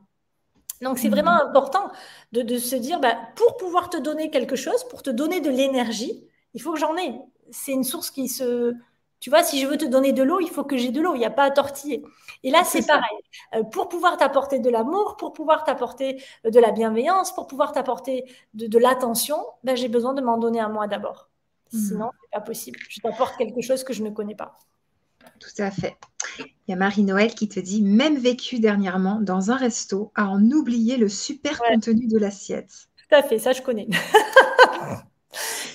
Donc 0.83 0.99
c'est 0.99 1.09
vraiment 1.09 1.35
mhm. 1.35 1.49
important 1.49 1.91
de, 2.33 2.59
se 2.59 2.77
dire, 2.77 3.01
bah, 3.01 3.17
pour 3.37 3.57
pouvoir 3.57 3.89
te 3.89 3.97
donner 3.97 4.31
quelque 4.31 4.57
chose, 4.57 4.85
pour 4.85 5.03
te 5.03 5.11
donner 5.11 5.41
de 5.41 5.51
l'énergie, 5.51 6.29
il 6.55 6.61
faut 6.61 6.73
que 6.73 6.79
j'en 6.81 6.97
ai. 6.97 7.15
C'est 7.51 7.73
une 7.73 7.85
source 7.85 8.11
qui 8.11 8.29
se... 8.29 8.75
Tu 9.19 9.31
vois, 9.31 9.43
si 9.43 9.61
je 9.61 9.67
veux 9.67 9.79
te 9.79 9.87
donner 9.87 10.13
de 10.13 10.23
l'eau, 10.23 10.41
il 10.41 10.51
faut 10.51 10.65
que 10.65 10.77
j'ai 10.77 10.91
de 10.91 11.01
l'eau, 11.01 11.15
il 11.15 11.19
n'y 11.19 11.25
a 11.25 11.31
pas 11.31 11.45
à 11.45 11.51
tortiller. 11.51 12.05
Et 12.43 12.51
là, 12.51 12.65
c'est 12.65 12.87
pareil. 12.87 13.19
Euh, 13.55 13.63
pour 13.63 13.89
pouvoir 13.89 14.19
t'apporter 14.19 14.59
de 14.59 14.69
l'amour, 14.69 15.17
pour 15.17 15.33
pouvoir 15.33 15.65
t'apporter 15.65 16.23
euh, 16.45 16.51
de 16.51 16.61
la 16.61 16.71
bienveillance, 16.71 17.35
pour 17.35 17.47
pouvoir 17.47 17.73
t'apporter 17.73 18.31
de, 18.53 18.79
l'attention, 18.79 19.39
ben, 19.65 19.75
j'ai 19.75 19.89
besoin 19.89 20.13
de 20.13 20.21
m'en 20.21 20.37
donner 20.37 20.61
à 20.61 20.69
moi 20.69 20.87
d'abord. 20.87 21.31
Sinon, 21.71 22.07
hmm. 22.07 22.11
c'est 22.23 22.39
pas 22.39 22.41
possible. 22.41 22.79
Je 22.89 23.01
t'apporte 23.01 23.37
quelque 23.37 23.61
chose 23.61 23.85
que 23.85 23.93
je 23.93 24.03
ne 24.03 24.11
connais 24.11 24.35
pas. 24.35 24.55
Tout 25.41 25.63
à 25.63 25.71
fait. 25.71 25.97
Il 26.39 26.71
y 26.71 26.73
a 26.73 26.77
Marie-Noël 26.77 27.35
qui 27.35 27.49
te 27.49 27.61
dit 27.61 27.83
même 27.83 28.17
vécu 28.17 28.59
dernièrement 28.59 29.21
dans 29.21 29.51
un 29.51 29.57
resto 29.57 30.13
à 30.15 30.29
en 30.29 30.43
oublier 30.51 30.97
le 30.97 31.09
super 31.09 31.59
contenu 31.59 32.07
de 32.07 32.19
l'assiette. 32.19 32.89
Tout 32.97 33.15
à 33.17 33.23
fait, 33.23 33.39
ça 33.39 33.53
je 33.53 33.63
connais. 33.63 33.89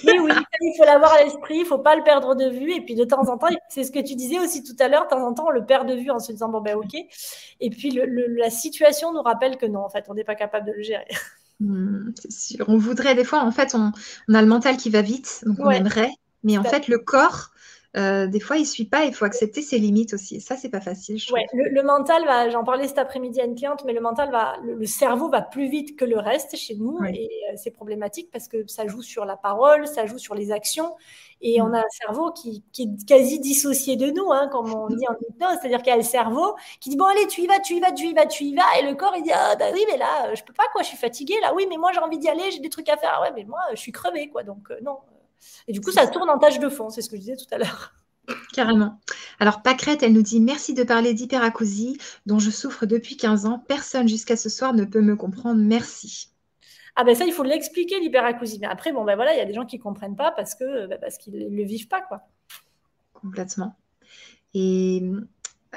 Mais 0.04 0.20
oui, 0.20 0.32
il 0.62 0.74
faut 0.78 0.86
l'avoir 0.86 1.14
à 1.14 1.24
l'esprit, 1.24 1.58
il 1.58 1.62
ne 1.62 1.66
faut 1.66 1.78
pas 1.78 1.96
le 1.96 2.04
perdre 2.04 2.36
de 2.36 2.50
vue. 2.50 2.74
Et 2.74 2.82
puis 2.82 2.96
de 2.96 3.04
temps 3.04 3.30
en 3.30 3.38
temps, 3.38 3.48
c'est 3.70 3.84
ce 3.84 3.92
que 3.92 4.00
tu 4.00 4.16
disais 4.16 4.40
aussi 4.40 4.64
tout 4.64 4.76
à 4.80 4.88
l'heure, 4.88 5.04
de 5.04 5.10
temps 5.10 5.26
en 5.26 5.34
temps, 5.34 5.46
on 5.48 5.52
le 5.52 5.66
perd 5.66 5.88
de 5.88 5.94
vue 5.94 6.10
en 6.10 6.20
se 6.20 6.32
disant, 6.32 6.50
bon 6.50 6.62
ben 6.62 6.76
ok. 6.76 6.96
Et 7.60 7.70
puis 7.70 7.92
la 7.92 8.50
situation 8.50 9.14
nous 9.14 9.22
rappelle 9.22 9.58
que 9.58 9.66
non, 9.66 9.82
en 9.82 9.90
fait, 9.90 10.06
on 10.10 10.16
n'est 10.16 10.24
pas 10.24 10.36
capable 10.36 10.68
de 10.68 10.72
le 10.74 10.82
gérer. 10.82 11.08
Hmm, 11.62 12.12
c'est 12.18 12.32
sûr. 12.32 12.66
On 12.68 12.78
voudrait, 12.78 13.14
des 13.14 13.24
fois, 13.24 13.44
en 13.44 13.52
fait, 13.52 13.76
on, 13.76 13.92
a 14.34 14.42
le 14.42 14.48
mental 14.48 14.78
qui 14.78 14.90
va 14.90 15.04
vite, 15.04 15.44
donc 15.46 15.60
on 15.60 15.70
aimerait. 15.70 16.12
Mais 16.44 16.58
en 16.58 16.64
fait, 16.64 16.88
le 16.88 16.98
corps, 16.98 17.52
euh, 17.98 18.26
des 18.28 18.40
fois, 18.40 18.56
il 18.56 18.62
ne 18.62 18.66
suit 18.66 18.86
pas. 18.86 19.04
Il 19.04 19.14
faut 19.14 19.26
accepter 19.26 19.62
ses 19.62 19.78
limites 19.78 20.14
aussi. 20.14 20.40
ça, 20.40 20.56
c'est 20.56 20.70
pas 20.70 20.80
facile. 20.80 21.20
Ouais, 21.34 21.46
le, 21.54 21.84
mental 21.84 22.24
va. 22.26 22.50
J'en 22.50 22.64
parlais 22.64 22.88
cet 22.88 22.98
après-midi 22.98 23.42
à 23.42 23.46
une 23.46 23.56
cliente, 23.56 23.84
mais 23.86 23.94
le 23.94 24.00
mental 24.00 24.32
va. 24.32 24.56
Le, 24.64 24.86
cerveau 24.86 25.30
va 25.30 25.42
plus 25.42 25.68
vite 25.68 25.98
que 25.98 26.06
le 26.06 26.18
reste 26.18 26.56
chez 26.56 26.76
nous, 26.76 27.04
et 27.04 27.30
euh, 27.50 27.54
c'est 27.58 27.72
problématique 27.72 28.30
parce 28.32 28.48
que 28.48 28.66
ça 28.68 28.88
joue 28.88 29.02
sur 29.02 29.26
la 29.26 29.36
parole, 29.36 29.88
ça 29.88 30.06
joue 30.06 30.18
sur 30.18 30.36
les 30.36 30.52
actions, 30.52 30.96
et 31.42 31.60
mm. 31.60 31.64
on 31.64 31.74
a 31.74 31.80
un 31.80 31.90
cerveau 31.90 32.32
qui, 32.32 32.64
est 32.80 33.06
quasi 33.06 33.40
dissocié 33.40 33.98
de 33.98 34.10
nous, 34.10 34.32
hein, 34.32 34.48
comme 34.52 34.74
on 34.74 34.88
dit 34.88 35.06
en 35.08 35.14
hypnose. 35.30 35.58
C'est-à-dire 35.60 35.80
qu'il 35.80 35.92
y 35.92 35.94
a 35.94 35.98
le 35.98 36.04
cerveau 36.04 36.56
qui 36.80 36.90
dit 36.90 36.98
bon 36.98 37.06
allez, 37.06 37.28
tu 37.28 37.42
y 37.42 37.48
vas, 37.48 37.60
tu 37.60 37.76
y 37.76 37.80
vas, 37.82 37.92
tu 37.92 38.06
y 38.06 38.14
vas, 38.14 38.26
tu 38.26 38.46
y 38.46 38.56
vas, 38.56 38.80
et 38.80 38.90
le 38.90 38.96
corps 38.96 39.14
il 39.18 39.24
dit 39.24 39.32
ah 39.34 39.56
bah 39.58 39.66
oui, 39.74 39.84
mais 39.92 39.98
là, 39.98 40.28
euh, 40.28 40.36
je 40.36 40.44
peux 40.44 40.54
pas 40.54 40.66
quoi, 40.72 40.82
je 40.82 40.88
suis 40.88 40.98
fatiguée 40.98 41.40
là. 41.42 41.54
Oui, 41.54 41.66
mais 41.70 41.78
moi 41.78 41.92
j'ai 41.94 42.00
envie 42.00 42.20
d'y 42.20 42.30
aller, 42.30 42.52
j'ai 42.52 42.60
des 42.60 42.70
trucs 42.70 42.88
à 42.88 42.96
faire. 42.96 43.16
Ah 43.18 43.22
ouais, 43.22 43.32
mais 43.36 43.44
moi 43.44 43.60
je 43.72 43.76
suis 43.76 43.92
crevée 43.92 44.30
quoi, 44.30 44.44
donc 44.44 44.70
non. 44.82 44.98
Et 45.68 45.74
du 45.74 45.82
coup, 45.82 45.92
ça 45.92 46.08
tourne 46.08 46.30
en 46.30 46.38
tâche 46.38 46.60
de 46.60 46.70
fond, 46.70 46.90
c'est 46.90 47.02
ce 47.02 47.10
que 47.10 47.16
je 47.16 47.22
disais 47.22 47.36
tout 47.36 47.46
à 47.52 47.58
l'heure. 47.58 47.94
Carrément. 48.54 49.00
Alors, 49.40 49.62
Pâquerette, 49.62 50.04
elle 50.04 50.14
nous 50.14 50.22
dit 50.22 50.40
Merci 50.40 50.74
de 50.74 50.84
parler 50.84 51.14
d'hyperacousie, 51.14 51.98
dont 52.26 52.40
je 52.40 52.52
souffre 52.52 52.86
depuis 52.86 53.18
15 53.18 53.46
ans. 53.46 53.64
Personne 53.68 54.08
jusqu'à 54.08 54.38
ce 54.38 54.50
soir 54.50 54.74
ne 54.74 54.86
peut 54.86 55.02
me 55.02 55.16
comprendre. 55.16 55.62
Merci. 55.62 56.30
Ah 56.96 57.04
ben 57.04 57.16
ça, 57.16 57.26
il 57.26 57.32
faut 57.32 57.44
l'expliquer, 57.44 58.00
l'hyperacousie. 58.00 58.60
Mais 58.60 58.68
après, 58.68 58.92
bon 58.92 59.06
ben 59.06 59.16
voilà, 59.16 59.34
il 59.34 59.38
y 59.38 59.42
a 59.42 59.46
des 59.46 59.54
gens 59.54 59.66
qui 59.66 59.78
ne 59.78 59.82
comprennent 59.82 60.18
pas 60.18 60.32
parce 60.32 60.56
que 60.56 60.88
ben, 60.88 61.00
parce 61.00 61.18
qu'ils 61.18 61.34
ne 61.34 61.56
le 61.56 61.64
vivent 61.64 61.88
pas, 61.88 62.02
quoi. 62.02 62.22
Complètement. 63.14 63.76
Et 64.54 65.02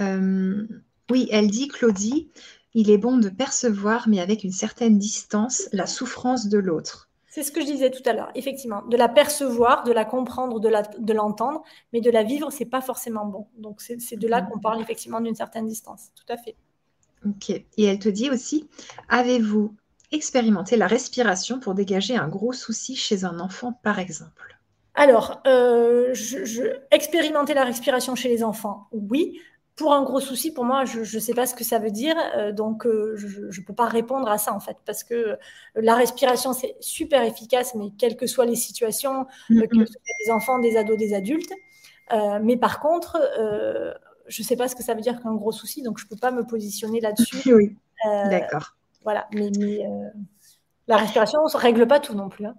euh, 0.00 0.66
oui, 1.10 1.28
elle 1.30 1.48
dit, 1.48 1.68
Claudie, 1.68 2.30
il 2.74 2.90
est 2.90 2.98
bon 2.98 3.18
de 3.18 3.28
percevoir, 3.28 4.08
mais 4.08 4.20
avec 4.20 4.42
une 4.42 4.52
certaine 4.52 4.98
distance, 4.98 5.68
la 5.72 5.86
souffrance 5.86 6.48
de 6.48 6.58
l'autre. 6.58 7.08
C'est 7.34 7.42
ce 7.42 7.50
que 7.50 7.60
je 7.60 7.66
disais 7.66 7.90
tout 7.90 8.08
à 8.08 8.12
l'heure, 8.12 8.30
effectivement. 8.36 8.82
De 8.82 8.96
la 8.96 9.08
percevoir, 9.08 9.82
de 9.82 9.90
la 9.90 10.04
comprendre, 10.04 10.60
de 10.60 11.12
l'entendre, 11.12 11.64
mais 11.92 12.00
de 12.00 12.08
la 12.08 12.22
vivre, 12.22 12.52
c'est 12.52 12.64
pas 12.64 12.80
forcément 12.80 13.26
bon. 13.26 13.48
Donc, 13.58 13.80
c'est 13.80 14.16
de 14.16 14.28
là 14.28 14.40
qu'on 14.40 14.60
parle 14.60 14.80
effectivement 14.80 15.20
d'une 15.20 15.34
certaine 15.34 15.66
distance. 15.66 16.10
Tout 16.14 16.32
à 16.32 16.36
fait. 16.36 16.54
Ok. 17.26 17.50
Et 17.50 17.84
elle 17.86 17.98
te 17.98 18.08
dit 18.08 18.30
aussi, 18.30 18.68
avez-vous 19.08 19.74
expérimenté 20.12 20.76
la 20.76 20.86
respiration 20.86 21.58
pour 21.58 21.74
dégager 21.74 22.14
un 22.14 22.28
gros 22.28 22.52
souci 22.52 22.94
chez 22.94 23.24
un 23.24 23.40
enfant, 23.40 23.72
par 23.82 23.98
exemple? 23.98 24.56
Alors, 24.94 25.42
euh, 25.48 26.14
je, 26.14 26.76
expérimenter 26.92 27.52
la 27.52 27.64
respiration 27.64 28.14
chez 28.14 28.28
les 28.28 28.44
enfants, 28.44 28.86
oui 28.92 29.40
pour 29.76 29.92
un 29.92 30.02
gros 30.04 30.20
souci, 30.20 30.52
pour 30.52 30.64
moi, 30.64 30.84
je 30.84 31.00
ne 31.00 31.20
sais 31.20 31.34
pas 31.34 31.46
ce 31.46 31.54
que 31.54 31.64
ça 31.64 31.78
veut 31.78 31.90
dire, 31.90 32.14
euh, 32.36 32.52
donc 32.52 32.86
euh, 32.86 33.16
je 33.16 33.60
ne 33.60 33.66
peux 33.66 33.74
pas 33.74 33.86
répondre 33.86 34.28
à 34.28 34.38
ça 34.38 34.52
en 34.52 34.60
fait, 34.60 34.76
parce 34.86 35.02
que 35.02 35.14
euh, 35.14 35.36
la 35.74 35.96
respiration 35.96 36.52
c'est 36.52 36.76
super 36.80 37.24
efficace, 37.24 37.74
mais 37.74 37.90
quelles 37.98 38.16
que 38.16 38.26
soient 38.26 38.46
les 38.46 38.56
situations, 38.56 39.26
que 39.48 39.54
ce 39.54 39.84
soit 39.86 40.02
des 40.24 40.32
enfants, 40.32 40.58
des 40.60 40.76
ados, 40.76 40.96
des 40.96 41.12
adultes. 41.14 41.52
mais 42.42 42.56
par 42.56 42.78
contre, 42.80 43.18
je 44.26 44.42
ne 44.42 44.46
sais 44.46 44.56
pas 44.56 44.68
ce 44.68 44.76
que 44.76 44.82
ça 44.84 44.94
veut 44.94 45.00
dire 45.00 45.20
qu'un 45.20 45.34
gros 45.34 45.52
souci, 45.52 45.82
donc 45.82 45.98
je 45.98 46.04
ne 46.04 46.08
peux 46.08 46.16
pas 46.16 46.30
me 46.30 46.44
positionner 46.44 47.00
là-dessus. 47.00 47.52
oui, 47.52 47.76
d'accord. 48.04 48.76
Voilà, 49.02 49.26
mais, 49.32 49.50
la 50.86 50.98
respiration, 50.98 51.40
on 51.40 51.46
ne 51.46 51.60
règle 51.62 51.86
pas 51.86 51.98
tout 51.98 52.14
non 52.14 52.28
plus. 52.28 52.44
Hein. 52.44 52.54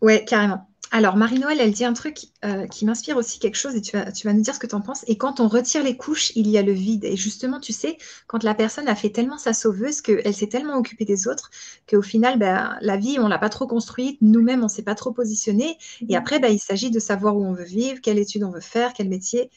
Oui, 0.00 0.24
carrément. 0.24 0.66
Alors, 0.96 1.16
Marie-Noël, 1.16 1.60
elle 1.60 1.72
dit 1.72 1.84
un 1.84 1.92
truc 1.92 2.20
euh, 2.42 2.66
qui 2.68 2.86
m'inspire 2.86 3.18
aussi 3.18 3.38
quelque 3.38 3.56
chose 3.56 3.76
et 3.76 3.82
tu 3.82 3.94
vas, 3.94 4.10
tu 4.10 4.26
vas 4.26 4.32
nous 4.32 4.40
dire 4.40 4.54
ce 4.54 4.58
que 4.58 4.66
tu 4.66 4.74
en 4.74 4.80
penses. 4.80 5.04
Et 5.06 5.18
quand 5.18 5.40
on 5.40 5.46
retire 5.46 5.82
les 5.82 5.94
couches, 5.94 6.32
il 6.36 6.48
y 6.48 6.56
a 6.56 6.62
le 6.62 6.72
vide. 6.72 7.04
Et 7.04 7.18
justement, 7.18 7.60
tu 7.60 7.74
sais, 7.74 7.98
quand 8.28 8.42
la 8.42 8.54
personne 8.54 8.88
a 8.88 8.94
fait 8.94 9.10
tellement 9.10 9.36
sa 9.36 9.52
sauveuse 9.52 10.00
qu'elle 10.00 10.34
s'est 10.34 10.46
tellement 10.46 10.78
occupée 10.78 11.04
des 11.04 11.28
autres 11.28 11.50
qu'au 11.86 12.00
final, 12.00 12.38
ben, 12.38 12.78
la 12.80 12.96
vie, 12.96 13.18
on 13.18 13.24
ne 13.24 13.28
l'a 13.28 13.38
pas 13.38 13.50
trop 13.50 13.66
construite. 13.66 14.16
Nous-mêmes, 14.22 14.60
on 14.60 14.68
ne 14.68 14.70
s'est 14.70 14.84
pas 14.84 14.94
trop 14.94 15.12
positionné. 15.12 15.76
Et 16.00 16.12
mhm. 16.12 16.14
après, 16.14 16.38
ben, 16.38 16.50
il 16.50 16.58
s'agit 16.58 16.90
de 16.90 16.98
savoir 16.98 17.36
où 17.36 17.44
on 17.44 17.52
veut 17.52 17.64
vivre, 17.64 18.00
quelle 18.00 18.18
étude 18.18 18.42
on 18.42 18.50
veut 18.50 18.60
faire, 18.60 18.94
quel 18.94 19.10
métier. 19.10 19.50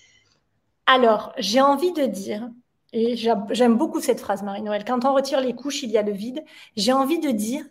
Alors, 0.88 1.32
j'ai 1.38 1.62
envie 1.62 1.94
de 1.94 2.06
dire, 2.06 2.50
et 2.92 3.16
j'aime 3.16 3.78
beaucoup 3.78 4.02
cette 4.02 4.20
phrase, 4.20 4.44
Marie-Noël, 4.44 4.84
quand 4.86 5.06
on 5.06 5.14
retire 5.14 5.40
les 5.40 5.56
couches, 5.56 5.84
il 5.84 5.90
y 5.90 5.98
a 5.98 6.02
le 6.02 6.12
vide. 6.12 6.44
J'ai 6.76 6.92
envie 6.92 7.20
de 7.20 7.32
dire, 7.32 7.64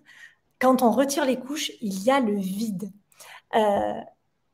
quand 0.58 0.80
on 0.80 0.90
retire 0.90 1.26
les 1.26 1.36
couches, 1.38 1.72
il 1.82 2.02
y 2.02 2.10
a 2.10 2.18
le 2.18 2.34
vide. 2.34 2.90
Euh, 3.54 4.00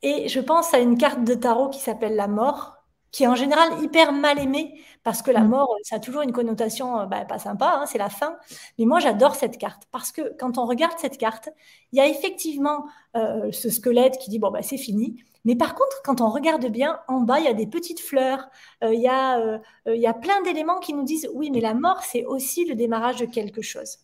et 0.03 0.29
je 0.29 0.41
pense 0.41 0.75
à 0.75 0.79
une 0.79 0.99
carte 0.99 1.25
de 1.25 1.35
tarot 1.35 1.69
qui 1.71 1.81
s'appelle 1.81 2.17
la 2.17 2.29
mort, 2.29 2.77
qui 3.11 3.25
est 3.25 3.27
en 3.27 3.35
général 3.35 3.83
hyper 3.83 4.13
mal 4.13 4.39
aimée, 4.39 4.81
parce 5.03 5.23
que 5.23 5.31
la 5.31 5.43
mm. 5.43 5.49
mort, 5.49 5.75
ça 5.83 5.97
a 5.97 5.99
toujours 6.01 6.23
une 6.23 6.33
connotation 6.33 7.01
euh, 7.01 7.07
bah, 7.07 7.25
pas 7.25 7.39
sympa, 7.39 7.79
hein, 7.81 7.87
c'est 7.87 7.99
la 7.99 8.11
fin. 8.11 8.37
Mais 8.79 8.85
moi, 8.85 9.01
j'adore 9.01 9.35
cette 9.35 9.59
carte, 9.59 9.85
parce 9.93 10.13
que 10.13 10.35
quand 10.39 10.59
on 10.59 10.67
regarde 10.67 10.99
cette 10.99 11.17
carte, 11.17 11.49
il 11.93 11.99
y 11.99 12.01
a 12.01 12.07
effectivement 12.07 12.87
euh, 13.17 13.51
ce 13.53 13.71
squelette 13.71 14.19
qui 14.19 14.31
dit, 14.31 14.39
bon, 14.39 14.51
bah, 14.51 14.63
c'est 14.63 14.79
fini. 14.79 15.23
Mais 15.45 15.57
par 15.57 15.75
contre, 15.75 16.01
quand 16.05 16.21
on 16.21 16.31
regarde 16.31 16.67
bien, 16.67 17.01
en 17.07 17.21
bas, 17.21 17.39
il 17.39 17.45
y 17.45 17.49
a 17.49 17.55
des 17.55 17.67
petites 17.67 18.01
fleurs, 18.01 18.49
il, 18.83 18.99
y 18.99 19.09
a, 19.09 19.61
il 19.87 20.01
y 20.01 20.07
a 20.07 20.15
plein 20.15 20.41
d'éléments 20.41 20.81
qui 20.81 20.95
nous 20.95 21.03
disent, 21.05 21.29
oui, 21.35 21.51
mais 21.51 21.61
la 21.61 21.75
mort, 21.75 22.03
c'est 22.03 22.25
aussi 22.25 22.65
le 22.65 22.75
démarrage 22.75 23.17
de 23.17 23.27
quelque 23.27 23.61
chose. 23.61 23.99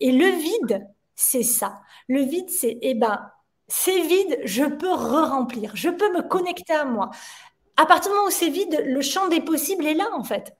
Et 0.00 0.12
le 0.12 0.26
vide, 0.26 0.88
c'est 1.14 1.42
ça. 1.42 1.82
Le 2.06 2.22
vide, 2.22 2.48
c'est, 2.48 2.78
eh 2.80 2.94
ben, 2.94 3.30
c'est 3.68 4.00
vide, 4.00 4.40
je 4.44 4.64
peux 4.64 4.92
re-remplir, 4.92 5.72
je 5.74 5.90
peux 5.90 6.10
me 6.12 6.22
connecter 6.22 6.72
à 6.72 6.86
moi. 6.86 7.10
À 7.76 7.86
partir 7.86 8.10
du 8.10 8.16
moment 8.16 8.28
où 8.28 8.32
c'est 8.32 8.48
vide, 8.48 8.82
le 8.84 9.02
champ 9.02 9.28
des 9.28 9.40
possibles 9.40 9.86
est 9.86 9.94
là, 9.94 10.08
en 10.14 10.24
fait. 10.24 10.56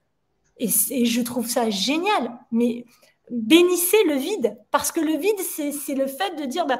Et, 0.57 0.69
je 0.69 1.21
trouve 1.21 1.47
ça 1.47 1.69
génial. 1.69 2.31
Mais 2.51 2.85
bénissez 3.31 4.03
le 4.05 4.15
vide, 4.15 4.57
parce 4.71 4.91
que 4.91 4.99
le 4.99 5.17
vide, 5.17 5.39
c'est 5.39 5.95
le 5.95 6.07
fait 6.07 6.35
de 6.35 6.45
dire, 6.45 6.65
bah, 6.65 6.79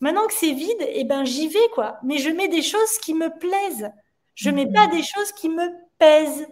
maintenant 0.00 0.26
que 0.26 0.34
c'est 0.34 0.52
vide, 0.52 0.80
eh 0.80 1.04
ben, 1.04 1.24
j'y 1.24 1.48
vais, 1.48 1.68
quoi. 1.74 1.98
Mais 2.02 2.18
je 2.18 2.30
mets 2.30 2.48
des 2.48 2.62
choses 2.62 2.98
qui 3.02 3.14
me 3.14 3.30
plaisent. 3.38 3.90
Je 4.34 4.50
mets 4.50 4.70
pas 4.70 4.88
des 4.88 5.02
choses 5.02 5.32
qui 5.32 5.48
me 5.48 5.68
pèsent. 5.98 6.46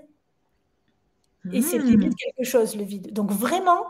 Et 1.53 1.63
c'est 1.63 1.79
mmh. 1.79 2.15
quelque 2.15 2.49
chose, 2.49 2.77
le 2.77 2.85
vide. 2.85 3.13
Donc 3.13 3.31
vraiment, 3.31 3.87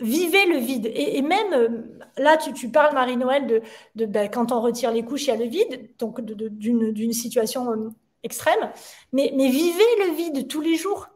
vivez 0.00 0.46
le 0.46 0.58
vide. 0.58 0.90
Et, 0.94 1.22
même, 1.22 1.52
euh, 1.52 1.68
là, 2.16 2.36
tu, 2.36 2.70
parles, 2.70 2.94
Marie-Noël, 2.94 3.62
de, 3.94 4.06
ben, 4.06 4.28
quand 4.28 4.52
on 4.52 4.60
retire 4.60 4.92
les 4.92 5.04
couches, 5.04 5.24
il 5.24 5.28
y 5.28 5.32
a 5.32 5.36
le 5.36 5.46
vide, 5.46 5.90
donc 5.98 6.20
d'une 6.20 7.12
situation 7.12 7.70
euh, 7.72 7.90
extrême. 8.22 8.70
Mais, 9.12 9.30
vivez 9.30 9.84
le 10.06 10.14
vide 10.14 10.48
tous 10.48 10.60
les 10.60 10.76
jours. 10.76 11.08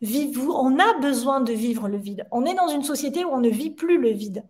vous, 0.00 0.52
on 0.52 0.78
a 0.78 0.98
besoin 1.00 1.40
de 1.40 1.52
vivre 1.52 1.88
le 1.88 1.98
vide. 1.98 2.26
On 2.30 2.44
est 2.44 2.54
dans 2.54 2.68
une 2.68 2.82
société 2.82 3.24
où 3.24 3.30
on 3.30 3.40
ne 3.40 3.50
vit 3.50 3.70
plus 3.70 3.98
le 3.98 4.10
vide. 4.10 4.44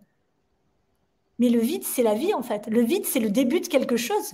Mais 1.39 1.49
le 1.49 1.59
vide, 1.59 1.83
c'est 1.83 2.03
la 2.03 2.13
vie, 2.13 2.33
en 2.33 2.43
fait. 2.43 2.67
Le 2.67 2.81
vide, 2.81 3.05
c'est 3.05 3.19
le 3.19 3.29
début 3.29 3.59
de 3.59 3.67
quelque 3.67 3.97
chose. 3.97 4.33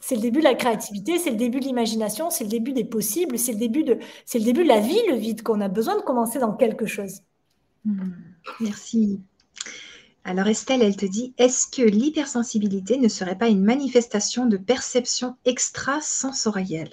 C'est 0.00 0.16
le 0.16 0.22
début 0.22 0.40
de 0.40 0.44
la 0.44 0.56
créativité, 0.56 1.18
c'est 1.18 1.30
le 1.30 1.36
début 1.36 1.60
de 1.60 1.66
l'imagination, 1.66 2.30
c'est 2.30 2.42
le 2.42 2.50
début 2.50 2.72
des 2.72 2.84
possibles, 2.84 3.38
c'est 3.38 3.52
le 3.52 3.68
de, 3.68 3.98
c'est 4.24 4.40
le 4.40 4.44
début 4.44 4.64
de 4.64 4.68
la 4.68 4.80
vie, 4.80 5.00
le 5.08 5.14
vide, 5.14 5.42
qu'on 5.42 5.60
a 5.60 5.68
besoin 5.68 5.96
de 5.96 6.02
commencer 6.02 6.40
dans 6.40 6.52
quelque 6.52 6.84
chose. 6.84 7.20
Hmm. 7.84 8.12
Merci. 8.60 9.20
Alors 10.24 10.46
Estelle, 10.48 10.82
elle 10.82 10.96
te 10.96 11.06
dit, 11.06 11.34
est-ce 11.38 11.66
que 11.66 11.82
l'hypersensibilité 11.82 12.98
ne 12.98 13.08
serait 13.08 13.38
pas 13.38 13.48
une 13.48 13.64
manifestation 13.64 14.46
de 14.46 14.56
perception 14.56 15.36
extrasensorielle? 15.44 16.92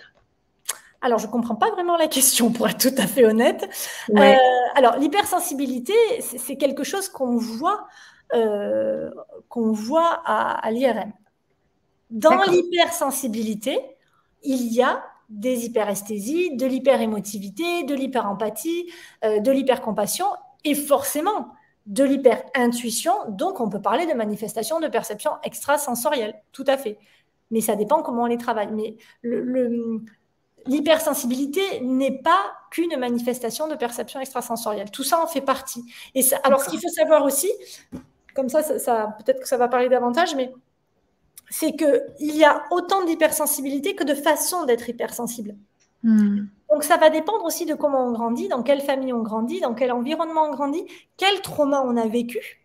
Alors, 1.02 1.20
je 1.20 1.28
ne 1.28 1.32
comprends 1.32 1.56
pas 1.56 1.70
vraiment 1.72 1.96
la 1.96 2.08
question, 2.08 2.52
pour 2.52 2.68
être 2.68 2.80
tout 2.80 3.02
à 3.02 3.06
fait 3.06 3.26
honnête. 3.26 3.70
Euh, 4.16 4.34
alors, 4.76 4.98
l'hypersensibilité, 4.98 5.94
c'est 6.22 6.58
quelque 6.58 6.84
chose 6.84 7.08
qu'on 7.08 7.38
voit, 7.38 7.88
euh, 8.34 9.12
qu'on 9.48 9.72
voit 9.72 10.22
à, 10.26 10.70
l'IRM. 10.72 11.14
Dans 12.10 12.42
l'hypersensibilité, 12.44 13.78
il 14.44 14.74
y 14.74 14.82
a 14.82 15.04
des 15.30 15.66
hyperesthésies, 15.66 16.56
de 16.56 16.66
l'hyperémotivité, 16.66 17.84
de 17.84 17.94
l'hyperempathie, 17.94 18.92
euh, 19.24 19.40
de 19.40 19.52
l'hypercompassion 19.52 20.26
et 20.64 20.76
forcément 20.76 21.54
de 21.86 22.04
l'hyper-intuition. 22.04 23.14
Donc, 23.30 23.60
on 23.60 23.70
peut 23.70 23.82
parler 23.82 24.06
de 24.06 24.14
manifestation 24.14 24.80
de 24.80 24.88
perception 24.88 25.32
extrasensorielle, 25.44 26.36
tout 26.52 26.66
à 26.68 26.78
fait. 26.78 26.98
Mais 27.50 27.62
ça 27.62 27.76
dépend 27.76 28.02
comment 28.02 28.24
on 28.24 28.28
les 28.28 28.38
travaille. 28.38 28.72
Mais 28.72 28.98
l'hypersensibilité 30.66 31.82
n'est 31.82 32.22
pas 32.22 32.52
qu'une 32.72 32.98
manifestation 32.98 33.68
de 33.68 33.76
perception 33.76 34.20
extrasensorielle. 34.20 34.92
Tout 34.92 35.04
ça 35.04 35.24
en 35.24 35.28
fait 35.28 35.42
partie. 35.42 35.84
Et 36.14 36.22
alors, 36.44 36.62
ce 36.62 36.70
qu'il 36.70 36.82
faut 36.82 36.90
savoir 36.90 37.24
aussi, 37.24 37.50
comme 38.36 38.50
ça, 38.50 38.62
peut-être 38.64 39.40
que 39.40 39.48
ça 39.48 39.58
va 39.58 39.70
parler 39.70 39.88
davantage, 39.88 40.36
mais 40.36 40.54
c'est 41.50 41.74
qu'il 41.78 42.36
y 42.36 42.44
a 42.44 42.66
autant 42.72 43.06
d'hypersensibilité 43.06 43.96
que 43.96 44.04
de 44.04 44.14
façons 44.14 44.66
d'être 44.66 44.90
hypersensible. 44.90 45.56
Hmm. 46.04 46.48
Donc 46.72 46.84
ça 46.84 46.98
va 46.98 47.10
dépendre 47.10 47.46
aussi 47.46 47.66
de 47.66 47.74
comment 47.74 48.06
on 48.06 48.12
grandit, 48.12 48.50
dans 48.50 48.64
quelle 48.64 48.82
famille 48.82 49.14
on 49.14 49.22
grandit, 49.22 49.62
dans 49.62 49.74
quel 49.74 49.92
environnement 49.92 50.44
on 50.44 50.52
grandit, 50.52 50.86
quel 51.16 51.42
trauma 51.42 51.82
on 51.86 51.96
a 51.96 52.08
vécu. 52.08 52.62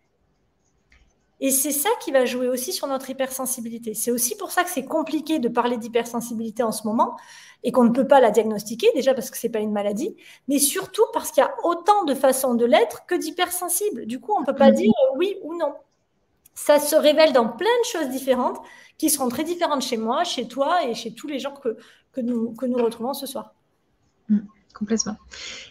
Et 1.39 1.51
c'est 1.51 1.71
ça 1.71 1.89
qui 1.99 2.11
va 2.11 2.23
jouer 2.25 2.47
aussi 2.47 2.71
sur 2.71 2.87
notre 2.87 3.09
hypersensibilité. 3.09 3.93
C'est 3.93 4.11
aussi 4.11 4.37
pour 4.37 4.51
ça 4.51 4.63
que 4.63 4.69
c'est 4.69 4.85
compliqué 4.85 5.39
de 5.39 5.49
parler 5.49 5.75
d'hypersensibilité 5.75 6.63
en 6.63 6.71
ce 6.71 6.87
moment 6.87 7.17
et 7.63 7.73
qu'on 7.73 7.83
ne 7.83 7.89
peut 7.89 8.07
pas 8.07 8.21
la 8.21 8.31
diagnostiquer, 8.31 8.87
déjà 8.95 9.13
parce 9.13 9.29
que 9.29 9.37
ce 9.37 9.47
n'est 9.47 9.51
pas 9.51 9.59
une 9.59 9.73
maladie, 9.73 10.15
mais 10.47 10.57
surtout 10.57 11.03
parce 11.11 11.31
qu'il 11.31 11.43
y 11.43 11.45
a 11.45 11.53
autant 11.63 12.05
de 12.05 12.13
façons 12.13 12.53
de 12.55 12.65
l'être 12.65 13.05
que 13.07 13.15
d'hypersensible. 13.15 14.05
Du 14.05 14.21
coup, 14.21 14.33
on 14.33 14.41
ne 14.41 14.45
peut 14.45 14.55
pas 14.55 14.71
hmm. 14.71 14.75
dire 14.75 14.93
oui 15.17 15.37
ou 15.43 15.57
non. 15.57 15.73
Ça 16.55 16.79
se 16.79 16.95
révèle 16.95 17.33
dans 17.33 17.49
plein 17.49 17.77
de 17.81 17.85
choses 17.85 18.09
différentes 18.09 18.61
qui 18.97 19.09
seront 19.09 19.27
très 19.27 19.43
différentes 19.43 19.81
chez 19.81 19.97
moi, 19.97 20.23
chez 20.23 20.47
toi 20.47 20.85
et 20.85 20.93
chez 20.93 21.13
tous 21.13 21.27
les 21.27 21.39
gens 21.39 21.53
que, 21.53 21.77
que, 22.13 22.21
nous, 22.21 22.53
que 22.53 22.65
nous 22.65 22.81
retrouvons 22.81 23.13
ce 23.13 23.25
soir. 23.25 23.53
Mm, 24.29 24.39
complètement. 24.73 25.17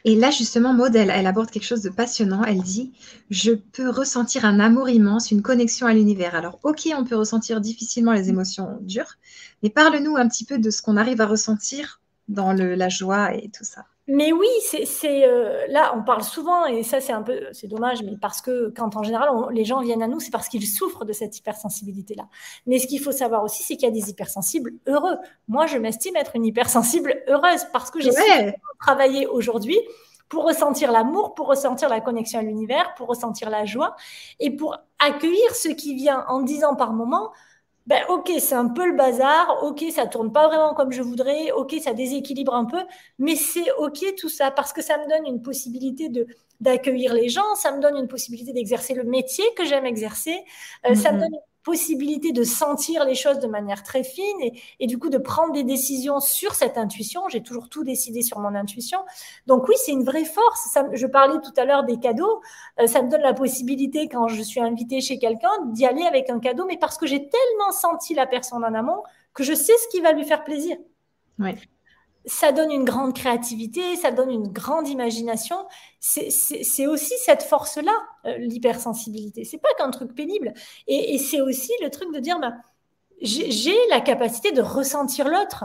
Et 0.04 0.14
là, 0.14 0.30
justement, 0.30 0.72
Maud, 0.72 0.94
elle, 0.94 1.10
aborde 1.26 1.50
quelque 1.50 1.64
chose 1.64 1.82
de 1.82 1.90
passionnant. 1.90 2.44
Elle 2.44 2.62
dit 2.62 2.92
Je 3.30 3.52
peux 3.52 3.88
ressentir 3.88 4.44
un 4.44 4.60
amour 4.60 4.88
immense, 4.88 5.30
une 5.30 5.42
connexion 5.42 5.86
à 5.86 5.94
l'univers. 5.94 6.34
Alors, 6.34 6.58
ok, 6.62 6.88
on 6.96 7.04
peut 7.04 7.16
ressentir 7.16 7.60
difficilement 7.60 8.12
les 8.12 8.28
émotions 8.28 8.78
dures, 8.82 9.18
mais 9.62 9.70
parle-nous 9.70 10.16
un 10.16 10.28
petit 10.28 10.44
peu 10.44 10.58
de 10.58 10.70
ce 10.70 10.82
qu'on 10.82 10.96
arrive 10.96 11.20
à 11.20 11.26
ressentir 11.26 12.00
dans 12.28 12.52
le, 12.52 12.74
la 12.74 12.88
joie 12.88 13.34
et 13.34 13.50
tout 13.50 13.64
ça. 13.64 13.84
Mais 14.08 14.32
oui, 14.32 14.48
c'est 14.84 15.28
euh, 15.28 15.64
là, 15.68 15.94
on 15.96 16.02
parle 16.02 16.24
souvent, 16.24 16.66
et 16.66 16.82
ça 16.82 17.00
c'est 17.00 17.12
un 17.12 17.22
peu, 17.22 17.46
c'est 17.52 17.68
dommage, 17.68 18.02
mais 18.02 18.16
parce 18.20 18.42
que 18.42 18.72
quand 18.76 18.96
en 18.96 19.04
général 19.04 19.28
les 19.52 19.64
gens 19.64 19.80
viennent 19.80 20.02
à 20.02 20.08
nous, 20.08 20.18
c'est 20.18 20.32
parce 20.32 20.48
qu'ils 20.48 20.66
souffrent 20.66 21.04
de 21.04 21.12
cette 21.12 21.38
hypersensibilité-là. 21.38 22.24
Mais 22.66 22.80
ce 22.80 22.88
qu'il 22.88 23.00
faut 23.00 23.12
savoir 23.12 23.44
aussi, 23.44 23.62
c'est 23.62 23.76
qu'il 23.76 23.88
y 23.88 23.92
a 23.92 23.94
des 23.94 24.10
hypersensibles 24.10 24.72
heureux. 24.88 25.16
Moi, 25.46 25.66
je 25.66 25.78
m'estime 25.78 26.16
être 26.16 26.34
une 26.34 26.44
hypersensible 26.44 27.22
heureuse 27.28 27.64
parce 27.72 27.92
que 27.92 28.00
j'ai 28.00 28.10
travaillé 28.80 29.28
aujourd'hui 29.28 29.78
pour 30.28 30.46
ressentir 30.46 30.90
l'amour, 30.90 31.34
pour 31.34 31.46
ressentir 31.46 31.88
la 31.88 32.00
connexion 32.00 32.40
à 32.40 32.42
l'univers, 32.42 32.94
pour 32.94 33.06
ressentir 33.06 33.50
la 33.50 33.66
joie 33.66 33.94
et 34.40 34.50
pour 34.50 34.78
accueillir 34.98 35.54
ce 35.54 35.68
qui 35.68 35.94
vient 35.94 36.24
en 36.26 36.40
disant 36.40 36.74
par 36.74 36.92
moment, 36.92 37.32
ben, 37.86 38.02
ok, 38.08 38.30
c'est 38.38 38.54
un 38.54 38.68
peu 38.68 38.86
le 38.86 38.96
bazar, 38.96 39.58
ok, 39.62 39.84
ça 39.92 40.06
tourne 40.06 40.32
pas 40.32 40.46
vraiment 40.46 40.74
comme 40.74 40.92
je 40.92 41.02
voudrais, 41.02 41.50
ok, 41.52 41.74
ça 41.82 41.94
déséquilibre 41.94 42.54
un 42.54 42.64
peu, 42.64 42.80
mais 43.18 43.34
c'est 43.34 43.72
ok 43.78 44.14
tout 44.16 44.28
ça 44.28 44.50
parce 44.50 44.72
que 44.72 44.82
ça 44.82 44.98
me 44.98 45.08
donne 45.08 45.26
une 45.26 45.42
possibilité 45.42 46.08
de 46.08 46.26
d'accueillir 46.60 47.12
les 47.12 47.28
gens, 47.28 47.56
ça 47.56 47.72
me 47.72 47.82
donne 47.82 47.96
une 47.96 48.06
possibilité 48.06 48.52
d'exercer 48.52 48.94
le 48.94 49.02
métier 49.02 49.44
que 49.56 49.64
j'aime 49.64 49.84
exercer, 49.84 50.44
euh, 50.86 50.94
ça 50.94 51.10
me 51.10 51.18
mm-hmm. 51.18 51.20
donne 51.20 51.38
possibilité 51.62 52.32
de 52.32 52.42
sentir 52.42 53.04
les 53.04 53.14
choses 53.14 53.38
de 53.38 53.46
manière 53.46 53.82
très 53.82 54.04
fine 54.04 54.24
et, 54.80 54.86
du 54.86 54.98
coup 54.98 55.08
de 55.08 55.18
prendre 55.18 55.52
des 55.52 55.64
décisions 55.64 56.20
sur 56.20 56.54
cette 56.54 56.76
intuition. 56.76 57.28
J'ai 57.28 57.42
toujours 57.42 57.68
tout 57.68 57.84
décidé 57.84 58.22
sur 58.22 58.38
mon 58.38 58.54
intuition. 58.54 58.98
Donc 59.46 59.68
oui, 59.68 59.74
c'est 59.76 59.92
une 59.92 60.04
vraie 60.04 60.24
force. 60.24 60.76
Je 60.92 61.06
parlais 61.06 61.40
tout 61.40 61.52
à 61.56 61.64
l'heure 61.64 61.84
des 61.84 61.98
cadeaux. 61.98 62.40
Euh, 62.80 62.86
ça 62.86 63.02
me 63.02 63.10
donne 63.10 63.22
la 63.22 63.34
possibilité, 63.34 64.08
quand 64.08 64.28
je 64.28 64.42
suis 64.42 64.60
invitée 64.60 65.00
chez 65.00 65.18
quelqu'un, 65.18 65.50
d'y 65.66 65.86
aller 65.86 66.02
avec 66.02 66.30
un 66.30 66.40
cadeau, 66.40 66.64
mais 66.66 66.76
parce 66.76 66.98
que 66.98 67.06
j'ai 67.06 67.28
tellement 67.28 67.72
senti 67.72 68.14
la 68.14 68.26
personne 68.26 68.64
en 68.64 68.74
amont 68.74 69.02
que 69.34 69.44
je 69.44 69.54
sais 69.54 69.72
ce 69.76 69.88
qui 69.88 70.00
va 70.00 70.12
lui 70.12 70.24
faire 70.24 70.44
plaisir. 70.44 70.76
Ouais 71.38 71.56
ça 72.24 72.52
donne 72.52 72.70
une 72.70 72.84
grande 72.84 73.14
créativité, 73.14 73.96
ça 73.96 74.10
donne 74.10 74.30
une 74.30 74.48
grande 74.48 74.88
imagination. 74.88 75.56
C'est 76.00 76.86
aussi 76.86 77.14
cette 77.24 77.42
force-là, 77.42 77.92
euh, 78.26 78.36
l'hypersensibilité. 78.38 79.44
C'est 79.44 79.58
pas 79.58 79.72
qu'un 79.78 79.90
truc 79.90 80.14
pénible. 80.14 80.52
Et, 80.86 81.18
c'est 81.18 81.40
aussi 81.40 81.72
le 81.82 81.90
truc 81.90 82.12
de 82.14 82.20
dire, 82.20 82.38
bah, 82.40 82.54
j'ai 83.20 83.76
la 83.90 84.00
capacité 84.00 84.52
de 84.52 84.62
ressentir 84.62 85.28
l'autre. 85.28 85.64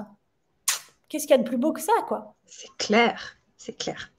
Qu'est-ce 1.10 1.26
qu'il 1.26 1.36
y 1.36 1.39
a 1.39 1.43
de 1.43 1.47
plus 1.47 1.58
beau 1.58 1.74
que 1.74 1.82
ça, 1.82 1.93
quoi? 2.08 2.36
C'est 2.45 2.76
clair, 2.78 3.38
c'est 3.55 3.78
clair. 3.78 4.12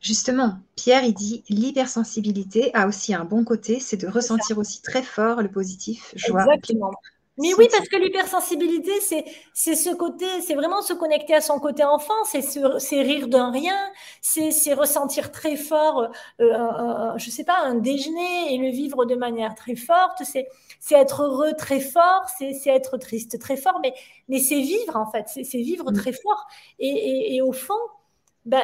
Justement, 0.00 0.58
Pierre, 0.76 1.04
il 1.04 1.12
dit 1.12 1.44
l'hypersensibilité 1.50 2.74
a 2.74 2.86
aussi 2.86 3.12
un 3.12 3.24
bon 3.24 3.44
côté, 3.44 3.80
c'est 3.80 3.98
de 3.98 4.08
ressentir 4.08 4.56
aussi 4.56 4.80
très 4.80 5.02
fort 5.02 5.42
le 5.42 5.50
positif, 5.50 6.12
joie, 6.16 6.44
Exactement. 6.44 6.92
Mais 7.38 7.54
oui, 7.54 7.68
parce 7.70 7.88
que 7.88 7.96
l'hypersensibilité, 7.96 9.00
c'est, 9.00 9.24
c'est 9.54 9.74
ce 9.74 9.90
côté, 9.90 10.26
c'est 10.42 10.54
vraiment 10.54 10.82
se 10.82 10.92
connecter 10.92 11.34
à 11.34 11.40
son 11.40 11.58
côté 11.58 11.82
enfant, 11.84 12.24
c'est, 12.24 12.42
c'est 12.42 13.02
rire 13.02 13.28
d'un 13.28 13.50
rien, 13.50 13.78
c'est, 14.20 14.50
c'est 14.50 14.74
ressentir 14.74 15.32
très 15.32 15.56
fort, 15.56 16.10
euh, 16.40 16.52
un, 16.52 17.16
je 17.16 17.30
sais 17.30 17.44
pas, 17.44 17.58
un 17.60 17.76
déjeuner 17.76 18.54
et 18.54 18.58
le 18.58 18.70
vivre 18.70 19.06
de 19.06 19.14
manière 19.14 19.54
très 19.54 19.76
forte, 19.76 20.22
c'est, 20.24 20.48
c'est 20.80 20.96
être 20.96 21.22
heureux 21.22 21.54
très 21.54 21.80
fort, 21.80 22.26
c'est, 22.36 22.52
c'est 22.52 22.70
être 22.70 22.98
triste 22.98 23.38
très 23.38 23.56
fort, 23.56 23.80
mais, 23.82 23.94
mais 24.28 24.38
c'est 24.38 24.60
vivre 24.60 24.96
en 24.96 25.10
fait, 25.10 25.26
c'est, 25.28 25.44
c'est 25.44 25.62
vivre 25.62 25.90
mm. 25.92 25.94
très 25.94 26.12
fort. 26.12 26.46
Et, 26.78 27.36
et, 27.36 27.42
au 27.42 27.52
fond, 27.52 27.72
ben, 28.44 28.62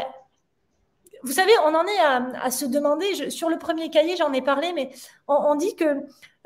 vous 1.23 1.33
savez, 1.33 1.53
on 1.65 1.75
en 1.75 1.87
est 1.87 1.99
à, 1.99 2.51
se 2.51 2.67
demander, 2.67 3.31
sur 3.31 3.49
le 3.49 3.59
premier 3.59 3.91
cahier, 3.91 4.17
j'en 4.17 4.33
ai 4.33 4.43
parlé, 4.43 4.73
mais 4.75 4.91
on, 5.29 5.55
dit 5.55 5.75
que 5.77 5.85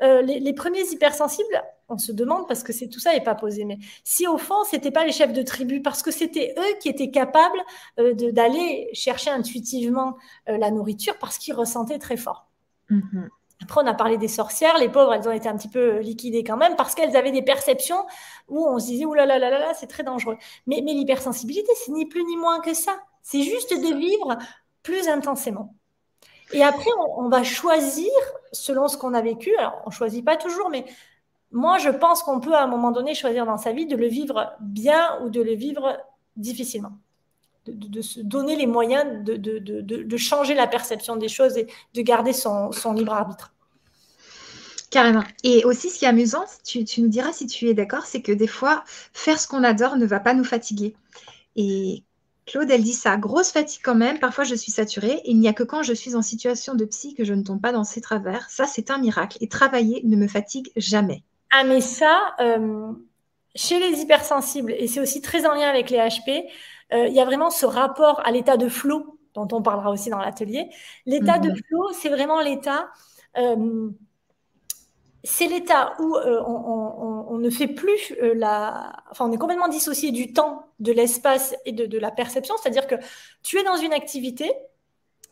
euh, 0.01 0.21
les, 0.21 0.39
les 0.39 0.53
premiers 0.53 0.83
hypersensibles, 0.89 1.61
on 1.91 1.97
se 1.97 2.11
demande 2.11 2.47
parce 2.47 2.63
que 2.63 2.73
c'est 2.73 2.87
tout 2.87 2.99
ça 2.99 3.13
n'est 3.13 3.23
pas 3.23 3.35
posé. 3.35 3.65
Mais 3.65 3.77
si 4.03 4.27
au 4.27 4.37
fond, 4.37 4.63
c'était 4.63 4.91
pas 4.91 5.05
les 5.05 5.11
chefs 5.11 5.33
de 5.33 5.41
tribu, 5.41 5.81
parce 5.81 6.01
que 6.01 6.11
c'était 6.11 6.55
eux 6.57 6.77
qui 6.79 6.89
étaient 6.89 7.11
capables 7.11 7.59
euh, 7.99 8.13
d'aller 8.31 8.89
chercher 8.93 9.29
intuitivement 9.29 10.15
euh, 10.49 10.57
la 10.57 10.71
nourriture 10.71 11.17
parce 11.19 11.37
qu'ils 11.37 11.53
ressentaient 11.53 11.99
très 11.99 12.17
fort. 12.17 12.47
Mm-hmm. 12.89 13.27
Après, 13.63 13.81
on 13.83 13.87
a 13.87 13.93
parlé 13.93 14.17
des 14.17 14.27
sorcières. 14.27 14.77
Les 14.79 14.89
pauvres, 14.89 15.13
elles 15.13 15.27
ont 15.27 15.31
été 15.31 15.47
un 15.47 15.55
petit 15.55 15.67
peu 15.67 15.99
liquidées 15.99 16.43
quand 16.43 16.57
même 16.57 16.75
parce 16.75 16.95
qu'elles 16.95 17.15
avaient 17.15 17.31
des 17.31 17.43
perceptions 17.43 18.05
où 18.47 18.65
on 18.67 18.79
se 18.79 18.87
disait, 18.87 19.05
ouh 19.05 19.13
là 19.13 19.25
là 19.25 19.37
là 19.37 19.49
là, 19.49 19.59
là 19.59 19.73
c'est 19.75 19.87
très 19.87 20.03
dangereux. 20.03 20.37
Mais, 20.65 20.81
mais 20.83 20.93
l'hypersensibilité, 20.93 21.71
c'est 21.75 21.91
ni 21.91 22.05
plus 22.07 22.23
ni 22.23 22.37
moins 22.37 22.59
que 22.61 22.73
ça. 22.73 22.97
C'est 23.21 23.43
juste 23.43 23.71
de 23.71 23.95
vivre 23.95 24.37
plus 24.81 25.07
intensément. 25.07 25.75
Et 26.53 26.63
après, 26.63 26.89
on, 26.97 27.25
on 27.25 27.29
va 27.29 27.43
choisir 27.43 28.11
selon 28.51 28.87
ce 28.87 28.97
qu'on 28.97 29.13
a 29.13 29.21
vécu. 29.21 29.55
Alors, 29.57 29.81
on 29.85 29.91
choisit 29.91 30.25
pas 30.25 30.37
toujours, 30.37 30.69
mais 30.69 30.85
moi, 31.51 31.77
je 31.77 31.89
pense 31.89 32.23
qu'on 32.23 32.39
peut 32.39 32.53
à 32.53 32.63
un 32.63 32.67
moment 32.67 32.91
donné 32.91 33.13
choisir 33.13 33.45
dans 33.45 33.57
sa 33.57 33.73
vie 33.73 33.85
de 33.85 33.95
le 33.95 34.07
vivre 34.07 34.53
bien 34.61 35.19
ou 35.21 35.29
de 35.29 35.41
le 35.41 35.53
vivre 35.53 35.97
difficilement. 36.37 36.93
De, 37.67 38.01
se 38.01 38.19
donner 38.21 38.55
les 38.55 38.65
moyens 38.65 39.23
de, 39.23 40.17
changer 40.17 40.55
la 40.55 40.65
perception 40.65 41.15
des 41.15 41.27
choses 41.27 41.57
et 41.57 41.67
de 41.93 42.01
garder 42.01 42.33
son, 42.33 42.71
libre 42.95 43.13
arbitre. 43.13 43.53
Carrément. 44.89 45.23
Et 45.43 45.63
aussi, 45.63 45.89
ce 45.89 45.99
qui 45.99 46.05
est 46.05 46.07
amusant, 46.07 46.43
tu, 46.65 46.83
tu 46.85 47.01
nous 47.01 47.07
diras 47.07 47.31
si 47.31 47.47
tu 47.47 47.69
es 47.69 47.73
d'accord, 47.73 48.05
c'est 48.05 48.21
que 48.21 48.31
des 48.31 48.47
fois, 48.47 48.83
faire 49.13 49.39
ce 49.39 49.47
qu'on 49.47 49.63
adore 49.63 49.95
ne 49.95 50.05
va 50.05 50.19
pas 50.19 50.33
nous 50.33 50.43
fatiguer. 50.43 50.95
Et 51.55 52.03
Claude, 52.45 52.69
elle 52.71 52.83
dit 52.83 52.93
ça, 52.93 53.15
grosse 53.15 53.51
fatigue 53.51 53.81
quand 53.83 53.95
même, 53.95 54.19
parfois 54.19 54.43
je 54.43 54.55
suis 54.55 54.71
saturée, 54.71 55.21
il 55.25 55.39
n'y 55.39 55.47
a 55.47 55.53
que 55.53 55.63
quand 55.63 55.83
je 55.83 55.93
suis 55.93 56.15
en 56.15 56.21
situation 56.21 56.75
de 56.75 56.85
psy 56.85 57.13
que 57.13 57.23
je 57.23 57.33
ne 57.33 57.43
tombe 57.43 57.61
pas 57.61 57.71
dans 57.71 57.83
ces 57.83 58.01
travers. 58.01 58.49
Ça, 58.49 58.65
c'est 58.65 58.89
un 58.89 58.97
miracle. 58.97 59.37
Et 59.39 59.47
travailler 59.47 60.01
ne 60.03 60.17
me 60.17 60.27
fatigue 60.27 60.71
jamais. 60.75 61.23
Ah, 61.51 61.65
mais 61.65 61.81
ça, 61.81 62.33
euh, 62.39 62.93
chez 63.55 63.79
les 63.79 63.99
hypersensibles, 63.99 64.71
et 64.71 64.87
c'est 64.87 65.01
aussi 65.01 65.21
très 65.21 65.45
en 65.45 65.53
lien 65.53 65.69
avec 65.69 65.89
les 65.89 65.97
HP, 65.97 66.47
euh, 66.93 67.07
il 67.07 67.13
y 67.13 67.19
a 67.19 67.25
vraiment 67.25 67.49
ce 67.49 67.65
rapport 67.65 68.21
à 68.25 68.31
l'état 68.31 68.55
de 68.55 68.69
flow, 68.69 69.19
dont 69.33 69.47
on 69.51 69.61
parlera 69.61 69.91
aussi 69.91 70.09
dans 70.09 70.17
l'atelier. 70.17 70.69
L'état 71.05 71.39
de 71.39 71.49
mhm. 71.49 71.55
flow, 71.67 71.91
c'est 71.93 72.09
vraiment 72.09 72.41
l'état. 72.41 72.89
Euh, 73.37 73.89
c'est 75.23 75.47
l'état 75.47 75.93
où 75.99 76.17
on, 76.17 77.37
ne 77.37 77.49
fait 77.51 77.67
plus 77.67 78.15
la. 78.19 78.91
Enfin, 79.11 79.27
on 79.29 79.31
est 79.31 79.37
complètement 79.37 79.67
dissocié 79.67 80.11
du 80.11 80.33
temps, 80.33 80.65
de 80.79 80.91
l'espace 80.91 81.53
et 81.65 81.73
de, 81.73 81.99
la 81.99 82.09
perception. 82.09 82.55
C'est-à-dire 82.57 82.87
que 82.87 82.95
tu 83.43 83.59
es 83.59 83.63
dans 83.63 83.77
une 83.77 83.93
activité 83.93 84.51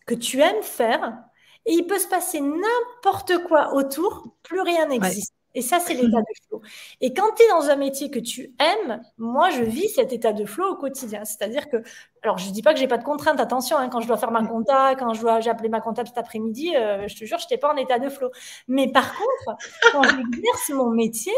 que 0.06 0.14
tu 0.14 0.42
aimes 0.42 0.62
faire 0.62 1.18
et 1.66 1.74
il 1.74 1.88
peut 1.88 1.98
se 1.98 2.08
passer 2.08 2.40
n'importe 2.40 3.44
quoi 3.48 3.74
autour, 3.74 4.36
plus 4.44 4.62
rien 4.62 4.86
n'existe. 4.88 5.34
Et 5.56 5.62
ça, 5.62 5.80
c'est 5.80 5.96
l'état 5.96 6.20
de 6.20 6.48
flow. 6.48 6.62
Et 7.02 7.14
quand 7.14 7.34
tu 7.36 7.44
es 7.44 7.48
dans 7.50 7.70
un 7.70 7.76
métier 7.76 8.12
que 8.12 8.20
tu 8.20 8.54
aimes, 8.60 9.02
moi, 9.18 9.50
je 9.50 9.64
vis 9.64 9.90
cet 9.90 10.14
état 10.14 10.32
de 10.32 10.46
flow 10.46 10.74
au 10.74 10.76
quotidien. 10.76 11.26
C'est-à-dire 11.26 11.70
que, 11.70 11.78
alors, 12.22 12.38
je 12.38 12.52
dis 12.52 12.62
pas 12.62 12.74
que 12.74 12.80
j'ai 12.80 12.88
pas 12.88 13.00
de 13.00 13.04
contraintes, 13.04 13.40
attention, 13.40 13.78
hein, 13.78 13.90
quand 13.90 14.00
je 14.00 14.08
dois 14.08 14.18
faire 14.18 14.30
ma 14.30 14.46
compta, 14.46 14.94
quand 14.96 15.14
je 15.16 15.22
dois, 15.22 15.40
j'ai 15.40 15.50
appelé 15.50 15.70
ma 15.70 15.82
comptable 15.82 16.08
cet 16.08 16.20
après-midi, 16.20 16.76
euh, 16.76 17.08
je 17.08 17.16
te 17.18 17.26
jure, 17.26 17.40
je 17.40 17.46
n'étais 17.46 17.58
pas 17.58 17.74
en 17.74 17.78
état 17.78 17.98
de 17.98 18.10
flow. 18.10 18.30
Mais 18.68 18.92
par 18.92 19.16
contre, 19.16 19.58
quand 19.92 20.04
j'exerce 20.04 20.70
mon 20.70 20.92
métier, 20.92 21.34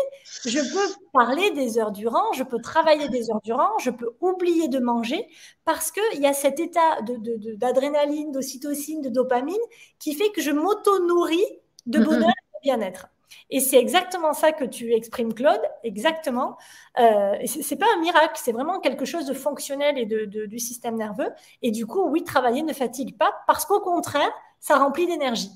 je 0.45 0.59
peux 0.59 0.93
parler 1.14 1.51
des 1.51 1.78
heures 1.80 1.91
durant, 1.91 2.34
je 2.34 2.43
peux 2.43 2.59
travailler 2.59 3.07
des 3.07 3.32
heures 3.32 3.41
durant, 3.43 3.78
je 3.80 3.91
peux 3.91 4.16
oublier 4.20 4.68
de 4.68 4.80
manger 4.80 5.26
parce 5.64 5.91
qu'il 5.91 6.22
y 6.22 6.28
a 6.28 6.34
cet 6.34 6.59
état 6.59 6.99
d'adrénaline, 7.57 8.32
de, 8.32 8.34
d'ocytocine, 8.34 9.01
de 9.01 9.09
dopamine 9.09 9.55
qui 9.99 10.14
fait 10.16 10.32
que 10.32 10.41
je 10.41 10.51
m'auto-nourris 10.51 11.45
de 11.86 11.99
bonheur 11.99 12.30
et 12.30 12.57
de 12.57 12.62
bien-être. 12.64 13.07
Et 13.49 13.59
c'est 13.59 13.77
exactement 13.77 14.34
ça 14.34 14.51
que 14.51 14.63
tu 14.63 14.93
exprimes, 14.93 15.34
Claude, 15.34 15.61
exactement. 15.84 16.57
Euh, 16.99 17.36
c'est 17.45 17.75
pas 17.75 17.88
un 17.95 17.99
miracle, 17.99 18.34
c'est 18.36 18.51
vraiment 18.51 18.79
quelque 18.79 19.05
chose 19.05 19.25
de 19.25 19.34
fonctionnel 19.34 19.97
et 19.97 20.05
de, 20.05 20.45
du 20.45 20.59
système 20.59 20.95
nerveux. 20.95 21.29
Et 21.61 21.71
du 21.71 21.86
coup, 21.86 22.03
oui, 22.07 22.23
travailler 22.23 22.63
ne 22.63 22.73
fatigue 22.73 23.17
pas 23.17 23.34
parce 23.47 23.65
qu'au 23.65 23.79
contraire, 23.79 24.32
ça 24.59 24.77
remplit 24.77 25.07
d'énergie. 25.07 25.51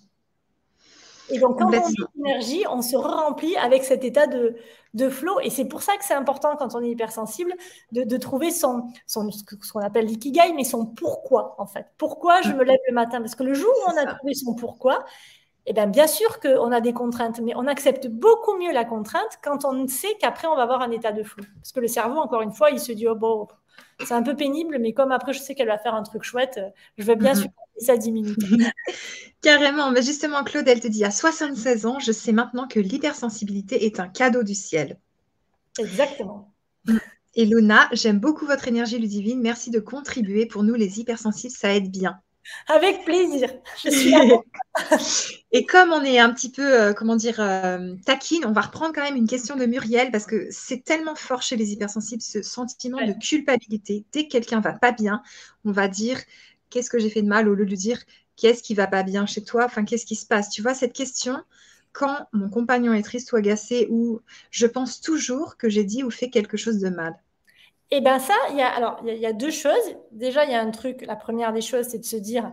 Et 1.30 1.40
donc, 1.40 1.58
quand 1.58 1.74
on 1.74 1.74
a 1.74 1.82
l'énergie, 2.16 2.66
on 2.70 2.82
se 2.84 2.96
remplit 2.96 3.58
avec 3.58 3.84
cet 3.84 4.04
état 4.04 4.28
de, 4.28 4.56
de 4.94 5.10
flow. 5.10 5.40
Et 5.40 5.50
c'est 5.50 5.66
pour 5.66 5.82
ça 5.82 5.98
que 5.98 6.06
c'est 6.06 6.14
important, 6.14 6.56
quand 6.56 6.76
on 6.76 6.84
est 6.84 6.90
hypersensible, 6.90 7.54
de, 7.92 8.04
de 8.04 8.18
trouver 8.18 8.52
son, 8.52 8.84
son, 9.08 9.32
ce 9.32 9.72
qu'on 9.72 9.80
appelle 9.80 10.06
l'ikigai, 10.06 10.54
mais 10.56 10.64
son 10.64 10.86
pourquoi, 10.86 11.56
en 11.58 11.66
fait. 11.66 11.88
Pourquoi 11.98 12.44
je 12.44 12.52
me 12.52 12.64
lève 12.64 12.78
le 12.88 12.94
matin? 12.94 13.22
Parce 13.22 13.34
que 13.34 13.44
le 13.44 13.56
jour 13.56 13.72
où 13.72 13.92
on 13.92 13.98
a 13.98 14.06
trouvé 14.06 14.36
son 14.36 14.54
pourquoi, 14.54 15.04
eh 15.68 15.74
bien, 15.74 15.88
bien 15.88 16.08
sûr 16.08 16.40
qu'on 16.40 16.72
a 16.72 16.82
des 16.82 16.94
contraintes, 16.94 17.40
mais 17.40 17.54
on 17.56 17.68
accepte 17.68 18.08
beaucoup 18.08 18.58
mieux 18.58 18.72
la 18.72 18.86
contrainte 18.86 19.40
quand 19.44 19.66
on 19.66 19.88
sait 19.88 20.16
qu'après, 20.20 20.48
on 20.48 20.56
va 20.56 20.64
avoir 20.64 20.82
un 20.82 20.92
état 20.92 21.12
de 21.12 21.24
flou. 21.24 21.44
Parce 21.56 21.72
que 21.72 21.80
le 21.80 21.88
cerveau, 21.88 22.18
encore 22.18 22.42
une 22.42 22.54
fois, 22.54 22.70
il 22.70 22.80
se 22.80 22.92
dit, 22.92 23.08
oh, 23.08 23.16
bon, 23.16 23.48
c'est 24.04 24.14
un 24.14 24.24
peu 24.24 24.36
pénible, 24.36 24.78
mais 24.80 24.94
comme 24.94 25.12
après, 25.12 25.34
je 25.34 25.40
sais 25.40 25.56
qu'elle 25.56 25.68
va 25.68 25.78
faire 25.78 25.96
un 25.96 26.04
truc 26.04 26.24
chouette, 26.24 26.60
je 26.98 27.04
vais 27.04 27.16
bien 27.16 27.34
supporter 27.34 27.66
ça 27.78 27.98
10 27.98 28.12
minutes. 28.12 28.40
Carrément. 29.42 29.92
Mais 29.92 30.02
justement, 30.02 30.44
Claude, 30.44 30.68
elle 30.68 30.80
te 30.80 30.88
dit, 30.88 31.04
à 31.04 31.12
76 31.12 31.86
ans, 31.86 32.00
je 32.00 32.12
sais 32.12 32.32
maintenant 32.32 32.68
que 32.68 32.80
l'hypersensibilité 32.80 33.86
est 33.86 34.00
un 34.00 34.08
cadeau 34.08 34.44
du 34.44 34.56
ciel. 34.56 34.98
Exactement. 35.78 36.54
Et 37.34 37.46
Luna, 37.46 37.90
j'aime 37.92 38.20
beaucoup 38.20 38.46
votre 38.46 38.68
énergie 38.68 38.98
ludivine. 38.98 39.42
Merci 39.42 39.72
de 39.72 39.80
contribuer. 39.80 40.46
Pour 40.46 40.64
nous, 40.64 40.76
les 40.76 41.00
hypersensibles, 41.00 41.54
ça 41.54 41.74
aide 41.74 41.92
bien. 41.92 42.22
Avec 42.68 43.06
plaisir. 43.06 43.50
Je 43.84 43.90
suis 43.90 44.14
Et 45.52 45.66
comme 45.66 45.92
on 45.92 46.04
est 46.04 46.20
un 46.20 46.34
petit 46.34 46.52
peu, 46.52 46.82
euh, 46.82 46.94
comment 46.94 47.16
dire, 47.16 47.40
euh, 47.40 47.96
taquine, 48.06 48.46
on 48.46 48.52
va 48.52 48.62
reprendre 48.62 48.94
quand 48.94 49.04
même 49.04 49.16
une 49.16 49.28
question 49.28 49.56
de 49.56 49.66
Muriel 49.66 50.12
parce 50.12 50.26
que 50.26 50.48
c'est 50.52 50.84
tellement 50.84 51.16
fort 51.16 51.42
chez 51.42 51.56
les 51.56 51.72
hypersensibles 51.72 52.22
ce 52.22 52.42
sentiment 52.42 53.06
de 53.06 53.14
culpabilité. 53.14 54.06
Dès 54.12 54.28
que 54.28 54.32
quelqu'un 54.32 54.60
va 54.60 54.74
pas 54.74 54.92
bien, 54.92 55.22
on 55.64 55.72
va 55.72 55.88
dire 55.88 56.20
qu'est-ce 56.70 56.90
que 56.90 57.00
j'ai 57.00 57.10
fait 57.10 57.22
de 57.22 57.28
mal? 57.28 57.48
au 57.48 57.56
lieu 57.56 57.66
de 57.66 57.76
dire 57.76 58.04
qu'est-ce 58.36 58.62
qui 58.62 58.74
va 58.74 58.88
pas 58.88 59.04
bien 59.04 59.26
chez 59.26 59.44
toi, 59.44 59.66
enfin 59.66 59.86
qu'est-ce 59.86 60.06
qui 60.06 60.16
se 60.16 60.26
passe? 60.26 60.50
Tu 60.50 60.62
vois 60.62 60.74
cette 60.74 60.94
question 60.94 61.38
quand 61.94 62.28
mon 62.34 62.50
compagnon 62.50 62.94
est 62.94 63.04
triste 63.04 63.32
ou 63.32 63.38
agacé 63.38 63.88
ou 63.90 64.22
je 64.52 64.68
pense 64.68 65.00
toujours 65.00 65.56
que 65.58 65.70
j'ai 65.70 65.86
dit 65.86 66.04
ou 66.04 66.12
fait 66.12 66.30
quelque 66.30 66.58
chose 66.58 66.80
de 66.80 66.90
mal. 66.90 67.16
Et 67.92 67.98
eh 67.98 68.02
bien 68.02 68.18
ça, 68.18 68.34
il 68.50 68.58
y 68.58 68.62
a, 68.62 68.68
alors, 68.68 69.00
il 69.06 69.14
y, 69.14 69.28
a 69.28 69.34
deux 69.34 69.52
choses. 69.52 69.96
Déjà, 70.12 70.44
il 70.46 70.52
y 70.52 70.56
a 70.56 70.62
un 70.62 70.72
truc, 70.72 71.06
la 71.06 71.16
première 71.16 71.54
des 71.54 71.62
choses, 71.62 71.86
c'est 71.88 72.00
de 72.00 72.06
se 72.06 72.16
dire 72.16 72.52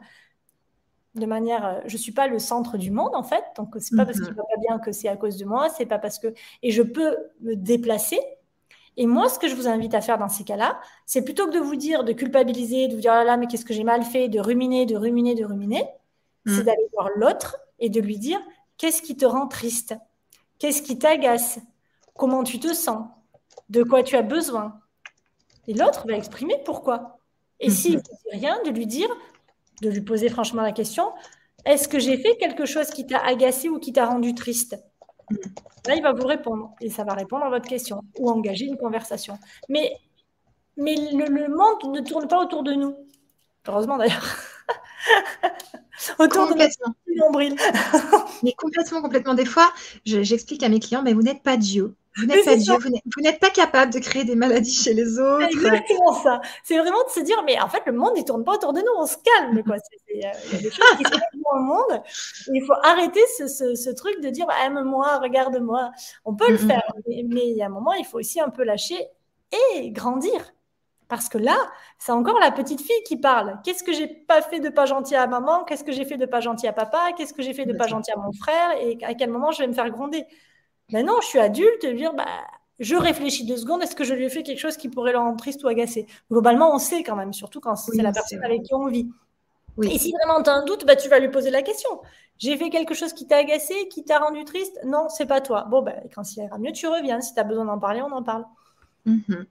de 1.15 1.27
manière, 1.27 1.67
euh, 1.67 1.81
je 1.87 1.95
ne 1.95 1.99
suis 1.99 2.13
pas 2.13 2.27
le 2.27 2.39
centre 2.39 2.79
du 2.79 2.91
monde 2.91 3.15
en 3.15 3.23
fait, 3.23 3.45
donc 3.57 3.75
c'est 3.79 3.97
pas 3.97 4.07
parce 4.07 4.19
qu'il 4.19 4.29
ne 4.29 4.33
mhm. 4.33 4.37
va 4.37 4.43
pas 4.45 4.61
bien 4.61 4.79
que 4.79 4.93
c'est 4.93 5.09
à 5.09 5.17
cause 5.17 5.37
de 5.37 5.45
moi, 5.45 5.69
c'est 5.69 5.87
pas 5.87 5.99
parce 5.99 6.19
que... 6.19 6.29
Et 6.63 6.71
je 6.71 6.83
peux 6.83 7.17
me 7.41 7.55
déplacer. 7.55 8.19
Et 8.97 9.07
moi, 9.07 9.29
ce 9.29 9.39
que 9.39 9.49
je 9.49 9.55
vous 9.55 9.69
invite 9.69 9.95
à 9.95 10.01
faire 10.01 10.19
dans 10.19 10.29
ces 10.29 10.45
cas-là, 10.45 10.81
c'est 11.07 11.23
plutôt 11.23 11.47
que 11.47 11.55
de 11.55 11.59
vous 11.59 11.77
dire, 11.77 12.05
de 12.05 12.13
culpabiliser, 12.13 12.89
de 12.89 12.95
vous 12.95 13.01
dire, 13.01 13.13
oh 13.13 13.19
là 13.19 13.25
là, 13.25 13.37
mais 13.37 13.47
qu'est-ce 13.47 13.65
que 13.65 13.75
j'ai 13.75 13.85
mal 13.85 14.03
fait, 14.03 14.29
de 14.29 14.39
ruminer, 14.39 14.87
de 14.87 14.97
ruminer, 14.97 15.35
de 15.35 15.45
ruminer, 15.45 15.87
c'est 16.47 16.59
mhm. 16.59 16.65
d'aller 16.65 16.89
voir 16.93 17.09
l'autre 17.17 17.59
et 17.79 17.89
de 17.91 18.01
lui 18.01 18.19
dire, 18.19 18.41
qu'est-ce 18.77 19.03
qui 19.03 19.17
te 19.17 19.25
rend 19.25 19.49
triste? 19.49 19.95
Qu'est-ce 20.59 20.83
qui 20.83 20.99
t'agace? 20.99 21.59
Comment 22.15 22.43
tu 22.45 22.59
te 22.59 22.73
sens? 22.73 23.07
De 23.69 23.83
quoi 23.83 24.03
tu 24.03 24.17
as 24.17 24.23
besoin? 24.23 24.82
Et 25.69 25.75
l'autre 25.75 26.07
va 26.07 26.15
exprimer 26.15 26.57
pourquoi. 26.65 27.19
Et 27.61 27.69
mhm. 27.69 27.75
s'il 27.75 27.97
ne 27.97 28.01
dit 28.01 28.11
rien, 28.33 28.61
de 28.65 28.71
lui 28.71 28.87
dire, 28.87 29.09
de 29.83 29.89
lui 29.89 30.01
poser 30.01 30.29
franchement 30.29 30.63
la 30.63 30.73
question, 30.73 31.13
est-ce 31.65 31.89
que 31.89 31.99
j'ai 31.99 32.17
fait 32.17 32.37
quelque 32.37 32.67
chose 32.67 32.91
qui 32.91 33.07
t'a 33.07 33.19
agacé 33.19 33.69
ou 33.69 33.79
qui 33.79 33.93
t'a 33.93 34.07
rendu 34.07 34.35
triste 34.35 34.77
mhm. 35.31 35.39
Là, 35.87 35.97
il 35.97 36.03
va 36.03 36.13
vous 36.13 36.27
répondre 36.27 36.75
et 36.81 36.91
ça 36.91 37.03
va 37.03 37.15
répondre 37.15 37.45
à 37.45 37.51
votre 37.51 37.69
question 37.69 38.03
ou 38.19 38.31
engager 38.31 38.67
une 38.67 38.77
conversation. 38.77 39.39
Mais, 39.69 39.97
mais 40.77 40.95
le, 40.95 41.49
monde 41.49 41.93
ne 41.93 42.01
tourne 42.01 42.29
pas 42.29 42.41
autour 42.41 42.63
de 42.63 42.73
nous. 42.73 42.97
Heureusement 43.67 43.97
d'ailleurs. 43.99 44.37
autour 46.21 46.49
de 46.49 46.55
notre 46.55 46.77
nombril. 47.17 47.57
mais 48.45 48.53
complètement, 48.53 49.03
complètement. 49.03 49.35
Des 49.35 49.45
fois, 49.45 49.73
j'explique 50.05 50.63
à 50.63 50.69
mes 50.69 50.79
clients, 50.79 51.03
mais 51.03 51.15
vous 51.15 51.23
n'êtes 51.23 51.43
pas 51.43 51.57
Dieu. 51.57 51.97
Vous 52.17 52.27
n'êtes 52.27 52.45
pas 52.45 52.57
Dieu, 52.57 52.75
vous 52.75 53.23
n'êtes 53.23 53.41
pas 53.41 53.51
capable 53.51 53.93
de 53.93 53.99
créer 53.99 54.25
des 54.25 54.35
maladies 54.35 54.75
chez 54.75 54.93
les 54.93 55.19
autres. 55.19 55.47
C'est 55.51 55.57
exactement 55.57 56.13
ça. 56.13 56.41
C'est 56.63 56.79
vraiment 56.79 57.03
de 57.05 57.11
se 57.11 57.21
dire, 57.21 57.43
mais 57.45 57.61
en 57.61 57.69
fait, 57.69 57.83
le 57.87 57.93
monde, 57.93 58.13
il 58.17 58.25
tourne 58.25 58.45
pas 58.45 58.53
autour 58.53 58.73
de 58.73 58.81
nous, 58.81 58.93
on 58.99 59.07
se 59.07 59.17
calme. 59.17 59.63
Quoi. 59.65 59.77
Euh, 59.77 59.79
il 60.15 60.21
y 60.21 60.25
a 60.25 60.33
des 60.59 60.71
choses 60.71 60.97
qui 60.99 61.05
se 61.05 61.11
passent 61.11 61.21
dans 61.45 61.59
le 61.59 61.65
monde. 61.65 62.03
il 62.53 62.65
faut 62.67 62.75
arrêter 62.83 63.23
ce, 63.39 63.47
ce, 63.47 63.91
truc 63.91 64.21
de 64.21 64.29
dire, 64.29 64.47
aime-moi, 64.65 65.19
regarde-moi. 65.19 65.91
On 66.25 66.35
peut 66.35 66.51
le 66.51 66.59
faire, 66.59 66.83
mais, 67.09 67.25
mais 67.29 67.49
il 67.49 67.57
y 67.57 67.63
a 67.63 67.67
un 67.67 67.71
moment, 67.71 67.93
il 67.95 68.05
faut 68.05 68.19
aussi 68.19 68.41
un 68.41 68.51
peu 68.51 68.65
lâcher 68.65 69.09
et 69.75 69.91
grandir. 69.91 70.53
Parce 71.09 71.29
que 71.29 71.37
là, 71.37 71.57
c'est 71.99 72.13
encore 72.13 72.39
la 72.39 72.51
petite 72.51 72.81
fille 72.81 73.03
qui 73.05 73.19
parle. 73.19 73.61
Qu'est-ce 73.65 73.85
que 73.85 73.93
j'ai 73.93 74.07
pas 74.07 74.41
fait 74.41 74.61
de 74.61 74.71
pas 74.71 74.87
gentil 74.87 75.15
à 75.15 75.27
maman? 75.27 75.63
Qu'est-ce 75.65 75.85
que 75.85 75.93
j'ai 75.93 76.07
fait 76.07 76.17
de 76.17 76.25
pas 76.25 76.41
gentil 76.41 76.67
à 76.67 76.73
papa? 76.73 77.13
Qu'est-ce 77.17 77.35
que 77.35 77.43
j'ai 77.43 77.53
fait 77.53 77.67
de 77.67 77.75
pas 77.75 77.87
gentil 77.87 78.11
à 78.13 78.17
mon 78.17 78.33
frère? 78.33 78.71
Et 78.81 78.97
à 79.03 79.13
quel 79.13 79.29
moment 79.29 79.51
je 79.51 79.59
vais 79.59 79.67
me 79.67 79.75
faire 79.75 79.91
gronder? 79.91 80.25
Maintenant, 80.93 81.21
je 81.23 81.27
suis 81.27 81.39
adulte, 81.39 81.85
et 81.85 81.95
dire, 81.95 82.15
bah, 82.15 82.27
je 82.79 82.95
réfléchis 82.95 83.47
deux 83.47 83.57
secondes, 83.57 83.83
est-ce 83.83 83.97
que 83.97 84.05
je 84.05 84.15
lui 84.15 84.25
ai 84.25 84.29
fait 84.29 84.43
quelque 84.43 84.61
chose 84.61 84.77
qui 84.77 84.89
pourrait 84.89 85.13
le 85.13 85.19
rendre 85.19 85.37
triste 85.37 85.65
ou 85.65 85.69
agacé? 85.69 86.07
Globalement, 86.31 86.75
on 86.75 86.79
sait 86.79 87.03
quand 87.03 87.17
même, 87.17 87.33
surtout 87.33 87.61
quand 87.61 87.77
c'est 87.77 88.03
la 88.03 88.13
personne 88.13 88.45
avec 88.45 88.63
qui 88.63 88.75
on 88.75 88.87
vit. 88.87 89.09
Et 89.83 89.99
si 89.99 90.13
vraiment 90.13 90.43
tu 90.43 90.51
as 90.51 90.55
un 90.55 90.65
doute, 90.65 90.85
bah, 90.85 90.97
tu 90.97 91.09
vas 91.09 91.19
lui 91.19 91.31
poser 91.31 91.51
la 91.51 91.63
question. 91.63 91.89
J'ai 92.39 92.57
fait 92.57 92.71
quelque 92.71 92.95
chose 92.95 93.13
qui 93.13 93.27
t'a 93.27 93.39
agacé, 93.39 93.89
qui 93.89 94.05
t'a 94.05 94.19
rendu 94.19 94.45
triste? 94.45 94.79
Non, 94.85 95.09
c'est 95.09 95.27
pas 95.27 95.41
toi. 95.41 95.67
Bon, 95.71 95.81
bah, 95.83 95.95
quand 96.15 96.31
il 96.37 96.43
ira 96.43 96.59
mieux, 96.59 96.73
tu 96.73 96.87
reviens. 96.87 97.21
Si 97.21 97.33
tu 97.33 97.41
as 97.41 97.45
besoin 97.45 97.65
d'en 97.65 97.79
parler, 97.79 98.03
on 98.03 98.13
en 98.13 98.23
parle. 98.23 98.45
Mhm. 99.07 99.47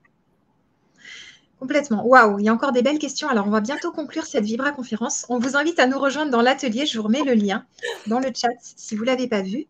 Complètement. 1.58 2.04
Waouh, 2.04 2.38
il 2.40 2.44
y 2.44 2.48
a 2.48 2.52
encore 2.52 2.72
des 2.72 2.82
belles 2.82 2.98
questions. 2.98 3.28
Alors, 3.28 3.46
on 3.46 3.50
va 3.50 3.60
bientôt 3.60 3.92
conclure 3.92 4.26
cette 4.26 4.44
Vibra 4.44 4.72
conférence. 4.72 5.26
On 5.28 5.38
vous 5.38 5.56
invite 5.56 5.78
à 5.78 5.86
nous 5.86 5.98
rejoindre 5.98 6.30
dans 6.30 6.42
l'atelier. 6.42 6.86
Je 6.86 6.98
vous 6.98 7.04
remets 7.04 7.22
le 7.22 7.34
lien 7.34 7.64
dans 8.08 8.18
le 8.18 8.30
chat 8.34 8.48
si 8.60 8.94
vous 8.94 9.02
ne 9.02 9.06
l'avez 9.06 9.28
pas 9.28 9.42
vu. 9.42 9.66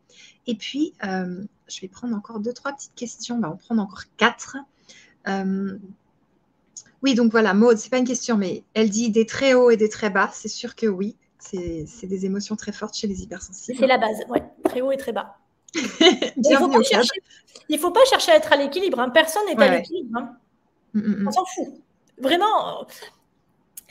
Et 0.47 0.55
puis, 0.55 0.95
euh, 1.05 1.45
je 1.69 1.81
vais 1.81 1.89
prendre 1.89 2.17
encore 2.17 2.41
deux, 2.41 2.53
trois 2.53 2.73
petites 2.73 2.95
questions. 2.95 3.37
On 3.37 3.41
va 3.41 3.51
en 3.51 3.57
prendre 3.57 3.83
encore 3.83 4.05
quatre. 4.17 4.57
Euh, 5.29 5.79
oui, 7.03 7.15
donc 7.15 7.33
voilà, 7.33 7.55
Maud, 7.55 7.77
c'est 7.79 7.91
pas 7.91 7.99
une 7.99 8.07
question, 8.07 8.37
mais 8.37 8.63
elle 8.75 8.91
dit 8.91 9.11
des 9.11 9.27
très 9.27 9.55
hauts 9.55 9.71
et 9.71 9.77
des 9.77 9.89
très 9.89 10.11
bas. 10.11 10.31
C'est 10.33 10.49
sûr 10.49 10.75
que 10.75 10.87
oui, 10.87 11.17
c'est 11.39 12.07
des 12.07 12.27
émotions 12.27 12.57
très 12.57 12.73
fortes 12.73 12.97
chez 12.97 13.07
les 13.07 13.23
hypersensibles. 13.23 13.79
C'est 13.79 13.87
la 13.87 13.99
base, 13.99 14.17
oui. 14.29 14.39
Très 14.65 14.81
haut 14.81 14.93
et 14.93 14.97
très 14.97 15.13
bas. 15.13 15.37
il 15.75 15.81
ne 16.47 16.57
faut, 17.79 17.91
pas 17.91 18.05
chercher 18.05 18.33
à 18.33 18.37
être 18.37 18.53
à 18.53 18.57
l'équilibre. 18.57 19.01
Hein. 19.01 19.11
Personne 19.11 19.43
n'est 19.47 19.61
à 19.61 19.77
l'équilibre. 19.77 20.19
Hein. 20.19 20.37
Mm, 20.93 21.01
mm, 21.01 21.23
mm. 21.23 21.29
On 21.29 21.31
s'en 21.31 21.45
fout. 21.47 21.69
Vraiment, 22.19 22.87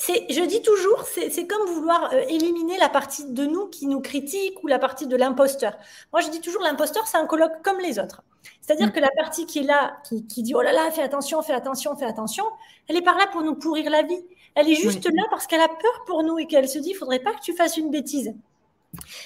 je 0.07 0.45
dis 0.45 0.61
toujours, 0.61 1.03
c'est 1.03 1.47
comme 1.47 1.67
vouloir 1.67 2.11
euh, 2.13 2.21
éliminer 2.27 2.77
la 2.77 2.89
partie 2.89 3.25
de 3.25 3.45
nous 3.45 3.67
qui 3.67 3.87
nous 3.87 4.01
critique 4.01 4.63
ou 4.63 4.67
la 4.67 4.79
partie 4.79 5.07
de 5.07 5.15
l'imposteur. 5.15 5.77
Moi, 6.11 6.21
je 6.21 6.29
dis 6.29 6.41
toujours, 6.41 6.61
l'imposteur, 6.61 7.05
c'est 7.07 7.17
un 7.17 7.25
colloque 7.25 7.61
comme 7.63 7.79
les 7.79 7.99
autres. 7.99 8.23
C'est-à-dire 8.61 8.87
mm. 8.87 8.91
que 8.91 8.99
la 8.99 9.11
partie 9.17 9.45
qui 9.45 9.59
est 9.59 9.63
là, 9.63 9.97
qui, 10.03 10.43
dit, 10.43 10.55
oh 10.55 10.61
là 10.61 10.71
là, 10.73 10.89
fais 10.91 11.03
attention, 11.03 11.41
fais 11.41 11.53
attention, 11.53 11.95
fais 11.95 12.05
attention, 12.05 12.45
elle 12.87 12.97
est 12.97 13.01
par 13.01 13.17
là 13.17 13.27
pour 13.31 13.41
nous 13.41 13.55
pourrir 13.55 13.89
la 13.89 14.03
vie. 14.03 14.23
Elle 14.55 14.69
est 14.69 14.75
juste 14.75 15.05
là 15.05 15.23
parce 15.29 15.47
qu'elle 15.47 15.61
a 15.61 15.69
peur 15.69 16.03
pour 16.05 16.23
nous 16.23 16.37
et 16.39 16.45
qu'elle 16.45 16.67
se 16.67 16.79
dit, 16.79 16.89
il 16.89 16.95
faudrait 16.95 17.19
pas 17.19 17.33
que 17.33 17.41
tu 17.41 17.53
fasses 17.53 17.77
une 17.77 17.89
bêtise. 17.89 18.33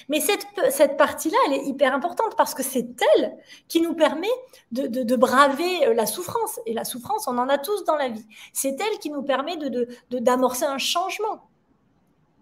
Mais 0.08 0.20
cette, 0.20 0.46
cette 0.70 0.96
partie-là, 0.96 1.36
elle 1.46 1.54
est 1.54 1.64
hyper 1.64 1.92
importante 1.92 2.36
parce 2.36 2.54
que 2.54 2.62
c'est 2.62 2.86
elle 3.16 3.36
qui 3.68 3.80
nous 3.80 3.94
permet 3.94 4.30
de, 4.70 4.86
de, 4.86 5.16
braver 5.16 5.86
euh, 5.86 5.94
la 5.94 6.06
souffrance. 6.06 6.60
Et 6.66 6.72
la 6.72 6.84
souffrance, 6.84 7.26
on 7.26 7.36
en 7.38 7.48
a 7.48 7.58
tous 7.58 7.84
dans 7.84 7.96
la 7.96 8.08
vie. 8.08 8.26
C'est 8.52 8.80
elle 8.80 8.98
qui 9.00 9.10
nous 9.10 9.22
permet 9.22 9.56
d'amorcer 10.10 10.64
un 10.64 10.78
changement. 10.78 11.48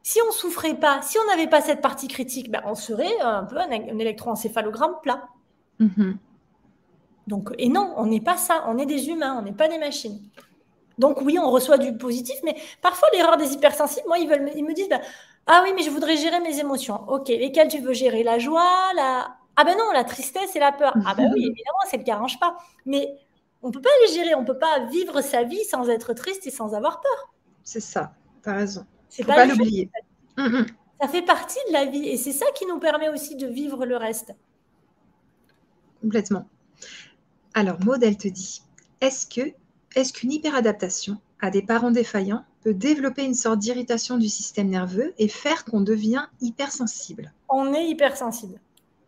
Si 0.03 0.19
on 0.29 0.33
souffrait 0.33 0.75
pas, 0.75 1.01
si 1.01 1.19
on 1.19 1.27
n'avait 1.29 1.49
pas 1.49 1.63
cette 1.63 1.81
partie 1.81 2.09
critique, 2.09 2.51
ben 2.51 2.61
on 2.67 2.75
serait 2.75 3.19
un 3.21 3.45
peu 3.45 3.57
un, 3.57 3.71
électroencéphalogramme 3.71 4.97
plat. 5.03 5.29
Mm-hmm. 5.81 6.17
Donc, 7.27 7.55
et 7.57 7.71
non, 7.71 7.95
on 7.97 8.05
n'est 8.05 8.21
pas 8.21 8.37
ça. 8.37 8.65
On 8.69 8.77
est 8.77 8.85
des 8.85 9.09
humains, 9.09 9.37
on 9.39 9.43
n'est 9.43 9.55
pas 9.55 9.69
des 9.69 9.79
machines. 9.79 10.21
Donc 10.99 11.23
oui, 11.23 11.39
on 11.39 11.51
reçoit 11.51 11.79
du 11.79 11.97
positif, 11.97 12.37
mais 12.45 12.55
parfois 12.83 13.09
l'erreur 13.13 13.39
des 13.39 13.53
hypersensibles, 13.53 14.07
moi, 14.07 14.19
ils, 14.19 14.29
veulent, 14.29 14.51
ils 14.55 14.65
me 14.65 14.75
disent, 14.75 14.89
ben, 14.89 15.01
ah 15.47 15.63
oui, 15.65 15.73
mais 15.75 15.83
je 15.83 15.91
voudrais 15.91 16.17
gérer 16.17 16.41
mes 16.41 16.59
émotions. 16.59 17.07
Ok, 17.09 17.29
lesquelles 17.29 17.69
tu 17.69 17.81
veux 17.81 17.93
gérer? 17.93 18.23
La 18.23 18.39
joie, 18.39 18.93
la... 18.97 19.37
Ah 19.57 19.65
ben 19.65 19.77
non, 19.77 19.93
la 19.93 20.05
tristesse 20.05 20.57
et 20.57 20.59
la 20.59 20.73
peur. 20.73 20.95
Ah 21.07 21.15
ben 21.15 21.31
oui, 21.35 21.41
évidemment, 21.51 21.79
c'est 21.89 21.99
le 21.99 22.13
arrange 22.13 22.41
pas. 22.41 22.57
Mais 22.87 23.15
on 23.63 23.71
peut 23.71 23.81
pas 23.81 23.91
les 24.03 24.15
gérer, 24.15 24.35
on 24.35 24.45
peut 24.45 24.59
pas 24.59 24.87
vivre 24.87 25.21
sa 25.21 25.43
vie 25.45 25.65
sans 25.65 25.89
être 25.89 26.13
triste 26.15 26.47
et 26.47 26.51
sans 26.51 26.75
avoir 26.75 27.01
peur. 27.01 27.35
C'est 27.63 27.81
ça, 27.81 28.13
tu 28.43 28.49
as 28.49 28.55
raison. 28.55 28.87
C'est 29.09 29.25
pas, 29.25 29.35
pas 29.35 29.47
l'oublier. 29.47 29.91
Mm. 30.37 30.65
Ça 31.01 31.09
fait 31.09 31.23
partie 31.23 31.59
de 31.69 31.73
la 31.73 31.85
vie 31.85 32.09
et 32.09 32.17
c'est 32.17 32.33
ça 32.33 32.47
qui 32.55 32.65
nous 32.67 32.79
permet 32.79 33.11
aussi 33.11 33.37
de 33.37 33.47
vivre 33.47 33.85
le 33.85 33.97
reste. 33.97 34.33
Complètement. 36.01 36.47
Alors, 37.53 37.79
Maud, 37.85 38.03
elle 38.03 38.17
te 38.17 38.29
dit, 38.29 38.63
est-ce 39.01 39.27
que 39.27 39.53
est-ce 39.97 40.13
qu'une 40.13 40.33
hyperadaptation 40.33 41.19
à 41.41 41.51
des 41.51 41.63
parents 41.63 41.91
défaillants 41.91 42.45
peut 42.65 42.75
développer 42.75 43.25
une 43.25 43.35
sorte 43.35 43.59
d'irritation 43.59 44.17
du 44.17 44.29
système 44.29 44.69
nerveux 44.69 45.13
et 45.19 45.29
faire 45.29 45.65
qu'on 45.65 45.83
devient 45.83 46.25
hypersensible. 46.41 47.33
On 47.49 47.73
est 47.75 47.87
hypersensible. 47.87 48.59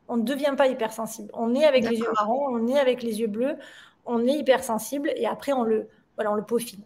On 0.08 0.18
ne 0.18 0.22
devient 0.22 0.54
pas 0.56 0.68
hypersensible. 0.68 1.30
On 1.32 1.54
est 1.54 1.64
avec 1.64 1.88
les 1.88 1.96
yeux 1.96 2.12
marrons, 2.14 2.46
on 2.48 2.68
est 2.68 2.78
avec 2.78 3.02
les 3.02 3.20
yeux 3.20 3.26
bleus, 3.26 3.56
on 4.04 4.26
est 4.26 4.38
hypersensible 4.38 5.10
et 5.16 5.26
après 5.26 5.52
on 5.52 5.64
le, 5.64 5.88
voilà, 6.14 6.32
on 6.32 6.36
le 6.36 6.44
peaufine. 6.44 6.82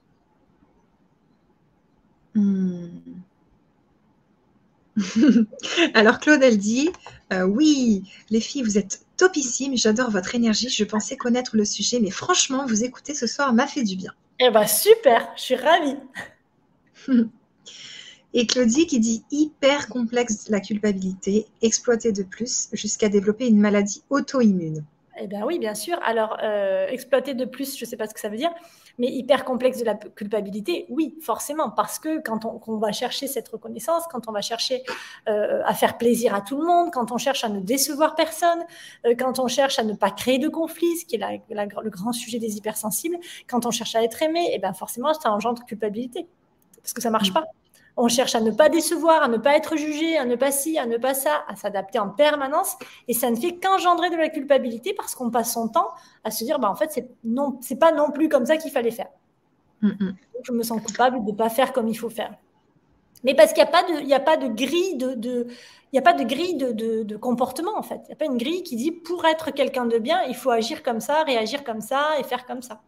Hmm. 2.35 2.87
Alors 5.95 6.21
Claude, 6.21 6.43
elle 6.43 6.59
dit, 6.59 6.91
Euh, 7.33 7.45
oui, 7.45 8.03
les 8.31 8.41
filles, 8.41 8.63
vous 8.63 8.79
êtes 8.79 9.05
topissimes. 9.17 9.77
J'adore 9.77 10.11
votre 10.11 10.35
énergie. 10.35 10.69
Je 10.69 10.85
pensais 10.85 11.17
connaître 11.17 11.57
le 11.57 11.65
sujet, 11.65 12.01
mais 12.01 12.11
franchement, 12.11 12.67
vous 12.67 12.83
écouter 12.85 13.15
ce 13.15 13.27
soir 13.27 13.53
m'a 13.53 13.67
fait 13.67 13.85
du 13.85 13.97
bien. 13.97 14.13
Eh 14.41 14.51
bien, 14.51 14.67
super, 14.67 15.29
je 15.37 15.43
suis 15.43 15.57
ravie. 15.57 15.97
Et 18.33 18.47
Claudie 18.47 18.87
qui 18.87 19.01
dit 19.01 19.25
hyper 19.33 19.89
complexe 19.89 20.49
la 20.49 20.61
culpabilité, 20.61 21.47
exploiter 21.63 22.13
de 22.13 22.23
plus 22.23 22.69
jusqu'à 22.73 23.09
développer 23.09 23.49
une 23.49 23.59
maladie 23.59 24.05
auto-immune. 24.09 24.85
Eh 25.23 25.27
bien 25.27 25.45
oui, 25.45 25.59
bien 25.59 25.75
sûr. 25.75 25.99
Alors, 26.03 26.39
euh, 26.43 26.87
exploiter 26.89 27.35
de 27.35 27.45
plus, 27.45 27.77
je 27.77 27.85
ne 27.85 27.89
sais 27.89 27.97
pas 27.97 28.07
ce 28.07 28.15
que 28.15 28.21
ça 28.21 28.29
veut 28.29 28.37
dire, 28.37 28.53
mais 28.99 29.09
hyper 29.09 29.45
complexe 29.45 29.79
de 29.79 29.85
la 29.85 29.95
culpabilité, 29.95 30.87
oui, 30.89 31.15
forcément, 31.21 31.71
parce 31.71 31.99
que 31.99 32.23
quand 32.23 32.45
on, 32.45 32.79
va 32.79 32.93
chercher 32.93 33.27
cette 33.27 33.49
reconnaissance, 33.49 34.05
quand 34.11 34.29
on 34.29 34.33
va 34.33 34.41
chercher 34.41 34.83
euh, 35.29 35.63
à 35.67 35.75
faire 35.75 35.99
plaisir 35.99 36.35
à 36.35 36.41
tout 36.41 36.59
le 36.59 36.65
monde, 36.65 36.91
quand 36.93 37.13
on 37.13 37.19
cherche 37.19 37.45
à 37.45 37.49
ne 37.49 37.61
décevoir 37.61 38.15
personne, 38.15 38.65
euh, 39.05 39.15
quand 39.19 39.39
on 39.41 39.49
cherche 39.49 39.79
à 39.79 39.85
ne 39.85 39.93
pas 39.93 40.11
créer 40.11 40.39
de 40.39 40.49
conflits, 40.49 40.97
ce 40.97 41.05
qui 41.05 41.17
est 41.17 41.43
le 41.51 41.91
grand 41.91 42.13
sujet 42.13 42.39
des 42.39 42.57
hypersensibles, 42.57 43.19
quand 43.49 43.67
on 43.67 43.71
cherche 43.71 43.97
à 43.97 44.03
être 44.03 44.23
aimé, 44.23 44.51
eh 44.55 44.59
bien 44.59 44.73
forcément, 44.73 45.13
ça 45.13 45.33
engendre 45.33 45.65
culpabilité, 45.67 46.29
parce 46.83 46.93
que 46.93 47.03
ça 47.03 47.11
marche 47.11 47.31
mm. 47.31 47.35
pas. 47.35 47.45
On 47.97 48.09
cherche 48.09 48.35
à 48.35 48.41
ne 48.41 48.51
pas 48.51 48.69
décevoir, 48.69 49.23
à 49.23 49.29
ne 49.29 49.37
pas 49.37 49.57
être 49.57 49.77
jugé, 49.77 50.17
à 50.17 50.25
ne 50.25 50.37
pas 50.37 50.53
ci, 50.53 50.79
à 50.79 50.87
ne 50.87 50.97
pas 50.97 51.13
ça, 51.13 51.45
à 51.49 51.57
s'adapter 51.57 51.99
en 51.99 52.09
permanence. 52.09 52.77
Et 53.09 53.15
ça 53.15 53.31
ne 53.31 53.37
fait 53.37 53.57
qu'engendrer 53.57 54.11
de 54.11 54.17
la 54.17 54.29
culpabilité 54.29 54.95
parce 54.95 55.15
qu'on 55.15 55.31
passe 55.31 55.53
son 55.53 55.69
temps 55.69 55.89
à 56.25 56.31
se 56.31 56.45
dire, 56.45 56.59
bah, 56.59 56.71
en 56.71 56.77
fait, 56.77 56.91
c'est 56.93 57.09
non, 57.25 57.59
c'est 57.61 57.77
pas 57.77 57.93
non 57.93 58.11
plus 58.11 58.29
comme 58.29 58.47
ça 58.47 58.57
qu'il 58.57 58.71
fallait 58.71 58.91
faire. 58.91 59.09
je 59.83 60.53
me 60.53 60.63
sens 60.63 60.81
coupable 60.83 61.25
de 61.25 61.33
ne 61.33 61.37
pas 61.37 61.51
faire 61.51 61.73
comme 61.73 61.89
il 61.89 61.99
faut 61.99 62.11
faire. 62.11 62.33
Mais 63.25 63.35
parce 63.35 63.53
qu'il 63.53 63.63
n'y 63.63 63.69
a, 63.69 63.73
pas 63.73 63.83
de, 63.83 64.13
a 64.15 64.21
pas 64.21 64.37
de 64.39 64.49
grille 64.49 64.97
de, 64.97 65.47
il 65.93 65.99
a 65.99 66.03
pas 66.03 66.15
de 66.15 66.25
grille 66.25 66.55
de, 66.55 66.73
de, 67.03 67.17
comportement, 67.17 67.77
en 67.77 67.83
fait. 67.83 68.01
Il 68.05 68.07
n'y 68.07 68.13
a 68.13 68.17
pas 68.17 68.25
une 68.25 68.39
grille 68.39 68.63
qui 68.63 68.77
dit 68.77 68.93
pour 68.93 69.27
être 69.27 69.51
quelqu'un 69.51 69.85
de 69.85 69.99
bien, 69.99 70.23
il 70.23 70.37
faut 70.37 70.51
agir 70.51 70.83
comme 70.83 71.01
ça, 71.01 71.23
réagir 71.25 71.65
comme 71.65 71.81
ça 71.81 72.19
et 72.19 72.23
faire 72.23 72.47
comme 72.47 72.63
ça 72.63 72.81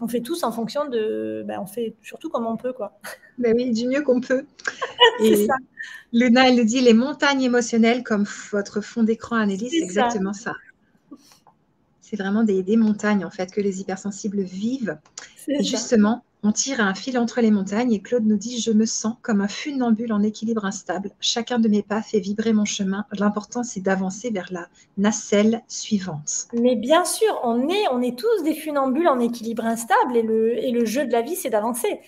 on 0.00 0.08
fait 0.08 0.20
tous 0.20 0.42
en 0.42 0.52
fonction 0.52 0.88
de. 0.88 1.44
Ben, 1.46 1.60
on 1.60 1.66
fait 1.66 1.94
surtout 2.02 2.28
comme 2.28 2.46
on 2.46 2.56
peut, 2.56 2.72
quoi. 2.72 2.98
Ben 3.38 3.54
oui, 3.56 3.70
du 3.70 3.86
mieux 3.86 4.02
qu'on 4.02 4.20
peut. 4.20 4.46
Et 5.20 5.46
ça. 5.46 5.54
Luna, 6.12 6.48
elle 6.48 6.64
dit 6.64 6.80
les 6.80 6.94
montagnes 6.94 7.42
émotionnelles 7.42 8.02
comme 8.02 8.24
votre 8.50 8.80
fond 8.80 9.02
d'écran, 9.02 9.36
Anneli, 9.36 9.70
c'est 9.70 9.78
exactement 9.78 10.32
ça. 10.32 10.54
C'est 12.00 12.16
vraiment 12.16 12.42
des, 12.42 12.62
des, 12.62 12.76
montagnes, 12.76 13.24
en 13.24 13.30
fait, 13.30 13.50
que 13.50 13.60
les 13.60 13.80
hypersensibles 13.80 14.42
vivent. 14.42 14.98
Et 15.48 15.62
justement, 15.64 16.24
on 16.44 16.50
tire 16.50 16.80
un 16.80 16.94
fil 16.94 17.18
entre 17.18 17.40
les 17.40 17.50
montagnes 17.50 17.92
et 17.92 18.02
Claude 18.02 18.26
nous 18.26 18.36
dit 18.36 18.60
Je 18.60 18.72
me 18.72 18.84
sens 18.84 19.14
comme 19.22 19.40
un 19.40 19.48
funambule 19.48 20.12
en 20.12 20.22
équilibre 20.22 20.64
instable. 20.64 21.10
Chacun 21.20 21.58
de 21.58 21.68
mes 21.68 21.82
pas 21.82 22.02
fait 22.02 22.18
vibrer 22.18 22.52
mon 22.52 22.64
chemin. 22.64 23.04
L'important, 23.12 23.62
c'est 23.62 23.80
d'avancer 23.80 24.30
vers 24.30 24.48
la 24.50 24.66
nacelle 24.98 25.62
suivante. 25.68 26.48
Mais 26.52 26.74
bien 26.74 27.04
sûr, 27.04 27.40
on 27.44 27.68
est, 27.68 28.18
tous 28.18 28.42
des 28.42 28.54
funambules 28.54 29.08
en 29.08 29.20
équilibre 29.20 29.64
instable 29.64 30.16
et 30.16 30.22
le, 30.22 30.54
le 30.72 30.84
jeu 30.84 31.06
de 31.06 31.12
la 31.12 31.22
vie, 31.22 31.36
c'est 31.36 31.50
d'avancer. 31.50 32.00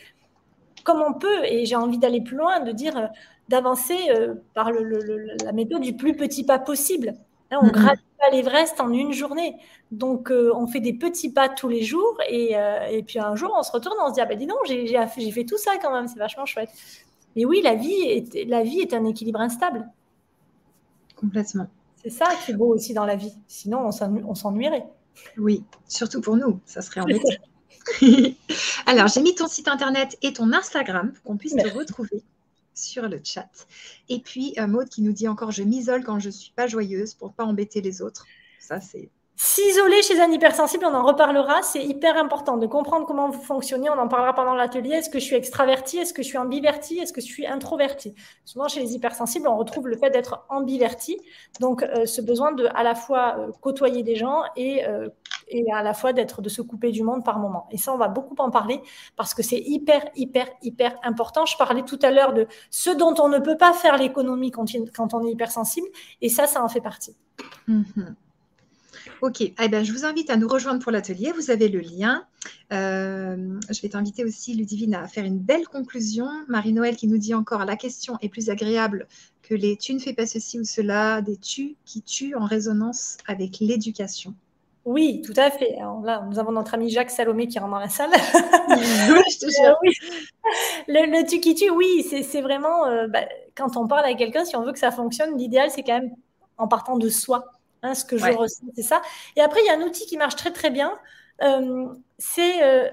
Comme 0.83 1.03
on 1.07 1.15
peut, 1.15 1.45
et 1.45 1.65
j'ai 1.65 1.77
envie 1.77 1.99
d'aller 1.99 2.21
plus 2.21 2.37
loin, 2.37 2.61
de 2.61 2.73
dire 2.73 2.97
euh, 2.97 3.07
d'avancer 3.49 3.97
euh, 4.11 4.35
par 4.55 4.71
la 4.73 5.53
méthode 5.53 5.81
du 5.81 5.95
plus 5.95 6.17
petit 6.17 6.45
pas 6.45 6.59
possible. 6.59 7.15
On 7.61 7.67
mm 7.67 7.73
pas 7.73 8.31
l'Everest 8.31 8.81
en 8.81 8.91
une 8.93 9.13
journée. 9.13 9.57
Donc, 9.91 10.31
euh, 10.31 10.51
on 10.55 10.67
fait 10.67 10.81
des 10.81 10.95
petits 10.95 11.31
pas 11.31 11.49
tous 11.49 11.69
les 11.69 11.83
jours. 11.83 12.17
Et, 12.29 12.57
euh, 12.57 12.87
et, 12.91 13.03
puis 13.03 13.19
un 13.19 13.37
jour, 13.37 13.55
on 13.57 13.63
se 13.63 13.71
retourne, 13.71 13.97
on 14.03 14.09
se 14.09 14.15
dit 14.15 14.21
Ah 14.21 14.27
ben 14.27 14.39
dis 14.39 14.47
donc, 14.47 14.59
j'ai 14.67 15.31
fait 15.31 15.45
tout 15.45 15.59
ça 15.59 15.73
quand 15.81 15.93
même, 15.93 16.09
c'est 16.09 16.19
vachement 16.19 16.47
chouette. 16.47 16.71
Mais 17.37 17.45
oui, 17.45 17.61
la 17.63 17.75
vie 17.75 17.93
est, 17.93 18.45
la 18.49 18.63
vie 18.63 18.81
est 18.81 18.95
un 18.95 19.05
équilibre 19.05 19.41
instable. 19.41 19.89
Complètement. 21.17 21.67
C'est 22.03 22.11
ça 22.11 22.27
qui 22.45 22.53
est 22.53 22.55
beau 22.55 22.75
aussi 22.75 22.95
dans 22.95 23.05
la 23.05 23.17
vie. 23.17 23.35
Sinon, 23.47 23.89
on 23.89 24.35
s'ennuierait. 24.35 24.87
Oui, 25.39 25.65
surtout 25.89 26.21
pour 26.21 26.37
nous, 26.37 26.61
ça 26.67 26.83
serait 26.83 27.01
embêtant. 27.03 27.29
Alors, 28.87 29.09
j'ai 29.09 29.21
mis 29.21 29.35
ton 29.35 29.49
site 29.49 29.69
internet 29.69 30.17
et 30.23 30.33
ton 30.33 30.53
Instagram 30.53 31.13
pour 31.13 31.23
qu'on 31.25 31.37
puisse 31.37 31.55
te 31.55 31.69
retrouver 31.69 32.23
sur 32.75 33.09
le 33.09 33.21
chat. 33.23 33.67
Et 34.09 34.21
puis, 34.21 34.55
euh, 34.59 34.67
Maude 34.67 34.89
qui 34.89 35.03
nous 35.03 35.13
dit 35.13 35.29
encore 35.29 35.51
Je 35.51 35.63
m'isole 35.63 36.05
quand 36.05 36.19
je 36.19 36.27
ne 36.27 36.33
suis 36.33 36.53
pas 36.53 36.67
joyeuse 36.67 37.15
pour 37.15 37.29
ne 37.29 37.35
pas 37.35 37.45
embêter 37.45 37.81
les 37.81 38.03
autres. 38.03 38.27
Ça, 38.59 38.81
c'est. 38.81 39.11
S'isoler 39.37 40.01
chez 40.03 40.21
un 40.21 40.31
hypersensible, 40.31 40.85
on 40.87 40.95
en 40.95 41.05
reparlera, 41.05 41.63
c'est 41.63 41.85
hyper 41.85 42.17
important 42.17 42.57
de 42.57 42.67
comprendre 42.67 43.05
comment 43.05 43.29
vous 43.29 43.43
fonctionnez. 43.43 43.91
On 43.91 43.99
en 43.99 44.07
parlera 44.07 44.33
pendant 44.33 44.55
l'atelier. 44.55 44.93
Est-ce 44.93 45.11
que 45.11 45.19
je 45.19 45.25
suis 45.25 45.35
extraverti? 45.35 45.99
Est-ce 45.99 46.15
que 46.15 46.23
je 46.23 46.29
suis 46.29 46.39
ambiverti? 46.39 46.99
Est-ce 46.99 47.13
que 47.13 47.21
je 47.21 47.27
suis 47.27 47.47
introverti? 47.47 48.15
Souvent, 48.45 48.69
chez 48.69 48.81
les 48.81 48.95
hypersensibles, 48.95 49.49
on 49.49 49.57
retrouve 49.57 49.89
le 49.89 49.97
fait 49.97 50.11
d'être 50.11 50.45
ambiverti. 50.49 51.19
Donc, 51.61 51.83
euh, 51.83 52.07
ce 52.07 52.21
besoin 52.21 52.53
de 52.53 52.69
à 52.75 52.85
la 52.85 52.95
fois 52.95 53.37
euh, 53.39 53.51
côtoyer 53.61 54.03
des 54.05 54.17
gens 54.17 54.43
et 54.57 54.85
et 55.49 55.71
à 55.73 55.83
la 55.83 55.95
fois 55.95 56.13
d'être 56.13 56.43
de 56.43 56.49
se 56.49 56.63
couper 56.63 56.91
du 56.91 57.03
monde 57.03 57.25
par 57.25 57.39
moment. 57.39 57.67
Et 57.71 57.79
ça, 57.79 57.93
on 57.93 57.99
va 57.99 58.09
beaucoup 58.09 58.35
en 58.39 58.51
parler 58.51 58.81
parce 59.17 59.35
que 59.35 59.43
c'est 59.43 59.61
hyper, 59.61 60.05
hyper, 60.17 60.47
hyper 60.63 60.97
important. 61.03 61.47
Je 61.47 61.57
parlais 61.57 61.83
tout 61.83 61.99
à 62.03 62.11
l'heure 62.11 62.33
de 62.33 62.47
ce 62.71 62.91
dont 62.91 63.15
on 63.19 63.29
ne 63.29 63.39
peut 63.39 63.57
pas 63.57 63.73
faire 63.73 63.97
l'économie 63.97 64.51
quand, 64.51 65.15
on 65.15 65.27
est 65.27 65.31
hypersensible, 65.31 65.87
et 66.21 66.29
ça, 66.29 66.47
ça 66.47 66.63
en 66.63 66.69
fait 66.69 66.81
partie. 66.81 67.17
Mhm. 67.67 68.15
Ok, 69.21 69.41
eh 69.41 69.69
ben, 69.69 69.85
je 69.85 69.93
vous 69.93 70.05
invite 70.05 70.31
à 70.31 70.37
nous 70.37 70.49
rejoindre 70.49 70.83
pour 70.83 70.93
l'atelier. 70.93 71.33
Vous 71.33 71.51
avez 71.51 71.69
le 71.69 71.81
lien. 71.81 72.25
Euh, 72.73 73.37
je 73.71 73.81
vais 73.83 73.89
t'inviter 73.89 74.25
aussi, 74.25 74.55
Ludivine, 74.55 74.95
à 74.95 75.07
faire 75.07 75.25
une 75.25 75.39
belle 75.39 75.67
conclusion. 75.67 76.29
Marie-Noël 76.49 76.97
qui 76.97 77.07
nous 77.07 77.19
dit 77.19 77.35
encore 77.35 77.65
la 77.65 77.77
question 77.77 78.19
est 78.21 78.29
plus 78.29 78.51
agréable 78.51 79.07
que 79.43 79.55
les 79.55 79.77
tu 79.77 79.95
ne 79.95 79.99
fais 79.99 80.15
pas 80.15 80.27
ceci 80.27 80.59
ou 80.59 80.65
cela, 80.65 81.21
des 81.21 81.37
tu 81.37 81.77
qui 81.85 82.03
tuent 82.03 82.35
en 82.35 82.47
résonance 82.47 83.19
avec 83.27 83.59
l'éducation. 83.61 84.35
Oui, 84.85 85.23
tout 85.25 85.33
à 85.37 85.51
fait. 85.51 85.77
là, 86.03 86.27
nous 86.29 86.39
avons 86.39 86.53
notre 86.53 86.75
ami 86.75 86.91
Jacques 86.91 87.11
Salomé 87.11 87.49
qui 87.49 87.59
rentre 87.59 87.73
dans 87.73 87.79
la 87.79 87.89
salle. 87.89 88.11
je 88.13 89.39
te 89.39 89.67
euh, 89.67 89.75
oui. 89.83 89.91
Le, 90.89 91.11
le 91.11 91.27
tu 91.27 91.41
qui 91.41 91.55
tue, 91.55 91.71
oui, 91.71 92.03
c'est 92.03 92.43
vraiment 92.43 92.85
euh, 92.87 93.07
bah, 93.09 93.23
quand 93.55 93.79
on 93.79 93.87
parle 93.87 94.05
à 94.05 94.15
quelqu'un, 94.15 94.45
si 94.45 94.57
on 94.57 94.63
veut 94.63 94.73
que 94.73 94.79
ça 94.79 94.91
fonctionne, 94.91 95.39
l'idéal 95.39 95.71
c'est 95.71 95.83
quand 95.83 96.01
même 96.01 96.11
en 96.59 96.69
partant 96.69 96.99
de 96.99 97.09
soi. 97.09 97.47
Hein, 97.85 97.95
ce 97.95 98.05
que 98.05 98.19
je 98.19 98.25
ressens, 98.25 98.65
c'est 98.75 98.83
ça. 98.83 99.01
Et 99.37 99.41
après, 99.41 99.61
il 99.63 99.67
y 99.67 99.69
a 99.69 99.75
un 99.75 99.83
outil 99.83 100.07
qui 100.07 100.17
marche 100.17 100.35
très 100.35 100.53
très 100.53 100.71
bien. 100.71 100.99
Euh, 101.43 101.87
c'est 102.19 102.91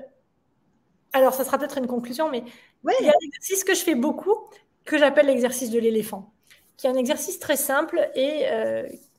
alors, 1.14 1.34
ça 1.34 1.44
sera 1.44 1.58
peut-être 1.58 1.78
une 1.78 1.88
conclusion, 1.88 2.30
mais 2.30 2.44
il 3.00 3.06
y 3.06 3.10
a 3.10 3.12
un 3.12 3.26
exercice 3.26 3.64
que 3.64 3.74
je 3.74 3.82
fais 3.82 3.96
beaucoup 3.96 4.36
que 4.86 4.98
j'appelle 4.98 5.28
l'exercice 5.28 5.70
de 5.70 5.80
l'éléphant, 5.80 6.32
qui 6.78 6.88
est 6.88 6.89
un 6.89 6.96
exercice 6.96 7.39
très 7.39 7.58
simple 7.58 8.10
et 8.16 8.46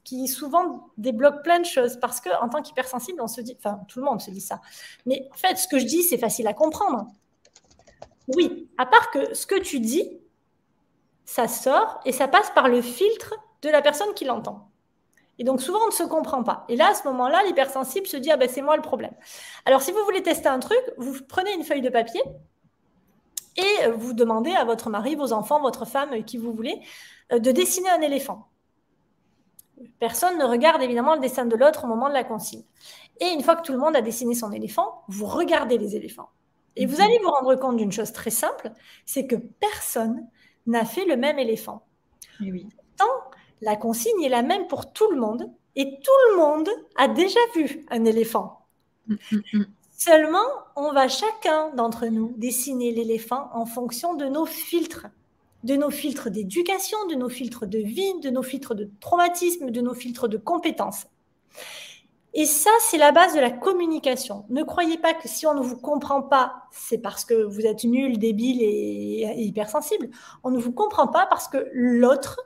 qui 0.05 0.29
souvent 0.29 0.89
débloque 0.99 1.43
plein 1.43 1.61
de 1.61 1.64
choses 1.64 1.99
parce 2.01 2.20
que 2.20 2.29
en 2.43 2.49
tant 2.49 2.62
qu'hypersensible, 2.62 3.20
on 3.20 3.29
se 3.29 3.41
dit, 3.41 3.57
enfin 3.59 3.81
tout 3.89 3.99
le 4.01 4.05
monde 4.05 4.20
se 4.20 4.31
dit 4.31 4.41
ça, 4.41 4.61
mais 5.07 5.29
en 5.33 5.37
fait 5.37 5.57
ce 5.57 5.68
que 5.68 5.79
je 5.79 5.85
dis 5.85 6.03
c'est 6.03 6.18
facile 6.18 6.47
à 6.47 6.55
comprendre. 6.55 7.07
Oui, 8.29 8.68
à 8.79 8.87
part 8.87 9.11
que 9.11 9.35
ce 9.35 9.47
que 9.47 9.59
tu 9.59 9.81
dis, 9.81 10.18
ça 11.25 11.49
sort 11.49 12.01
et 12.05 12.12
ça 12.12 12.29
passe 12.29 12.51
par 12.51 12.68
le 12.68 12.83
filtre 12.83 13.35
de 13.62 13.68
la 13.68 13.83
personne 13.83 14.12
qui 14.14 14.25
l'entend. 14.25 14.72
Et 15.39 15.45
donc 15.45 15.61
souvent 15.61 15.80
on 15.85 15.87
ne 15.87 15.93
se 15.93 16.03
comprend 16.03 16.43
pas. 16.43 16.64
Et 16.68 16.76
là 16.76 16.91
à 16.91 16.95
ce 16.95 17.07
moment-là, 17.09 17.43
l'hypersensible 17.45 18.07
se 18.07 18.16
dit 18.16 18.30
ah 18.30 18.37
ben 18.37 18.49
c'est 18.49 18.62
moi 18.62 18.76
le 18.76 18.83
problème. 18.83 19.14
Alors 19.64 19.83
si 19.83 19.93
vous 19.93 20.05
voulez 20.05 20.22
tester 20.22 20.49
un 20.49 20.59
truc, 20.59 20.83
vous 20.99 21.16
prenez 21.28 21.53
une 21.55 21.64
feuille 21.64 21.82
de 21.82 21.89
papier 21.89 22.23
et 23.57 23.89
vous 23.90 24.12
demandez 24.12 24.52
à 24.52 24.65
votre 24.65 24.89
mari, 24.90 25.15
vos 25.15 25.32
enfants, 25.32 25.61
votre 25.61 25.85
femme, 25.85 26.24
qui 26.24 26.39
vous 26.39 26.52
voulez, 26.52 26.81
euh, 27.32 27.39
de 27.39 27.51
dessiner 27.51 27.90
un 27.90 28.01
éléphant. 28.01 28.48
Personne 29.98 30.39
ne 30.39 30.44
regarde 30.44 30.82
évidemment 30.82 31.15
le 31.15 31.20
dessin 31.20 31.44
de 31.44 31.57
l'autre 31.57 31.85
au 31.85 31.86
moment 31.86 32.09
de 32.09 32.15
la 32.15 32.24
consigne. 32.24 32.65
Et 33.20 33.27
une 33.27 33.43
fois 33.43 33.57
que 33.57 33.62
tout 33.62 33.73
le 33.73 33.78
monde 33.78 33.97
a 33.97 34.01
dessiné 34.01 34.35
son 34.35 34.52
éléphant, 34.52 35.02
vous 35.09 35.27
regardez 35.27 35.77
les 35.77 35.97
éléphants. 35.97 36.31
Et 36.77 36.86
vous 36.86 36.97
mhm. 36.97 37.02
allez 37.02 37.19
vous 37.23 37.31
rendre 37.31 37.55
compte 37.57 37.77
d'une 37.77 37.93
chose 37.93 38.12
très 38.12 38.31
simple, 38.31 38.70
c'est 39.05 39.27
que 39.27 39.36
personne 39.36 40.27
n'a 40.66 40.85
fait 40.85 41.05
le 41.05 41.16
même 41.16 41.39
éléphant. 41.39 41.85
oui. 42.40 42.69
Tant 42.97 43.07
la 43.62 43.76
consigne 43.76 44.22
est 44.22 44.28
la 44.28 44.43
même 44.43 44.66
pour 44.66 44.93
tout 44.93 45.10
le 45.10 45.18
monde 45.18 45.51
et 45.76 45.84
tout 45.84 46.30
le 46.30 46.36
monde 46.36 46.68
a 46.97 47.09
déjà 47.09 47.40
vu 47.55 47.86
un 47.90 48.05
éléphant. 48.05 48.66
Mm, 49.06 49.14
mm, 49.32 49.40
mm. 49.55 49.66
Seulement, 49.97 50.48
on 50.76 50.93
va 50.93 51.09
chacun 51.09 51.70
d'entre 51.74 52.06
nous 52.06 52.34
dessiner 52.36 52.93
l'éléphant 52.93 53.48
en 53.55 53.64
fonction 53.64 54.14
de 54.14 54.26
nos 54.26 54.47
filtres 54.47 55.06
de 55.64 55.76
nos 55.76 55.90
filtres 55.90 56.30
d'éducation, 56.30 56.98
de 57.06 57.14
nos 57.14 57.28
filtres 57.28 57.66
de 57.66 57.78
vie, 57.78 58.18
de 58.20 58.30
nos 58.30 58.43
filtres 58.43 58.74
de 58.74 58.90
traumatisme, 59.01 59.70
de 59.70 59.80
nos 59.80 59.94
filtres 59.94 60.28
de 60.28 60.36
compétences. 60.36 61.06
Et 62.34 62.47
ça, 62.47 62.70
c'est 62.80 62.97
la 62.97 63.12
base 63.12 63.34
de 63.34 63.40
la 63.40 63.51
communication. 63.51 64.47
Ne 64.48 64.62
croyez 64.62 64.97
pas 64.97 65.12
que 65.12 65.28
si 65.28 65.47
on 65.47 65.55
ne 65.55 65.60
vous 65.60 65.76
comprend 65.76 66.22
pas, 66.22 66.64
c'est 66.72 66.98
parce 66.98 67.24
que 67.24 67.34
vous 67.34 67.66
êtes 67.66 67.84
nul, 67.84 68.18
débile 68.18 68.62
et, 68.62 69.43
hypersensible. 69.43 70.09
On 70.43 70.51
ne 70.51 70.59
vous 70.59 70.72
comprend 70.72 71.09
pas 71.09 71.26
parce 71.26 71.47
que 71.47 71.68
l'autre 71.72 72.40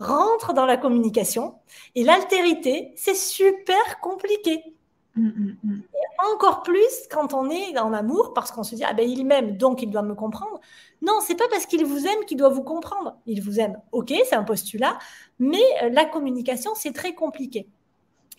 rentre 0.00 0.54
dans 0.54 0.66
la 0.66 0.76
communication. 0.76 1.54
Et 1.94 2.02
l'altérité, 2.02 2.92
c'est 2.96 3.14
super 3.14 4.00
compliqué. 4.00 4.74
Mm, 5.14 5.26
mm, 5.26 5.56
mm. 5.62 5.82
Et 5.94 6.34
encore 6.34 6.62
plus 6.62 7.06
quand 7.10 7.34
on 7.34 7.50
est 7.50 7.78
en 7.78 7.92
amour, 7.92 8.32
parce 8.32 8.50
qu'on 8.50 8.62
se 8.62 8.74
dit 8.74 8.84
ah 8.84 8.92
ben 8.92 9.08
il 9.08 9.26
m'aime 9.26 9.56
donc 9.56 9.82
il 9.82 9.90
doit 9.90 10.02
me 10.02 10.14
comprendre. 10.14 10.60
Non, 11.02 11.18
c'est 11.20 11.34
pas 11.34 11.48
parce 11.50 11.66
qu'il 11.66 11.84
vous 11.84 12.06
aime 12.06 12.24
qu'il 12.26 12.38
doit 12.38 12.48
vous 12.48 12.62
comprendre. 12.62 13.16
Il 13.26 13.42
vous 13.42 13.60
aime, 13.60 13.78
ok, 13.92 14.12
c'est 14.24 14.34
un 14.34 14.44
postulat, 14.44 14.98
mais 15.38 15.62
euh, 15.82 15.90
la 15.90 16.04
communication 16.04 16.74
c'est 16.74 16.92
très 16.92 17.14
compliqué. 17.14 17.68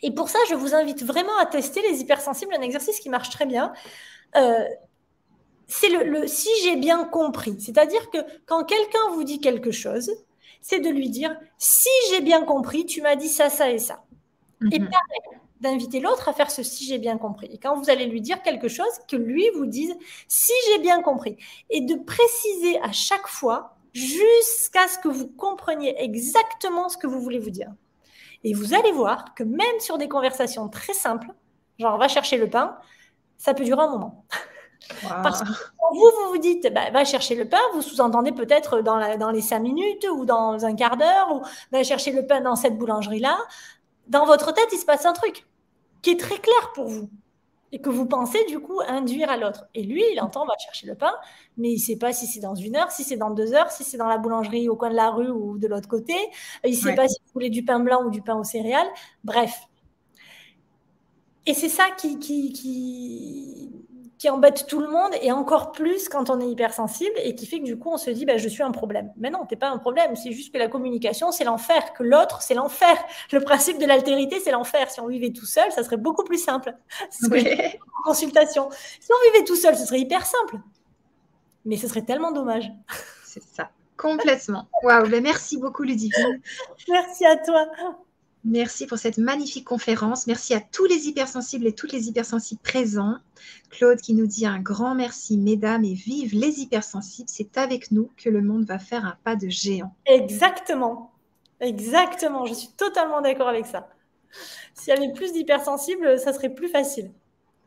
Et 0.03 0.11
pour 0.11 0.29
ça, 0.29 0.39
je 0.49 0.55
vous 0.55 0.73
invite 0.73 1.03
vraiment 1.03 1.37
à 1.39 1.45
tester 1.45 1.81
les 1.83 2.01
hypersensibles, 2.01 2.53
un 2.57 2.61
exercice 2.61 2.99
qui 2.99 3.09
marche 3.09 3.29
très 3.29 3.45
bien. 3.45 3.71
Euh, 4.35 4.63
c'est 5.67 5.89
le, 5.89 6.27
si 6.27 6.49
j'ai 6.63 6.75
bien 6.75 7.05
compris. 7.05 7.59
C'est-à-dire 7.59 8.09
que 8.09 8.17
quand 8.45 8.63
quelqu'un 8.63 9.11
vous 9.13 9.23
dit 9.23 9.39
quelque 9.39 9.71
chose, 9.71 10.11
c'est 10.61 10.79
de 10.79 10.89
lui 10.89 11.09
dire 11.09 11.35
si 11.57 11.89
j'ai 12.09 12.21
bien 12.21 12.43
compris, 12.43 12.85
tu 12.85 13.01
m'as 13.01 13.15
dit 13.15 13.29
ça, 13.29 13.49
ça 13.49 13.69
et 13.69 13.79
ça. 13.79 14.03
Et 14.71 14.79
mhm. 14.79 14.89
pareil, 14.89 15.41
d'inviter 15.59 15.99
l'autre 15.99 16.27
à 16.27 16.33
faire 16.33 16.51
ce 16.51 16.63
si 16.63 16.85
j'ai 16.85 16.97
bien 16.97 17.17
compris. 17.17 17.47
Et 17.51 17.57
quand 17.57 17.75
vous 17.75 17.89
allez 17.89 18.05
lui 18.05 18.21
dire 18.21 18.41
quelque 18.41 18.67
chose, 18.67 18.91
que 19.07 19.15
lui 19.15 19.45
vous 19.55 19.65
dise 19.65 19.95
si 20.27 20.53
j'ai 20.67 20.79
bien 20.79 21.01
compris. 21.01 21.37
Et 21.69 21.81
de 21.81 21.95
préciser 21.95 22.79
à 22.81 22.91
chaque 22.91 23.27
fois 23.27 23.75
jusqu'à 23.93 24.87
ce 24.87 24.97
que 24.97 25.07
vous 25.07 25.27
compreniez 25.27 25.95
exactement 26.01 26.89
ce 26.89 26.97
que 26.97 27.07
vous 27.07 27.21
voulez 27.21 27.39
vous 27.39 27.49
dire. 27.49 27.71
Et 28.43 28.53
vous 28.53 28.73
allez 28.73 28.91
voir 28.91 29.35
que 29.35 29.43
même 29.43 29.79
sur 29.79 29.97
des 29.97 30.07
conversations 30.07 30.67
très 30.67 30.93
simples, 30.93 31.27
genre 31.77 31.97
va 31.97 32.07
chercher 32.07 32.37
le 32.37 32.49
pain, 32.49 32.77
ça 33.37 33.53
peut 33.53 33.63
durer 33.63 33.81
un 33.81 33.89
moment. 33.89 34.25
Parce 35.01 35.41
que 35.41 35.47
quand 35.47 35.93
vous, 35.93 35.99
vous 35.99 36.29
vous 36.31 36.37
dites, 36.37 36.73
bah, 36.73 36.89
va 36.91 37.05
chercher 37.05 37.35
le 37.35 37.47
pain, 37.47 37.61
vous 37.73 37.81
sous-entendez 37.81 38.31
peut-être 38.31 38.81
dans, 38.81 39.17
dans 39.17 39.31
les 39.31 39.41
cinq 39.41 39.59
minutes 39.59 40.05
ou 40.11 40.25
dans 40.25 40.65
un 40.65 40.75
quart 40.75 40.97
d'heure, 40.97 41.31
ou 41.33 41.41
va 41.71 41.83
chercher 41.83 42.11
le 42.11 42.25
pain 42.25 42.41
dans 42.41 42.55
cette 42.55 42.77
boulangerie-là. 42.77 43.37
Dans 44.07 44.25
votre 44.25 44.53
tête, 44.53 44.67
il 44.73 44.77
se 44.77 44.85
passe 44.85 45.05
un 45.05 45.13
truc 45.13 45.45
qui 46.01 46.11
est 46.11 46.19
très 46.19 46.37
clair 46.37 46.71
pour 46.73 46.87
vous 46.87 47.09
et 47.71 47.79
que 47.79 47.89
vous 47.89 48.05
pensez 48.05 48.43
du 48.45 48.59
coup 48.59 48.81
induire 48.87 49.29
à 49.29 49.37
l'autre. 49.37 49.65
Et 49.73 49.83
lui, 49.83 50.03
il 50.11 50.19
entend, 50.19 50.45
va 50.45 50.53
chercher 50.63 50.87
le 50.87 50.95
pain, 50.95 51.13
mais 51.57 51.69
il 51.69 51.75
ne 51.75 51.79
sait 51.79 51.95
pas 51.95 52.11
si 52.11 52.27
c'est 52.27 52.41
dans 52.41 52.55
une 52.55 52.75
heure, 52.75 52.91
si 52.91 53.03
c'est 53.03 53.17
dans 53.17 53.29
deux 53.29 53.53
heures, 53.53 53.71
si 53.71 53.83
c'est 53.83 53.97
dans 53.97 54.07
la 54.07 54.17
boulangerie 54.17 54.67
au 54.67 54.75
coin 54.75 54.89
de 54.89 54.95
la 54.95 55.09
rue 55.09 55.29
ou 55.29 55.57
de 55.57 55.67
l'autre 55.67 55.87
côté. 55.87 56.15
Il 56.65 56.71
ne 56.71 56.75
sait 56.75 56.95
pas 56.95 57.07
si 57.07 57.17
vous 57.25 57.31
voulez 57.33 57.49
du 57.49 57.63
pain 57.63 57.79
blanc 57.79 58.03
ou 58.03 58.09
du 58.09 58.21
pain 58.21 58.35
aux 58.35 58.43
céréales. 58.43 58.89
Bref. 59.23 59.67
Et 61.45 61.53
c'est 61.53 61.69
ça 61.69 61.85
qui, 61.97 62.19
qui, 62.19 62.51
qui, 62.51 63.71
qui 64.21 64.29
embête 64.29 64.67
tout 64.67 64.79
le 64.79 64.87
monde 64.87 65.13
et 65.23 65.31
encore 65.31 65.71
plus 65.71 66.07
quand 66.07 66.29
on 66.29 66.39
est 66.39 66.47
hypersensible 66.47 67.15
et 67.23 67.33
qui 67.33 67.47
fait 67.47 67.57
que 67.57 67.63
du 67.63 67.79
coup 67.79 67.89
on 67.91 67.97
se 67.97 68.11
dit 68.11 68.23
bah, 68.25 68.37
je 68.37 68.47
suis 68.47 68.61
un 68.61 68.69
problème. 68.69 69.11
Mais 69.17 69.31
non, 69.31 69.47
t'es 69.47 69.55
pas 69.55 69.69
un 69.69 69.79
problème, 69.79 70.15
c'est 70.15 70.31
juste 70.31 70.53
que 70.53 70.59
la 70.59 70.67
communication 70.67 71.31
c'est 71.31 71.43
l'enfer, 71.43 71.91
que 71.93 72.03
l'autre 72.03 72.43
c'est 72.43 72.53
l'enfer. 72.53 72.95
Le 73.31 73.41
principe 73.41 73.79
de 73.79 73.85
l'altérité 73.87 74.39
c'est 74.39 74.51
l'enfer. 74.51 74.91
Si 74.91 74.99
on 74.99 75.07
vivait 75.07 75.31
tout 75.31 75.47
seul, 75.47 75.71
ça 75.71 75.83
serait 75.83 75.97
beaucoup 75.97 76.23
plus 76.23 76.37
simple. 76.37 76.75
Consultation. 78.05 78.69
Si 78.99 79.09
on 79.11 79.31
vivait 79.31 79.43
tout 79.43 79.55
seul, 79.55 79.75
ce 79.75 79.87
serait 79.87 80.01
hyper 80.01 80.23
simple. 80.23 80.59
Mais 81.65 81.77
ce 81.77 81.87
serait 81.87 82.03
tellement 82.03 82.31
dommage. 82.31 82.71
C'est 83.25 83.41
ça, 83.41 83.71
complètement. 83.97 84.67
Waouh, 84.83 85.09
ben 85.09 85.23
merci 85.23 85.57
beaucoup 85.57 85.81
Ludivine. 85.81 86.41
merci 86.87 87.25
à 87.25 87.37
toi. 87.37 87.65
Merci 88.43 88.87
pour 88.87 88.97
cette 88.97 89.19
magnifique 89.19 89.65
conférence. 89.65 90.25
Merci 90.25 90.55
à 90.55 90.59
tous 90.59 90.85
les 90.85 91.07
hypersensibles 91.07 91.67
et 91.67 91.73
toutes 91.73 91.91
les 91.91 92.07
hypersensibles 92.07 92.61
présents. 92.61 93.17
Claude 93.69 94.01
qui 94.01 94.13
nous 94.13 94.25
dit 94.25 94.47
un 94.47 94.59
grand 94.59 94.95
merci, 94.95 95.37
mesdames, 95.37 95.83
et 95.83 95.93
vive 95.93 96.33
les 96.33 96.59
hypersensibles. 96.59 97.29
C'est 97.29 97.57
avec 97.57 97.91
nous 97.91 98.09
que 98.17 98.29
le 98.29 98.41
monde 98.41 98.65
va 98.65 98.79
faire 98.79 99.05
un 99.05 99.15
pas 99.23 99.35
de 99.35 99.47
géant. 99.47 99.93
Exactement. 100.07 101.11
Exactement. 101.59 102.47
Je 102.47 102.55
suis 102.55 102.69
totalement 102.69 103.21
d'accord 103.21 103.47
avec 103.47 103.67
ça. 103.67 103.87
S'il 104.73 104.93
y 104.93 104.97
avait 104.97 105.13
plus 105.13 105.33
d'hypersensibles, 105.33 106.17
ça 106.19 106.33
serait 106.33 106.53
plus 106.53 106.69
facile. 106.69 107.11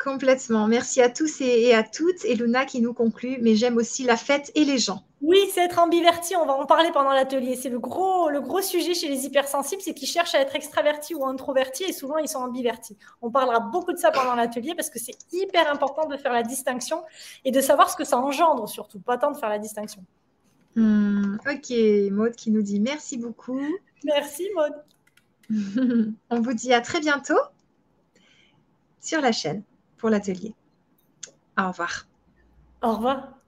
Complètement. 0.02 0.66
Merci 0.66 1.00
à 1.00 1.08
tous 1.08 1.40
et, 1.40 1.72
à 1.72 1.84
toutes. 1.84 2.24
Et 2.24 2.34
Luna 2.34 2.64
qui 2.64 2.80
nous 2.80 2.92
conclut, 2.92 3.38
mais 3.40 3.54
j'aime 3.54 3.76
aussi 3.76 4.02
la 4.02 4.16
fête 4.16 4.50
et 4.54 4.64
les 4.64 4.78
gens. 4.78 5.04
Oui, 5.26 5.38
c'est 5.54 5.64
être 5.64 5.78
ambiverti. 5.78 6.36
On 6.36 6.44
va 6.44 6.52
en 6.52 6.66
parler 6.66 6.90
pendant 6.92 7.12
l'atelier. 7.12 7.56
C'est 7.56 7.70
le 7.70 7.78
gros, 7.78 8.28
le 8.28 8.42
gros 8.42 8.60
sujet 8.60 8.92
chez 8.92 9.08
les 9.08 9.24
hypersensibles, 9.24 9.80
c'est 9.80 9.94
qu'ils 9.94 10.06
cherchent 10.06 10.34
à 10.34 10.40
être 10.40 10.54
extravertis 10.54 11.14
ou 11.14 11.24
introvertis 11.24 11.84
et 11.84 11.94
souvent 11.94 12.18
ils 12.18 12.28
sont 12.28 12.40
ambivertis. 12.40 12.98
On 13.22 13.30
parlera 13.30 13.58
beaucoup 13.58 13.94
de 13.94 13.96
ça 13.96 14.10
pendant 14.10 14.34
l'atelier 14.34 14.74
parce 14.74 14.90
que 14.90 14.98
c'est 14.98 15.16
hyper 15.32 15.72
important 15.72 16.06
de 16.08 16.18
faire 16.18 16.34
la 16.34 16.42
distinction 16.42 17.02
et 17.46 17.52
de 17.52 17.60
savoir 17.62 17.88
ce 17.88 17.96
que 17.96 18.04
ça 18.04 18.18
engendre 18.18 18.68
surtout, 18.68 19.00
pas 19.00 19.16
tant 19.16 19.30
de 19.30 19.38
faire 19.38 19.48
la 19.48 19.58
distinction. 19.58 20.04
Hmm, 20.76 21.36
ok, 21.50 21.72
Maud 22.10 22.36
qui 22.36 22.50
nous 22.50 22.62
dit 22.62 22.80
merci 22.80 23.16
beaucoup. 23.16 23.62
Merci 24.04 24.46
Maud. 24.54 24.74
On 26.28 26.40
vous 26.40 26.52
dit 26.52 26.74
à 26.74 26.82
très 26.82 27.00
bientôt 27.00 27.40
sur 29.00 29.22
la 29.22 29.32
chaîne 29.32 29.62
pour 29.96 30.10
l'atelier. 30.10 30.54
Au 31.58 31.68
revoir. 31.68 32.06
Au 32.82 32.92
revoir. 32.92 33.43